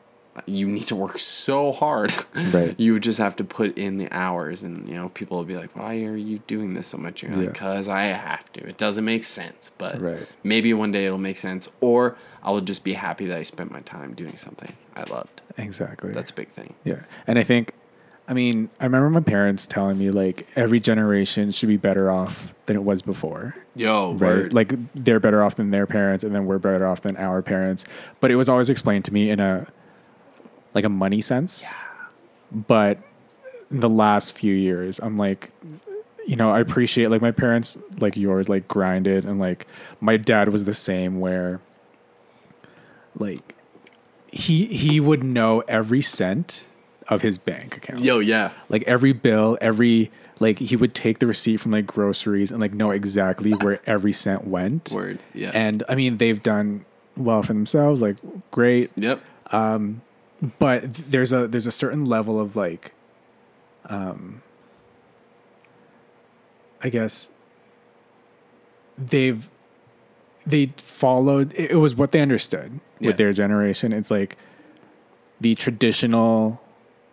you 0.46 0.66
need 0.68 0.84
to 0.88 0.96
work 0.96 1.18
so 1.18 1.72
hard. 1.72 2.12
Right. 2.52 2.78
You 2.78 3.00
just 3.00 3.18
have 3.18 3.34
to 3.36 3.44
put 3.44 3.76
in 3.76 3.98
the 3.98 4.08
hours, 4.12 4.62
and 4.62 4.88
you 4.88 4.94
know 4.94 5.08
people 5.08 5.38
will 5.38 5.44
be 5.44 5.56
like, 5.56 5.74
"Why 5.76 6.04
are 6.04 6.16
you 6.16 6.38
doing 6.46 6.74
this 6.74 6.86
so 6.86 6.98
much?" 6.98 7.22
You're 7.22 7.32
like, 7.32 7.54
"Cause 7.54 7.88
I 7.88 8.02
have 8.04 8.50
to. 8.52 8.60
It 8.66 8.78
doesn't 8.78 9.04
make 9.04 9.24
sense, 9.24 9.72
but 9.76 10.00
Right. 10.00 10.26
maybe 10.44 10.72
one 10.72 10.92
day 10.92 11.04
it'll 11.06 11.18
make 11.18 11.36
sense, 11.36 11.68
or 11.80 12.16
I 12.44 12.52
will 12.52 12.60
just 12.60 12.84
be 12.84 12.92
happy 12.92 13.26
that 13.26 13.36
I 13.36 13.42
spent 13.42 13.72
my 13.72 13.80
time 13.80 14.14
doing 14.14 14.36
something 14.36 14.74
I 14.94 15.02
loved. 15.10 15.40
Exactly. 15.56 16.12
That's 16.12 16.30
a 16.30 16.34
big 16.34 16.48
thing. 16.50 16.74
Yeah. 16.84 17.00
And 17.26 17.36
I 17.38 17.42
think, 17.42 17.72
I 18.28 18.34
mean, 18.34 18.68
I 18.78 18.84
remember 18.84 19.08
my 19.08 19.20
parents 19.20 19.66
telling 19.66 19.96
me 19.98 20.10
like 20.10 20.46
every 20.54 20.80
generation 20.80 21.50
should 21.50 21.68
be 21.68 21.78
better 21.78 22.10
off 22.10 22.52
than 22.66 22.76
it 22.76 22.84
was 22.84 23.00
before. 23.00 23.56
Yo, 23.74 24.12
Right. 24.12 24.20
word. 24.20 24.52
Like 24.52 24.74
they're 24.94 25.18
better 25.18 25.42
off 25.42 25.54
than 25.54 25.70
their 25.70 25.86
parents 25.86 26.22
and 26.22 26.34
then 26.34 26.44
we're 26.44 26.58
better 26.58 26.86
off 26.86 27.00
than 27.00 27.16
our 27.16 27.40
parents. 27.40 27.86
But 28.20 28.30
it 28.30 28.36
was 28.36 28.48
always 28.48 28.68
explained 28.68 29.06
to 29.06 29.14
me 29.14 29.30
in 29.30 29.40
a, 29.40 29.66
like 30.74 30.84
a 30.84 30.90
money 30.90 31.22
sense. 31.22 31.62
Yeah. 31.62 31.72
But 32.52 32.98
in 33.70 33.80
the 33.80 33.88
last 33.88 34.32
few 34.36 34.54
years, 34.54 34.98
I'm 35.02 35.16
like, 35.16 35.50
you 36.26 36.36
know, 36.36 36.50
I 36.50 36.60
appreciate 36.60 37.08
like 37.08 37.22
my 37.22 37.30
parents, 37.32 37.78
like 37.98 38.14
yours, 38.14 38.50
like 38.50 38.68
grinded 38.68 39.24
and 39.24 39.40
like 39.40 39.66
my 40.02 40.18
dad 40.18 40.50
was 40.50 40.64
the 40.64 40.74
same 40.74 41.18
where 41.20 41.60
like 43.14 43.54
he 44.30 44.66
he 44.66 45.00
would 45.00 45.24
know 45.24 45.60
every 45.66 46.02
cent 46.02 46.66
of 47.08 47.22
his 47.22 47.38
bank 47.38 47.76
account. 47.76 48.00
Yo, 48.00 48.18
yeah. 48.18 48.50
Like 48.68 48.82
every 48.84 49.12
bill, 49.12 49.56
every 49.60 50.10
like 50.40 50.58
he 50.58 50.76
would 50.76 50.94
take 50.94 51.18
the 51.18 51.26
receipt 51.26 51.56
from 51.58 51.72
like 51.72 51.86
groceries 51.86 52.50
and 52.50 52.60
like 52.60 52.72
know 52.72 52.90
exactly 52.90 53.52
where 53.52 53.80
every 53.86 54.12
cent 54.12 54.46
went. 54.46 54.92
Word. 54.92 55.18
Yeah. 55.34 55.50
And 55.54 55.82
I 55.88 55.94
mean, 55.94 56.18
they've 56.18 56.42
done 56.42 56.84
well 57.16 57.42
for 57.42 57.52
themselves, 57.54 58.00
like 58.02 58.16
great. 58.50 58.90
yep. 58.96 59.20
Um, 59.50 60.02
But 60.60 60.94
there's 60.94 61.32
a 61.32 61.48
there's 61.48 61.66
a 61.66 61.72
certain 61.72 62.04
level 62.04 62.38
of 62.40 62.54
like, 62.54 62.92
um, 63.86 64.42
I 66.82 66.90
guess 66.90 67.28
they've 68.96 69.48
they 70.46 70.72
followed. 70.76 71.52
It 71.54 71.76
was 71.76 71.94
what 71.96 72.12
they 72.12 72.20
understood 72.20 72.78
Yeah. 73.00 73.08
with 73.08 73.16
their 73.16 73.32
generation. 73.32 73.92
It's 73.92 74.10
like 74.10 74.36
the 75.40 75.54
traditional 75.54 76.60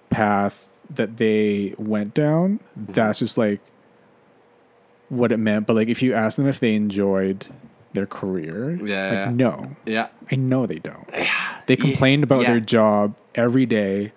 path 0.09 0.67
that 0.89 1.17
they 1.17 1.73
went 1.77 2.13
down. 2.13 2.59
Mm-hmm. 2.79 2.93
That's 2.93 3.19
just 3.19 3.37
like 3.37 3.61
what 5.09 5.31
it 5.31 5.37
meant. 5.37 5.67
But 5.67 5.75
like, 5.75 5.87
if 5.87 6.01
you 6.01 6.13
ask 6.13 6.37
them 6.37 6.47
if 6.47 6.59
they 6.59 6.75
enjoyed 6.75 7.45
their 7.93 8.05
career, 8.05 8.71
Yeah, 8.75 9.03
like, 9.05 9.13
yeah. 9.13 9.31
no, 9.31 9.75
Yeah. 9.85 10.07
I 10.31 10.35
know 10.35 10.65
they 10.65 10.79
don't. 10.79 11.07
They 11.67 11.75
complained 11.75 12.23
about 12.23 12.41
yeah. 12.41 12.51
their 12.51 12.59
job 12.59 13.15
every 13.35 13.65
day 13.65 14.11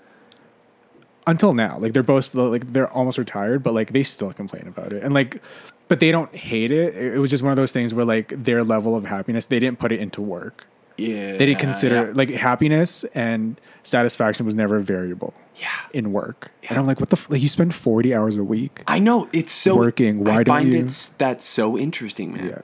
until 1.26 1.54
now. 1.54 1.78
Like 1.78 1.92
they're 1.92 2.02
both 2.02 2.34
like 2.34 2.72
they're 2.72 2.90
almost 2.90 3.18
retired, 3.18 3.62
but 3.62 3.74
like 3.74 3.92
they 3.92 4.02
still 4.02 4.32
complain 4.32 4.66
about 4.66 4.92
it. 4.92 5.02
And 5.02 5.14
like 5.14 5.40
but 5.88 6.00
they 6.00 6.10
don't 6.10 6.34
hate 6.34 6.70
it. 6.70 6.94
It 6.96 7.18
was 7.18 7.30
just 7.30 7.42
one 7.42 7.50
of 7.52 7.56
those 7.56 7.72
things 7.72 7.94
where 7.94 8.04
like 8.04 8.32
their 8.44 8.62
level 8.64 8.94
of 8.94 9.06
happiness, 9.06 9.46
they 9.46 9.58
didn't 9.58 9.78
put 9.78 9.92
it 9.92 10.00
into 10.00 10.20
work. 10.20 10.66
Yeah. 10.96 11.36
They 11.36 11.46
didn't 11.46 11.60
consider 11.60 12.12
like 12.14 12.30
happiness 12.30 13.04
and 13.14 13.60
satisfaction 13.82 14.44
was 14.44 14.54
never 14.54 14.76
a 14.76 14.82
variable 14.82 15.34
Yeah. 15.58 15.68
in 15.92 16.12
work. 16.12 16.50
And 16.68 16.78
I'm 16.78 16.86
like, 16.86 17.00
what 17.00 17.10
the 17.10 17.16
f-? 17.16 17.30
like? 17.30 17.40
You 17.42 17.48
spend 17.48 17.74
40 17.74 18.14
hours 18.14 18.36
a 18.38 18.44
week. 18.44 18.82
I 18.86 18.98
know 18.98 19.28
it's 19.32 19.52
so 19.52 19.76
Working, 19.76 20.24
why 20.24 20.32
I 20.32 20.42
don't 20.42 20.46
find 20.46 20.72
you- 20.72 20.84
it's 20.84 21.08
that's 21.10 21.44
so 21.44 21.76
interesting, 21.78 22.34
man. 22.34 22.46
Yeah. 22.48 22.60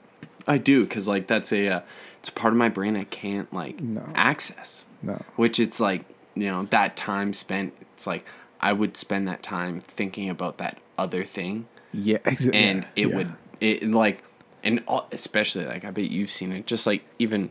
I 0.47 0.57
do 0.59 0.83
because 0.83 1.07
like 1.07 1.27
that's 1.27 1.51
a 1.51 1.67
uh, 1.67 1.81
it's 2.19 2.29
a 2.29 2.31
part 2.31 2.53
of 2.53 2.57
my 2.57 2.69
brain 2.69 2.95
I 2.95 3.03
can't 3.05 3.51
like 3.53 3.81
No. 3.81 4.03
access. 4.13 4.85
No. 5.01 5.21
Which 5.35 5.59
it's 5.59 5.79
like 5.79 6.05
you 6.35 6.47
know 6.47 6.63
that 6.69 6.95
time 6.95 7.33
spent. 7.33 7.73
It's 7.95 8.05
like 8.07 8.25
I 8.61 8.71
would 8.73 8.95
spend 8.95 9.27
that 9.27 9.41
time 9.43 9.79
thinking 9.79 10.29
about 10.29 10.57
that 10.59 10.77
other 10.97 11.23
thing, 11.23 11.65
Yeah, 11.93 12.17
exactly. 12.25 12.59
and 12.59 12.85
it 12.95 13.07
would 13.13 13.31
it 13.59 13.83
like 13.89 14.23
and 14.63 14.83
all, 14.87 15.07
especially 15.11 15.65
like 15.65 15.83
I 15.83 15.91
bet 15.91 16.05
you've 16.11 16.31
seen 16.31 16.51
it. 16.51 16.67
Just 16.67 16.85
like 16.87 17.03
even 17.19 17.49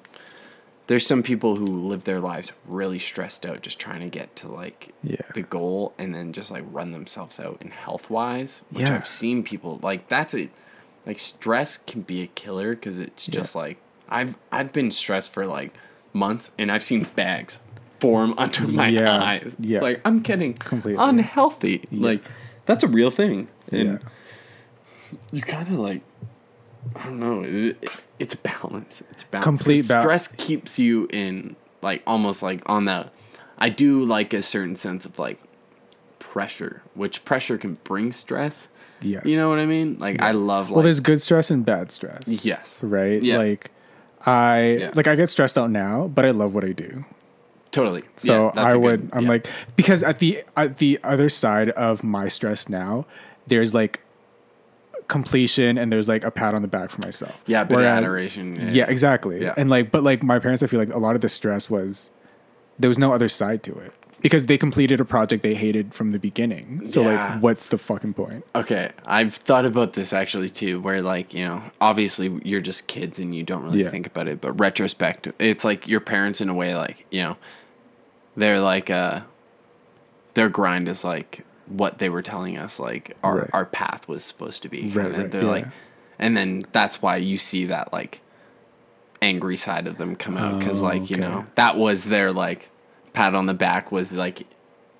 there's 0.87 1.07
some 1.07 1.22
people 1.22 1.57
who 1.57 1.64
live 1.64 2.05
their 2.05 2.20
lives 2.20 2.53
really 2.66 2.99
stressed 2.99 3.47
out, 3.47 3.62
just 3.62 3.78
trying 3.78 4.01
to 4.01 4.09
get 4.09 4.35
to 4.37 4.49
like 4.49 4.91
Yeah. 5.03 5.16
the 5.35 5.43
goal, 5.43 5.95
and 5.99 6.14
then 6.14 6.32
just 6.32 6.51
like 6.51 6.64
run 6.70 6.93
themselves 6.93 7.41
out 7.41 7.59
in 7.62 7.70
health 7.70 8.11
wise. 8.11 8.62
Which 8.70 8.82
Yeah. 8.87 8.95
I've 8.97 9.09
seen 9.09 9.43
people 9.43 9.78
like 9.82 10.09
that's 10.09 10.35
a 10.35 10.51
like 11.07 11.18
stress 11.18 11.76
can 11.78 12.03
be 12.03 12.22
a 12.22 12.26
killer 12.28 12.74
because 12.74 12.99
it's 12.99 13.26
just 13.26 13.55
like 13.55 13.78
I've 14.09 14.37
I've 14.53 14.72
been 14.72 14.91
stressed 14.91 15.32
for 15.32 15.47
like 15.47 15.72
months, 16.12 16.51
and 16.59 16.70
I've 16.70 16.85
seen 16.85 17.05
bags 17.16 17.59
form 18.01 18.35
under 18.39 18.66
my 18.68 18.89
Yeah. 18.89 19.22
eyes. 19.22 19.57
Yeah. 19.59 19.76
It's 19.78 19.82
like 19.82 20.01
I'm 20.05 20.20
getting 20.20 20.53
Completely. 20.55 21.03
unhealthy. 21.03 21.85
Like 21.91 22.20
that's 22.66 22.85
a 22.85 22.89
real 22.89 23.11
thing. 23.11 23.49
And 23.72 23.82
Yeah. 24.03 25.18
you 25.32 25.41
kind 25.43 25.68
of 25.68 25.74
like 25.74 26.03
I 26.97 27.05
don't 27.05 27.18
know. 27.18 27.43
It, 27.43 27.89
it's 28.19 28.35
balance. 28.35 29.03
It's 29.11 29.25
balance. 29.25 29.45
Complete 29.45 29.89
ba- 29.89 30.01
stress 30.01 30.29
keeps 30.29 30.79
you 30.79 31.09
in 31.12 31.57
like 31.83 32.03
almost 32.07 32.43
like 32.43 32.62
on 32.67 32.85
the. 32.87 33.11
I 33.59 33.69
do 33.69 34.05
like 34.05 34.33
a 34.35 34.43
certain 34.43 34.77
sense 34.77 35.05
of 35.07 35.19
like 35.19 35.39
pressure, 36.19 36.83
which 36.95 37.25
pressure 37.25 37.59
can 37.59 37.75
bring 37.85 38.12
stress. 38.12 38.69
Yes. 39.01 39.25
You 39.27 39.37
know 39.37 39.49
what 39.49 39.59
I 39.59 39.67
mean? 39.67 39.99
Like 39.99 40.21
I 40.23 40.31
love 40.33 40.71
like 40.71 40.77
well, 40.77 40.83
there's 40.85 41.01
good 41.01 41.21
stress 41.21 41.51
and 41.51 41.65
bad 41.65 41.93
stress. 41.93 42.27
yes, 42.27 42.83
Right? 42.83 43.23
Yeah. 43.23 43.39
Like 43.39 43.71
I 44.27 44.61
Yeah. 44.81 44.91
like 44.95 45.07
I 45.07 45.15
get 45.15 45.29
stressed 45.29 45.59
out 45.59 45.71
now, 45.71 46.09
but 46.09 46.25
I 46.25 46.31
love 46.31 46.55
what 46.55 46.65
I 46.65 46.73
do. 46.73 47.05
totally. 47.71 48.05
So 48.17 48.47
Yeah, 48.47 48.53
that's 48.55 48.75
I 48.75 48.77
would. 48.79 49.01
good- 49.03 49.11
I'm 49.12 49.23
yeah. 49.25 49.29
like 49.29 49.47
because 49.77 50.03
at 50.03 50.19
the 50.21 50.43
at 50.57 50.79
the 50.79 50.99
other 51.05 51.29
side 51.29 51.71
of 51.71 52.03
my 52.03 52.29
stress 52.29 52.69
now, 52.69 53.05
there's 53.47 53.75
like 53.75 54.01
completion 55.09 55.77
and 55.79 55.93
there's 55.93 56.09
like 56.09 56.25
a 56.25 56.31
pat 56.31 56.55
on 56.55 56.63
the 56.63 56.69
back 56.69 56.91
for 56.91 57.01
myself. 57.03 57.39
yeah, 57.47 57.63
a 57.63 57.65
bit 57.65 57.79
of 57.79 57.85
adoration. 57.85 58.71
Yeah, 58.73 58.87
exactly. 58.89 59.43
Yeah. 59.43 59.55
And 59.57 59.69
like, 59.71 59.91
but 59.91 60.03
like 60.03 60.23
my 60.23 60.39
parents, 60.39 60.63
I 60.63 60.67
feel 60.67 60.81
like 60.81 60.93
a 60.93 60.99
lot 60.99 61.15
of 61.15 61.21
the 61.21 61.29
stress 61.29 61.69
was 61.69 62.11
there 62.79 62.89
was 62.89 62.99
no 62.99 63.13
other 63.13 63.29
side 63.29 63.63
to 63.65 63.79
it 63.79 63.93
because 64.21 64.47
they 64.47 64.57
completed 64.57 64.99
a 65.01 65.05
project 65.05 65.43
they 65.43 65.55
hated 65.55 65.93
from 65.95 66.13
the 66.13 66.19
beginning. 66.19 66.89
So 66.89 67.03
Yeah. 67.03 67.35
like, 67.35 67.43
what's 67.43 67.67
the 67.67 67.77
fucking 67.77 68.15
point? 68.15 68.45
Okay, 68.55 68.91
I've 69.05 69.35
thought 69.35 69.67
about 69.67 69.93
this 69.93 70.13
actually 70.15 70.49
too, 70.49 70.81
where 70.81 71.03
like 71.03 71.35
you 71.35 71.45
know, 71.45 71.63
obviously 71.81 72.41
you're 72.43 72.63
just 72.63 72.87
kids 72.87 73.19
and 73.19 73.35
you 73.35 73.43
don't 73.43 73.63
really 73.63 73.83
Yeah. 73.83 73.91
think 73.91 74.07
about 74.07 74.27
it, 74.27 74.41
but 74.41 74.53
retrospect, 74.59 75.29
it's 75.39 75.65
like 75.65 75.87
your 75.87 76.01
parents 76.01 76.41
in 76.41 76.49
a 76.49 76.55
way, 76.55 76.75
like 76.75 77.05
you 77.11 77.23
know, 77.23 77.37
they're 78.37 78.61
like 78.61 78.89
uh, 78.91 79.21
their 80.33 80.49
grind 80.49 80.89
is 80.89 81.05
like 81.05 81.45
what 81.67 81.99
they 81.99 82.09
were 82.09 82.23
telling 82.23 82.57
us, 82.59 82.79
like 82.79 83.17
our 83.23 83.39
Right. 83.39 83.51
our 83.53 83.65
path 83.65 84.07
was 84.09 84.25
supposed 84.25 84.62
to 84.62 84.69
be. 84.69 84.83
Right, 84.91 85.05
kinda. 85.07 85.19
right, 85.23 85.31
They're 85.31 85.43
like, 85.45 85.67
and 86.19 86.37
then 86.37 86.65
that's 86.73 87.01
why 87.03 87.17
you 87.17 87.39
see 87.39 87.67
that 87.67 87.93
like 87.93 88.21
angry 89.23 89.57
side 89.57 89.87
of 89.87 89.97
them 89.99 90.15
come 90.17 90.37
out 90.37 90.59
because 90.59 90.83
Oh, 90.83 90.87
like 90.87 91.09
you 91.11 91.17
okay. 91.17 91.25
know 91.27 91.47
that 91.55 91.77
was 91.77 92.05
their 92.05 92.31
like 92.33 92.69
pat 93.15 93.35
on 93.35 93.47
the 93.47 93.55
back 93.55 93.91
was 93.93 94.12
like 94.12 94.47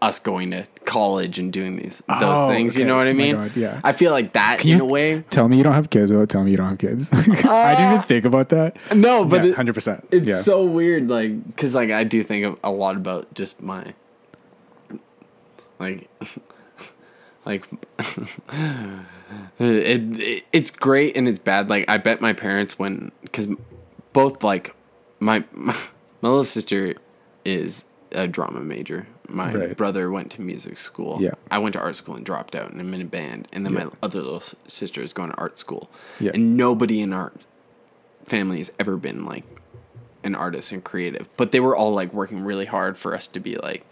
us 0.01 0.19
going 0.19 0.51
to 0.51 0.67
college 0.85 1.39
and 1.39 1.51
doing 1.53 1.77
these 1.77 2.03
those 2.09 2.39
Oh, 2.39 2.49
things. 2.49 2.77
You 2.77 2.85
know 2.85 2.97
what 2.97 3.07
I 3.07 3.11
Oh 3.11 3.15
mean? 3.15 3.35
God, 3.37 3.57
yeah. 3.57 3.81
I 3.83 3.93
feel 3.93 4.11
like 4.13 4.33
that 4.35 4.59
Can 4.61 4.71
in 4.73 4.81
a 4.81 4.85
way. 4.85 5.23
Tell 5.31 5.49
me 5.49 5.57
you 5.57 5.63
don't 5.63 5.73
have 5.75 5.89
kids 5.91 6.11
without 6.13 6.29
tell 6.29 6.45
me 6.45 6.51
you 6.51 6.57
don't 6.59 6.69
have 6.71 6.79
kids. 6.79 7.11
I 7.13 7.17
didn't 7.75 7.87
even 7.87 7.99
uh, 7.99 8.03
think 8.03 8.25
about 8.27 8.49
that. 8.51 8.77
No, 8.95 9.25
but 9.25 9.45
yeah, 9.45 9.51
it- 9.51 9.57
hundred 9.57 9.75
percent. 9.75 10.07
it's 10.11 10.27
yeah. 10.27 10.41
so 10.43 10.65
weird, 10.65 11.09
like, 11.09 11.47
because 11.47 11.75
like 11.75 11.91
I 11.91 12.05
do 12.05 12.23
think 12.23 12.45
of 12.45 12.59
a 12.65 12.71
lot 12.71 12.97
about 12.97 13.33
just 13.35 13.63
my, 13.63 13.95
like, 15.79 16.09
like, 17.47 17.67
it, 17.99 19.01
it 20.21 20.45
it's 20.53 20.71
great 20.71 21.17
and 21.17 21.29
it's 21.29 21.39
bad. 21.39 21.69
Like 21.71 21.85
I 21.89 21.97
bet 21.97 22.21
my 22.21 22.33
parents 22.33 22.79
when 22.79 23.13
because 23.23 23.49
both 24.13 24.43
like 24.43 24.75
my, 25.21 25.45
my 25.53 25.73
my 26.23 26.29
little 26.29 26.45
sister 26.45 26.95
is 27.45 27.85
a 28.13 28.27
drama 28.29 28.61
major. 28.61 29.07
My 29.29 29.53
Right. 29.55 29.77
brother 29.77 30.11
went 30.11 30.31
to 30.33 30.43
music 30.43 30.79
school. 30.79 31.19
Yeah. 31.21 31.33
I 31.51 31.59
went 31.59 31.73
to 31.75 31.81
art 31.81 31.97
school 31.97 32.15
and 32.15 32.25
dropped 32.27 32.55
out 32.55 32.71
and 32.71 32.81
I'm 32.81 32.93
in 32.95 33.01
a 33.01 33.05
band. 33.07 33.49
And 33.53 33.65
then 33.65 33.73
Yeah. 33.73 33.85
my 33.85 33.91
other 34.03 34.21
little 34.21 34.43
sister 34.67 35.03
is 35.03 35.13
going 35.13 35.31
to 35.31 35.37
art 35.37 35.59
school. 35.59 35.91
Yeah. 36.21 36.33
And 36.35 36.57
nobody 36.57 37.01
in 37.01 37.13
our 37.13 37.33
family 38.27 38.59
has 38.59 38.71
ever 38.79 38.97
been 38.97 39.25
like 39.25 39.45
an 40.23 40.35
artist 40.35 40.73
and 40.73 40.85
creative. 40.85 41.29
But 41.37 41.53
they 41.53 41.61
were 41.61 41.75
all 41.75 41.93
like 41.93 42.13
working 42.13 42.45
really 42.45 42.67
hard 42.67 42.97
for 42.99 43.15
us 43.15 43.27
to 43.29 43.41
be 43.41 43.57
like 43.57 43.85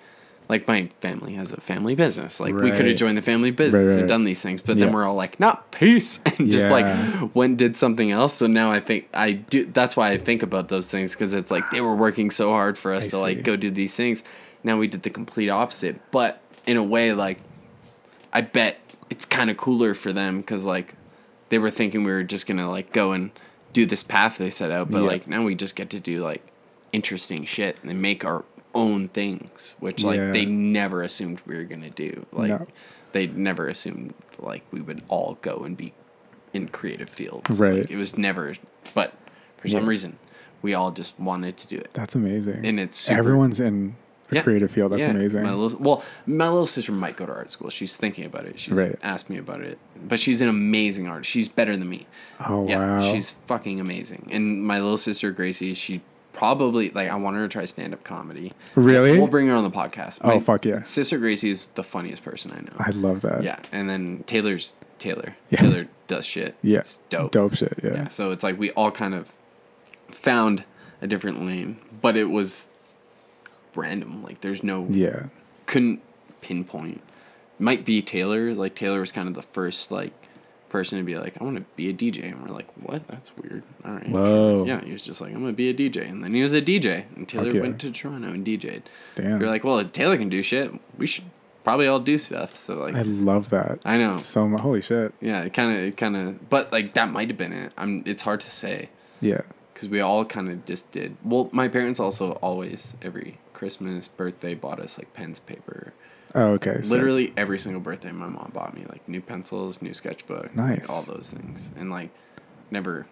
like 0.49 0.69
my 0.69 0.89
family 1.01 1.35
has 1.35 1.53
a 1.53 1.61
family 1.61 1.95
business. 1.95 2.39
Like 2.41 2.55
we 2.55 2.71
could 2.73 2.87
have 2.87 2.97
joined 2.97 3.17
the 3.17 3.23
family 3.23 3.51
business 3.51 3.91
right. 3.93 4.01
and 4.01 4.09
done 4.09 4.25
these 4.25 4.43
things, 4.43 4.61
but 4.61 4.77
then 4.79 4.93
we're 4.93 5.05
all 5.05 5.15
like, 5.15 5.41
not 5.41 5.71
peace 5.73 6.21
and 6.27 6.51
just 6.51 6.67
Yeah. 6.71 7.21
like 7.23 7.35
went 7.35 7.57
did 7.57 7.77
something 7.77 8.11
else. 8.11 8.35
So 8.35 8.47
now 8.47 8.71
I 8.71 8.81
think 8.81 9.09
I 9.15 9.33
do 9.33 9.65
that's 9.67 9.97
why 9.97 10.11
I 10.11 10.19
think 10.19 10.43
about 10.43 10.69
those 10.69 10.91
things 10.91 11.13
because 11.13 11.33
it's 11.33 11.51
like 11.51 11.71
they 11.71 11.81
were 11.81 11.95
working 11.97 12.31
so 12.31 12.51
hard 12.51 12.77
for 12.77 12.93
us 12.93 13.07
I 13.07 13.11
to 13.11 13.19
like 13.19 13.43
go 13.45 13.57
do 13.57 13.71
these 13.71 13.95
things. 13.97 14.23
Now 14.65 14.77
we 14.79 14.89
did 14.89 15.03
the 15.05 15.11
complete 15.11 15.49
opposite. 15.49 15.99
But 16.11 16.41
in 16.67 16.77
a 16.77 16.83
way, 16.85 17.13
like 17.13 17.39
I 18.33 18.41
bet 18.43 18.79
it's 19.11 19.25
kind 19.25 19.51
of 19.51 19.57
cooler 19.57 19.95
for 19.95 20.13
them 20.13 20.41
because 20.41 20.65
like 20.65 20.95
they 21.49 21.59
were 21.59 21.71
thinking 21.71 22.05
we 22.05 22.13
were 22.13 22.23
just 22.25 22.47
gonna 22.47 22.71
like 22.71 22.93
go 22.93 23.13
and 23.13 23.31
do 23.73 23.87
this 23.87 24.03
path 24.03 24.37
they 24.39 24.51
set 24.51 24.71
out, 24.71 24.91
but 24.91 25.03
Yeah. 25.03 25.09
like 25.09 25.27
now 25.29 25.43
we 25.45 25.55
just 25.55 25.77
get 25.77 25.89
to 25.91 26.01
do 26.01 26.23
like 26.23 26.43
interesting 26.93 27.45
shit 27.47 27.79
and 27.83 28.03
make 28.03 28.23
our 28.25 28.45
own 28.75 29.09
things, 29.09 29.75
which 29.81 30.03
like 30.05 30.17
Yeah. 30.19 30.31
they 30.33 30.45
never 30.45 31.03
assumed 31.03 31.41
we 31.47 31.57
were 31.57 31.65
gonna 31.65 31.91
do. 31.91 32.27
Like 32.33 32.49
No. 32.51 32.67
they 33.13 33.27
never 33.27 33.69
assumed 33.69 34.15
like 34.39 34.63
we 34.73 34.81
would 34.81 35.03
all 35.09 35.39
go 35.43 35.59
and 35.65 35.77
be 35.77 35.93
in 36.53 36.69
creative 36.69 37.09
fields. 37.09 37.49
Right. 37.51 37.77
Like, 37.77 37.91
it 37.91 37.97
was 37.97 38.17
never, 38.19 38.55
but 38.95 39.15
for 39.59 39.69
some 39.69 39.87
reason, 39.87 40.19
we 40.63 40.75
all 40.75 40.91
just 40.91 41.19
wanted 41.19 41.57
to 41.59 41.67
do 41.67 41.77
it. 41.77 41.91
That's 41.93 42.15
amazing. 42.15 42.65
And 42.65 42.79
it's 42.81 42.97
super- 42.97 43.19
everyone's 43.19 43.59
in 43.61 43.97
a 44.31 44.37
Yeah. 44.37 44.43
creative 44.43 44.71
field. 44.71 44.93
That's 44.93 45.07
Yeah, 45.07 45.11
amazing. 45.13 45.43
My 45.43 45.53
little, 45.55 45.79
well, 45.79 46.05
my 46.27 46.49
little 46.49 46.67
sister 46.67 46.93
might 46.93 47.17
go 47.17 47.27
to 47.27 47.33
art 47.33 47.51
school. 47.51 47.69
She's 47.71 47.97
thinking 47.97 48.25
about 48.25 48.47
it. 48.47 48.59
She's 48.59 48.75
Right. 48.75 48.97
asked 49.03 49.29
me 49.31 49.37
about 49.39 49.61
it. 49.61 49.79
But 50.09 50.21
she's 50.21 50.41
an 50.41 50.49
amazing 50.49 51.07
artist. 51.07 51.31
She's 51.31 51.49
better 51.49 51.77
than 51.77 51.89
me. 51.89 52.07
oh 52.49 52.67
Yeah, 52.69 52.79
wow. 52.99 53.01
she's 53.13 53.31
fucking 53.47 53.81
amazing. 53.81 54.29
And 54.31 54.65
my 54.65 54.81
little 54.81 54.97
sister 54.97 55.31
Gracie, 55.31 55.75
she 55.75 56.01
probably 56.33 56.91
like 56.91 57.09
I 57.11 57.17
want 57.17 57.37
her 57.37 57.43
to 57.43 57.49
try 57.49 57.65
stand 57.67 57.93
up 57.93 58.05
comedy. 58.05 58.53
Really? 58.75 59.19
We'll 59.19 59.27
bring 59.29 59.47
her 59.49 59.55
on 59.55 59.65
the 59.65 59.71
podcast. 59.71 60.19
Oh, 60.23 60.41
fuck 60.41 60.65
yeah. 60.65 60.83
Sister 60.83 61.19
Gracie 61.19 61.51
is 61.51 61.67
the 61.75 61.85
funniest 61.85 62.23
person 62.25 62.53
I 62.53 62.61
know. 62.61 62.77
I 62.79 62.91
love 62.91 63.21
that. 63.23 63.43
yeah, 63.43 63.59
and 63.73 63.89
then 63.89 64.25
Taylor's 64.27 64.75
Taylor. 64.99 65.37
Yeah. 65.51 65.61
Taylor 65.61 65.89
does 66.07 66.25
shit. 66.27 66.55
Yeah. 66.63 66.79
It's 66.81 66.99
dope. 67.11 67.33
Dope 67.33 67.55
shit. 67.57 67.79
Yeah. 67.83 67.95
Yeah, 67.95 68.09
so 68.09 68.31
it's 68.31 68.43
like 68.43 68.59
we 68.59 68.71
all 68.73 68.91
kind 68.91 69.15
of 69.15 69.33
found 70.11 70.65
a 71.01 71.07
different 71.07 71.45
lane, 71.45 71.79
but 72.01 72.17
it 72.17 72.27
was 72.31 72.69
random. 73.75 74.23
Like 74.23 74.41
there's 74.41 74.63
no 74.63 74.87
Yeah. 74.91 75.27
couldn't 75.67 76.01
pinpoint. 76.41 77.01
Might 77.59 77.85
be 77.85 78.03
Taylor. 78.03 78.55
Like 78.55 78.75
Taylor 78.75 79.01
was 79.01 79.13
kind 79.13 79.29
of 79.29 79.35
the 79.35 79.43
first 79.43 79.91
like 79.91 80.13
person 80.73 80.99
to 80.99 81.05
be 81.05 81.17
like, 81.17 81.41
I 81.41 81.45
want 81.45 81.57
to 81.59 81.65
be 81.77 81.89
a 81.89 81.93
DJ, 81.93 82.25
and 82.33 82.43
we're 82.43 82.53
like, 82.55 82.67
what? 82.83 83.07
That's 83.07 83.37
weird. 83.37 83.63
All 83.85 83.93
right. 83.93 84.09
Whoa. 84.09 84.65
Yeah, 84.67 84.83
he 84.83 84.91
was 84.91 85.03
just 85.03 85.21
like, 85.21 85.33
I'm 85.33 85.41
gonna 85.41 85.53
be 85.53 85.69
a 85.69 85.75
DJ, 85.75 86.09
and 86.11 86.25
then 86.25 86.35
he 86.35 86.43
was 86.43 86.55
a 86.55 86.63
DJ, 86.63 87.05
and 87.15 87.29
Taylor 87.29 87.61
went 87.61 87.81
to 87.83 87.93
Toronto 87.93 88.29
and 88.29 88.45
DJ'd. 88.45 88.89
Damn. 89.15 89.39
You're 89.41 89.49
like, 89.51 89.63
well, 89.63 89.79
if 89.79 89.93
Taylor 89.93 90.17
can 90.17 90.29
do 90.29 90.43
shit. 90.43 90.73
We 90.99 91.07
should 91.07 91.25
probably 91.63 91.87
all 91.87 92.01
do 92.01 92.19
stuff. 92.19 92.57
So 92.65 92.75
like, 92.75 92.95
I 92.95 93.03
love 93.03 93.51
that. 93.51 93.79
I 93.85 93.97
know. 93.99 94.19
So 94.19 94.49
holy 94.49 94.81
shit. 94.81 95.13
Yeah, 95.21 95.43
it 95.45 95.53
kind 95.55 95.71
of, 95.73 95.79
it 95.85 95.97
kind 95.97 96.17
of, 96.17 96.51
but 96.51 96.73
like 96.73 96.95
that 96.95 97.11
might 97.11 97.29
have 97.29 97.37
been 97.39 97.53
it. 97.53 97.73
I'm. 97.77 98.03
It's 98.07 98.23
hard 98.23 98.41
to 98.41 98.51
say 98.51 98.89
Yeah. 99.21 99.43
because 99.75 99.89
we 99.89 100.01
all 100.01 100.25
kind 100.25 100.51
of 100.51 100.65
just 100.65 100.91
did. 100.91 101.17
Well, 101.23 101.49
my 101.53 101.69
parents 101.69 102.01
also 102.01 102.33
always 102.43 102.95
every 103.03 103.39
Christmas, 103.53 104.09
birthday 104.09 104.55
bought 104.55 104.81
us 104.81 104.99
like 104.99 105.13
pens, 105.15 105.39
paper. 105.39 105.93
Oh, 106.35 106.53
okay. 106.53 106.81
so- 106.83 106.91
Literally 106.95 107.33
every 107.37 107.59
single 107.59 107.81
birthday, 107.81 108.13
my 108.13 108.27
mom 108.27 108.51
bought 108.55 108.75
me 108.75 108.85
like 108.89 109.07
new 109.09 109.21
pencils, 109.21 109.83
new 109.83 109.93
sketchbook, 109.95 110.51
like, 110.55 110.89
all 110.91 111.03
those 111.03 111.31
things, 111.37 111.73
and 111.77 111.91
like 111.91 112.11
never, 112.71 113.07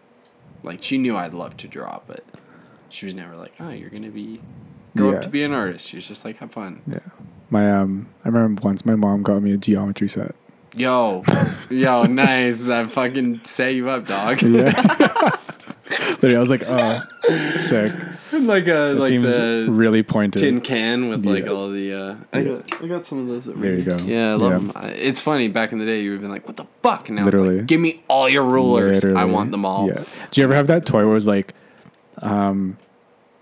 like 0.62 0.82
she 0.82 0.96
knew 0.98 1.16
I'd 1.16 1.34
love 1.34 1.56
to 1.58 1.68
draw, 1.68 2.00
but 2.06 2.24
she 2.88 3.06
was 3.06 3.14
never 3.14 3.36
like, 3.36 3.52
oh, 3.60 3.70
you're 3.70 3.90
gonna 3.90 4.10
be 4.10 4.40
grow 4.96 5.10
Yeah. 5.10 5.16
up 5.18 5.22
to 5.22 5.28
be 5.28 5.42
an 5.42 5.52
artist. 5.52 5.86
She 5.88 5.96
was 5.96 6.06
just 6.08 6.24
like, 6.24 6.38
have 6.38 6.50
fun. 6.52 6.82
Yeah. 6.86 6.98
My 7.50 7.70
um, 7.70 8.08
I 8.24 8.28
remember 8.28 8.60
once 8.62 8.84
my 8.86 8.94
mom 8.94 9.22
got 9.22 9.42
me 9.42 9.52
a 9.52 9.56
geometry 9.56 10.08
set. 10.08 10.34
Yo, 10.74 11.24
yo, 11.70 12.04
nice. 12.04 12.64
That 12.64 12.92
fucking 12.92 13.40
set 13.44 13.74
you 13.74 13.90
up, 13.90 14.06
dog. 14.06 14.40
Yeah. 14.42 14.70
Literally, 16.22 16.36
I 16.36 16.38
was 16.38 16.50
like, 16.50 16.62
oh, 16.66 17.02
sick. 17.68 17.92
like 18.46 18.66
a 18.68 18.90
It 18.90 18.94
like 18.94 19.08
seems 19.08 19.22
the 19.30 19.66
really 19.70 20.02
pointed. 20.02 20.40
tin 20.40 20.60
can 20.60 21.08
with 21.08 21.24
like 21.26 21.44
Yeah. 21.44 21.50
all 21.50 21.70
the. 21.70 21.92
Uh, 21.94 22.14
I 22.32 22.42
got 22.42 22.82
I 22.82 22.86
got 22.86 23.06
some 23.06 23.18
of 23.20 23.26
those. 23.26 23.48
Over 23.48 23.60
There 23.60 23.74
you 23.74 23.82
go. 23.84 23.96
Yeah, 23.98 24.32
I 24.32 24.34
love 24.34 24.52
Yeah. 24.52 24.58
them. 24.58 24.72
I, 24.74 24.88
it's 24.90 25.20
funny. 25.20 25.48
Back 25.48 25.72
in 25.72 25.78
the 25.78 25.84
day, 25.86 26.02
you 26.02 26.10
would 26.10 26.14
have 26.16 26.22
been 26.22 26.30
like, 26.30 26.46
"What 26.46 26.56
the 26.56 26.66
fuck?" 26.82 27.08
And 27.08 27.16
now 27.16 27.22
it's 27.26 27.34
Literally. 27.34 27.58
like, 27.58 27.66
"Give 27.66 27.80
me 27.80 28.02
all 28.08 28.28
your 28.28 28.44
rulers. 28.44 29.04
I 29.04 29.24
want 29.24 29.50
them 29.50 29.64
all." 29.64 29.86
Yeah. 29.88 30.04
Do 30.30 30.40
you 30.40 30.44
ever 30.44 30.54
have 30.54 30.66
that 30.68 30.86
toy 30.86 31.02
where 31.02 31.10
it 31.10 31.14
was 31.14 31.26
like, 31.26 31.54
um, 32.22 32.76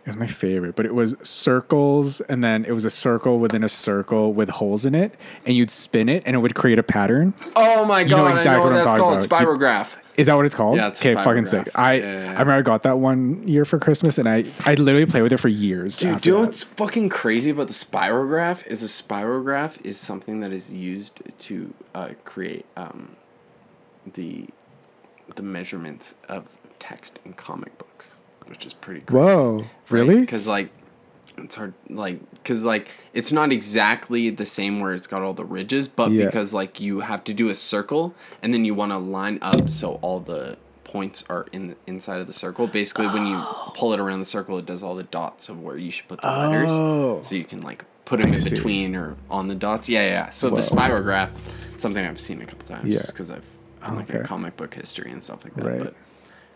it 0.05 0.09
was 0.09 0.16
my 0.16 0.26
favorite, 0.26 0.74
but 0.76 0.86
it 0.86 0.95
was 0.95 1.14
circles, 1.22 2.20
and 2.22 2.43
then 2.43 2.64
it 2.64 2.72
was 2.72 2.84
a 2.86 2.91
circle 2.91 3.39
within 3.39 3.62
a 3.62 3.68
circle 3.68 4.32
with 4.32 4.49
holes 4.49 4.84
in 4.86 4.95
it, 4.95 5.14
and 5.45 5.55
you'd 5.57 5.70
spin 5.70 6.09
it, 6.09 6.22
and 6.24 6.34
it 6.34 6.39
would 6.39 6.55
create 6.55 6.78
a 6.78 6.82
pattern. 6.82 7.34
Oh 7.57 7.84
my 7.84 8.05
god! 8.05 8.16
know 8.16 8.24
I 8.26 8.30
exactly 8.30 8.53
know 8.53 8.61
what 8.61 8.64
what 8.64 8.72
I'm 8.72 8.74
that's 8.76 8.86
talking 8.86 9.01
called. 9.01 9.24
about. 9.26 9.41
You- 9.41 9.47
Spirograph. 9.47 9.97
Is 10.19 10.27
that 10.27 10.35
what 10.35 10.45
it's 10.47 10.55
called? 10.55 10.77
Yeah, 10.77 10.89
it's 10.89 11.01
okay, 11.01 11.14
fucking 11.14 11.45
sick. 11.45 11.69
I 11.77 11.95
Yeah, 11.95 12.05
yeah, 12.05 12.12
yeah. 12.12 12.27
I 12.27 12.33
remember 12.33 12.53
I 12.53 12.62
got 12.62 12.83
that 12.83 12.99
one 12.99 13.47
year 13.47 13.64
for 13.64 13.79
Christmas, 13.79 14.19
and 14.19 14.29
I 14.29 14.45
I 14.66 14.75
literally 14.75 15.07
played 15.07 15.23
with 15.23 15.33
it 15.33 15.39
for 15.39 15.49
years. 15.49 15.99
Dude, 15.99 16.27
you 16.27 16.33
know 16.33 16.41
what's 16.41 16.64
fucking 16.64 17.09
crazy 17.09 17.51
about 17.53 17.69
the 17.69 17.73
spirograph? 17.73 18.66
Is 18.66 18.83
a 18.83 18.87
spirograph 18.87 19.81
is 19.85 19.97
something 19.97 20.41
that 20.41 20.53
is 20.53 20.73
used 20.73 21.23
to 21.39 21.73
uh, 21.95 22.11
create 22.25 22.66
um, 22.77 23.16
the 24.14 24.49
the 25.37 25.43
measurements 25.43 26.16
of 26.29 26.47
text 26.81 27.21
in 27.25 27.33
comic 27.35 27.79
books, 27.79 28.19
which 28.47 28.66
is 28.66 28.75
pretty 28.75 29.03
crazy. 29.03 29.19
Whoa, 29.25 29.66
really? 29.89 30.21
Because 30.21 30.49
like 30.49 30.71
it's 31.45 31.55
hard, 31.55 31.74
like 31.89 32.18
because 32.32 32.64
like 32.64 32.91
it's 33.12 33.32
not 33.32 33.53
exactly 33.53 34.30
the 34.30 34.47
same 34.47 34.80
where 34.80 34.95
it's 34.95 35.07
got 35.07 35.22
all 35.22 35.34
the 35.34 35.45
ridges, 35.45 35.89
but 35.89 36.11
Yeah. 36.11 36.26
because 36.26 36.53
like 36.55 36.80
you 36.80 37.01
have 37.01 37.24
to 37.24 37.34
do 37.34 37.49
a 37.49 37.55
circle 37.55 38.14
and 38.43 38.53
then 38.55 38.64
you 38.64 38.74
want 38.74 38.93
to 38.93 38.99
line 38.99 39.39
up 39.43 39.70
so 39.70 39.99
all 40.03 40.20
the 40.20 40.57
points 40.84 41.22
are 41.28 41.47
in 41.53 41.68
the 41.68 41.76
inside 41.86 42.18
of 42.20 42.26
the 42.26 42.32
circle. 42.32 42.66
Basically, 42.66 43.07
when 43.09 43.26
you 43.26 43.36
oh. 43.36 43.72
pull 43.76 43.93
it 43.93 44.01
around 44.01 44.20
the 44.20 44.26
circle, 44.26 44.57
it 44.59 44.66
does 44.66 44.82
all 44.82 44.95
the 44.95 45.03
dots 45.03 45.49
of 45.49 45.61
where 45.62 45.76
you 45.76 45.91
should 45.91 46.09
put 46.09 46.20
the 46.20 46.28
Oh. 46.28 46.49
letters, 46.51 47.26
so 47.26 47.34
you 47.34 47.45
can 47.45 47.61
like 47.61 47.84
put 48.05 48.20
them 48.22 48.32
in 48.32 48.41
see. 48.41 48.51
between 48.51 48.97
or 48.97 49.16
on 49.30 49.49
the 49.49 49.55
dots. 49.55 49.89
Yeah, 49.89 50.07
yeah. 50.07 50.30
So 50.30 50.49
the 50.49 50.57
Whoa. 50.57 50.62
spirograph, 50.62 51.30
something 51.76 52.05
I've 52.05 52.18
seen 52.18 52.41
a 52.41 52.47
couple 52.47 52.66
times, 52.66 52.89
Yeah. 52.89 53.01
just 53.01 53.12
because 53.12 53.30
I've 53.30 53.45
I'm 53.82 53.97
like 53.97 54.12
a 54.12 54.20
comic 54.24 54.57
book 54.57 54.74
history 54.74 55.11
and 55.12 55.22
stuff 55.22 55.45
like 55.45 55.55
that. 55.55 55.64
Right. 55.64 55.78
But 55.78 55.95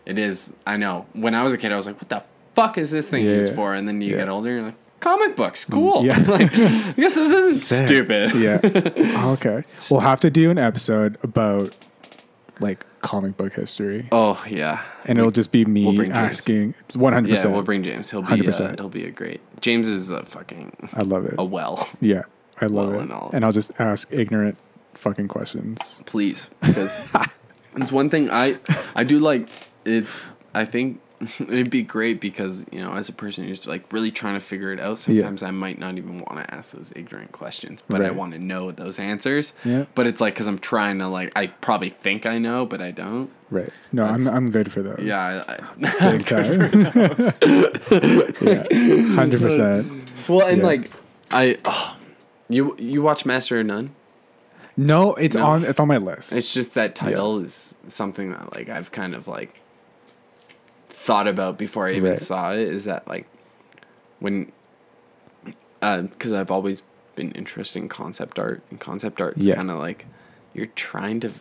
it 0.05 0.17
is. 0.19 0.51
I 0.67 0.77
know. 0.77 1.05
When 1.13 1.35
I 1.35 1.43
was 1.43 1.53
a 1.53 1.57
kid, 1.57 1.71
I 1.71 1.75
was 1.77 1.85
like, 1.85 1.95
"What 2.01 2.09
the 2.09 2.23
fuck 2.55 2.77
is 2.77 2.91
this 2.91 3.09
thing 3.09 3.25
Yeah, 3.25 3.33
used 3.33 3.49
yeah. 3.51 3.55
for?" 3.55 3.73
And 3.73 3.87
then 3.87 4.01
you 4.01 4.11
Yeah. 4.11 4.17
get 4.19 4.29
older, 4.29 4.51
you're 4.51 4.61
like, 4.63 4.75
"Comic 4.99 5.35
books, 5.35 5.65
cool." 5.65 6.05
Yeah. 6.05 6.17
like, 6.27 6.53
I 6.53 6.91
guess 6.93 7.15
this 7.15 7.31
isn't 7.31 7.55
Sick. 7.55 7.87
stupid. 7.87 8.35
yeah. 8.35 8.59
okay. 9.33 9.63
We'll 9.91 10.01
have 10.01 10.19
to 10.21 10.29
do 10.29 10.49
an 10.51 10.57
episode 10.57 11.17
about 11.23 11.75
like 12.59 12.85
comic 13.01 13.35
book 13.35 13.53
history, 13.53 14.07
Oh 14.11 14.41
yeah. 14.47 14.81
and 15.05 15.17
it'll 15.17 15.31
just 15.31 15.51
be 15.51 15.65
me 15.65 15.97
we'll 15.97 16.13
asking. 16.13 16.75
It's 16.81 16.95
one 16.95 17.11
hundred 17.13 17.29
Yeah, 17.29 17.35
percent. 17.35 17.53
we'll 17.53 17.63
bring 17.63 17.83
James. 17.83 18.11
He'll 18.11 18.21
be. 18.21 18.33
Uh, 18.33 18.51
100%. 18.51 18.79
he'll 18.79 18.89
be 18.89 19.05
a 19.05 19.11
great. 19.11 19.41
James 19.59 19.87
is 19.89 20.09
a 20.11 20.23
fucking 20.25 20.89
I 20.93 21.01
love 21.01 21.25
it. 21.25 21.35
a 21.37 21.43
well. 21.43 21.89
Yeah, 21.99 22.21
I 22.61 22.67
love 22.67 22.89
Well 22.89 22.99
it. 22.99 23.01
and 23.03 23.11
all. 23.11 23.29
And 23.33 23.43
I'll 23.43 23.51
just 23.51 23.71
ask 23.79 24.07
ignorant 24.11 24.57
fucking 24.93 25.27
questions. 25.27 25.99
please 26.05 26.49
because 26.61 27.01
it's 27.75 27.91
one 27.91 28.07
thing 28.07 28.29
i 28.29 28.55
i 28.95 29.03
do 29.03 29.17
like 29.17 29.49
it's 29.85 30.31
i 30.53 30.63
think 30.63 31.01
it'd 31.39 31.69
be 31.69 31.81
great 31.81 32.19
because 32.21 32.65
you 32.71 32.81
know 32.81 32.93
as 32.93 33.09
a 33.09 33.13
person 33.13 33.47
who's 33.47 33.65
like 33.67 33.91
really 33.93 34.11
trying 34.11 34.33
to 34.35 34.39
figure 34.39 34.71
it 34.73 34.79
out 34.79 34.97
sometimes 34.99 35.43
i 35.43 35.51
might 35.51 35.77
not 35.79 35.97
even 35.97 36.19
want 36.19 36.37
to 36.37 36.53
ask 36.53 36.71
those 36.73 36.91
ignorant 36.95 37.31
questions 37.31 37.81
but 37.87 38.01
i 38.01 38.11
want 38.11 38.33
to 38.33 38.39
know 38.39 38.71
those 38.71 38.99
answers 38.99 39.53
Yeah. 39.63 39.85
but 39.95 40.07
it's 40.07 40.19
like 40.21 40.33
because 40.33 40.47
i'm 40.47 40.59
trying 40.59 40.99
to 40.99 41.07
like 41.07 41.31
i 41.35 41.47
probably 41.47 41.89
think 41.89 42.25
i 42.25 42.37
know 42.37 42.65
but 42.65 42.81
i 42.81 42.91
don't 42.91 43.29
Right. 43.49 43.69
No, 43.91 44.05
I'm 44.05 44.27
I'm 44.27 44.49
good 44.49 44.71
for 44.71 44.81
those. 44.81 44.99
yeah 45.03 45.43
I, 45.47 45.53
I, 45.53 46.11
Big 46.17 46.25
time. 46.25 46.71
yeah. 48.41 49.15
Hundred 49.15 49.41
percent. 49.41 50.11
well 50.27 50.47
and 50.47 50.59
Yeah. 50.59 50.63
like 50.65 50.91
i 51.31 51.57
oh, 51.65 51.95
you 52.49 52.75
you 52.79 53.01
watch 53.01 53.25
master 53.25 53.59
of 53.59 53.65
none 53.65 53.91
No, 54.75 55.13
it's 55.15 55.35
No. 55.35 55.45
on 55.45 55.65
it's 55.65 55.79
on 55.79 55.87
my 55.87 55.97
list. 55.97 56.31
It's 56.33 56.51
just 56.53 56.73
that 56.73 56.95
title 56.95 57.39
is 57.39 57.75
something 57.87 58.31
that 58.31 58.55
like 58.55 58.69
I've 58.69 58.91
kind 58.91 59.13
of 59.13 59.27
like 59.27 59.61
thought 61.03 61.27
about 61.27 61.57
before 61.57 61.87
I 61.87 61.91
even 61.95 62.11
Right. 62.11 62.19
saw 62.19 62.53
it. 62.53 62.59
Is 62.59 62.85
that 62.85 63.05
like 63.07 63.25
when, 64.19 64.51
uh, 65.81 66.03
because 66.03 66.31
I've 66.31 66.49
always 66.49 66.81
been 67.15 67.31
interested 67.33 67.79
in 67.79 67.89
concept 67.89 68.39
art, 68.39 68.63
and 68.71 68.79
concept 68.79 69.19
art 69.19 69.37
is 69.37 69.47
Yeah. 69.47 69.55
kind 69.55 69.69
of 69.69 69.79
like 69.79 70.05
you're 70.53 70.67
trying 70.67 71.19
to 71.21 71.31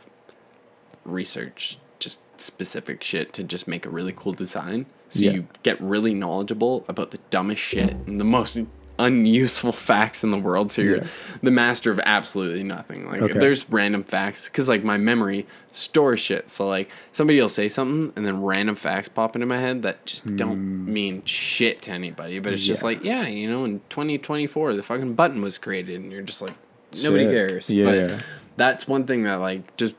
research 1.04 1.78
just 1.98 2.20
specific 2.40 3.02
shit 3.02 3.32
to 3.34 3.44
just 3.44 3.68
make 3.68 3.86
a 3.86 3.90
really 3.90 4.12
cool 4.14 4.32
design. 4.32 4.86
So 5.08 5.20
Yeah. 5.20 5.30
you 5.32 5.46
get 5.62 5.80
really 5.80 6.12
knowledgeable 6.14 6.84
about 6.88 7.12
the 7.12 7.18
dumbest 7.30 7.62
shit 7.62 7.94
and 8.06 8.18
the 8.18 8.24
most 8.24 8.58
unuseful 9.02 9.72
facts 9.90 10.22
in 10.24 10.30
the 10.30 10.38
world. 10.38 10.72
So 10.72 10.82
you're 10.82 10.96
Yeah. 10.98 11.06
the 11.42 11.50
master 11.50 11.90
of 11.90 12.00
absolutely 12.04 12.62
nothing. 12.62 13.06
Like 13.06 13.22
if 13.22 13.32
there's 13.32 13.68
random 13.70 14.04
facts, 14.04 14.48
because 14.48 14.68
like 14.68 14.84
my 14.84 14.96
memory 14.96 15.46
stores 15.72 16.20
shit. 16.20 16.48
So 16.50 16.66
like 16.68 16.90
somebody 17.12 17.40
will 17.40 17.48
say 17.48 17.68
something 17.68 18.12
and 18.16 18.26
then 18.26 18.42
random 18.42 18.74
facts 18.76 19.08
pop 19.08 19.34
into 19.36 19.46
my 19.46 19.60
head 19.60 19.82
that 19.82 20.04
just 20.06 20.36
don't 20.36 20.86
mean 20.86 21.24
shit 21.24 21.82
to 21.82 21.90
anybody. 21.90 22.38
But 22.38 22.52
it's 22.52 22.62
just 22.64 22.80
Hmm. 22.82 22.86
Like 22.86 23.04
yeah, 23.04 23.26
you 23.26 23.48
know, 23.50 23.64
in 23.64 23.80
2024 23.88 24.74
the 24.74 24.82
fucking 24.82 25.14
button 25.14 25.42
was 25.42 25.58
created, 25.58 26.00
and 26.00 26.12
you're 26.12 26.22
just 26.22 26.42
like 26.42 26.54
nobody 27.02 27.24
Shit. 27.24 27.32
cares. 27.32 27.70
Yeah. 27.70 27.84
But 27.84 28.24
that's 28.56 28.86
one 28.86 29.04
thing 29.04 29.24
that 29.24 29.36
like 29.36 29.76
just 29.76 29.94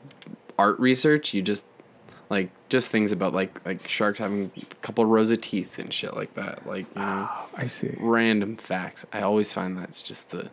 art 0.58 0.78
research 0.78 1.34
you 1.34 1.42
just 1.42 1.66
like 2.30 2.50
just 2.68 2.90
things 2.90 3.12
about 3.12 3.34
like 3.34 3.64
like 3.64 3.86
sharks 3.86 4.18
having 4.18 4.50
a 4.56 4.74
couple 4.76 5.04
of 5.04 5.10
rows 5.10 5.30
of 5.30 5.40
teeth 5.40 5.78
and 5.78 5.92
shit 5.92 6.14
like 6.14 6.34
that 6.34 6.66
like 6.66 6.86
you 6.94 7.00
know 7.00 7.28
ah, 7.28 7.46
I 7.56 7.66
see. 7.66 7.94
random 7.98 8.56
facts 8.56 9.06
i 9.12 9.20
always 9.20 9.52
find 9.52 9.76
that's 9.76 10.02
just 10.02 10.30
the 10.30 10.50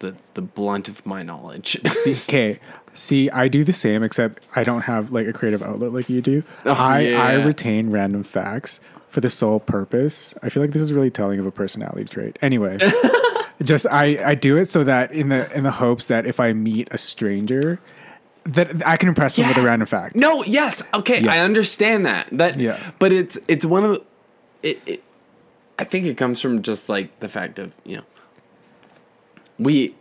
the 0.00 0.16
the 0.34 0.42
blunt 0.42 0.88
of 0.88 1.04
my 1.06 1.22
knowledge 1.22 1.78
Okay. 2.06 2.58
See, 2.96 3.28
I 3.30 3.48
do 3.48 3.64
the 3.64 3.72
same, 3.72 4.04
except 4.04 4.44
I 4.54 4.62
don't 4.62 4.82
have 4.82 5.10
like 5.10 5.26
a 5.26 5.32
creative 5.32 5.62
outlet 5.62 5.92
like 5.92 6.08
you 6.08 6.20
do. 6.22 6.44
Oh, 6.64 6.72
I, 6.72 7.12
I 7.12 7.32
retain 7.34 7.90
random 7.90 8.22
facts 8.22 8.78
for 9.08 9.20
the 9.20 9.28
sole 9.30 9.58
purpose. 9.58 10.32
I 10.44 10.48
feel 10.48 10.62
like 10.62 10.70
this 10.70 10.82
is 10.82 10.92
really 10.92 11.10
telling 11.10 11.40
of 11.40 11.46
a 11.46 11.50
personality 11.50 12.04
trait. 12.04 12.38
Anyway, 12.40 12.78
just 13.62 13.86
I, 13.86 14.20
I 14.24 14.34
do 14.36 14.56
it 14.56 14.66
so 14.66 14.84
that 14.84 15.10
in 15.10 15.28
the 15.28 15.52
in 15.52 15.64
the 15.64 15.72
hopes 15.72 16.06
that 16.06 16.24
if 16.24 16.38
I 16.38 16.52
meet 16.52 16.86
a 16.92 16.98
stranger, 16.98 17.80
that 18.46 18.86
I 18.86 18.96
can 18.96 19.08
impress 19.08 19.36
them 19.36 19.48
with 19.48 19.56
a 19.56 19.62
random 19.62 19.86
fact. 19.86 20.16
no 20.16 20.44
yes 20.44 20.82
okay 20.92 21.20
Yeah. 21.20 21.32
i 21.32 21.38
understand 21.38 22.04
that 22.06 22.28
that 22.32 22.58
Yeah. 22.58 22.78
but 22.98 23.12
it's 23.12 23.38
it's 23.48 23.64
one 23.64 23.84
of 23.84 23.90
the, 23.92 24.02
it, 24.62 24.82
it 24.86 25.04
i 25.78 25.84
think 25.84 26.04
it 26.06 26.16
comes 26.16 26.40
from 26.40 26.62
just 26.62 26.88
like 26.88 27.20
the 27.20 27.28
fact 27.28 27.58
of 27.58 27.72
you 27.84 27.96
know 27.96 28.04
we 29.58 29.94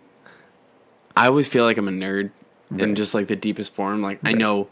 i 1.16 1.28
always 1.28 1.48
feel 1.48 1.64
like 1.64 1.78
i'm 1.78 1.88
a 1.88 1.92
nerd 1.92 2.32
in 2.78 2.96
just 2.96 3.14
like 3.14 3.28
the 3.28 3.36
deepest 3.36 3.74
form 3.76 4.02
like 4.02 4.20
i 4.26 4.34
know 4.34 4.68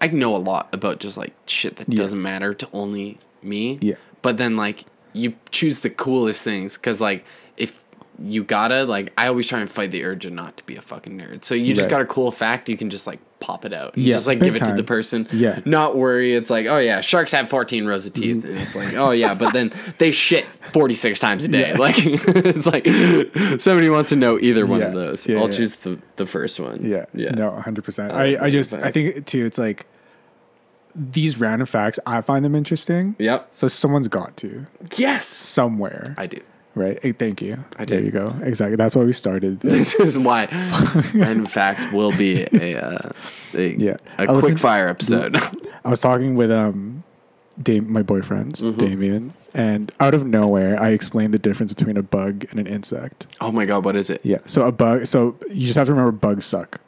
i 0.00 0.06
know 0.08 0.36
a 0.36 0.38
lot 0.38 0.68
about 0.72 0.98
just 0.98 1.16
like 1.16 1.32
shit 1.46 1.76
that 1.76 1.88
Yeah. 1.88 1.96
doesn't 1.96 2.20
matter 2.20 2.52
to 2.54 2.68
only 2.72 3.18
me 3.42 3.78
Yeah. 3.80 3.94
but 4.22 4.36
then 4.36 4.56
like 4.56 4.84
you 5.14 5.34
choose 5.50 5.80
the 5.80 5.88
coolest 5.90 6.44
things 6.44 6.76
because 6.76 7.00
like 7.00 7.24
you 8.24 8.42
gotta 8.44 8.84
like 8.84 9.12
I 9.18 9.26
always 9.28 9.46
try 9.46 9.60
and 9.60 9.70
fight 9.70 9.90
the 9.90 10.02
urge 10.04 10.24
of 10.24 10.32
not 10.32 10.56
to 10.56 10.64
be 10.64 10.76
a 10.76 10.80
fucking 10.80 11.18
nerd. 11.18 11.44
So 11.44 11.54
you 11.54 11.74
just 11.74 11.86
Right. 11.86 11.90
got 11.90 12.00
a 12.02 12.06
cool 12.06 12.30
fact, 12.30 12.68
you 12.68 12.76
can 12.76 12.88
just 12.88 13.06
like 13.06 13.18
pop 13.40 13.66
it 13.66 13.72
out. 13.74 13.96
Yeah, 13.98 14.12
just 14.12 14.26
like 14.26 14.40
give 14.40 14.56
it 14.56 14.64
to 14.64 14.72
the 14.72 14.82
person. 14.82 15.28
Yeah. 15.32 15.60
Not 15.66 15.96
worry. 15.98 16.34
It's 16.34 16.48
like, 16.48 16.64
oh 16.66 16.78
yeah, 16.78 17.02
sharks 17.02 17.32
have 17.32 17.50
14 17.50 17.84
rows 17.86 18.06
of 18.06 18.14
teeth. 18.14 18.42
And 18.44 18.56
it's 18.56 18.74
like, 18.74 18.94
oh 18.94 19.10
yeah, 19.10 19.34
but 19.34 19.52
then 19.52 19.70
they 19.98 20.10
shit 20.12 20.46
46 20.72 21.20
times 21.20 21.44
a 21.44 21.48
day. 21.48 21.70
Yeah. 21.72 21.76
Like 21.76 21.96
it's 21.98 22.66
like 22.66 22.86
somebody 23.60 23.90
wants 23.90 24.08
to 24.10 24.16
know 24.16 24.38
either 24.40 24.66
one 24.66 24.80
of 24.82 24.94
those. 24.94 25.26
Yeah, 25.26 25.36
I'll 25.38 25.50
yeah. 25.50 25.56
choose 25.56 25.76
the, 25.76 25.98
the 26.16 26.24
first 26.26 26.58
one. 26.58 26.84
Yeah. 26.84 27.04
Yeah. 27.12 27.32
No, 27.32 27.50
100%. 27.50 28.10
I 28.12 28.30
like 28.32 28.40
I, 28.40 28.46
I 28.46 28.50
just, 28.50 28.72
I 28.72 28.90
think 28.90 29.26
too, 29.26 29.44
it's 29.44 29.58
like 29.58 29.84
these 30.94 31.36
random 31.38 31.66
facts, 31.66 31.98
I 32.06 32.22
find 32.22 32.42
them 32.44 32.54
interesting. 32.54 33.16
Yep. 33.18 33.48
So 33.50 33.68
someone's 33.68 34.08
got 34.08 34.36
to 34.38 34.66
Yes. 34.96 35.26
somewhere. 35.26 36.14
I 36.16 36.26
do. 36.26 36.40
Right. 36.76 36.98
Hey, 37.02 37.10
thank 37.12 37.42
you. 37.42 37.64
I 37.76 37.84
There 37.84 38.00
you 38.00 38.12
go. 38.12 38.32
Exactly. 38.42 38.76
That's 38.76 38.94
why 38.94 39.02
we 39.02 39.12
started 39.12 39.58
this. 39.62 39.96
This 39.96 40.00
is 40.00 40.18
why 40.18 40.46
random 41.14 41.46
facts 41.46 41.84
will 41.90 42.12
be 42.16 42.46
a 42.52 42.76
uh, 42.80 43.10
a, 43.54 43.74
Yeah. 43.76 43.96
a 44.18 44.26
listened- 44.26 44.40
quick 44.42 44.58
fire 44.58 44.88
episode. 44.88 45.36
I 45.84 45.88
was 45.90 46.00
talking 46.00 46.36
with 46.36 46.50
um, 46.52 47.02
Dame, 47.60 47.90
my 47.92 48.02
boyfriend, 48.02 48.54
Mm-hmm. 48.54 48.78
Damien, 48.78 49.32
and 49.54 49.90
out 50.00 50.12
of 50.14 50.26
nowhere, 50.26 50.80
I 50.80 50.90
explained 50.90 51.32
the 51.32 51.38
difference 51.38 51.72
between 51.72 51.96
a 51.96 52.02
bug 52.02 52.44
and 52.50 52.60
an 52.60 52.66
insect. 52.66 53.26
oh 53.40 53.50
my 53.50 53.64
god, 53.64 53.84
what 53.84 53.96
is 53.96 54.10
it? 54.10 54.20
Yeah. 54.24 54.38
So 54.46 54.66
a 54.66 54.72
bug. 54.72 55.06
So 55.06 55.36
you 55.50 55.64
just 55.66 55.76
have 55.76 55.86
to 55.86 55.92
remember 55.94 56.12
bugs 56.12 56.44
suck. 56.44 56.80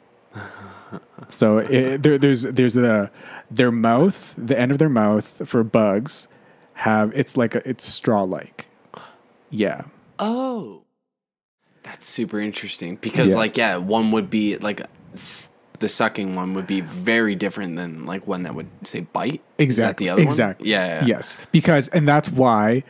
So 1.29 1.59
it, 1.59 2.01
there, 2.01 2.17
there's 2.17 2.41
there's 2.43 2.73
the 2.73 3.11
their 3.51 3.71
mouth, 3.71 4.33
the 4.37 4.57
end 4.59 4.71
of 4.71 4.77
their 4.79 4.89
mouth 4.89 5.41
for 5.47 5.63
bugs, 5.63 6.27
have 6.85 7.11
it's 7.15 7.37
like 7.37 7.53
a, 7.55 7.67
it's 7.69 7.85
straw 7.85 8.23
like. 8.23 8.65
Yeah. 9.49 9.83
Oh, 10.17 10.83
that's 11.83 12.05
super 12.05 12.39
interesting 12.39 12.97
because 12.97 13.29
Yeah. 13.29 13.35
like 13.35 13.57
yeah, 13.57 13.77
one 13.77 14.11
would 14.11 14.29
be 14.29 14.57
like 14.57 14.81
the 15.79 15.89
sucking 15.89 16.35
one 16.35 16.53
would 16.55 16.67
be 16.67 16.81
very 16.81 17.35
different 17.35 17.75
than 17.77 18.05
like 18.05 18.27
one 18.27 18.43
that 18.43 18.53
would 18.53 18.67
say 18.83 19.01
bite. 19.01 19.41
Is 19.57 19.77
that 19.77 19.91
Exactly. 19.91 20.05
the 20.05 20.09
other 20.11 20.21
exactly. 20.21 20.63
one? 20.65 20.69
Yeah, 20.71 20.85
yeah. 21.01 21.05
Yes. 21.05 21.37
Because 21.51 21.87
and 21.89 22.07
that's 22.07 22.29
why 22.29 22.83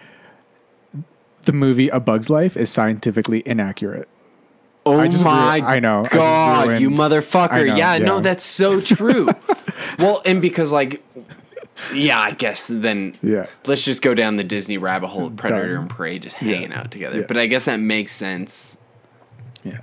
the 1.45 1.51
movie 1.53 1.89
A 1.89 1.99
Bug's 1.99 2.29
Life 2.29 2.57
is 2.57 2.69
scientifically 2.69 3.43
inaccurate. 3.45 4.07
Oh 4.85 4.99
I 4.99 5.07
just 5.07 5.23
my 5.23 5.57
ru- 5.57 5.65
I 5.65 5.79
know. 5.79 6.03
I 6.05 6.07
God, 6.15 6.81
you 6.81 6.89
motherfucker. 6.89 7.67
Know, 7.67 7.75
yeah, 7.75 7.99
no, 7.99 8.19
that's 8.21 8.43
so 8.43 8.81
true. 8.81 9.29
well, 9.99 10.21
and 10.25 10.41
because 10.41 10.71
like 10.71 11.03
yeah, 11.93 12.19
I 12.19 12.31
guess 12.31 12.67
then 12.67 13.15
Yeah. 13.21 13.47
let's 13.65 13.83
just 13.85 14.01
go 14.01 14.13
down 14.13 14.35
the 14.37 14.43
Disney 14.43 14.77
rabbit 14.77 15.07
hole 15.07 15.27
of 15.27 15.35
Predator 15.35 15.73
Done. 15.73 15.81
and 15.83 15.89
Prey 15.89 16.19
just 16.19 16.35
hanging 16.37 16.73
out 16.73 16.91
together. 16.91 17.19
Yeah. 17.21 17.25
But 17.27 17.37
I 17.37 17.45
guess 17.45 17.65
that 17.65 17.79
makes 17.79 18.11
sense. 18.11 18.77
Yeah. 19.63 19.79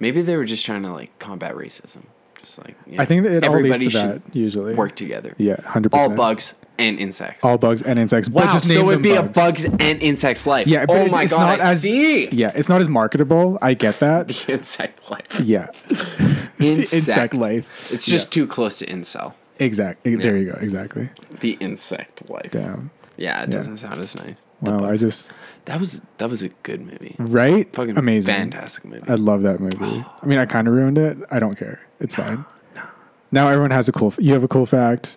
Maybe 0.00 0.22
they 0.22 0.36
were 0.36 0.44
just 0.44 0.64
trying 0.64 0.82
to 0.82 0.92
like 0.92 1.18
combat 1.18 1.54
racism. 1.54 2.04
Just 2.42 2.58
like 2.58 2.76
you 2.86 2.98
I 3.00 3.04
think 3.04 3.24
that 3.24 3.32
it 3.32 3.44
all 3.44 3.54
everybody 3.56 3.84
to 3.86 3.90
should 3.90 4.22
that 4.24 4.34
usually. 4.36 4.74
work 4.74 4.96
together. 4.96 5.34
Yeah, 5.38 5.60
hundred 5.62 5.90
percent. 5.92 6.10
All 6.12 6.16
bugs 6.16 6.54
and 6.78 6.98
insects. 6.98 7.44
all 7.44 7.58
bugs 7.58 7.82
and 7.82 7.98
insects. 7.98 8.28
but 8.28 8.44
wow, 8.46 8.52
just 8.52 8.68
so 8.72 8.88
it'd 8.90 9.02
be 9.02 9.10
bugs. 9.14 9.18
a 9.26 9.30
bugs 9.30 9.64
and 9.64 10.02
insects 10.02 10.46
life. 10.46 10.66
Yeah, 10.66 10.86
but 10.86 10.96
oh 10.96 11.04
it's, 11.06 11.12
my 11.14 11.22
it's 11.24 11.32
god, 11.32 11.40
not 11.40 11.60
I 11.60 11.72
as 11.72 11.82
see. 11.82 12.28
yeah, 12.28 12.52
it's 12.54 12.68
not 12.68 12.80
as 12.80 12.88
marketable. 12.88 13.58
I 13.60 13.74
get 13.74 13.98
that. 13.98 14.48
Insect 14.48 15.10
life. 15.10 15.40
Yeah, 15.40 15.66
Insect. 16.58 16.94
insect 16.94 17.34
life. 17.34 17.92
It's 17.92 18.06
just 18.06 18.32
too 18.32 18.46
close 18.46 18.78
to 18.78 18.86
incel. 18.86 19.34
Exact. 19.58 20.04
There 20.04 20.36
you 20.36 20.52
go. 20.52 20.58
Exactly. 20.60 21.10
The 21.40 21.52
insect 21.60 22.28
life. 22.30 22.50
Damn. 22.50 22.90
Yeah, 23.16 23.42
it 23.42 23.50
doesn't 23.50 23.78
sound 23.78 24.00
as 24.00 24.14
nice. 24.14 24.36
Wow. 24.60 24.84
I 24.88 24.96
just 24.96 25.30
that 25.66 25.78
was 25.80 26.00
that 26.18 26.30
was 26.30 26.42
a 26.42 26.48
good 26.62 26.80
movie. 26.80 27.14
right. 27.18 27.72
Fucking 27.74 27.96
Amazing. 27.98 28.34
fantastic 28.34 28.84
movie. 28.84 29.08
I 29.08 29.14
love 29.14 29.42
that 29.42 29.60
movie. 29.60 30.04
I 30.22 30.26
mean, 30.26 30.38
I 30.38 30.46
kind 30.46 30.66
of 30.68 30.74
ruined 30.74 30.98
it. 30.98 31.18
I 31.30 31.38
don't 31.38 31.56
care. 31.56 31.80
It's 32.00 32.14
fine. 32.14 32.44
No. 32.74 32.82
Now 33.32 33.48
everyone 33.48 33.70
has 33.72 33.88
a 33.88 33.92
cool. 33.92 34.12
You 34.18 34.32
have 34.34 34.44
a 34.44 34.48
cool 34.48 34.66
fact. 34.66 35.16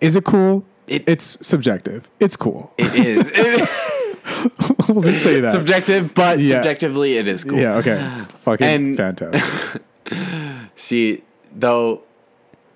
Is 0.00 0.16
it 0.16 0.24
cool? 0.24 0.64
It- 0.86 1.04
it's 1.06 1.38
subjective. 1.46 2.10
It's 2.20 2.36
cool. 2.36 2.72
it 2.78 2.94
is. 2.94 3.30
It- 4.32 4.88
we'll 4.88 5.02
just 5.02 5.22
say 5.22 5.40
that. 5.40 5.50
subjective, 5.52 6.14
but 6.14 6.38
Yeah. 6.40 6.56
subjectively 6.56 7.16
it 7.16 7.26
is 7.28 7.42
cool. 7.44 7.58
Yeah. 7.58 7.76
Okay. 7.76 7.98
Fucking 8.42 8.66
And- 8.66 8.96
fantastic. 8.96 9.82
See, 10.74 11.22
though, 11.54 12.02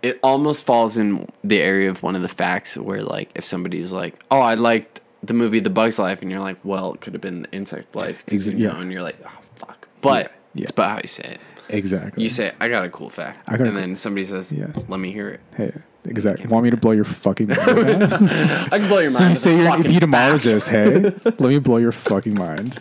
it 0.04 0.20
almost 0.22 0.64
falls 0.66 0.98
in 0.98 1.26
the 1.42 1.60
area 1.60 1.90
of 1.90 2.02
one 2.02 2.14
of 2.14 2.22
the 2.22 2.28
facts 2.28 2.76
where, 2.76 3.02
like, 3.02 3.30
if 3.34 3.44
somebody's 3.44 3.90
like, 3.92 4.14
"Oh, 4.30 4.40
I 4.40 4.54
liked 4.54 5.00
the 5.22 5.32
movie 5.34 5.60
The 5.60 5.70
Bug's 5.70 5.98
Life," 5.98 6.20
and 6.22 6.30
you're 6.30 6.40
like, 6.40 6.58
"Well, 6.62 6.92
it 6.94 7.00
could 7.00 7.14
have 7.14 7.22
been 7.22 7.42
the 7.42 7.50
Insect 7.52 7.94
Life," 7.96 8.22
Exa- 8.26 8.52
you 8.58 8.66
know, 8.68 8.74
yeah. 8.74 8.80
and 8.80 8.92
you're 8.92 9.02
like, 9.02 9.16
"Oh, 9.24 9.38
fuck." 9.56 9.88
But 10.00 10.32
Yeah, 10.54 10.62
it's 10.64 10.72
about 10.72 10.90
how 10.90 11.00
you 11.02 11.08
say 11.08 11.24
it. 11.34 11.40
Exactly. 11.68 12.22
You 12.22 12.28
say, 12.28 12.52
"I 12.60 12.68
got 12.68 12.84
a 12.84 12.90
cool 12.90 13.08
fact," 13.10 13.40
I 13.48 13.52
got 13.56 13.62
a 13.62 13.64
and 13.64 13.72
cool- 13.72 13.80
then 13.80 13.96
somebody 13.96 14.24
says, 14.26 14.52
Yeah. 14.52 14.66
"Let 14.88 15.00
me 15.00 15.10
hear 15.12 15.28
it." 15.30 15.40
Hey. 15.56 15.72
Exactly. 16.06 16.46
Want 16.48 16.64
me 16.64 16.70
to 16.70 16.76
blow 16.76 16.90
your 16.90 17.04
fucking 17.06 17.48
mind? 17.48 17.62
I 17.64 18.78
can 18.78 18.88
blow 18.88 18.98
your 18.98 19.10
mind. 19.10 19.14
So 19.14 19.20
mind. 19.20 19.22
you 19.22 19.28
with 19.30 19.38
say 19.38 19.56
you're 19.56 19.74
an 19.74 19.82
epidemiologist, 19.84 20.68
hey? 20.68 21.14
Let 21.24 21.40
me 21.40 21.58
blow 21.60 21.78
your 21.78 21.92
fucking 21.92 22.34
mind. 22.34 22.78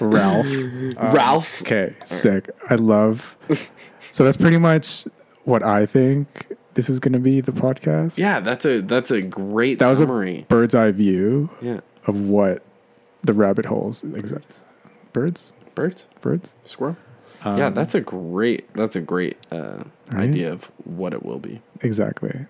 Ralph. 0.00 0.46
fact. 0.48 0.96
Um, 0.98 1.14
Ralph. 1.14 1.62
Okay, 1.62 1.94
sick. 2.04 2.50
I 2.68 2.74
love. 2.74 3.36
So 4.10 4.24
that's 4.24 4.36
pretty 4.36 4.58
much 4.58 5.06
what 5.44 5.62
I 5.62 5.86
think 5.86 6.56
this 6.74 6.88
is 6.88 6.98
going 7.00 7.12
to 7.12 7.18
be 7.18 7.40
the 7.40 7.52
podcast. 7.52 8.16
Yeah, 8.18 8.40
that's 8.40 8.64
a 8.64 8.80
that's 8.80 9.10
a 9.10 9.20
great 9.22 9.78
That 9.78 9.90
was 9.90 9.98
summary. 9.98 10.40
a 10.40 10.44
bird's 10.44 10.74
eye 10.74 10.90
view 10.90 11.50
yeah, 11.60 11.80
of 12.06 12.20
what 12.20 12.62
the 13.22 13.32
rabbit 13.32 13.66
holes 13.66 14.02
exact. 14.04 14.46
Birds? 15.12 15.52
birds, 15.74 16.06
Birds? 16.20 16.52
squirrel. 16.64 16.96
yeah, 17.44 17.66
Um, 17.66 17.74
that's 17.74 17.94
a 17.94 18.00
great 18.00 18.72
that's 18.74 18.96
a 18.96 19.00
great 19.00 19.36
uh, 19.50 19.84
Right? 20.10 20.28
idea 20.28 20.52
of 20.52 20.64
what 20.84 21.12
it 21.14 21.24
will 21.24 21.38
be. 21.38 21.62
Exactly. 21.80 22.46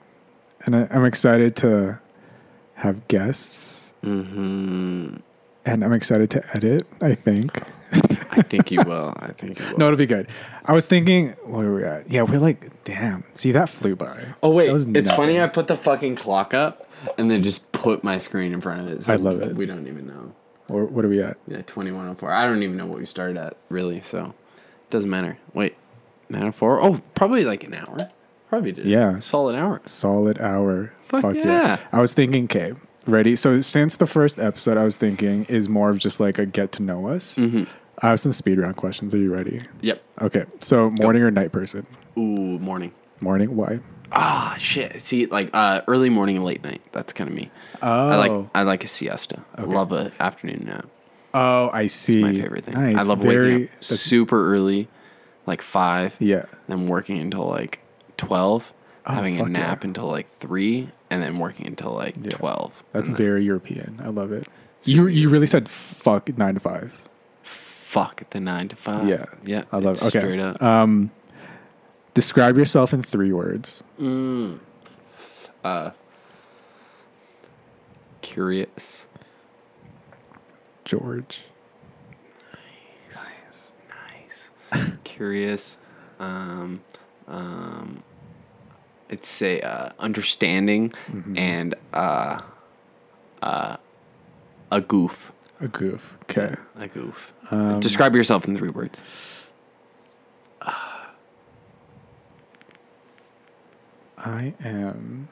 And 0.64 0.74
I, 0.76 0.88
I'm 0.90 1.04
excited 1.04 1.56
to 1.56 1.98
have 2.74 3.06
guests 3.08 3.92
hmm 4.02 5.16
and 5.64 5.84
I'm 5.84 5.92
excited 5.92 6.28
to 6.30 6.56
edit, 6.56 6.86
I 7.00 7.14
think. 7.14 7.62
I 8.30 8.42
think 8.42 8.70
you 8.70 8.80
will. 8.82 9.12
I 9.16 9.32
think 9.32 9.58
you 9.58 9.66
will. 9.70 9.78
No, 9.78 9.86
it'll 9.86 9.96
be 9.96 10.06
good. 10.06 10.28
I 10.64 10.72
was 10.72 10.86
thinking, 10.86 11.30
where 11.44 11.66
are 11.66 11.74
we 11.74 11.84
at? 11.84 12.10
Yeah, 12.10 12.22
we're 12.22 12.38
like, 12.38 12.84
damn. 12.84 13.24
See, 13.34 13.52
that 13.52 13.68
flew 13.68 13.96
by. 13.96 14.34
Oh 14.42 14.50
wait, 14.50 14.66
That 14.66 14.72
was 14.72 14.86
it's 14.86 15.12
funny. 15.12 15.40
I 15.40 15.46
put 15.48 15.66
the 15.68 15.76
fucking 15.76 16.16
clock 16.16 16.54
up 16.54 16.88
and 17.18 17.30
then 17.30 17.42
just 17.42 17.70
put 17.72 18.04
my 18.04 18.18
screen 18.18 18.52
in 18.52 18.60
front 18.60 18.80
of 18.80 18.86
it. 18.88 19.04
So 19.04 19.12
I 19.12 19.16
love 19.16 19.40
it. 19.42 19.54
We 19.56 19.66
don't 19.66 19.86
even 19.88 20.06
know. 20.06 20.32
Or 20.68 20.84
what 20.84 21.04
are 21.04 21.08
we 21.08 21.20
at? 21.22 21.36
Yeah, 21.48 21.62
twenty 21.62 21.90
one 21.90 22.08
oh 22.08 22.14
four. 22.14 22.32
I 22.32 22.46
don't 22.46 22.62
even 22.62 22.76
know 22.76 22.86
what 22.86 22.98
we 22.98 23.04
started 23.06 23.36
at 23.36 23.56
really. 23.68 24.00
So 24.00 24.26
it 24.26 24.90
doesn't 24.90 25.10
matter. 25.10 25.36
Wait, 25.52 25.74
nine 26.28 26.44
oh 26.44 26.52
four. 26.52 26.82
Oh, 26.82 27.00
probably 27.14 27.44
like 27.44 27.64
an 27.64 27.74
hour. 27.74 27.96
Probably 28.48 28.72
did. 28.72 28.86
Yeah. 28.86 29.18
solid 29.18 29.56
hour. 29.56 29.80
Solid 29.86 30.38
hour. 30.40 30.92
Fuck 31.04 31.34
yeah. 31.34 31.78
I 31.90 32.00
was 32.00 32.12
thinking, 32.14 32.44
okay, 32.44 32.74
ready? 33.06 33.34
So 33.34 33.60
since 33.62 33.96
the 33.96 34.06
first 34.06 34.38
episode, 34.38 34.76
I 34.76 34.84
was 34.84 34.96
thinking 34.96 35.44
is 35.46 35.68
more 35.68 35.90
of 35.90 35.98
just 35.98 36.20
like 36.20 36.38
a 36.38 36.46
get 36.46 36.70
to 36.72 36.82
know 36.82 37.08
us. 37.08 37.36
Mm-hmm. 37.36 37.64
I 38.00 38.08
have 38.08 38.20
some 38.20 38.32
speed 38.32 38.58
round 38.58 38.76
questions. 38.76 39.14
Are 39.14 39.18
you 39.18 39.32
ready? 39.32 39.60
Yep. 39.82 40.02
Okay. 40.22 40.44
So 40.60 40.90
morning 41.00 41.22
or 41.22 41.30
night 41.30 41.52
person? 41.52 41.86
Ooh, 42.16 42.58
morning. 42.58 42.92
Morning. 43.20 43.54
Why? 43.54 43.80
Ah, 44.10 44.56
shit. 44.58 45.00
See, 45.00 45.26
like 45.26 45.50
uh, 45.52 45.82
early 45.86 46.10
morning 46.10 46.36
and 46.36 46.44
late 46.44 46.62
night. 46.62 46.82
That's 46.92 47.12
kind 47.12 47.28
of 47.30 47.36
me. 47.36 47.50
Oh. 47.82 48.08
I 48.08 48.16
like 48.16 48.46
I 48.54 48.62
like 48.62 48.84
a 48.84 48.86
siesta. 48.88 49.42
I 49.54 49.62
love 49.62 49.92
a 49.92 50.12
afternoon 50.20 50.64
nap. 50.66 50.86
Oh, 51.34 51.70
I 51.72 51.86
see. 51.86 52.20
My 52.22 52.34
favorite 52.34 52.64
thing. 52.64 52.74
Nice. 52.74 52.96
I 52.96 53.02
love 53.02 53.20
Very. 53.20 53.52
waking 53.52 53.64
up 53.64 53.70
that's- 53.72 54.00
super 54.00 54.52
early, 54.52 54.88
like 55.46 55.62
five. 55.62 56.14
yeah. 56.18 56.44
then 56.68 56.86
working 56.88 57.18
until 57.18 57.46
like 57.48 57.78
12 58.18 58.72
having 59.06 59.36
a 59.38 59.40
Oh, 59.40 59.44
fuck 59.44 59.52
nap 59.52 59.82
yeah. 59.82 59.88
until 59.88 60.06
like 60.08 60.38
3 60.40 60.90
and 61.10 61.22
then 61.22 61.36
working 61.36 61.66
until 61.66 61.92
like. 61.92 62.22
12 62.28 62.72
That's 62.92 63.08
very 63.08 63.44
European. 63.44 63.98
I 64.04 64.08
love 64.08 64.30
it. 64.32 64.46
You 64.84 65.06
you 65.06 65.28
really 65.30 65.46
said 65.46 65.68
fuck 65.70 66.36
nine 66.36 66.54
to 66.54 66.60
five. 66.60 67.08
Fuck 67.92 68.22
at 68.22 68.30
the 68.30 68.40
9 68.40 68.68
to 68.68 68.76
5 68.76 69.06
Yeah. 69.08 69.26
yeah 69.44 69.64
I 69.70 69.76
love 69.78 69.96
it. 69.96 70.02
Okay. 70.04 70.18
straight 70.20 70.40
up 70.40 70.62
Um, 70.62 71.10
describe 72.14 72.56
yourself 72.56 72.92
in 72.94 73.02
three 73.02 73.32
words. 73.32 73.84
mm. 74.00 74.58
uh 75.64 75.90
curious 78.22 79.06
George. 80.84 81.44
nice 83.14 83.72
nice 84.72 84.90
curious 85.04 85.76
um 86.18 86.76
um 87.28 88.02
it's 89.08 89.28
say 89.28 89.60
uh 89.60 89.90
understanding 89.98 90.92
Mm-hmm. 91.10 91.36
and 91.38 91.74
uh 91.92 92.40
uh 93.42 93.76
a 94.70 94.80
goof 94.80 95.32
A 95.62 95.68
goof. 95.68 96.18
Okay. 96.24 96.54
a 96.76 96.88
goof 96.88 97.32
Um, 97.50 97.80
describe 97.80 98.14
yourself 98.14 98.46
in 98.46 98.56
three 98.56 98.68
words 98.70 99.00
I 104.24 104.54
am 104.64 105.28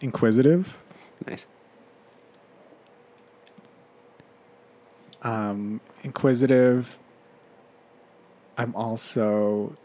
inquisitive, 0.00 0.76
nice 1.26 1.46
Um, 5.22 5.80
inquisitive. 6.02 6.98
I'm 8.56 8.74
also 8.74 9.76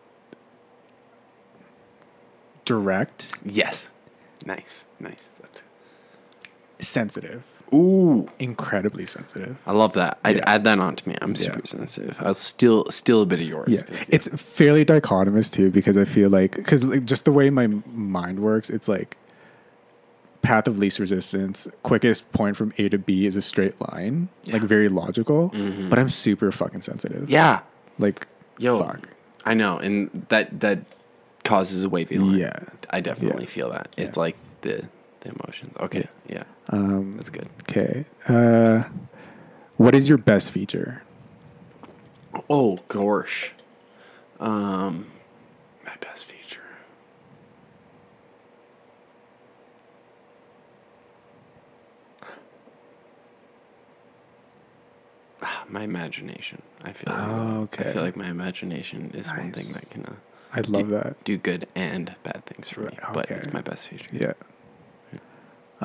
direct, 2.63 3.31
Yes. 3.43 3.91
Nice. 4.45 4.85
Nice. 4.99 5.31
Sensitive, 6.79 7.43
Ooh. 7.73 8.29
incredibly 8.39 9.05
sensitive. 9.05 9.57
I 9.65 9.71
love 9.71 9.93
that. 9.93 10.19
I'd 10.23 10.37
Yeah. 10.37 10.43
add 10.45 10.63
that 10.65 10.79
on 10.79 10.95
to 10.97 11.07
me. 11.09 11.15
I'm 11.21 11.31
Yeah. 11.31 11.35
super 11.37 11.65
sensitive. 11.65 12.17
I'll 12.19 12.33
steal 12.33 12.89
steal 12.91 13.21
a 13.21 13.25
bit 13.25 13.39
of 13.41 13.47
yours. 13.47 13.69
Yeah, 13.69 13.81
it's 14.09 14.27
fairly 14.41 14.85
dichotomous 14.85 15.51
too 15.51 15.71
because 15.71 15.97
I 15.97 16.05
feel 16.05 16.29
like 16.29 16.55
because 16.55 16.83
like, 16.83 17.05
just 17.05 17.25
the 17.25 17.31
way 17.31 17.49
my 17.49 17.67
mind 17.91 18.39
works, 18.39 18.69
it's 18.69 18.87
like 18.87 19.17
path 20.41 20.67
of 20.67 20.77
least 20.77 20.99
resistance, 20.99 21.67
quickest 21.81 22.31
point 22.31 22.55
from 22.55 22.71
A 22.77 22.87
to 22.89 22.97
B 22.99 23.25
is 23.25 23.35
a 23.35 23.41
straight 23.41 23.79
line, 23.91 24.29
like 24.47 24.61
very 24.61 24.89
logical. 24.89 25.49
Mhm. 25.51 25.89
But 25.89 25.97
I'm 25.97 26.09
super 26.09 26.51
fucking 26.51 26.81
sensitive. 26.81 27.29
yeah. 27.29 27.59
like 27.97 28.27
Yo. 28.57 28.77
fuck. 28.83 29.07
I 29.45 29.53
know, 29.53 29.77
and 29.77 30.25
that 30.29 30.59
that 30.59 30.79
causes 31.45 31.83
a 31.83 31.89
wavy 31.89 32.17
line. 32.17 32.37
Yeah. 32.37 32.51
I 32.89 32.99
definitely 32.99 33.43
Yeah. 33.45 33.49
feel 33.49 33.69
that. 33.71 33.87
It's 33.97 34.17
Yeah. 34.17 34.21
like 34.21 34.35
the 34.61 34.83
the 35.25 35.31
emotions. 35.31 35.75
Okay. 35.79 36.07
Yeah. 36.29 36.43
Um, 36.69 37.15
That's 37.17 37.29
good. 37.29 37.49
okay. 37.63 38.05
Uh, 38.27 38.83
what 39.77 39.93
is 39.95 40.07
your 40.07 40.17
best 40.17 40.51
feature? 40.51 41.03
Oh 42.49 42.77
gosh. 42.87 43.51
Um, 44.39 45.07
my 45.85 45.95
best 46.01 46.25
feature. 46.25 46.61
My 55.69 55.83
imagination. 55.83 56.61
I 56.83 56.91
feel. 56.93 57.13
Like, 57.13 57.27
Oh, 57.27 57.69
I 57.79 57.83
feel 57.93 58.01
like 58.01 58.15
my 58.15 58.29
imagination 58.29 59.11
is 59.13 59.27
one 59.29 59.51
thing 59.51 59.71
that 59.73 59.89
can 59.89 60.05
uh, 60.05 60.13
I 60.53 60.61
love 60.61 60.89
that. 60.89 61.23
do 61.23 61.37
good 61.37 61.67
and 61.75 62.15
bad 62.23 62.45
things 62.45 62.69
for 62.69 62.81
me. 62.81 62.97
Right, 63.03 63.13
But 63.13 63.31
it's 63.31 63.51
my 63.51 63.61
best 63.61 63.87
feature. 63.87 64.05
Yeah. 64.13 64.33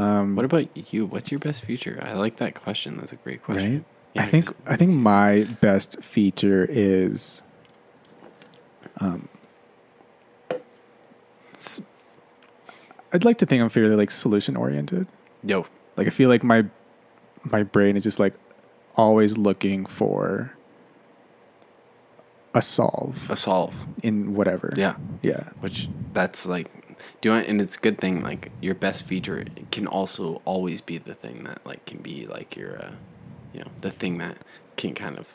Um, 0.00 0.34
What 0.36 0.44
about 0.44 0.92
you? 0.92 1.04
What's 1.06 1.30
your 1.30 1.38
best 1.40 1.64
feature? 1.64 1.98
I 2.02 2.14
like 2.14 2.36
that 2.38 2.54
question. 2.54 2.96
That's 2.96 3.12
a 3.12 3.16
great 3.16 3.42
question. 3.42 3.72
right? 3.74 3.84
Yeah, 4.14 4.22
I 4.22 4.26
think 4.26 4.46
I 4.66 4.76
think 4.76 4.92
my 4.94 5.46
best 5.60 6.02
feature 6.02 6.66
is 6.68 7.42
um 9.00 9.28
I'd 13.12 13.24
like 13.24 13.38
to 13.38 13.46
think 13.46 13.62
I'm 13.62 13.68
fairly 13.68 13.96
like 13.96 14.10
solution 14.10 14.56
oriented. 14.56 15.06
Yo, 15.42 15.66
Like 15.96 16.06
I 16.06 16.10
feel 16.10 16.28
like 16.28 16.42
my 16.44 16.66
my 17.44 17.62
brain 17.62 17.96
is 17.96 18.04
just 18.04 18.18
like 18.18 18.34
always 18.96 19.36
looking 19.38 19.86
for 19.86 20.56
a 22.54 22.60
solve 22.62 23.30
a 23.30 23.36
solve. 23.36 23.74
in 24.02 24.34
whatever. 24.34 24.72
Yeah. 24.76 24.96
Yeah. 25.22 25.50
which 25.60 25.88
that's 26.12 26.46
like 26.46 26.68
do 27.20 27.32
and 27.32 27.60
it's 27.60 27.76
a 27.76 27.80
good 27.80 27.98
thing 27.98 28.22
like 28.22 28.50
your 28.60 28.74
best 28.74 29.04
feature 29.04 29.44
can 29.70 29.86
also 29.86 30.40
always 30.44 30.80
be 30.80 30.98
the 30.98 31.14
thing 31.14 31.44
that 31.44 31.64
like 31.66 31.84
can 31.86 31.98
be 31.98 32.26
like 32.26 32.56
your 32.56 32.78
uh 32.82 32.90
you 33.52 33.60
know 33.60 33.66
the 33.80 33.90
thing 33.90 34.18
that 34.18 34.36
can 34.76 34.94
kind 34.94 35.18
of 35.18 35.26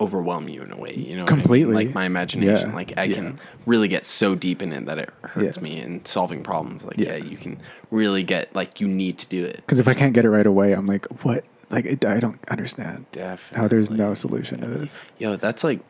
overwhelm 0.00 0.48
you 0.48 0.62
in 0.62 0.72
a 0.72 0.76
way 0.76 0.92
you 0.94 1.14
know 1.16 1.22
what 1.22 1.32
I 1.32 1.34
mean? 1.36 1.42
Completely. 1.44 1.74
like 1.74 1.94
my 1.94 2.04
imagination 2.06 2.70
Yeah. 2.70 2.74
like 2.74 2.92
i 2.96 3.04
Yeah. 3.04 3.14
can 3.14 3.40
really 3.66 3.86
get 3.86 4.04
so 4.04 4.34
deep 4.34 4.60
in 4.60 4.72
it 4.72 4.86
that 4.86 4.98
it 4.98 5.10
hurts 5.22 5.58
Yeah. 5.58 5.62
me 5.62 5.78
and 5.78 6.06
solving 6.08 6.42
problems 6.42 6.82
like 6.84 6.98
yeah. 6.98 7.14
Yeah. 7.16 7.24
you 7.24 7.36
can 7.36 7.60
really 7.90 8.24
get 8.24 8.52
like 8.54 8.80
you 8.80 8.88
need 8.88 9.18
to 9.18 9.26
do 9.28 9.44
it 9.44 9.56
Because 9.56 9.78
if 9.78 9.86
I 9.86 9.94
can't 9.94 10.12
get 10.12 10.24
it 10.24 10.30
right 10.30 10.46
away, 10.46 10.72
I'm 10.72 10.86
like, 10.86 11.06
what? 11.24 11.44
Like 11.70 11.84
it, 11.84 12.04
I 12.04 12.18
don't 12.20 12.40
understand 12.48 13.06
definitely 13.12 13.62
how 13.62 13.68
there's 13.68 13.90
no 13.90 14.14
solution 14.14 14.60
to 14.62 14.66
this. 14.66 15.10
yo 15.18 15.36
that's 15.36 15.62
like 15.62 15.80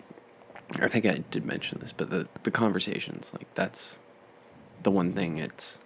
i 0.80 0.88
think 0.88 1.04
i 1.06 1.22
did 1.30 1.44
mention 1.44 1.78
this 1.80 1.92
but 1.92 2.08
the 2.10 2.26
the 2.44 2.50
conversations 2.50 3.30
like 3.34 3.46
that's 3.54 3.98
the 4.82 4.90
one 4.90 5.12
thing 5.12 5.38
it's 5.38 5.78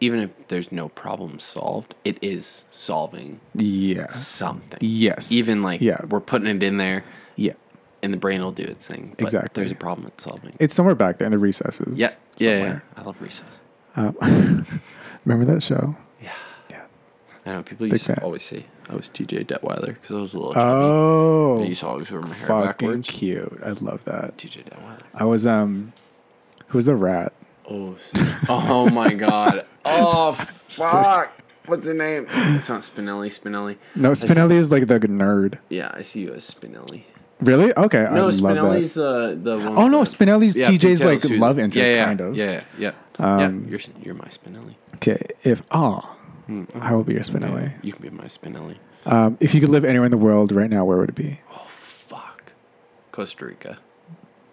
even 0.00 0.18
if 0.18 0.30
there's 0.48 0.72
no 0.72 0.88
problem 0.88 1.38
solved 1.38 1.94
it 2.04 2.18
is 2.22 2.64
solving 2.70 3.40
Yeah. 3.54 4.10
something 4.10 4.78
Yes. 4.80 5.30
even 5.32 5.62
like 5.62 5.80
Yeah. 5.80 6.00
we're 6.08 6.20
putting 6.20 6.48
it 6.48 6.62
in 6.62 6.76
there 6.76 7.04
Yeah. 7.36 7.52
and 8.02 8.12
the 8.12 8.16
brain 8.18 8.40
will 8.42 8.52
do 8.52 8.64
its 8.64 8.86
thing 8.86 9.14
but 9.16 9.24
Exactly. 9.26 9.50
there's 9.62 9.70
a 9.72 9.76
problem 9.76 10.06
it's 10.08 10.24
solving 10.24 10.52
It's 10.58 10.74
somewhere 10.74 10.94
back 10.94 11.18
there 11.18 11.26
in 11.26 11.32
the 11.32 11.38
recesses. 11.38 11.96
yeah 11.96 12.14
yeah, 12.38 12.48
yeah 12.48 12.54
somewhere. 12.58 12.84
i 12.96 13.02
love 13.02 13.16
recess 13.20 13.46
Um, 13.94 14.16
remember 15.24 15.52
that 15.52 15.62
show? 15.62 15.96
yeah 16.22 16.30
Yeah. 16.70 16.82
i 17.46 17.50
know 17.52 17.62
people 17.62 17.86
Big 17.86 17.92
used 17.92 18.06
to 18.06 18.22
always 18.22 18.42
say 18.42 18.64
i 18.90 18.94
was 18.96 19.08
tj 19.08 19.46
detweiler 19.46 19.94
because 19.94 20.10
i 20.16 20.20
was 20.20 20.34
a 20.34 20.38
little 20.38 20.54
chubby 20.54 20.84
Oh, 20.84 21.62
i 21.62 21.66
used 21.66 21.80
to 21.80 21.86
always 21.86 22.10
wear 22.10 22.20
my 22.22 22.34
hair 22.34 22.46
fucking 22.48 22.66
backwards 22.88 23.08
cute. 23.08 23.60
I 23.64 23.70
love 23.70 24.04
that. 24.04 24.36
tj 24.36 24.64
detweiler 24.64 24.98
I 25.14 25.24
was 25.24 25.46
um, 25.46 25.92
who 26.68 26.78
was 26.78 26.86
the 26.86 26.96
rat? 26.96 27.32
Oh 27.68 27.96
oh 28.48 28.88
my 28.90 29.14
god 29.14 29.66
oh 29.84 30.32
fuck 30.68 31.30
what's 31.66 31.84
the 31.86 31.94
name 31.94 32.26
it's 32.30 32.68
not 32.68 32.80
spinelli 32.82 33.28
spinelli 33.30 33.76
No. 33.94 34.10
Spinelli 34.12 34.52
is 34.56 34.72
like 34.72 34.86
the 34.86 34.98
nerd. 35.00 35.58
yeah 35.68 35.90
i 35.94 36.02
see 36.02 36.20
you 36.22 36.32
as 36.34 36.44
spinelli 36.50 37.04
Really? 37.40 37.72
Okay, 37.76 38.04
I 38.06 38.14
no 38.14 38.26
love 38.26 38.34
spinelli's 38.34 38.94
that. 38.94 39.42
the 39.42 39.56
the 39.58 39.58
one 39.70 39.76
Oh 39.76 39.88
no, 39.88 40.02
Spinelli's 40.02 40.54
Yeah, 40.54 40.68
TJ's 40.70 41.02
like 41.02 41.22
who- 41.22 41.38
love 41.38 41.58
interest, 41.58 41.90
yeah, 41.90 41.96
yeah, 41.96 42.04
kind 42.04 42.20
of. 42.20 42.36
Yeah, 42.36 42.62
yeah, 42.78 42.92
yeah. 43.18 43.18
Um, 43.18 43.64
yeah, 43.64 43.70
you're 43.70 43.80
you're 44.00 44.14
my 44.14 44.28
Spinelli. 44.28 44.74
Okay, 44.94 45.18
if 45.42 45.64
oh, 45.72 46.08
Mm, 46.48 46.68
I 46.80 46.92
will 46.94 47.02
be 47.02 47.14
your 47.14 47.22
okay, 47.22 47.32
Spinelli. 47.32 47.72
You 47.82 47.92
can 47.94 48.00
be 48.02 48.10
my 48.10 48.26
Spinelli. 48.26 48.76
Um, 49.06 49.38
if 49.40 49.54
you 49.54 49.60
could 49.60 49.70
live 49.70 49.84
anywhere 49.84 50.04
in 50.04 50.12
the 50.12 50.16
world 50.28 50.52
right 50.52 50.70
now, 50.70 50.84
where 50.84 50.98
would 50.98 51.08
it 51.08 51.16
be? 51.16 51.40
Oh 51.52 51.66
fuck. 51.80 52.52
Costa 53.10 53.44
Rica. 53.46 53.78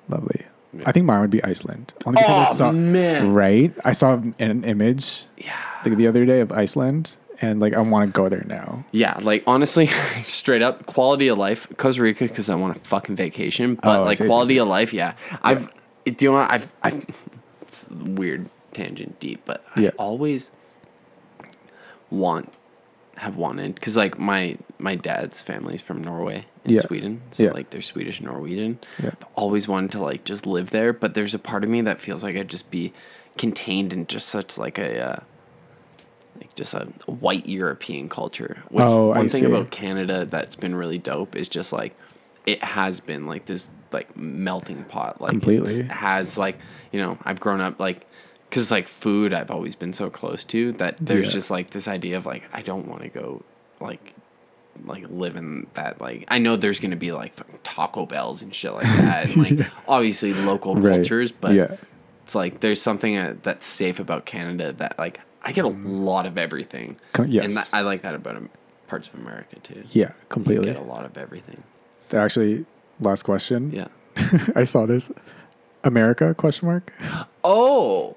Lovely. 0.08 0.48
Yeah. 0.72 0.84
I 0.86 0.92
think 0.92 1.06
mine 1.06 1.22
would 1.22 1.30
be 1.32 1.44
Iceland. 1.44 1.94
Only 2.06 2.22
because 2.22 2.48
I 2.48 2.52
Oh 2.52 2.54
saw 2.56 2.72
man. 2.72 3.34
right. 3.34 3.74
I 3.84 3.92
saw 3.92 4.14
an 4.40 4.64
image 4.64 5.26
Yeah. 5.38 5.56
like 5.86 5.98
the 5.98 6.08
other 6.08 6.26
day 6.26 6.42
of 6.42 6.52
Iceland, 6.52 7.18
and 7.42 7.60
like 7.60 7.74
I 7.74 7.80
want 7.80 8.08
to 8.08 8.12
go 8.16 8.30
there 8.30 8.44
now. 8.48 8.86
Yeah, 8.92 9.18
like 9.22 9.44
honestly, 9.48 9.88
straight 10.26 10.62
up 10.62 10.86
quality 10.86 11.28
of 11.28 11.38
life, 11.40 11.68
Costa 11.78 12.02
Rica 12.04 12.26
because 12.26 12.50
I 12.52 12.56
want 12.56 12.78
a 12.78 12.80
fucking 12.82 13.16
vacation. 13.16 13.76
But 13.76 14.00
Oh, 14.00 14.04
like 14.04 14.22
I 14.22 14.28
quality 14.28 14.58
of 14.60 14.68
life, 14.68 14.94
yeah. 14.94 15.14
I've 15.42 15.72
do 16.06 16.26
you 16.26 16.32
know 16.32 16.38
what 16.38 16.52
I've 16.52 16.74
I've 16.84 17.04
it's 17.64 17.88
weird 17.90 18.48
tangent 18.74 19.20
deep, 19.20 19.42
but 19.46 19.64
I 19.76 19.82
Yeah. 19.82 19.90
always 19.98 20.52
want 22.12 22.54
have 23.18 23.36
wanted 23.38 23.76
because 23.76 23.98
like 23.98 24.18
my 24.18 24.58
my 24.78 24.96
dad's 24.96 25.42
family's 25.42 25.82
from 25.82 26.02
Norway 26.04 26.46
and 26.66 26.74
Yeah. 26.74 26.82
Sweden, 26.82 27.22
so 27.32 27.44
Yeah. 27.44 27.52
like 27.52 27.70
they're 27.70 27.82
Swedish 27.82 28.22
Norwegian. 28.22 28.80
Yeah. 29.02 29.08
I've 29.10 29.26
always 29.36 29.68
wanted 29.68 29.92
to 29.94 30.00
like 30.02 30.24
just 30.24 30.46
live 30.46 30.70
there, 30.72 30.94
but 30.94 31.14
there's 31.14 31.34
a 31.34 31.40
part 31.40 31.64
of 31.64 31.70
me 31.70 31.82
that 31.82 32.00
feels 32.00 32.24
like 32.24 32.36
I'd 32.36 32.50
just 32.50 32.70
be 32.72 32.94
contained 33.38 33.94
in 33.94 34.06
just 34.08 34.28
such 34.28 34.58
like 34.58 34.78
a 34.78 35.00
uh, 35.02 35.20
like 36.40 36.54
just 36.56 36.74
a 36.74 36.86
white 37.06 37.48
European 37.48 38.10
culture. 38.10 38.62
Which 38.70 38.84
Oh, 38.84 39.08
one 39.10 39.18
I 39.18 39.22
thing 39.22 39.42
see. 39.42 39.46
about 39.46 39.72
Canada 39.72 40.26
that's 40.26 40.56
been 40.56 40.76
really 40.76 40.98
dope 40.98 41.36
is 41.36 41.50
just 41.50 41.72
like 41.74 41.96
it 42.46 42.64
has 42.64 43.00
been 43.00 43.26
like 43.26 43.46
this 43.46 43.70
like 43.92 44.16
melting 44.18 44.84
pot. 44.86 45.22
Like 45.22 45.32
Completely. 45.32 45.84
has 45.84 46.38
like 46.38 46.58
you 46.92 47.00
know 47.00 47.18
I've 47.24 47.40
grown 47.40 47.62
up 47.62 47.80
like 47.80 48.06
because 48.50 48.72
like 48.72 48.88
food 48.88 49.34
I've 49.34 49.52
always 49.52 49.76
been 49.76 49.94
so 49.94 50.10
close 50.10 50.44
to 50.46 50.72
that 50.74 50.98
there's 51.00 51.28
Yeah. 51.28 51.32
just 51.34 51.52
like 51.52 51.70
this 51.72 51.88
idea 51.88 52.18
of 52.18 52.26
like 52.26 52.44
I 52.54 52.62
don't 52.62 52.88
want 52.88 53.02
to 53.04 53.10
go 53.10 53.44
like 53.80 54.14
like 54.86 55.06
living 55.10 55.68
that 55.74 56.00
like 56.02 56.26
I 56.28 56.40
know 56.40 56.56
there's 56.56 56.80
gonna 56.80 56.96
be 56.96 57.12
like 57.12 57.34
fucking 57.36 57.60
Taco 57.64 58.06
Bells 58.06 58.42
and 58.42 58.54
shit 58.54 58.74
like 58.74 58.84
that 58.86 59.36
and 59.36 59.60
like 59.60 59.68
obviously 59.88 60.34
local 60.34 60.76
Right. 60.76 60.96
cultures 60.96 61.32
but 61.32 61.54
yeah, 61.54 61.76
it's 62.24 62.36
like 62.36 62.60
there's 62.62 62.82
something 62.82 63.18
uh, 63.18 63.36
that's 63.42 63.66
safe 63.66 64.00
about 64.00 64.26
Canada 64.26 64.74
that 64.74 64.98
like 64.98 65.20
I 65.44 65.52
get 65.52 65.66
a 65.66 65.70
lot 65.70 66.26
of 66.26 66.38
everything 66.38 66.98
yes. 67.28 67.46
and 67.46 67.56
that, 67.58 67.70
I 67.74 67.82
like 67.82 68.02
that 68.04 68.14
about 68.16 68.42
parts 68.88 69.08
of 69.08 69.16
America 69.16 69.58
too 69.62 69.84
yeah, 69.92 70.08
you 70.10 70.14
completely. 70.30 70.66
get 70.68 70.76
a 70.78 70.82
lot 70.84 71.06
of 71.06 71.18
everything 71.18 71.64
Actually, 72.12 72.66
last 73.00 73.24
question. 73.24 73.72
yeah 73.72 73.88
I 74.56 74.64
saw 74.64 74.86
this. 74.86 75.12
America? 75.84 76.34
Question 76.34 76.68
mark. 76.68 76.92
oh 77.44 78.14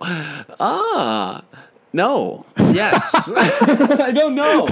ah 0.59 1.45
no 1.93 2.45
yes 2.59 3.31
I 3.37 4.11
don't 4.13 4.35
know 4.35 4.67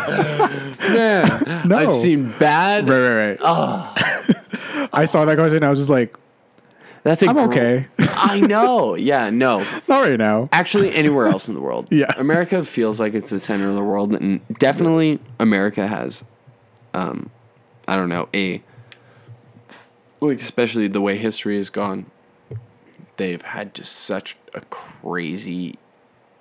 man 0.94 1.68
No. 1.68 1.76
I've 1.76 1.94
seen 1.96 2.32
bad 2.38 2.88
Right, 2.88 2.98
right, 2.98 3.28
right. 3.30 3.38
oh 3.40 3.94
I 4.92 5.04
saw 5.04 5.24
that 5.24 5.36
question. 5.36 5.62
I 5.62 5.68
was 5.68 5.78
just 5.78 5.90
like, 5.90 6.16
that's 7.04 7.22
a 7.22 7.28
I'm 7.28 7.34
gr- 7.36 7.42
okay. 7.42 7.86
I 7.98 8.40
know 8.40 8.94
yeah 8.96 9.30
no 9.30 9.58
Not 9.86 10.02
right 10.08 10.18
now. 10.18 10.48
actually 10.52 10.92
anywhere 10.94 11.26
else 11.28 11.48
in 11.48 11.54
the 11.54 11.60
world. 11.60 11.86
Yeah. 11.90 12.12
America 12.16 12.64
feels 12.64 12.98
like 12.98 13.14
it's 13.14 13.30
the 13.30 13.38
center 13.38 13.68
of 13.68 13.74
the 13.76 13.84
world, 13.84 14.14
and 14.14 14.40
definitely 14.58 15.18
America 15.38 15.86
has, 15.86 16.24
um, 16.94 17.30
I 17.86 17.96
don't 17.96 18.08
know, 18.08 18.28
a 18.34 18.62
like 20.20 20.40
especially 20.40 20.88
the 20.88 21.00
way 21.00 21.16
history 21.16 21.56
has 21.56 21.70
gone. 21.70 22.06
They've 23.16 23.40
had 23.42 23.74
just 23.74 23.92
such 23.94 24.36
a 24.54 24.60
crazy, 24.62 25.78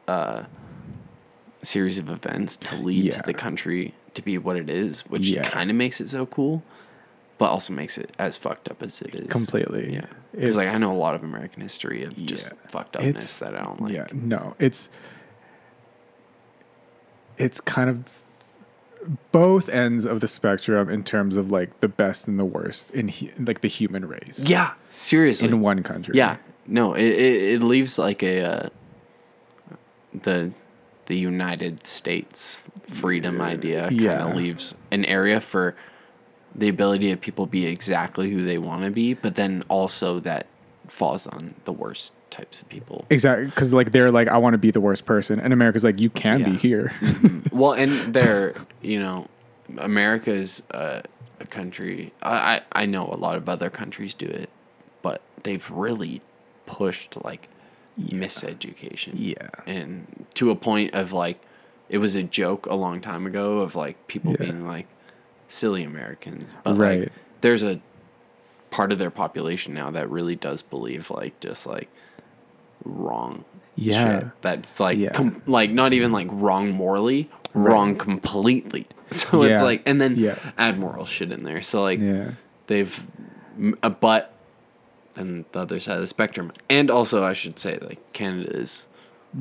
uh, 0.08 0.44
series 1.62 1.98
of 1.98 2.10
events 2.10 2.56
to 2.58 2.76
lead 2.76 3.06
Yeah. 3.06 3.12
to 3.12 3.22
the 3.26 3.34
country 3.34 3.94
to 4.14 4.22
be 4.22 4.38
what 4.38 4.56
it 4.56 4.70
is, 4.70 5.02
which 5.02 5.30
Yeah. 5.30 5.48
kind 5.50 5.70
of 5.70 5.76
makes 5.76 6.00
it 6.02 6.10
so 6.10 6.26
cool. 6.26 6.64
but 7.38 7.52
also 7.52 7.72
makes 7.72 7.98
it 7.98 8.12
as 8.20 8.36
fucked 8.36 8.70
up 8.70 8.84
as 8.84 9.02
it 9.02 9.16
is. 9.16 9.32
completely. 9.32 9.94
Yeah. 9.94 10.08
Because 10.34 10.58
like 10.58 10.68
I 10.68 10.78
know 10.78 10.92
a 10.92 10.98
lot 11.00 11.16
of 11.16 11.24
American 11.24 11.62
history 11.62 12.04
of 12.04 12.14
just 12.18 12.52
fucked 12.68 12.98
upness 12.98 13.08
It's- 13.16 13.40
that 13.40 13.56
I 13.56 13.64
don't 13.64 13.82
like. 13.82 13.94
yeah, 13.94 14.08
no, 14.12 14.56
it's 14.60 14.90
it's 17.38 17.62
kind 17.62 17.90
of 17.90 18.04
both 19.32 19.70
ends 19.70 20.04
of 20.06 20.20
the 20.20 20.28
spectrum 20.28 20.90
in 20.90 21.04
terms 21.06 21.38
of 21.38 21.50
like 21.50 21.80
the 21.80 21.88
best 21.88 22.28
and 22.28 22.38
the 22.38 22.44
worst 22.46 22.92
in 22.92 23.08
hu- 23.08 23.30
like 23.40 23.62
the 23.62 23.70
human 23.70 24.06
race. 24.06 24.40
Yeah, 24.46 24.74
seriously. 24.92 25.48
in 25.48 25.62
one 25.62 25.82
country. 25.84 26.16
Yeah, 26.18 26.38
no, 26.68 26.94
it, 26.94 27.06
it 27.06 27.44
it 27.54 27.64
leaves 27.64 27.98
like 27.98 28.22
a 28.22 28.42
uh, 28.44 28.70
the 30.24 30.52
the 31.10 31.18
United 31.18 31.86
States 31.86 32.64
freedom 32.90 33.42
idea 33.42 33.82
kind 33.90 33.96
of 33.96 34.02
Yeah. 34.02 34.34
leaves 34.34 34.76
an 34.92 35.04
area 35.06 35.42
for 35.42 35.76
the 36.56 36.70
ability 36.70 37.12
of 37.12 37.20
people 37.20 37.46
be 37.46 37.66
exactly 37.66 38.32
who 38.32 38.44
they 38.44 38.58
want 38.58 38.84
to 38.86 38.92
be, 38.92 39.14
but 39.14 39.36
then 39.36 39.64
also 39.70 40.20
that 40.22 40.48
falls 40.88 41.28
on 41.28 41.54
the 41.66 41.72
worst 41.74 42.14
types 42.32 42.62
of 42.62 42.70
people. 42.70 43.06
exactly. 43.10 43.46
Because 43.46 43.74
like 43.74 43.92
they're 43.92 44.12
like, 44.12 44.28
I 44.28 44.38
want 44.38 44.54
to 44.54 44.58
be 44.58 44.72
the 44.72 44.80
worst 44.82 45.06
person, 45.06 45.40
and 45.40 45.52
America's 45.52 45.84
like, 45.84 46.00
you 46.00 46.10
can 46.10 46.44
be 46.44 46.56
here. 46.58 46.94
Mm-hmm. 47.02 47.58
well, 47.58 47.74
and 47.74 47.92
they're 48.14 48.54
you 48.82 49.00
know, 49.00 49.28
America 49.78 50.32
is 50.32 50.64
a, 50.72 51.04
a 51.40 51.46
country. 51.48 52.14
I, 52.22 52.36
I 52.74 52.84
I 52.84 52.86
know 52.86 53.08
a 53.08 53.18
lot 53.18 53.36
of 53.36 53.50
other 53.50 53.70
countries 53.70 54.14
do 54.14 54.26
it, 54.28 54.50
but 55.02 55.22
they've 55.44 55.70
really 55.72 56.22
pushed 56.66 57.24
like 57.26 57.50
miseducation. 58.00 59.14
yeah, 59.16 59.50
and 59.66 60.26
to 60.36 60.52
a 60.52 60.56
point 60.56 60.94
of 60.94 61.12
like 61.14 61.42
it 61.90 61.98
was 61.98 62.16
a 62.16 62.24
joke 62.24 62.66
a 62.68 62.76
long 62.76 63.02
time 63.02 63.26
ago 63.26 63.60
of 63.60 63.76
like 63.76 64.08
people 64.08 64.32
Yeah. 64.34 64.46
being 64.46 64.68
like 64.68 64.88
silly 65.48 65.84
Americans, 65.84 66.54
but 66.64 66.76
Right. 66.78 67.00
like 67.02 67.12
there's 67.42 67.64
a 67.64 67.80
part 68.70 68.92
of 68.92 69.00
their 69.00 69.10
population 69.10 69.74
now 69.74 69.90
that 69.92 70.10
really 70.10 70.36
does 70.36 70.62
believe 70.62 71.10
like 71.10 71.40
just 71.40 71.66
like 71.66 71.90
wrong 72.86 73.44
Yeah. 73.76 74.20
shit. 74.20 74.28
That's 74.42 74.80
like 74.80 74.98
Yeah. 74.98 75.10
com- 75.12 75.42
like 75.48 75.72
not 75.72 75.94
even 75.94 76.12
like 76.12 76.28
wrong 76.32 76.70
morally, 76.72 77.30
wrong 77.54 77.96
completely. 77.96 78.86
So 79.12 79.42
it's 79.42 79.64
like 79.64 79.82
and 79.88 80.00
then 80.00 80.16
Yeah. 80.18 80.36
add 80.60 80.78
moral 80.80 81.06
shit 81.06 81.32
in 81.32 81.44
there. 81.44 81.64
So 81.64 81.82
like 81.82 82.00
yeah, 82.00 82.34
they've 82.68 83.04
but 83.82 84.32
and 85.20 85.46
the 85.52 85.60
other 85.60 85.80
side 85.80 85.96
of 85.96 86.02
the 86.02 86.08
spectrum 86.08 86.52
and 86.70 86.90
also 86.90 87.24
i 87.24 87.34
should 87.34 87.58
say 87.60 87.78
like 87.82 88.00
canada 88.14 88.50
is 88.58 88.88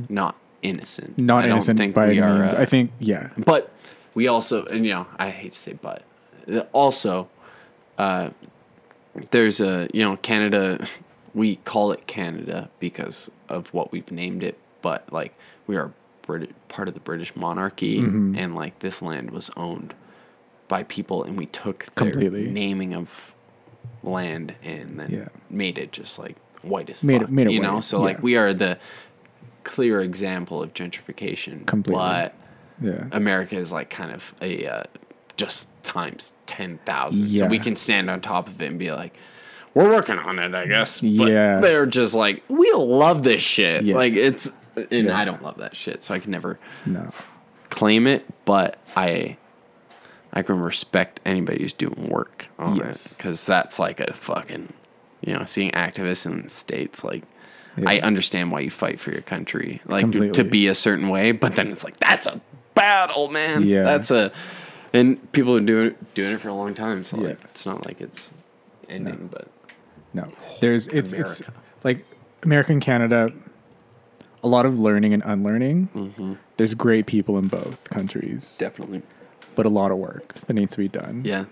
not 0.08 0.34
innocent 0.62 1.16
not 1.16 1.44
I 1.44 1.48
innocent 1.48 1.78
think 1.78 1.94
by 1.94 2.08
any 2.08 2.20
are, 2.20 2.40
means. 2.40 2.52
uh, 2.54 2.58
I 2.58 2.64
think 2.66 2.90
yeah, 2.98 3.30
but 3.38 3.72
we 4.14 4.26
also 4.28 4.64
and 4.66 4.84
you 4.84 4.92
know 4.92 5.06
i 5.18 5.30
hate 5.30 5.52
to 5.52 5.58
say 5.58 5.74
but 5.80 6.02
uh, 6.52 6.64
also 6.72 7.28
uh 7.96 8.30
there's 9.30 9.60
a 9.60 9.88
you 9.94 10.02
know 10.04 10.16
canada 10.18 10.84
we 11.34 11.56
call 11.56 11.92
it 11.92 12.06
canada 12.06 12.68
because 12.80 13.30
of 13.48 13.68
what 13.72 13.92
we've 13.92 14.10
named 14.10 14.42
it 14.42 14.58
but 14.82 15.10
like 15.12 15.32
we 15.66 15.76
are 15.76 15.92
Brit- 16.22 16.68
part 16.68 16.88
of 16.88 16.94
the 16.94 17.00
british 17.00 17.34
monarchy 17.36 18.00
Mm-hmm. 18.00 18.36
and 18.36 18.54
like 18.54 18.80
this 18.80 19.00
land 19.00 19.30
was 19.30 19.50
owned 19.56 19.94
by 20.68 20.82
people 20.82 21.22
and 21.24 21.38
we 21.38 21.46
took 21.46 21.86
their 21.94 22.10
Completely. 22.10 22.50
naming 22.50 22.92
of 22.94 23.32
land 24.02 24.54
and 24.62 24.98
then 25.00 25.10
Yeah. 25.10 25.28
made 25.50 25.78
it 25.78 25.92
just 25.92 26.18
like 26.18 26.36
white 26.62 26.88
as 26.90 27.02
Made 27.02 27.22
it- 27.22 27.30
made 27.30 27.46
it 27.48 27.52
you 27.52 27.60
know 27.60 27.74
white, 27.76 27.84
so 27.84 28.00
like 28.00 28.22
we 28.22 28.36
are 28.36 28.52
the 28.54 28.78
clear 29.64 30.00
example 30.00 30.62
of 30.62 30.72
gentrification 30.74 31.66
Completely. 31.66 32.00
but 32.02 32.34
yeah, 32.80 33.04
America 33.12 33.56
is 33.56 33.72
like 33.72 33.90
kind 33.90 34.12
of 34.12 34.34
a 34.40 34.66
uh, 34.66 34.82
just 35.36 35.68
times 35.84 36.32
ten 36.46 36.78
thousand, 36.84 37.32
so 37.32 37.46
we 37.46 37.58
can 37.58 37.76
stand 37.76 38.08
on 38.08 38.20
top 38.20 38.46
of 38.48 38.60
it 38.62 38.66
and 38.66 38.78
be 38.78 38.92
like, 38.92 39.14
"We're 39.74 39.88
working 39.90 40.16
on 40.18 40.38
it, 40.38 40.54
I 40.54 40.66
guess." 40.66 41.00
But 41.00 41.08
Yeah. 41.32 41.60
they're 41.60 41.86
just 41.86 42.14
like, 42.14 42.42
"We 42.48 42.70
love 42.72 43.24
this 43.24 43.42
shit." 43.42 43.84
Yeah. 43.84 43.96
Like 43.96 44.14
it's, 44.14 44.52
and 44.76 45.08
Yeah. 45.08 45.18
I 45.18 45.24
don't 45.24 45.42
love 45.42 45.58
that 45.58 45.74
shit, 45.74 46.02
so 46.04 46.14
I 46.14 46.18
can 46.20 46.30
never 46.30 46.58
no, 46.86 47.10
claim 47.68 48.06
it. 48.06 48.24
But 48.44 48.78
I, 48.96 49.36
I 50.32 50.42
can 50.42 50.58
respect 50.60 51.20
anybody 51.24 51.62
who's 51.62 51.72
doing 51.72 52.08
work 52.08 52.46
on 52.58 52.76
Yes. 52.76 53.06
it 53.06 53.16
because 53.16 53.44
that's 53.46 53.78
like 53.78 54.00
a 54.00 54.12
fucking, 54.12 54.72
you 55.22 55.34
know, 55.34 55.44
seeing 55.44 55.70
activists 55.72 56.26
in 56.26 56.42
the 56.42 56.50
states 56.50 57.02
like. 57.04 57.24
Yeah. 57.76 57.90
I 57.90 57.98
understand 58.00 58.50
why 58.50 58.58
you 58.60 58.70
fight 58.72 58.98
for 58.98 59.12
your 59.12 59.20
country, 59.22 59.80
like 59.86 60.10
to 60.32 60.42
be 60.42 60.66
a 60.66 60.74
certain 60.74 61.08
way, 61.10 61.30
but 61.30 61.54
then 61.54 61.68
it's 61.70 61.84
like 61.84 61.96
that's 61.98 62.26
a 62.26 62.40
battle, 62.74 63.28
man. 63.28 63.62
Yeah. 63.62 63.84
That's 63.84 64.10
a 64.10 64.32
and 64.92 65.30
people 65.30 65.54
are 65.56 65.60
doing 65.60 65.94
doing 66.14 66.32
it 66.32 66.40
for 66.40 66.48
a 66.48 66.54
long 66.54 66.74
time. 66.74 67.04
So 67.04 67.18
Yeah. 67.20 67.28
like 67.28 67.44
it's 67.44 67.64
not 67.64 67.86
like 67.86 68.00
it's 68.00 68.34
ending, 68.88 69.28
but 69.30 69.46
no. 70.12 70.26
There's 70.60 70.88
it's 70.88 71.12
it's 71.12 71.40
America. 71.40 71.60
like 71.84 72.04
American 72.42 72.80
Canada. 72.80 73.30
A 74.42 74.48
lot 74.48 74.66
of 74.66 74.78
learning 74.78 75.14
and 75.14 75.22
unlearning. 75.24 75.88
Mm-hmm. 75.94 76.34
There's 76.56 76.74
great 76.74 77.06
people 77.06 77.38
in 77.38 77.46
both 77.46 77.90
countries, 77.90 78.56
definitely. 78.58 79.02
But 79.58 79.66
a 79.66 79.68
lot 79.68 79.90
of 79.90 79.98
work 79.98 80.34
that 80.46 80.54
needs 80.54 80.70
to 80.70 80.78
be 80.78 80.86
done. 80.86 81.22
Yeah. 81.24 81.46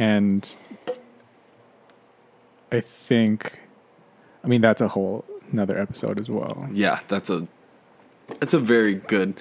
and 0.00 0.56
I 2.72 2.80
think, 2.80 3.60
I 4.44 4.48
mean, 4.48 4.60
that's 4.60 4.80
a 4.80 4.88
whole 4.88 5.24
another 5.52 5.78
episode 5.78 6.18
as 6.20 6.28
well. 6.28 6.68
Yeah, 6.72 7.00
that's 7.08 7.30
a 7.30 7.46
that's 8.40 8.52
a 8.54 8.58
very 8.58 8.94
good 8.94 9.34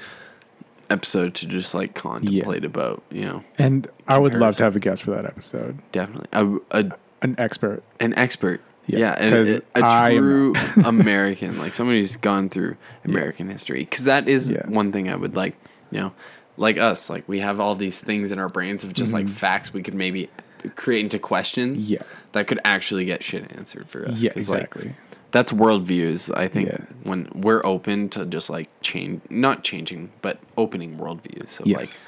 episode 0.92 1.34
to 1.36 1.48
just 1.48 1.74
like 1.74 1.96
contemplate 1.96 2.64
about, 2.64 3.02
you 3.10 3.26
know. 3.26 3.44
And 3.58 3.88
I 4.08 4.20
would 4.20 4.36
love 4.36 4.56
to 4.58 4.64
have 4.66 4.76
a 4.76 4.80
guest 4.80 5.02
for 5.04 5.12
that 5.12 5.26
episode, 5.26 5.80
Definitely. 5.92 6.28
A, 6.72 6.80
a 6.80 6.92
an 7.24 7.36
expert. 7.40 7.82
an 8.00 8.14
expert. 8.14 8.62
Yeah, 8.86 9.00
Yeah, 9.00 9.12
and 9.18 9.34
a, 9.34 9.62
a 9.84 10.10
true 10.12 10.54
American, 10.86 11.58
like 11.58 11.74
somebody 11.74 12.00
who's 12.02 12.18
gone 12.18 12.50
through 12.50 12.78
American 13.04 13.50
history. 13.50 13.80
Because 13.80 14.06
that 14.06 14.30
is 14.30 14.52
Yeah. 14.52 14.68
one 14.68 14.92
thing 14.92 15.10
I 15.10 15.16
would 15.16 15.36
like, 15.36 15.56
you 15.90 16.00
know, 16.02 16.14
like 16.58 16.78
us, 16.78 17.10
like 17.10 17.28
we 17.28 17.40
have 17.40 17.60
all 17.60 17.76
these 17.76 18.00
things 18.00 18.32
in 18.32 18.40
our 18.40 18.50
brains 18.50 18.84
of 18.84 18.94
just 18.94 19.12
like 19.14 19.28
facts 19.28 19.74
we 19.74 19.82
could 19.84 19.94
maybe 19.96 20.30
create 20.76 21.02
into 21.02 21.20
questions 21.20 21.84
Mm-hmm. 21.84 21.94
Yeah. 21.94 22.02
that 22.32 22.48
could 22.48 22.60
actually 22.66 23.06
get 23.06 23.24
shit 23.24 23.52
answered 23.56 23.88
for 23.88 24.08
us. 24.08 24.22
Yeah, 24.22 24.32
'Cause, 24.34 24.50
like, 24.50 24.62
exactly. 24.64 24.96
that's 25.32 25.52
worldviews. 25.52 26.36
I 26.36 26.48
think 26.48 26.70
Yeah. 26.70 26.78
when 27.04 27.30
we're 27.36 27.64
open 27.66 28.10
to 28.10 28.26
just 28.26 28.50
like 28.50 28.70
change, 28.82 29.22
not 29.30 29.64
changing, 29.64 30.12
but 30.22 30.40
opening 30.58 30.98
worldviews. 30.98 31.50
So 31.50 31.64
like, 31.66 31.80
yes. 31.82 32.06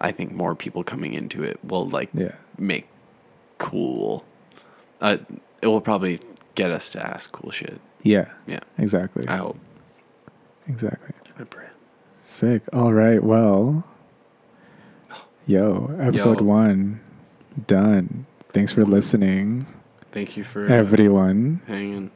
I 0.00 0.12
think 0.12 0.32
more 0.32 0.54
people 0.54 0.82
coming 0.84 1.12
into 1.14 1.42
it 1.42 1.58
will 1.64 1.88
like 1.88 2.10
Yeah. 2.14 2.36
make 2.56 2.86
cool. 3.58 4.24
Uh, 5.00 5.16
it 5.60 5.66
will 5.66 5.80
probably 5.80 6.20
get 6.54 6.70
us 6.70 6.90
to 6.90 7.04
ask 7.04 7.30
cool 7.32 7.50
shit. 7.50 7.80
Yeah. 8.02 8.26
Yeah, 8.46 8.60
Exactly. 8.78 9.26
I 9.26 9.36
hope. 9.38 9.58
Exactly. 10.68 11.14
I 11.38 11.44
pray. 11.44 11.66
Sick. 12.28 12.62
All 12.74 12.92
right. 12.92 13.22
Well, 13.24 13.84
yo, 15.46 15.90
episode 15.98 16.40
Yo. 16.40 16.44
one 16.44 17.00
done. 17.66 18.26
Thanks 18.52 18.70
for 18.70 18.84
listening, 18.84 19.66
Thank 20.12 20.36
you 20.36 20.44
for 20.44 20.66
uh, 20.66 20.74
everyone. 20.74 21.62
hanging. 21.66 22.10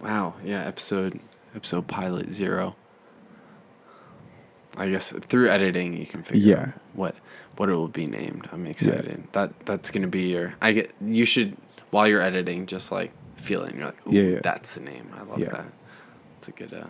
Wow. 0.00 0.34
Yeah. 0.44 0.64
Episode 0.64 1.18
episode 1.56 1.88
pilot 1.88 2.32
zero. 2.32 2.76
I 4.76 4.86
guess 4.88 5.10
through 5.10 5.50
editing 5.50 5.96
you 5.96 6.06
can 6.06 6.22
figure 6.22 6.50
Yeah. 6.56 6.60
out 6.62 6.68
what 6.94 7.16
what 7.56 7.68
it 7.68 7.74
will 7.74 7.88
be 7.88 8.06
named. 8.06 8.48
I'm 8.52 8.66
excited. 8.66 9.06
Yeah. 9.18 9.26
That 9.32 9.66
that's 9.66 9.90
gonna 9.90 10.06
be 10.06 10.28
your. 10.30 10.54
I 10.62 10.70
get. 10.72 10.92
You 11.00 11.24
should 11.24 11.56
while 11.90 12.06
you're 12.06 12.22
editing, 12.22 12.66
just 12.66 12.92
like 12.92 13.10
feel 13.36 13.64
it. 13.64 13.70
And 13.70 13.78
you're 13.80 13.86
like, 13.86 14.06
Ooh, 14.06 14.12
Yeah, 14.12 14.22
yeah. 14.34 14.40
that's 14.40 14.74
the 14.76 14.82
name. 14.82 15.10
I 15.16 15.22
love 15.24 15.40
Yeah. 15.40 15.50
that. 15.50 15.72
It's 16.38 16.46
a 16.46 16.52
good. 16.52 16.72
Uh, 16.72 16.86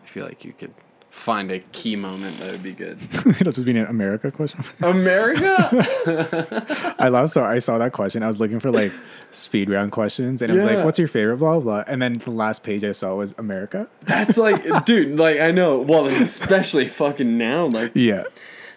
I 0.00 0.06
feel 0.06 0.24
like 0.24 0.44
you 0.44 0.52
could 0.52 0.72
find 1.12 1.52
a 1.52 1.60
key 1.70 1.94
moment 1.94 2.36
that 2.38 2.50
would 2.50 2.62
be 2.62 2.72
good. 2.72 2.98
It'll 3.40 3.52
just 3.52 3.64
be 3.64 3.70
an 3.78 3.86
America 3.86 4.30
question. 4.32 4.64
America. 4.80 6.94
I 6.98 7.08
love 7.08 7.30
so 7.30 7.44
I 7.44 7.58
saw 7.58 7.78
that 7.78 7.92
question. 7.92 8.22
I 8.22 8.26
was 8.26 8.40
looking 8.40 8.58
for 8.58 8.70
like 8.72 8.90
speed 9.30 9.70
round 9.70 9.92
questions, 9.92 10.42
and 10.42 10.50
it 10.50 10.54
was 10.54 10.64
Yeah. 10.64 10.76
like, 10.76 10.84
"What's 10.84 10.98
your 10.98 11.08
favorite?" 11.08 11.36
Blah 11.36 11.60
blah. 11.60 11.84
And 11.86 12.02
then 12.02 12.14
the 12.14 12.30
last 12.30 12.64
page 12.64 12.82
I 12.82 12.92
saw 12.92 13.14
was 13.14 13.34
America. 13.38 13.86
That's 14.02 14.36
like, 14.38 14.62
dude. 14.84 15.18
Like 15.18 15.38
I 15.40 15.50
know. 15.52 15.78
Well, 15.78 16.06
especially 16.06 16.88
fucking 16.88 17.38
now. 17.38 17.66
Like 17.66 17.92
Yeah, 17.94 18.24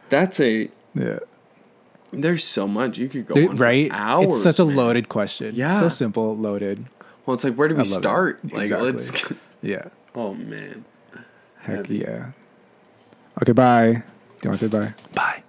that's 0.10 0.40
a. 0.40 0.70
yeah. 0.94 1.20
There's 2.12 2.46
so 2.46 2.68
much 2.68 2.98
you 2.98 3.10
could 3.10 3.26
go 3.28 3.34
Dude, 3.34 3.50
on 3.50 3.56
for 3.58 3.64
right? 3.64 3.90
hours. 3.92 4.28
it's 4.36 4.44
such 4.44 4.60
a 4.60 4.66
man. 4.66 4.76
loaded 4.76 5.10
question. 5.10 5.54
Yeah. 5.56 5.80
so 5.80 5.90
simple, 5.90 6.38
loaded. 6.38 6.86
Well, 7.26 7.36
it's 7.36 7.44
like 7.44 7.56
where 7.56 7.68
do 7.68 7.76
we 7.76 7.82
I 7.82 7.84
love 7.84 7.92
it. 7.92 8.00
start? 8.00 8.40
Like 8.54 8.62
Exactly. 8.64 8.92
let's. 8.92 9.34
Yeah, 9.62 9.88
Oh 10.14 10.34
man. 10.34 10.86
Heck 11.66 11.76
Heavy. 11.78 11.98
yeah. 12.00 12.32
Okay, 13.42 13.52
bye. 13.52 13.92
Do 13.92 14.00
you 14.44 14.50
want 14.50 14.60
to 14.60 14.66
say 14.66 14.68
bye? 14.68 14.94
Bye. 15.14 15.44